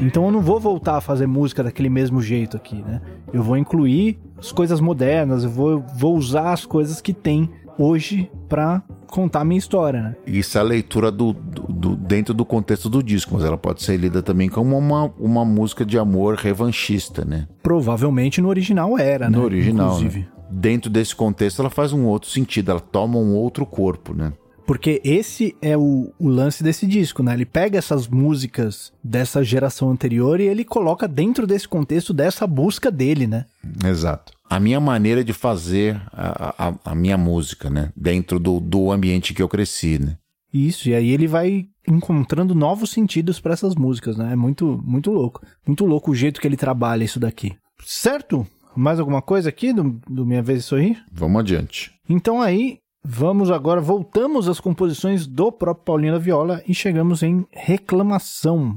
Então 0.00 0.26
eu 0.26 0.30
não 0.30 0.40
vou 0.40 0.60
voltar 0.60 0.96
a 0.96 1.00
fazer 1.00 1.26
música 1.26 1.62
daquele 1.62 1.88
mesmo 1.88 2.20
jeito 2.22 2.56
aqui, 2.56 2.76
né? 2.76 3.00
Eu 3.32 3.42
vou 3.42 3.56
incluir 3.56 4.18
as 4.38 4.52
coisas 4.52 4.80
modernas, 4.80 5.44
eu 5.44 5.50
vou, 5.50 5.84
vou 5.94 6.16
usar 6.16 6.52
as 6.52 6.64
coisas 6.64 7.00
que 7.00 7.12
tem 7.12 7.50
hoje 7.78 8.30
para 8.48 8.82
contar 9.06 9.40
a 9.40 9.44
minha 9.44 9.58
história, 9.58 10.02
né? 10.02 10.16
Isso 10.26 10.56
é 10.56 10.60
a 10.60 10.64
leitura 10.64 11.10
do, 11.10 11.32
do, 11.32 11.62
do, 11.72 11.96
dentro 11.96 12.32
do 12.32 12.44
contexto 12.44 12.88
do 12.88 13.02
disco, 13.02 13.34
mas 13.34 13.44
ela 13.44 13.58
pode 13.58 13.82
ser 13.82 13.96
lida 13.96 14.22
também 14.22 14.48
como 14.48 14.76
uma, 14.76 15.12
uma 15.18 15.44
música 15.44 15.84
de 15.84 15.98
amor 15.98 16.36
revanchista, 16.36 17.24
né? 17.24 17.46
Provavelmente 17.62 18.40
no 18.40 18.48
original 18.48 18.98
era, 18.98 19.28
né? 19.28 19.36
No 19.36 19.44
original, 19.44 19.96
Inclusive. 19.96 20.20
Né? 20.20 20.26
Dentro 20.50 20.90
desse 20.90 21.14
contexto 21.14 21.60
ela 21.60 21.70
faz 21.70 21.92
um 21.92 22.06
outro 22.06 22.28
sentido, 22.28 22.70
ela 22.70 22.80
toma 22.80 23.18
um 23.18 23.34
outro 23.34 23.64
corpo, 23.64 24.14
né? 24.14 24.32
Porque 24.70 25.00
esse 25.02 25.56
é 25.60 25.76
o, 25.76 26.12
o, 26.16 26.28
lance 26.28 26.62
desse 26.62 26.86
disco, 26.86 27.24
né? 27.24 27.34
Ele 27.34 27.44
pega 27.44 27.76
essas 27.76 28.06
músicas 28.06 28.92
dessa 29.02 29.42
geração 29.42 29.90
anterior 29.90 30.38
e 30.38 30.44
ele 30.44 30.64
coloca 30.64 31.08
dentro 31.08 31.44
desse 31.44 31.66
contexto 31.66 32.14
dessa 32.14 32.46
busca 32.46 32.88
dele, 32.88 33.26
né? 33.26 33.46
Exato. 33.84 34.32
A 34.48 34.60
minha 34.60 34.78
maneira 34.78 35.24
de 35.24 35.32
fazer 35.32 36.00
a, 36.12 36.68
a, 36.68 36.74
a 36.84 36.94
minha 36.94 37.18
música, 37.18 37.68
né? 37.68 37.90
Dentro 37.96 38.38
do, 38.38 38.60
do 38.60 38.92
ambiente 38.92 39.34
que 39.34 39.42
eu 39.42 39.48
cresci, 39.48 39.98
né? 39.98 40.16
Isso, 40.54 40.88
e 40.88 40.94
aí 40.94 41.10
ele 41.10 41.26
vai 41.26 41.66
encontrando 41.84 42.54
novos 42.54 42.90
sentidos 42.90 43.40
para 43.40 43.54
essas 43.54 43.74
músicas, 43.74 44.16
né? 44.16 44.34
É 44.34 44.36
muito, 44.36 44.80
muito 44.84 45.10
louco. 45.10 45.44
Muito 45.66 45.84
louco 45.84 46.12
o 46.12 46.14
jeito 46.14 46.40
que 46.40 46.46
ele 46.46 46.56
trabalha 46.56 47.02
isso 47.02 47.18
daqui. 47.18 47.56
Certo? 47.84 48.46
Mais 48.76 49.00
alguma 49.00 49.20
coisa 49.20 49.48
aqui 49.48 49.72
do, 49.72 50.00
do 50.08 50.24
Minha 50.24 50.42
Vez 50.42 50.60
de 50.60 50.64
Sorrir? 50.66 51.02
Vamos 51.10 51.40
adiante. 51.40 51.90
Então 52.08 52.40
aí, 52.40 52.78
Vamos 53.02 53.50
agora, 53.50 53.80
voltamos 53.80 54.46
às 54.46 54.60
composições 54.60 55.26
do 55.26 55.50
próprio 55.50 55.84
Paulinho 55.84 56.12
da 56.12 56.18
Viola 56.18 56.62
e 56.68 56.74
chegamos 56.74 57.22
em 57.22 57.46
Reclamação. 57.50 58.76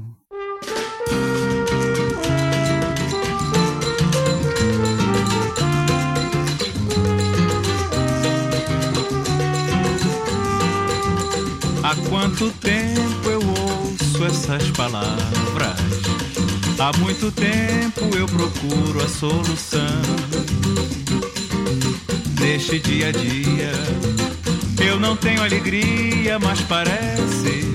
Há 11.82 11.94
quanto 12.08 12.50
tempo 12.60 13.28
eu 13.30 13.40
ouço 13.40 14.24
essas 14.24 14.70
palavras? 14.70 15.24
Há 16.78 16.98
muito 16.98 17.30
tempo 17.30 18.16
eu 18.16 18.26
procuro 18.26 19.04
a 19.04 19.08
solução 19.08 20.24
deste 22.44 22.78
dia 22.78 23.08
a 23.08 23.10
dia. 23.10 23.72
Eu 24.86 25.00
não 25.00 25.16
tenho 25.16 25.42
alegria, 25.42 26.38
mas 26.38 26.60
parece 26.60 27.74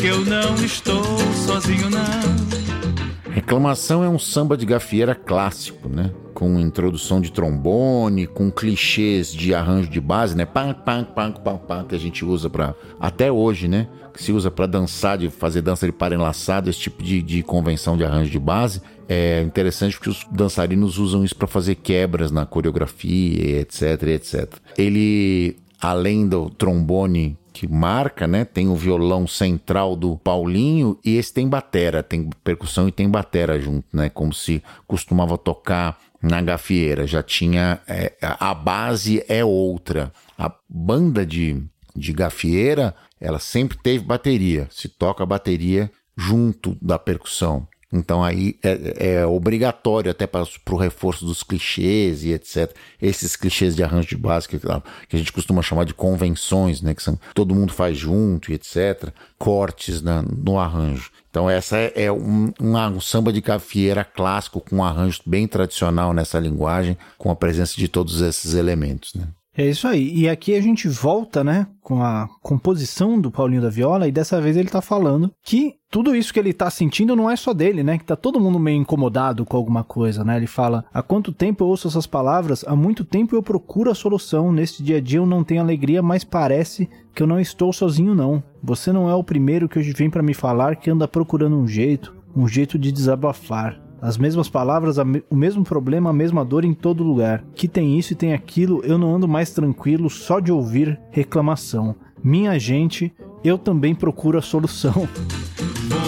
que 0.00 0.06
eu 0.06 0.24
não 0.24 0.54
estou 0.64 1.18
sozinho, 1.44 1.90
não. 1.90 3.32
Reclamação 3.32 4.04
é 4.04 4.08
um 4.08 4.18
samba 4.18 4.56
de 4.56 4.64
gafieira 4.64 5.12
clássico, 5.12 5.88
né? 5.88 6.12
Com 6.36 6.60
introdução 6.60 7.18
de 7.18 7.32
trombone, 7.32 8.26
com 8.26 8.50
clichês 8.50 9.32
de 9.32 9.54
arranjo 9.54 9.88
de 9.88 10.02
base, 10.02 10.36
né? 10.36 10.44
Pam, 10.44 10.74
pam, 10.74 11.02
pam, 11.02 11.32
pam, 11.32 11.56
pam, 11.56 11.84
que 11.84 11.94
a 11.94 11.98
gente 11.98 12.26
usa 12.26 12.50
para 12.50 12.74
até 13.00 13.32
hoje, 13.32 13.66
né? 13.66 13.88
Que 14.12 14.22
se 14.22 14.32
usa 14.32 14.50
para 14.50 14.66
dançar, 14.66 15.16
de 15.16 15.30
fazer 15.30 15.62
dança 15.62 15.86
de 15.86 15.92
par 15.92 16.12
enlaçado, 16.12 16.68
esse 16.68 16.78
tipo 16.78 17.02
de, 17.02 17.22
de 17.22 17.42
convenção 17.42 17.96
de 17.96 18.04
arranjo 18.04 18.30
de 18.30 18.38
base. 18.38 18.82
É 19.08 19.40
interessante 19.40 19.96
porque 19.96 20.10
os 20.10 20.26
dançarinos 20.30 20.98
usam 20.98 21.24
isso 21.24 21.34
para 21.34 21.48
fazer 21.48 21.76
quebras 21.76 22.30
na 22.30 22.44
coreografia, 22.44 23.60
etc, 23.60 24.02
etc. 24.02 24.56
Ele, 24.76 25.56
além 25.80 26.28
do 26.28 26.50
trombone 26.50 27.38
que 27.56 27.66
marca, 27.66 28.26
né? 28.26 28.44
Tem 28.44 28.68
o 28.68 28.74
violão 28.74 29.26
central 29.26 29.96
do 29.96 30.18
Paulinho 30.18 30.98
e 31.02 31.16
esse 31.16 31.32
tem 31.32 31.48
batera, 31.48 32.02
tem 32.02 32.28
percussão 32.44 32.86
e 32.86 32.92
tem 32.92 33.08
batera 33.08 33.58
junto, 33.58 33.86
né? 33.96 34.10
Como 34.10 34.30
se 34.34 34.62
costumava 34.86 35.38
tocar 35.38 35.98
na 36.22 36.40
gafieira. 36.40 37.06
Já 37.06 37.22
tinha 37.22 37.80
é, 37.86 38.14
a 38.20 38.54
base 38.54 39.24
é 39.28 39.44
outra. 39.44 40.12
A 40.38 40.52
banda 40.68 41.24
de, 41.24 41.62
de 41.94 42.12
gafieira, 42.12 42.94
ela 43.20 43.38
sempre 43.38 43.78
teve 43.82 44.04
bateria. 44.04 44.68
Se 44.70 44.88
toca 44.88 45.22
a 45.22 45.26
bateria 45.26 45.90
junto 46.16 46.76
da 46.80 46.98
percussão. 46.98 47.68
Então 47.96 48.22
aí 48.22 48.56
é, 48.62 49.18
é 49.18 49.26
obrigatório 49.26 50.10
até 50.10 50.26
para 50.26 50.44
o 50.70 50.76
reforço 50.76 51.24
dos 51.24 51.42
clichês 51.42 52.24
e 52.24 52.32
etc. 52.32 52.74
Esses 53.00 53.36
clichês 53.36 53.74
de 53.74 53.82
arranjo 53.82 54.08
de 54.08 54.16
base 54.16 54.48
que, 54.48 54.58
que, 54.58 55.16
a 55.16 55.18
gente 55.18 55.32
costuma 55.32 55.62
chamar 55.62 55.84
de 55.84 55.94
convenções, 55.94 56.82
né? 56.82 56.94
Que 56.94 57.02
são, 57.02 57.18
todo 57.34 57.54
mundo 57.54 57.72
faz 57.72 57.96
junto 57.96 58.50
e 58.50 58.54
etc. 58.54 59.10
Cortes 59.38 60.02
na, 60.02 60.22
no 60.22 60.58
arranjo. 60.58 61.10
Então 61.30 61.50
essa 61.50 61.76
é, 61.76 61.92
é 61.96 62.12
um, 62.12 62.52
um, 62.60 62.76
um, 62.76 63.00
samba 63.00 63.32
de 63.32 63.42
cafieira 63.42 64.04
clássico 64.04 64.60
com 64.60 64.76
um 64.76 64.84
arranjo 64.84 65.20
bem 65.26 65.46
tradicional 65.46 66.12
nessa 66.12 66.38
linguagem, 66.38 66.96
com 67.18 67.30
a 67.30 67.36
presença 67.36 67.74
de 67.76 67.88
todos 67.88 68.20
esses 68.20 68.54
elementos, 68.54 69.14
né? 69.14 69.28
É 69.56 69.66
isso 69.66 69.88
aí. 69.88 70.12
E 70.14 70.28
aqui 70.28 70.54
a 70.54 70.60
gente 70.60 70.86
volta, 70.86 71.42
né, 71.42 71.66
com 71.80 72.02
a 72.02 72.28
composição 72.42 73.18
do 73.18 73.30
Paulinho 73.30 73.62
da 73.62 73.70
Viola, 73.70 74.06
e 74.06 74.12
dessa 74.12 74.38
vez 74.38 74.54
ele 74.54 74.68
tá 74.68 74.82
falando 74.82 75.32
que 75.42 75.76
tudo 75.90 76.14
isso 76.14 76.32
que 76.32 76.38
ele 76.38 76.52
tá 76.52 76.68
sentindo 76.68 77.16
não 77.16 77.30
é 77.30 77.36
só 77.36 77.54
dele, 77.54 77.82
né? 77.82 77.96
Que 77.96 78.04
tá 78.04 78.14
todo 78.14 78.40
mundo 78.40 78.58
meio 78.58 78.76
incomodado 78.76 79.46
com 79.46 79.56
alguma 79.56 79.82
coisa, 79.82 80.22
né? 80.22 80.36
Ele 80.36 80.46
fala: 80.46 80.84
Há 80.92 81.00
quanto 81.00 81.32
tempo 81.32 81.64
eu 81.64 81.68
ouço 81.68 81.88
essas 81.88 82.06
palavras? 82.06 82.64
Há 82.66 82.76
muito 82.76 83.02
tempo 83.02 83.34
eu 83.34 83.42
procuro 83.42 83.90
a 83.90 83.94
solução. 83.94 84.52
Neste 84.52 84.82
dia 84.82 84.98
a 84.98 85.00
dia 85.00 85.20
eu 85.20 85.26
não 85.26 85.42
tenho 85.42 85.62
alegria, 85.62 86.02
mas 86.02 86.22
parece 86.22 86.88
que 87.14 87.22
eu 87.22 87.26
não 87.26 87.40
estou 87.40 87.72
sozinho, 87.72 88.14
não. 88.14 88.42
Você 88.62 88.92
não 88.92 89.08
é 89.08 89.14
o 89.14 89.24
primeiro 89.24 89.68
que 89.68 89.78
hoje 89.78 89.92
vem 89.92 90.10
para 90.10 90.22
me 90.22 90.34
falar 90.34 90.76
que 90.76 90.90
anda 90.90 91.08
procurando 91.08 91.56
um 91.56 91.66
jeito, 91.66 92.14
um 92.34 92.46
jeito 92.46 92.78
de 92.78 92.92
desabafar. 92.92 93.85
As 94.00 94.18
mesmas 94.18 94.48
palavras, 94.48 94.96
o 95.30 95.36
mesmo 95.36 95.64
problema, 95.64 96.10
a 96.10 96.12
mesma 96.12 96.44
dor 96.44 96.64
em 96.64 96.74
todo 96.74 97.02
lugar. 97.02 97.44
Que 97.54 97.66
tem 97.66 97.98
isso 97.98 98.12
e 98.12 98.16
tem 98.16 98.32
aquilo, 98.32 98.82
eu 98.84 98.98
não 98.98 99.14
ando 99.14 99.26
mais 99.26 99.50
tranquilo 99.50 100.10
só 100.10 100.38
de 100.40 100.52
ouvir 100.52 100.98
reclamação. 101.10 101.94
Minha 102.22 102.58
gente, 102.58 103.12
eu 103.44 103.56
também 103.56 103.94
procuro 103.94 104.38
a 104.38 104.42
solução. 104.42 105.08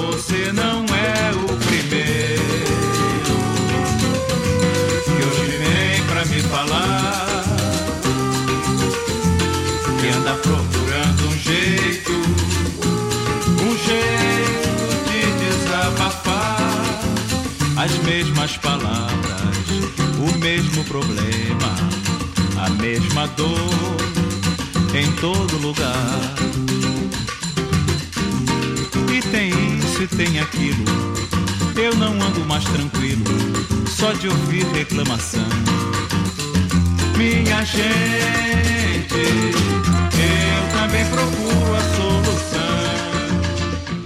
Você 0.06 0.52
não 0.52 0.87
as 17.88 17.98
mesmas 18.04 18.56
palavras, 18.58 19.56
o 20.18 20.38
mesmo 20.38 20.84
problema, 20.84 21.74
a 22.64 22.70
mesma 22.70 23.26
dor 23.28 23.96
em 24.94 25.10
todo 25.12 25.58
lugar 25.58 26.48
tem 29.30 29.50
isso 29.78 30.02
e 30.02 30.06
tem 30.08 30.40
aquilo. 30.40 30.84
Eu 31.76 31.94
não 31.96 32.12
ando 32.20 32.40
mais 32.46 32.64
tranquilo, 32.64 33.24
só 33.86 34.12
de 34.12 34.28
ouvir 34.28 34.64
reclamação. 34.72 35.46
Minha 37.16 37.64
gente, 37.64 39.14
eu 40.14 40.78
também 40.78 41.04
procuro 41.06 41.74
a 41.74 41.80
solução. 41.96 42.67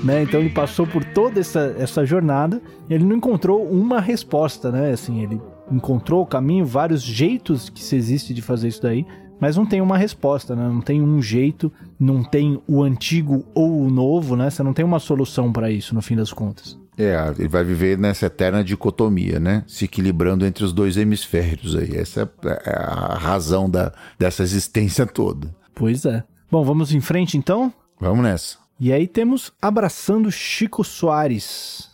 Né? 0.03 0.23
Então 0.23 0.41
ele 0.41 0.51
passou 0.51 0.87
por 0.87 1.05
toda 1.05 1.39
essa, 1.39 1.75
essa 1.79 2.05
jornada 2.05 2.61
e 2.89 2.95
ele 2.95 3.05
não 3.05 3.17
encontrou 3.17 3.65
uma 3.65 4.01
resposta, 4.01 4.73
né? 4.73 4.91
Assim, 4.91 5.23
ele 5.23 5.41
encontrou 5.71 6.23
o 6.23 6.27
caminho, 6.27 6.67
vários 6.67 7.03
jeitos 7.03 7.69
que 7.69 7.83
se 7.83 7.95
existe 7.95 8.35
de 8.35 8.43
fazer 8.43 8.69
isso 8.69 8.83
daí, 8.83 9.07
mas 9.41 9.57
não 9.57 9.67
tem 9.67 9.81
uma 9.81 9.97
resposta, 9.97 10.55
né? 10.55 10.69
Não 10.69 10.81
tem 10.81 11.03
um 11.03 11.21
jeito, 11.21 11.73
não 11.99 12.23
tem 12.23 12.61
o 12.67 12.83
antigo 12.83 13.45
ou 13.55 13.83
o 13.83 13.91
novo, 13.91 14.37
né? 14.37 14.51
Você 14.51 14.63
não 14.63 14.73
tem 14.73 14.85
uma 14.85 14.99
solução 14.99 15.53
para 15.53 15.71
isso, 15.71 15.95
no 15.95 16.03
fim 16.03 16.17
das 16.17 16.33
contas. 16.33 16.79
É, 16.97 17.17
ele 17.39 17.49
vai 17.49 17.65
viver 17.65 17.99
nessa 17.99 18.27
eterna 18.27 18.63
dicotomia, 18.63 19.41
né? 19.41 19.65
Se 19.67 19.87
equilibrando 19.87 20.45
entre 20.45 20.65
os 20.65 20.73
dois 20.73 20.97
hemisférios 20.97 21.75
aí. 21.75 21.97
Essa 21.97 22.31
é 22.45 22.71
a 22.71 23.15
razão 23.15 23.69
da, 23.69 23.93
dessa 24.19 24.43
existência 24.43 25.07
toda. 25.07 25.53
Pois 25.75 26.05
é. 26.05 26.23
Bom, 26.51 26.63
vamos 26.63 26.93
em 26.93 27.01
frente 27.01 27.37
então? 27.37 27.73
Vamos 27.99 28.23
nessa. 28.23 28.62
E 28.85 28.93
aí 28.93 29.07
temos 29.07 29.53
Abraçando 29.63 30.29
Chico 30.33 30.83
Soares. 30.83 31.89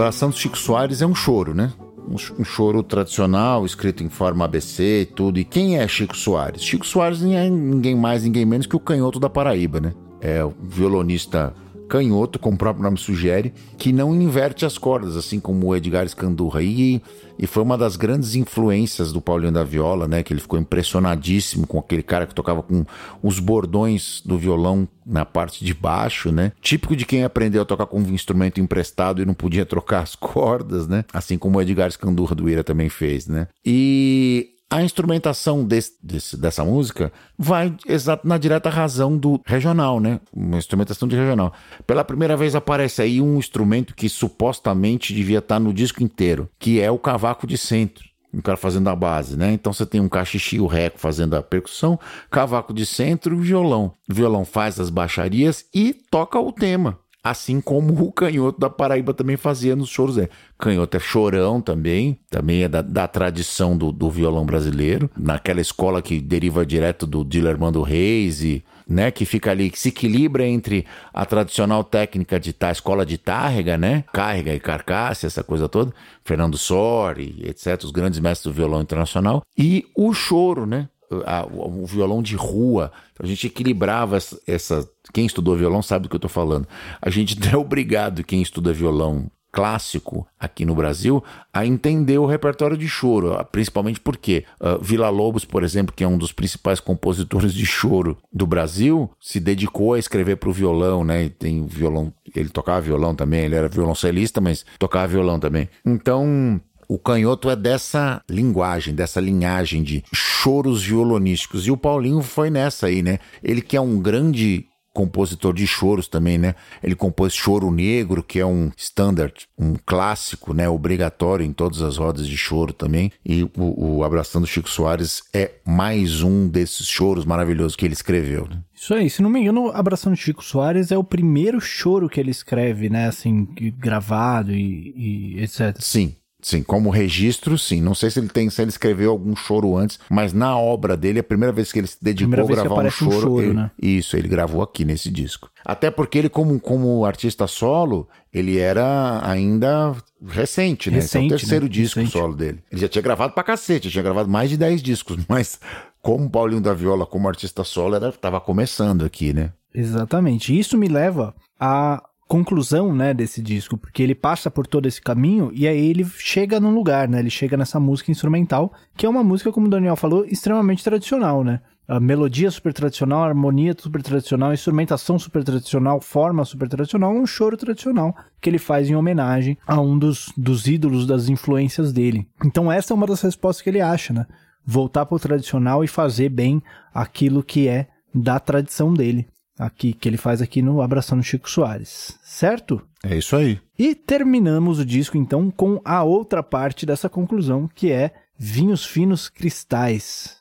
Abraçando 0.00 0.34
Chico 0.34 0.56
Soares 0.56 1.02
é 1.02 1.06
um 1.06 1.14
choro, 1.14 1.52
né? 1.52 1.70
Um, 2.08 2.42
choro 2.42 2.82
tradicional, 2.82 3.66
escrito 3.66 4.02
em 4.02 4.08
forma 4.08 4.46
ABC 4.46 5.02
e 5.02 5.04
tudo. 5.04 5.38
E 5.38 5.44
quem 5.44 5.78
é 5.78 5.86
Chico 5.86 6.16
Soares? 6.16 6.62
Chico 6.62 6.86
Soares 6.86 7.22
é 7.22 7.50
ninguém 7.50 7.94
mais, 7.94 8.24
ninguém 8.24 8.46
menos 8.46 8.66
que 8.66 8.74
o 8.74 8.80
canhoto 8.80 9.20
da 9.20 9.28
Paraíba, 9.28 9.78
né? 9.78 9.92
é 10.20 10.44
o 10.44 10.52
violonista 10.62 11.52
canhoto, 11.90 12.38
como 12.38 12.54
o 12.54 12.58
próprio 12.58 12.84
nome 12.84 12.96
sugere, 12.96 13.52
que 13.76 13.92
não 13.92 14.14
inverte 14.14 14.64
as 14.64 14.78
cordas, 14.78 15.16
assim 15.16 15.40
como 15.40 15.66
o 15.66 15.76
Edgar 15.76 16.08
Scandurra. 16.08 16.62
E, 16.62 17.02
e 17.36 17.46
foi 17.48 17.64
uma 17.64 17.76
das 17.76 17.96
grandes 17.96 18.36
influências 18.36 19.12
do 19.12 19.20
Paulinho 19.20 19.50
da 19.50 19.64
Viola, 19.64 20.06
né? 20.06 20.22
Que 20.22 20.32
ele 20.32 20.40
ficou 20.40 20.58
impressionadíssimo 20.58 21.66
com 21.66 21.80
aquele 21.80 22.04
cara 22.04 22.26
que 22.26 22.34
tocava 22.34 22.62
com 22.62 22.86
os 23.20 23.40
bordões 23.40 24.22
do 24.24 24.38
violão 24.38 24.88
na 25.04 25.24
parte 25.24 25.64
de 25.64 25.74
baixo, 25.74 26.30
né? 26.30 26.52
Típico 26.62 26.94
de 26.94 27.04
quem 27.04 27.24
aprendeu 27.24 27.62
a 27.62 27.64
tocar 27.64 27.86
com 27.86 27.98
um 27.98 28.14
instrumento 28.14 28.60
emprestado 28.60 29.20
e 29.20 29.26
não 29.26 29.34
podia 29.34 29.66
trocar 29.66 30.02
as 30.02 30.14
cordas, 30.16 30.86
né? 30.86 31.04
Assim 31.12 31.36
como 31.36 31.58
o 31.58 31.62
Edgar 31.62 31.90
Scandurra 31.90 32.36
do 32.36 32.48
Ira 32.48 32.62
também 32.62 32.88
fez, 32.88 33.26
né? 33.26 33.48
E 33.66 34.59
a 34.70 34.82
instrumentação 34.82 35.64
desse, 35.64 35.94
desse, 36.00 36.36
dessa 36.36 36.64
música 36.64 37.12
vai 37.36 37.74
exato 37.86 38.26
na 38.26 38.38
direta 38.38 38.70
razão 38.70 39.18
do 39.18 39.40
regional, 39.44 39.98
né? 39.98 40.20
Uma 40.32 40.58
instrumentação 40.58 41.08
de 41.08 41.16
regional. 41.16 41.52
Pela 41.84 42.04
primeira 42.04 42.36
vez 42.36 42.54
aparece 42.54 43.02
aí 43.02 43.20
um 43.20 43.36
instrumento 43.36 43.96
que 43.96 44.08
supostamente 44.08 45.12
devia 45.12 45.40
estar 45.40 45.58
no 45.58 45.74
disco 45.74 46.04
inteiro, 46.04 46.48
que 46.56 46.80
é 46.80 46.88
o 46.88 46.98
cavaco 46.98 47.48
de 47.48 47.58
centro. 47.58 48.08
O 48.32 48.40
cara 48.40 48.56
fazendo 48.56 48.88
a 48.88 48.94
base, 48.94 49.36
né? 49.36 49.52
Então 49.52 49.72
você 49.72 49.84
tem 49.84 50.00
um 50.00 50.08
cachixi, 50.08 50.60
o 50.60 50.68
reco 50.68 51.00
fazendo 51.00 51.34
a 51.34 51.42
percussão, 51.42 51.98
cavaco 52.30 52.72
de 52.72 52.86
centro 52.86 53.34
e 53.34 53.40
violão. 53.40 53.92
O 54.08 54.14
violão 54.14 54.44
faz 54.44 54.78
as 54.78 54.88
baixarias 54.88 55.64
e 55.74 55.92
toca 55.92 56.38
o 56.38 56.52
tema. 56.52 56.96
Assim 57.22 57.60
como 57.60 57.92
o 58.02 58.10
canhoto 58.10 58.58
da 58.58 58.70
Paraíba 58.70 59.12
também 59.12 59.36
fazia 59.36 59.76
nos 59.76 59.90
choros. 59.90 60.16
É. 60.16 60.28
Canhoto 60.58 60.96
é 60.96 61.00
chorão 61.00 61.60
também, 61.60 62.18
também 62.30 62.62
é 62.62 62.68
da, 62.68 62.80
da 62.80 63.06
tradição 63.06 63.76
do, 63.76 63.92
do, 63.92 64.10
violão 64.10 64.46
brasileiro, 64.46 65.10
naquela 65.16 65.60
escola 65.60 66.00
que 66.00 66.18
deriva 66.18 66.64
direto 66.64 67.06
do 67.06 67.24
Dilermando 67.24 67.82
Reis 67.82 68.42
e 68.42 68.64
né, 68.88 69.10
que 69.10 69.24
fica 69.24 69.52
ali, 69.52 69.70
que 69.70 69.78
se 69.78 69.90
equilibra 69.90 70.44
entre 70.44 70.84
a 71.14 71.24
tradicional 71.24 71.84
técnica 71.84 72.40
de 72.40 72.52
tá, 72.52 72.72
escola 72.72 73.06
de 73.06 73.16
tárrega, 73.16 73.78
né, 73.78 74.02
carrega 74.12 74.52
e 74.52 74.58
carcaça, 74.58 75.28
essa 75.28 75.44
coisa 75.44 75.68
toda, 75.68 75.94
Fernando 76.24 76.58
Sori, 76.58 77.40
etc, 77.44 77.84
os 77.84 77.92
grandes 77.92 78.18
mestres 78.18 78.52
do 78.52 78.56
violão 78.56 78.80
internacional, 78.80 79.42
e 79.56 79.86
o 79.96 80.12
choro, 80.12 80.66
né, 80.66 80.88
a, 81.24 81.46
o 81.46 81.86
violão 81.86 82.22
de 82.22 82.36
rua. 82.36 82.92
A 83.18 83.26
gente 83.26 83.46
equilibrava 83.46 84.16
essa, 84.16 84.40
essa, 84.46 84.90
Quem 85.12 85.26
estudou 85.26 85.56
violão 85.56 85.82
sabe 85.82 86.04
do 86.04 86.08
que 86.08 86.14
eu 86.14 86.18
estou 86.18 86.30
falando. 86.30 86.66
A 87.00 87.10
gente 87.10 87.36
é 87.48 87.56
obrigado, 87.56 88.24
quem 88.24 88.42
estuda 88.42 88.72
violão 88.72 89.30
clássico 89.52 90.26
aqui 90.38 90.64
no 90.64 90.74
Brasil, 90.74 91.22
a 91.52 91.66
entender 91.66 92.18
o 92.18 92.26
repertório 92.26 92.76
de 92.76 92.88
choro, 92.88 93.36
principalmente 93.50 94.00
porque 94.00 94.44
uh, 94.60 94.82
Vila 94.82 95.10
Lobos, 95.10 95.44
por 95.44 95.64
exemplo, 95.64 95.94
que 95.94 96.04
é 96.04 96.08
um 96.08 96.16
dos 96.16 96.32
principais 96.32 96.80
compositores 96.80 97.52
de 97.52 97.66
choro 97.66 98.16
do 98.32 98.46
Brasil, 98.46 99.10
se 99.20 99.40
dedicou 99.40 99.94
a 99.94 99.98
escrever 99.98 100.36
para 100.36 100.48
o 100.48 100.52
violão, 100.52 101.04
né? 101.04 101.24
E 101.24 101.30
tem 101.30 101.66
violão, 101.66 102.12
ele 102.34 102.48
tocava 102.48 102.80
violão 102.80 103.14
também, 103.14 103.44
ele 103.44 103.56
era 103.56 103.68
violoncelista, 103.68 104.40
mas 104.40 104.64
tocava 104.78 105.08
violão 105.08 105.38
também. 105.40 105.68
Então 105.84 106.60
o 106.90 106.98
canhoto 106.98 107.48
é 107.48 107.54
dessa 107.54 108.20
linguagem, 108.28 108.92
dessa 108.92 109.20
linhagem 109.20 109.80
de 109.80 110.02
choros 110.12 110.82
violonísticos. 110.82 111.64
E 111.64 111.70
o 111.70 111.76
Paulinho 111.76 112.20
foi 112.20 112.50
nessa 112.50 112.88
aí, 112.88 113.00
né? 113.00 113.20
Ele 113.44 113.62
que 113.62 113.76
é 113.76 113.80
um 113.80 114.00
grande 114.00 114.66
compositor 114.92 115.54
de 115.54 115.68
choros 115.68 116.08
também, 116.08 116.36
né? 116.36 116.56
Ele 116.82 116.96
compôs 116.96 117.32
Choro 117.32 117.70
Negro, 117.70 118.24
que 118.24 118.40
é 118.40 118.44
um 118.44 118.72
standard, 118.76 119.46
um 119.56 119.76
clássico, 119.86 120.52
né? 120.52 120.68
Obrigatório 120.68 121.46
em 121.46 121.52
todas 121.52 121.80
as 121.80 121.96
rodas 121.96 122.26
de 122.26 122.36
choro 122.36 122.72
também. 122.72 123.12
E 123.24 123.44
o, 123.44 123.98
o 123.98 124.02
Abraçando 124.02 124.44
Chico 124.44 124.68
Soares 124.68 125.22
é 125.32 125.52
mais 125.64 126.22
um 126.22 126.48
desses 126.48 126.88
choros 126.88 127.24
maravilhosos 127.24 127.76
que 127.76 127.84
ele 127.84 127.94
escreveu, 127.94 128.48
né? 128.48 128.64
Isso 128.74 128.92
aí, 128.94 129.08
se 129.08 129.22
não 129.22 129.30
me 129.30 129.38
engano, 129.38 129.70
Abraçando 129.72 130.16
Chico 130.16 130.42
Soares 130.42 130.90
é 130.90 130.98
o 130.98 131.04
primeiro 131.04 131.60
choro 131.60 132.08
que 132.08 132.18
ele 132.18 132.32
escreve, 132.32 132.90
né? 132.90 133.06
Assim, 133.06 133.46
gravado 133.78 134.52
e, 134.52 135.36
e 135.36 135.42
etc. 135.42 135.76
Sim, 135.78 136.16
Sim, 136.42 136.62
como 136.62 136.90
registro, 136.90 137.58
sim. 137.58 137.80
Não 137.80 137.94
sei 137.94 138.10
se 138.10 138.18
ele 138.18 138.28
tem, 138.28 138.48
se 138.48 138.62
ele 138.62 138.70
escreveu 138.70 139.10
algum 139.10 139.36
choro 139.36 139.76
antes, 139.76 139.98
mas 140.08 140.32
na 140.32 140.56
obra 140.56 140.96
dele, 140.96 141.20
a 141.20 141.24
primeira 141.24 141.52
vez 141.52 141.70
que 141.70 141.78
ele 141.78 141.86
se 141.86 141.98
dedicou 142.00 142.44
a 142.44 142.46
gravar 142.46 142.84
um 142.84 142.90
choro, 142.90 143.16
um 143.16 143.20
choro 143.20 143.42
ele, 143.42 143.54
né? 143.54 143.70
isso, 143.80 144.16
ele 144.16 144.28
gravou 144.28 144.62
aqui 144.62 144.84
nesse 144.84 145.10
disco. 145.10 145.50
Até 145.64 145.90
porque 145.90 146.18
ele, 146.18 146.28
como, 146.28 146.58
como 146.58 147.04
artista 147.04 147.46
solo, 147.46 148.08
ele 148.32 148.58
era 148.58 149.20
ainda 149.22 149.94
recente, 150.26 150.90
né? 150.90 150.96
Recente, 150.96 151.06
Esse 151.06 151.18
é 151.18 151.20
o 151.20 151.38
terceiro 151.38 151.64
né? 151.66 151.70
disco 151.70 152.00
recente. 152.00 152.18
solo 152.18 152.34
dele. 152.34 152.62
Ele 152.70 152.80
já 152.80 152.88
tinha 152.88 153.02
gravado 153.02 153.34
pra 153.34 153.42
cacete, 153.42 153.90
tinha 153.90 154.02
gravado 154.02 154.28
mais 154.28 154.48
de 154.48 154.56
10 154.56 154.82
discos, 154.82 155.18
mas 155.28 155.58
como 156.00 156.30
Paulinho 156.30 156.62
da 156.62 156.72
Viola, 156.72 157.06
como 157.06 157.28
artista 157.28 157.64
solo, 157.64 157.94
era, 157.96 158.10
tava 158.12 158.40
começando 158.40 159.04
aqui, 159.04 159.32
né? 159.32 159.52
Exatamente. 159.74 160.58
Isso 160.58 160.76
me 160.76 160.88
leva 160.88 161.34
a 161.58 162.02
conclusão, 162.30 162.94
né, 162.94 163.12
desse 163.12 163.42
disco, 163.42 163.76
porque 163.76 164.00
ele 164.00 164.14
passa 164.14 164.48
por 164.48 164.64
todo 164.64 164.86
esse 164.86 165.02
caminho 165.02 165.50
e 165.52 165.66
aí 165.66 165.90
ele 165.90 166.04
chega 166.04 166.60
num 166.60 166.72
lugar, 166.72 167.08
né? 167.08 167.18
Ele 167.18 167.28
chega 167.28 167.56
nessa 167.56 167.80
música 167.80 168.12
instrumental, 168.12 168.72
que 168.96 169.04
é 169.04 169.08
uma 169.08 169.24
música, 169.24 169.50
como 169.50 169.66
o 169.66 169.68
Daniel 169.68 169.96
falou, 169.96 170.24
extremamente 170.24 170.84
tradicional, 170.84 171.42
né? 171.42 171.60
A 171.88 171.98
melodia 171.98 172.48
super 172.52 172.72
tradicional, 172.72 173.24
a 173.24 173.26
harmonia 173.26 173.74
super 173.76 174.00
tradicional, 174.00 174.50
a 174.50 174.54
instrumentação 174.54 175.18
super 175.18 175.42
tradicional, 175.42 176.00
forma 176.00 176.44
super 176.44 176.68
tradicional, 176.68 177.12
um 177.12 177.26
choro 177.26 177.56
tradicional 177.56 178.14
que 178.40 178.48
ele 178.48 178.58
faz 178.58 178.88
em 178.88 178.94
homenagem 178.94 179.58
a 179.66 179.80
um 179.80 179.98
dos, 179.98 180.32
dos 180.36 180.68
ídolos, 180.68 181.08
das 181.08 181.28
influências 181.28 181.92
dele. 181.92 182.28
Então 182.44 182.70
essa 182.70 182.92
é 182.92 182.96
uma 182.96 183.08
das 183.08 183.20
respostas 183.22 183.60
que 183.60 183.70
ele 183.70 183.80
acha, 183.80 184.12
né? 184.12 184.24
Voltar 184.64 185.04
para 185.04 185.16
o 185.16 185.18
tradicional 185.18 185.82
e 185.82 185.88
fazer 185.88 186.28
bem 186.28 186.62
aquilo 186.94 187.42
que 187.42 187.66
é 187.66 187.88
da 188.14 188.38
tradição 188.38 188.94
dele 188.94 189.26
aqui 189.60 189.92
que 189.92 190.08
ele 190.08 190.16
faz 190.16 190.40
aqui 190.40 190.62
no 190.62 190.80
Abraçando 190.80 191.22
Chico 191.22 191.48
Soares, 191.48 192.18
certo? 192.22 192.82
É 193.04 193.16
isso 193.16 193.36
aí. 193.36 193.60
E 193.78 193.94
terminamos 193.94 194.78
o 194.78 194.84
disco 194.84 195.18
então 195.18 195.50
com 195.50 195.80
a 195.84 196.02
outra 196.02 196.42
parte 196.42 196.86
dessa 196.86 197.08
conclusão, 197.08 197.68
que 197.74 197.92
é 197.92 198.12
Vinhos 198.38 198.84
Finos 198.84 199.28
Cristais. 199.28 200.39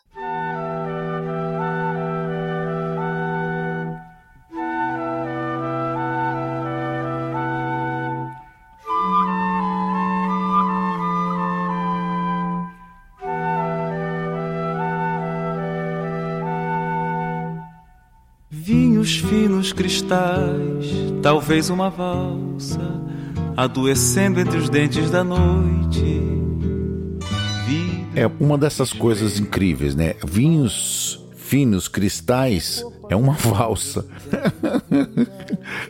Cristais, 19.80 20.88
talvez 21.24 21.70
uma 21.70 21.90
valsa, 21.90 23.02
adoecendo 23.56 24.42
entre 24.42 24.58
os 24.58 24.68
dentes 24.68 25.10
da 25.10 25.24
noite. 25.24 26.20
É 28.14 28.30
uma 28.42 28.58
dessas 28.58 28.92
coisas 28.92 29.40
incríveis, 29.40 29.96
né? 29.96 30.16
Vinhos 30.28 31.26
finos 31.34 31.88
cristais 31.88 32.84
é 33.10 33.16
uma 33.16 33.32
valsa. 33.40 34.06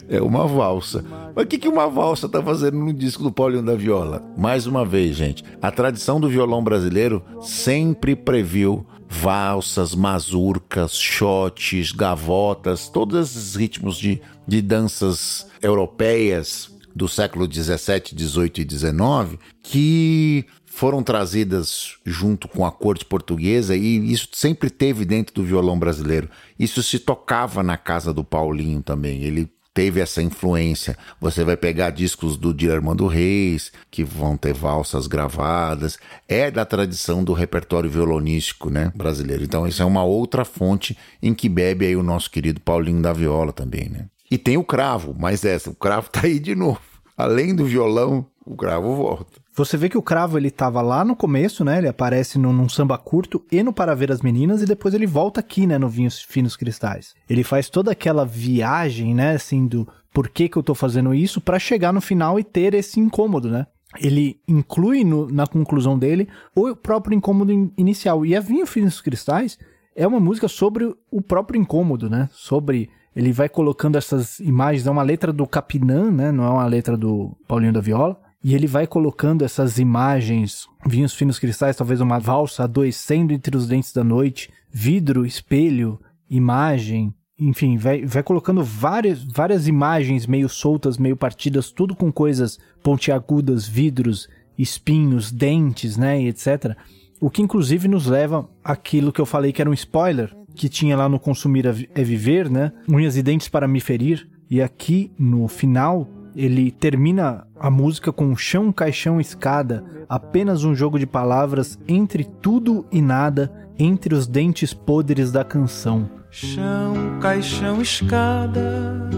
é 0.07 0.21
uma 0.21 0.45
valsa. 0.45 1.03
Mas 1.35 1.45
o 1.45 1.47
que, 1.47 1.57
que 1.57 1.67
uma 1.67 1.87
valsa 1.89 2.29
tá 2.29 2.43
fazendo 2.43 2.77
no 2.77 2.93
disco 2.93 3.23
do 3.23 3.31
Paulinho 3.31 3.63
da 3.63 3.73
Viola? 3.73 4.23
Mais 4.37 4.67
uma 4.67 4.85
vez, 4.85 5.15
gente, 5.15 5.43
a 5.59 5.71
tradição 5.71 6.19
do 6.19 6.29
violão 6.29 6.63
brasileiro 6.63 7.23
sempre 7.41 8.15
previu 8.15 8.85
valsas, 9.09 9.95
mazurcas, 9.95 10.95
shotes, 10.95 11.91
gavotas, 11.91 12.87
todos 12.87 13.31
esses 13.31 13.55
ritmos 13.55 13.97
de, 13.97 14.21
de 14.47 14.61
danças 14.61 15.47
europeias 15.61 16.69
do 16.95 17.07
século 17.07 17.47
17, 17.47 18.13
18 18.13 18.61
e 18.61 18.65
19 18.65 19.39
que 19.63 20.45
foram 20.65 21.01
trazidas 21.01 21.95
junto 22.05 22.47
com 22.47 22.65
a 22.65 22.71
corte 22.71 23.03
portuguesa 23.03 23.75
e 23.75 24.11
isso 24.11 24.29
sempre 24.31 24.69
teve 24.69 25.03
dentro 25.03 25.33
do 25.33 25.43
violão 25.43 25.77
brasileiro. 25.77 26.29
Isso 26.57 26.81
se 26.83 26.99
tocava 26.99 27.63
na 27.63 27.77
casa 27.77 28.13
do 28.13 28.23
Paulinho 28.23 28.81
também. 28.81 29.23
Ele 29.23 29.49
teve 29.79 30.01
essa 30.01 30.21
influência. 30.21 30.97
Você 31.21 31.41
vai 31.41 31.55
pegar 31.55 31.91
discos 31.91 32.35
do 32.35 32.53
Armando 32.69 33.07
Reis, 33.07 33.71
que 33.89 34.03
vão 34.03 34.35
ter 34.35 34.53
valsas 34.53 35.07
gravadas. 35.07 35.97
É 36.27 36.51
da 36.51 36.65
tradição 36.65 37.23
do 37.23 37.31
repertório 37.31 37.89
violonístico 37.89 38.69
né, 38.69 38.91
brasileiro. 38.93 39.41
Então, 39.41 39.65
isso 39.65 39.81
é 39.81 39.85
uma 39.85 40.03
outra 40.03 40.43
fonte 40.43 40.97
em 41.23 41.33
que 41.33 41.47
bebe 41.47 41.85
aí 41.85 41.95
o 41.95 42.03
nosso 42.03 42.29
querido 42.29 42.59
Paulinho 42.59 43.01
da 43.01 43.13
Viola 43.13 43.53
também, 43.53 43.87
né? 43.87 44.07
E 44.29 44.37
tem 44.37 44.57
o 44.57 44.65
cravo, 44.65 45.15
mas 45.17 45.45
essa, 45.45 45.69
o 45.69 45.75
cravo 45.75 46.09
tá 46.11 46.23
aí 46.25 46.39
de 46.39 46.55
novo. 46.55 46.81
Além 47.15 47.55
do 47.55 47.63
violão, 47.63 48.25
o 48.45 48.57
cravo 48.57 48.93
volta. 48.97 49.39
Você 49.59 49.75
vê 49.75 49.89
que 49.89 49.97
o 49.97 50.01
Cravo 50.01 50.37
ele 50.37 50.49
tava 50.49 50.81
lá 50.81 51.03
no 51.03 51.17
começo, 51.17 51.65
né? 51.65 51.79
Ele 51.79 51.89
aparece 51.89 52.39
no, 52.39 52.53
num 52.53 52.69
samba 52.69 52.97
curto 52.97 53.43
e 53.51 53.61
no 53.61 53.73
Para 53.73 53.93
Ver 53.93 54.09
as 54.09 54.21
Meninas 54.21 54.61
e 54.61 54.65
depois 54.65 54.93
ele 54.93 55.05
volta 55.05 55.41
aqui, 55.41 55.67
né, 55.67 55.77
no 55.77 55.89
Vinhos 55.89 56.21
Finos 56.21 56.55
Cristais. 56.55 57.13
Ele 57.29 57.43
faz 57.43 57.69
toda 57.69 57.91
aquela 57.91 58.25
viagem, 58.25 59.13
né, 59.13 59.31
assim, 59.31 59.67
do 59.67 59.85
por 60.13 60.29
que 60.29 60.47
que 60.47 60.57
eu 60.57 60.63
tô 60.63 60.73
fazendo 60.73 61.13
isso 61.13 61.41
para 61.41 61.59
chegar 61.59 61.91
no 61.91 61.99
final 61.99 62.39
e 62.39 62.43
ter 62.43 62.73
esse 62.73 63.01
incômodo, 63.01 63.49
né? 63.49 63.67
Ele 63.99 64.39
inclui 64.47 65.03
no, 65.03 65.29
na 65.29 65.45
conclusão 65.45 65.99
dele 65.99 66.29
o 66.55 66.73
próprio 66.73 67.13
incômodo 67.13 67.51
in, 67.51 67.69
inicial. 67.77 68.25
E 68.25 68.37
a 68.37 68.39
Vinhos 68.39 68.69
Finos 68.69 69.01
Cristais 69.01 69.59
é 69.93 70.07
uma 70.07 70.21
música 70.21 70.47
sobre 70.47 70.95
o 71.11 71.21
próprio 71.21 71.59
incômodo, 71.59 72.09
né? 72.09 72.29
Sobre 72.31 72.89
ele 73.13 73.33
vai 73.33 73.49
colocando 73.49 73.97
essas 73.97 74.39
imagens, 74.39 74.87
é 74.87 74.91
uma 74.91 75.03
letra 75.03 75.33
do 75.33 75.45
Capinã, 75.45 76.09
né? 76.09 76.31
Não 76.31 76.45
é 76.45 76.49
uma 76.49 76.65
letra 76.65 76.95
do 76.95 77.35
Paulinho 77.45 77.73
da 77.73 77.81
Viola. 77.81 78.28
E 78.43 78.55
ele 78.55 78.67
vai 78.67 78.87
colocando 78.87 79.43
essas 79.43 79.77
imagens, 79.77 80.65
vinhos 80.85 81.13
finos 81.13 81.37
cristais, 81.37 81.75
talvez 81.75 81.99
uma 81.99 82.19
valsa 82.19 82.63
adoecendo 82.63 83.33
entre 83.33 83.55
os 83.57 83.67
dentes 83.67 83.91
da 83.91 84.03
noite, 84.03 84.49
vidro, 84.71 85.25
espelho, 85.25 85.99
imagem, 86.29 87.13
enfim, 87.39 87.77
vai, 87.77 88.05
vai 88.05 88.21
colocando 88.21 88.63
várias, 88.63 89.23
várias 89.23 89.67
imagens 89.67 90.27
meio 90.27 90.49
soltas, 90.49 90.97
meio 90.97 91.15
partidas, 91.15 91.71
tudo 91.71 91.95
com 91.95 92.11
coisas 92.11 92.59
pontiagudas, 92.83 93.67
vidros, 93.67 94.27
espinhos, 94.57 95.31
dentes, 95.31 95.95
né, 95.95 96.21
etc. 96.23 96.75
O 97.19 97.29
que 97.29 97.41
inclusive 97.41 97.87
nos 97.87 98.07
leva 98.07 98.49
àquilo 98.63 99.11
que 99.11 99.21
eu 99.21 99.25
falei 99.25 99.53
que 99.53 99.61
era 99.61 99.69
um 99.69 99.73
spoiler, 99.73 100.35
que 100.53 100.67
tinha 100.67 100.97
lá 100.97 101.07
no 101.07 101.19
Consumir 101.19 101.65
é 101.65 102.03
Viver, 102.03 102.49
né? 102.49 102.73
Unhas 102.87 103.15
e 103.15 103.23
dentes 103.23 103.47
para 103.47 103.67
me 103.67 103.79
ferir. 103.79 104.29
E 104.49 104.61
aqui 104.61 105.11
no 105.17 105.47
final 105.47 106.09
ele 106.35 106.71
termina 106.71 107.45
a 107.59 107.69
música 107.69 108.11
com 108.11 108.35
chão, 108.35 108.71
caixão, 108.71 109.19
escada, 109.19 109.83
apenas 110.07 110.63
um 110.63 110.73
jogo 110.73 110.97
de 110.97 111.05
palavras 111.05 111.77
entre 111.87 112.23
tudo 112.23 112.85
e 112.91 113.01
nada, 113.01 113.51
entre 113.77 114.13
os 114.13 114.27
dentes 114.27 114.73
podres 114.73 115.31
da 115.31 115.43
canção. 115.43 116.09
Chão, 116.31 117.19
caixão, 117.19 117.81
escada, 117.81 119.09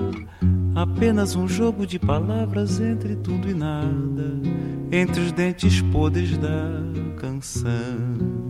apenas 0.73 1.35
um 1.35 1.47
jogo 1.47 1.85
de 1.85 1.99
palavras 1.99 2.79
entre 2.79 3.15
tudo 3.15 3.49
e 3.49 3.53
nada, 3.53 4.39
entre 4.91 5.21
os 5.21 5.31
dentes 5.31 5.81
podres 5.81 6.37
da 6.37 6.81
canção. 7.17 8.40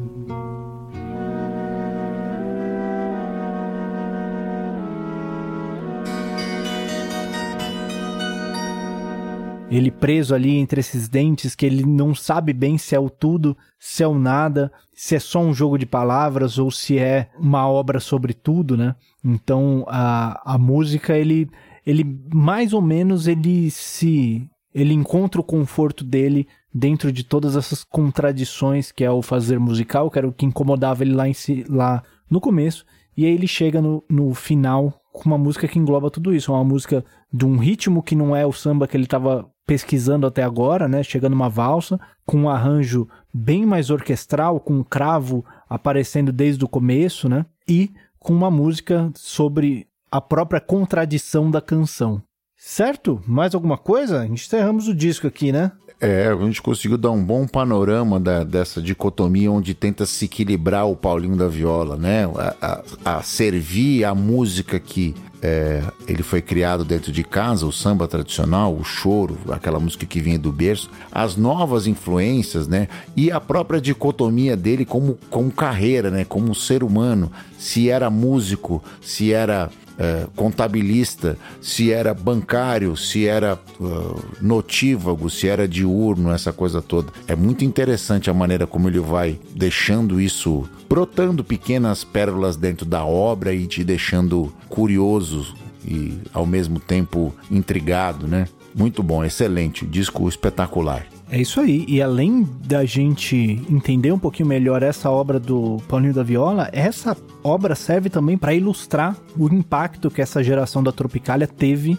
Ele 9.72 9.89
preso 9.89 10.35
ali 10.35 10.57
entre 10.57 10.81
esses 10.81 11.07
dentes, 11.07 11.56
que 11.56 11.65
ele 11.65 11.85
não 11.85 12.14
sabe 12.14 12.52
bem 12.52 12.77
se 12.77 12.93
é 12.93 12.99
o 12.99 13.10
tudo, 13.10 13.56
se 13.80 14.03
é 14.03 14.07
o 14.07 14.19
nada, 14.19 14.69
se 14.93 15.15
é 15.15 15.19
só 15.19 15.39
um 15.39 15.53
jogo 15.53 15.77
de 15.77 15.85
palavras 15.85 16.57
ou 16.57 16.69
se 16.69 16.99
é 16.99 17.30
uma 17.39 17.65
obra 17.68 18.02
sobre 18.02 18.34
tudo, 18.34 18.76
né? 18.76 18.93
Então 19.23 19.85
a, 19.88 20.56
a 20.56 20.57
música, 20.57 21.18
ele, 21.18 21.49
ele 21.85 22.06
mais 22.34 22.73
ou 22.73 22.81
menos 22.81 23.27
ele 23.27 23.72
se. 23.72 24.45
ele 24.76 24.93
encontra 24.93 25.39
o 25.39 25.43
conforto 25.43 26.03
dele 26.03 26.48
dentro 26.73 27.10
de 27.10 27.23
todas 27.23 27.56
essas 27.56 27.81
contradições 27.81 28.91
que 28.91 29.06
é 29.06 29.11
o 29.11 29.22
fazer 29.22 29.57
musical, 29.57 30.11
que 30.11 30.18
era 30.18 30.27
o 30.27 30.34
que 30.34 30.45
incomodava 30.45 31.03
ele 31.03 31.14
lá, 31.14 31.30
em 31.30 31.34
si, 31.34 31.64
lá 31.69 32.03
no 32.30 32.41
começo, 32.41 32.85
e 33.15 33.26
aí 33.26 33.31
ele 33.31 33.48
chega 33.48 33.81
no, 33.81 34.03
no 34.10 34.34
final 34.34 35.02
com 35.11 35.26
uma 35.26 35.38
música 35.38 35.68
que 35.68 35.77
engloba 35.77 36.10
tudo 36.10 36.34
isso, 36.34 36.53
uma 36.53 36.64
música 36.64 37.03
de 37.31 37.45
um 37.45 37.57
ritmo 37.57 38.02
que 38.02 38.15
não 38.15 38.35
é 38.35 38.45
o 38.45 38.53
samba 38.53 38.88
que 38.88 38.95
ele 38.95 39.03
estava 39.03 39.49
pesquisando 39.72 40.27
até 40.27 40.43
agora, 40.43 40.85
né? 40.85 41.02
Chegando 41.02 41.31
uma 41.31 41.48
valsa 41.48 41.98
com 42.26 42.41
um 42.41 42.49
arranjo 42.49 43.07
bem 43.34 43.65
mais 43.65 43.89
orquestral, 43.89 44.60
com 44.60 44.73
um 44.73 44.84
cravo 44.84 45.45
aparecendo 45.69 46.30
desde 46.34 46.65
o 46.65 46.68
começo, 46.68 47.30
né? 47.30 47.45
E 47.65 47.89
com 48.19 48.34
uma 48.34 48.52
música 48.52 49.10
sobre 49.15 49.88
a 50.11 50.19
própria 50.19 50.60
contradição 50.60 51.49
da 51.49 51.61
canção. 51.61 52.22
Certo? 52.57 53.22
Mais 53.26 53.56
alguma 53.56 53.77
coisa? 53.77 54.27
Encerramos 54.27 54.89
o 54.89 54.93
disco 54.93 55.26
aqui, 55.26 55.53
né? 55.53 55.72
É, 56.01 56.29
a 56.29 56.35
gente 56.45 56.63
conseguiu 56.63 56.97
dar 56.97 57.11
um 57.11 57.23
bom 57.23 57.45
panorama 57.45 58.19
da, 58.19 58.43
dessa 58.43 58.81
dicotomia 58.81 59.51
onde 59.51 59.75
tenta 59.75 60.03
se 60.07 60.25
equilibrar 60.25 60.87
o 60.87 60.95
Paulinho 60.95 61.35
da 61.35 61.47
Viola, 61.47 61.95
né? 61.95 62.25
A, 62.25 62.81
a, 63.05 63.17
a 63.17 63.21
servir 63.21 64.03
a 64.03 64.15
música 64.15 64.79
que 64.79 65.13
é, 65.43 65.83
ele 66.07 66.23
foi 66.23 66.41
criado 66.41 66.83
dentro 66.83 67.11
de 67.11 67.23
casa, 67.23 67.67
o 67.67 67.71
samba 67.71 68.07
tradicional, 68.07 68.73
o 68.73 68.83
choro, 68.83 69.37
aquela 69.49 69.79
música 69.79 70.05
que 70.05 70.19
vinha 70.19 70.39
do 70.39 70.51
berço, 70.51 70.89
as 71.11 71.35
novas 71.35 71.85
influências, 71.85 72.67
né? 72.67 72.87
E 73.15 73.31
a 73.31 73.39
própria 73.39 73.79
dicotomia 73.79 74.57
dele 74.57 74.85
como, 74.85 75.19
como 75.29 75.51
carreira, 75.51 76.09
né? 76.09 76.25
Como 76.25 76.49
um 76.49 76.55
ser 76.55 76.83
humano, 76.83 77.31
se 77.59 77.91
era 77.91 78.09
músico, 78.09 78.83
se 79.01 79.33
era 79.33 79.69
é, 79.97 80.26
contabilista, 80.35 81.38
se 81.61 81.91
era 81.91 82.13
bancário, 82.13 82.95
se 82.97 83.27
era 83.27 83.59
uh, 83.80 84.22
notívago, 84.41 85.30
se 85.30 85.47
era 85.47 85.68
diurno, 85.68 86.31
essa 86.31 86.51
coisa 86.51 86.81
toda. 86.81 87.11
É 87.27 87.35
muito 87.35 87.63
interessante 87.63 88.30
a 88.30 88.34
maneira 88.34 88.65
como 88.65 88.88
ele 88.88 88.99
vai 88.99 89.39
deixando 89.55 90.19
isso, 90.19 90.68
brotando 90.89 91.43
pequenas 91.43 92.03
pérolas 92.03 92.55
dentro 92.55 92.85
da 92.85 93.05
obra 93.05 93.53
e 93.53 93.68
te 93.68 93.84
deixando 93.84 94.53
curioso 94.69 95.55
e 95.85 96.19
ao 96.34 96.45
mesmo 96.45 96.80
tempo 96.80 97.34
intrigado, 97.49 98.27
né? 98.27 98.47
Muito 98.73 99.03
bom, 99.03 99.23
excelente, 99.23 99.85
disco 99.85 100.27
espetacular. 100.30 101.05
É 101.31 101.39
isso 101.39 101.61
aí. 101.61 101.85
E 101.87 102.01
além 102.01 102.45
da 102.65 102.83
gente 102.83 103.61
entender 103.69 104.11
um 104.11 104.19
pouquinho 104.19 104.49
melhor 104.49 104.83
essa 104.83 105.09
obra 105.09 105.39
do 105.39 105.77
Paulinho 105.87 106.13
da 106.13 106.23
Viola, 106.23 106.69
essa 106.73 107.15
obra 107.41 107.73
serve 107.73 108.09
também 108.09 108.37
para 108.37 108.53
ilustrar 108.53 109.15
o 109.37 109.47
impacto 109.47 110.11
que 110.11 110.21
essa 110.21 110.43
geração 110.43 110.83
da 110.83 110.91
Tropicália 110.91 111.47
teve 111.47 111.97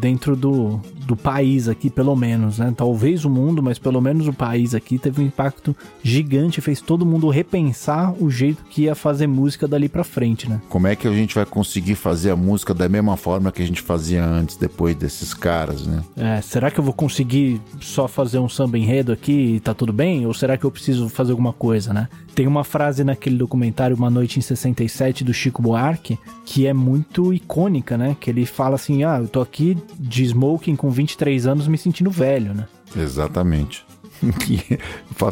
dentro 0.00 0.36
do, 0.36 0.80
do 1.06 1.16
país 1.16 1.68
aqui, 1.68 1.90
pelo 1.90 2.14
menos, 2.14 2.58
né? 2.58 2.72
Talvez 2.76 3.24
o 3.24 3.30
mundo, 3.30 3.62
mas 3.62 3.78
pelo 3.78 4.00
menos 4.00 4.28
o 4.28 4.32
país 4.32 4.74
aqui 4.74 4.98
teve 4.98 5.22
um 5.22 5.26
impacto 5.26 5.74
gigante, 6.02 6.60
fez 6.60 6.80
todo 6.80 7.04
mundo 7.04 7.28
repensar 7.28 8.14
o 8.20 8.30
jeito 8.30 8.64
que 8.70 8.82
ia 8.82 8.94
fazer 8.94 9.26
música 9.26 9.66
dali 9.66 9.88
para 9.88 10.04
frente, 10.04 10.48
né? 10.48 10.60
Como 10.68 10.86
é 10.86 10.94
que 10.94 11.08
a 11.08 11.12
gente 11.12 11.34
vai 11.34 11.44
conseguir 11.44 11.96
fazer 11.96 12.30
a 12.30 12.36
música 12.36 12.72
da 12.72 12.88
mesma 12.88 13.16
forma 13.16 13.50
que 13.50 13.62
a 13.62 13.66
gente 13.66 13.82
fazia 13.82 14.24
antes, 14.24 14.56
depois 14.56 14.94
desses 14.94 15.34
caras, 15.34 15.86
né? 15.86 16.02
É, 16.16 16.40
será 16.40 16.70
que 16.70 16.78
eu 16.78 16.84
vou 16.84 16.94
conseguir 16.94 17.60
só 17.80 18.06
fazer 18.06 18.38
um 18.38 18.48
samba 18.48 18.78
enredo 18.78 19.12
aqui 19.12 19.56
e 19.56 19.60
tá 19.60 19.74
tudo 19.74 19.92
bem? 19.92 20.26
Ou 20.26 20.34
será 20.34 20.56
que 20.56 20.64
eu 20.64 20.70
preciso 20.70 21.08
fazer 21.08 21.32
alguma 21.32 21.52
coisa, 21.52 21.92
né? 21.92 22.08
Tem 22.36 22.46
uma 22.46 22.64
frase 22.64 23.02
naquele 23.02 23.38
documentário 23.38 23.96
Uma 23.96 24.10
Noite 24.10 24.38
em 24.38 24.42
67 24.42 25.24
do 25.24 25.32
Chico 25.32 25.62
Buarque 25.62 26.18
que 26.44 26.66
é 26.66 26.74
muito 26.74 27.32
icônica, 27.32 27.96
né? 27.96 28.14
Que 28.20 28.28
ele 28.28 28.44
fala 28.44 28.74
assim: 28.74 29.04
"Ah, 29.04 29.18
eu 29.18 29.26
tô 29.26 29.40
aqui 29.40 29.74
de 29.98 30.22
smoking 30.22 30.76
com 30.76 30.90
23 30.90 31.46
anos 31.46 31.66
me 31.66 31.78
sentindo 31.78 32.10
velho, 32.10 32.52
né?" 32.52 32.66
Exatamente. 32.94 33.85
que 34.40 34.78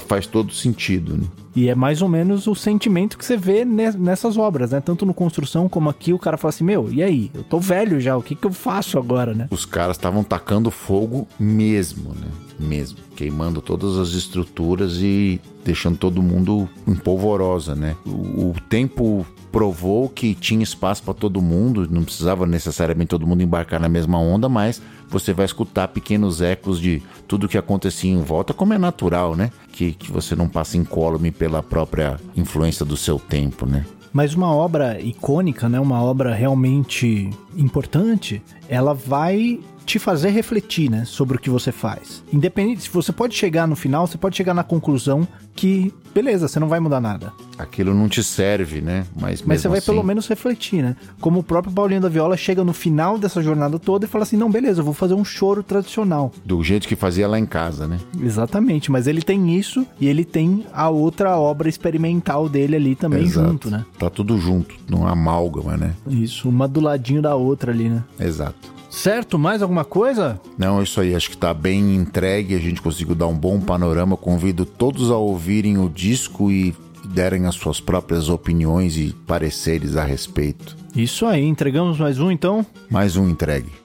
faz 0.06 0.26
todo 0.26 0.52
sentido, 0.52 1.16
né? 1.16 1.24
E 1.56 1.68
é 1.68 1.74
mais 1.74 2.02
ou 2.02 2.08
menos 2.08 2.46
o 2.46 2.54
sentimento 2.54 3.16
que 3.16 3.24
você 3.24 3.36
vê 3.36 3.64
nessas 3.64 4.36
obras, 4.36 4.72
né? 4.72 4.80
Tanto 4.80 5.06
no 5.06 5.14
Construção 5.14 5.68
como 5.68 5.88
aqui, 5.88 6.12
o 6.12 6.18
cara 6.18 6.36
fala 6.36 6.50
assim: 6.50 6.64
Meu, 6.64 6.92
e 6.92 7.02
aí? 7.02 7.30
Eu 7.32 7.44
tô 7.44 7.60
velho 7.60 8.00
já, 8.00 8.16
o 8.16 8.22
que, 8.22 8.34
que 8.34 8.46
eu 8.46 8.52
faço 8.52 8.98
agora, 8.98 9.34
né? 9.34 9.46
Os 9.50 9.64
caras 9.64 9.96
estavam 9.96 10.24
tacando 10.24 10.70
fogo 10.70 11.28
mesmo, 11.38 12.10
né? 12.10 12.26
Mesmo. 12.58 12.98
Queimando 13.16 13.60
todas 13.60 13.96
as 13.98 14.10
estruturas 14.10 14.96
e 15.00 15.40
deixando 15.64 15.96
todo 15.96 16.22
mundo 16.22 16.68
em 16.86 16.94
polvorosa, 16.94 17.74
né? 17.74 17.96
O, 18.04 18.50
o 18.50 18.54
tempo 18.68 19.24
provou 19.54 20.08
que 20.08 20.34
tinha 20.34 20.64
espaço 20.64 21.04
para 21.04 21.14
todo 21.14 21.40
mundo, 21.40 21.88
não 21.88 22.02
precisava 22.02 22.44
necessariamente 22.44 23.10
todo 23.10 23.24
mundo 23.24 23.40
embarcar 23.40 23.78
na 23.78 23.88
mesma 23.88 24.18
onda, 24.18 24.48
mas 24.48 24.82
você 25.08 25.32
vai 25.32 25.46
escutar 25.46 25.86
pequenos 25.86 26.42
ecos 26.42 26.80
de 26.80 27.00
tudo 27.28 27.46
que 27.46 27.56
acontecia 27.56 28.10
em 28.10 28.20
volta, 28.20 28.52
como 28.52 28.74
é 28.74 28.78
natural, 28.78 29.36
né? 29.36 29.52
Que, 29.70 29.92
que 29.92 30.10
você 30.10 30.34
não 30.34 30.48
passa 30.48 30.76
incólume 30.76 31.30
pela 31.30 31.62
própria 31.62 32.18
influência 32.36 32.84
do 32.84 32.96
seu 32.96 33.16
tempo, 33.16 33.64
né? 33.64 33.86
Mas 34.12 34.34
uma 34.34 34.52
obra 34.52 35.00
icônica, 35.00 35.68
né, 35.68 35.78
uma 35.78 36.02
obra 36.02 36.34
realmente 36.34 37.30
importante, 37.56 38.42
ela 38.68 38.92
vai 38.92 39.60
te 39.84 39.98
fazer 39.98 40.30
refletir, 40.30 40.90
né, 40.90 41.04
sobre 41.04 41.36
o 41.36 41.40
que 41.40 41.50
você 41.50 41.70
faz. 41.70 42.22
Independente, 42.32 42.82
se 42.82 42.90
você 42.90 43.12
pode 43.12 43.34
chegar 43.34 43.66
no 43.66 43.76
final, 43.76 44.06
você 44.06 44.18
pode 44.18 44.36
chegar 44.36 44.54
na 44.54 44.64
conclusão 44.64 45.26
que, 45.54 45.92
beleza, 46.12 46.48
você 46.48 46.58
não 46.58 46.68
vai 46.68 46.80
mudar 46.80 47.00
nada. 47.00 47.32
Aquilo 47.56 47.94
não 47.94 48.08
te 48.08 48.24
serve, 48.24 48.80
né? 48.80 49.06
Mas, 49.14 49.42
Mas 49.42 49.60
você 49.60 49.68
vai 49.68 49.78
assim... 49.78 49.86
pelo 49.86 50.02
menos 50.02 50.26
refletir, 50.26 50.82
né? 50.82 50.96
Como 51.20 51.40
o 51.40 51.42
próprio 51.42 51.72
Paulinho 51.72 52.00
da 52.00 52.08
Viola 52.08 52.36
chega 52.36 52.64
no 52.64 52.72
final 52.72 53.16
dessa 53.16 53.40
jornada 53.40 53.78
toda 53.78 54.04
e 54.04 54.08
fala 54.08 54.24
assim: 54.24 54.36
não, 54.36 54.50
beleza, 54.50 54.80
eu 54.80 54.84
vou 54.84 54.94
fazer 54.94 55.14
um 55.14 55.24
choro 55.24 55.62
tradicional. 55.62 56.32
Do 56.44 56.62
jeito 56.64 56.88
que 56.88 56.96
fazia 56.96 57.28
lá 57.28 57.38
em 57.38 57.46
casa, 57.46 57.86
né? 57.86 58.00
Exatamente, 58.20 58.90
mas 58.90 59.06
ele 59.06 59.22
tem 59.22 59.56
isso 59.56 59.86
e 60.00 60.08
ele 60.08 60.24
tem 60.24 60.66
a 60.72 60.88
outra 60.88 61.36
obra 61.38 61.68
experimental 61.68 62.48
dele 62.48 62.74
ali 62.74 62.96
também 62.96 63.22
Exato. 63.22 63.48
junto, 63.48 63.70
né? 63.70 63.84
Tá 63.98 64.10
tudo 64.10 64.36
junto, 64.38 64.74
não 64.88 65.06
amálgama, 65.06 65.76
né? 65.76 65.94
Isso, 66.08 66.48
uma 66.48 66.66
do 66.66 66.80
ladinho 66.80 67.22
da 67.22 67.36
outra 67.36 67.70
ali, 67.70 67.88
né? 67.88 68.02
Exato. 68.18 68.73
Certo? 68.94 69.38
Mais 69.38 69.60
alguma 69.60 69.84
coisa? 69.84 70.40
Não, 70.56 70.82
isso 70.82 71.00
aí. 71.00 71.14
Acho 71.14 71.30
que 71.30 71.36
tá 71.36 71.52
bem 71.52 71.96
entregue. 71.96 72.54
A 72.54 72.58
gente 72.58 72.80
conseguiu 72.80 73.14
dar 73.14 73.26
um 73.26 73.36
bom 73.36 73.60
panorama. 73.60 74.16
Convido 74.16 74.64
todos 74.64 75.10
a 75.10 75.16
ouvirem 75.16 75.78
o 75.78 75.88
disco 75.88 76.50
e 76.50 76.74
derem 77.04 77.46
as 77.46 77.56
suas 77.56 77.80
próprias 77.80 78.28
opiniões 78.28 78.96
e 78.96 79.12
pareceres 79.26 79.96
a 79.96 80.04
respeito. 80.04 80.76
Isso 80.94 81.26
aí. 81.26 81.44
Entregamos 81.44 81.98
mais 81.98 82.20
um 82.20 82.30
então? 82.30 82.64
Mais 82.88 83.16
um 83.16 83.28
entregue. 83.28 83.84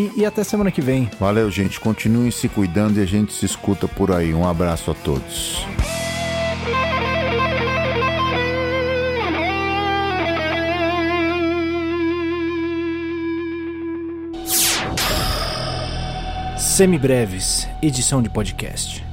e 0.15 0.25
até 0.25 0.43
semana 0.43 0.71
que 0.71 0.81
vem. 0.81 1.09
Valeu, 1.19 1.51
gente. 1.51 1.79
Continuem 1.79 2.31
se 2.31 2.47
cuidando 2.47 2.97
e 2.97 3.01
a 3.01 3.05
gente 3.05 3.33
se 3.33 3.45
escuta 3.45 3.87
por 3.87 4.11
aí. 4.11 4.33
Um 4.33 4.47
abraço 4.47 4.89
a 4.91 4.93
todos. 4.93 5.65
Semibreves, 16.57 17.67
edição 17.81 18.21
de 18.21 18.29
podcast. 18.29 19.10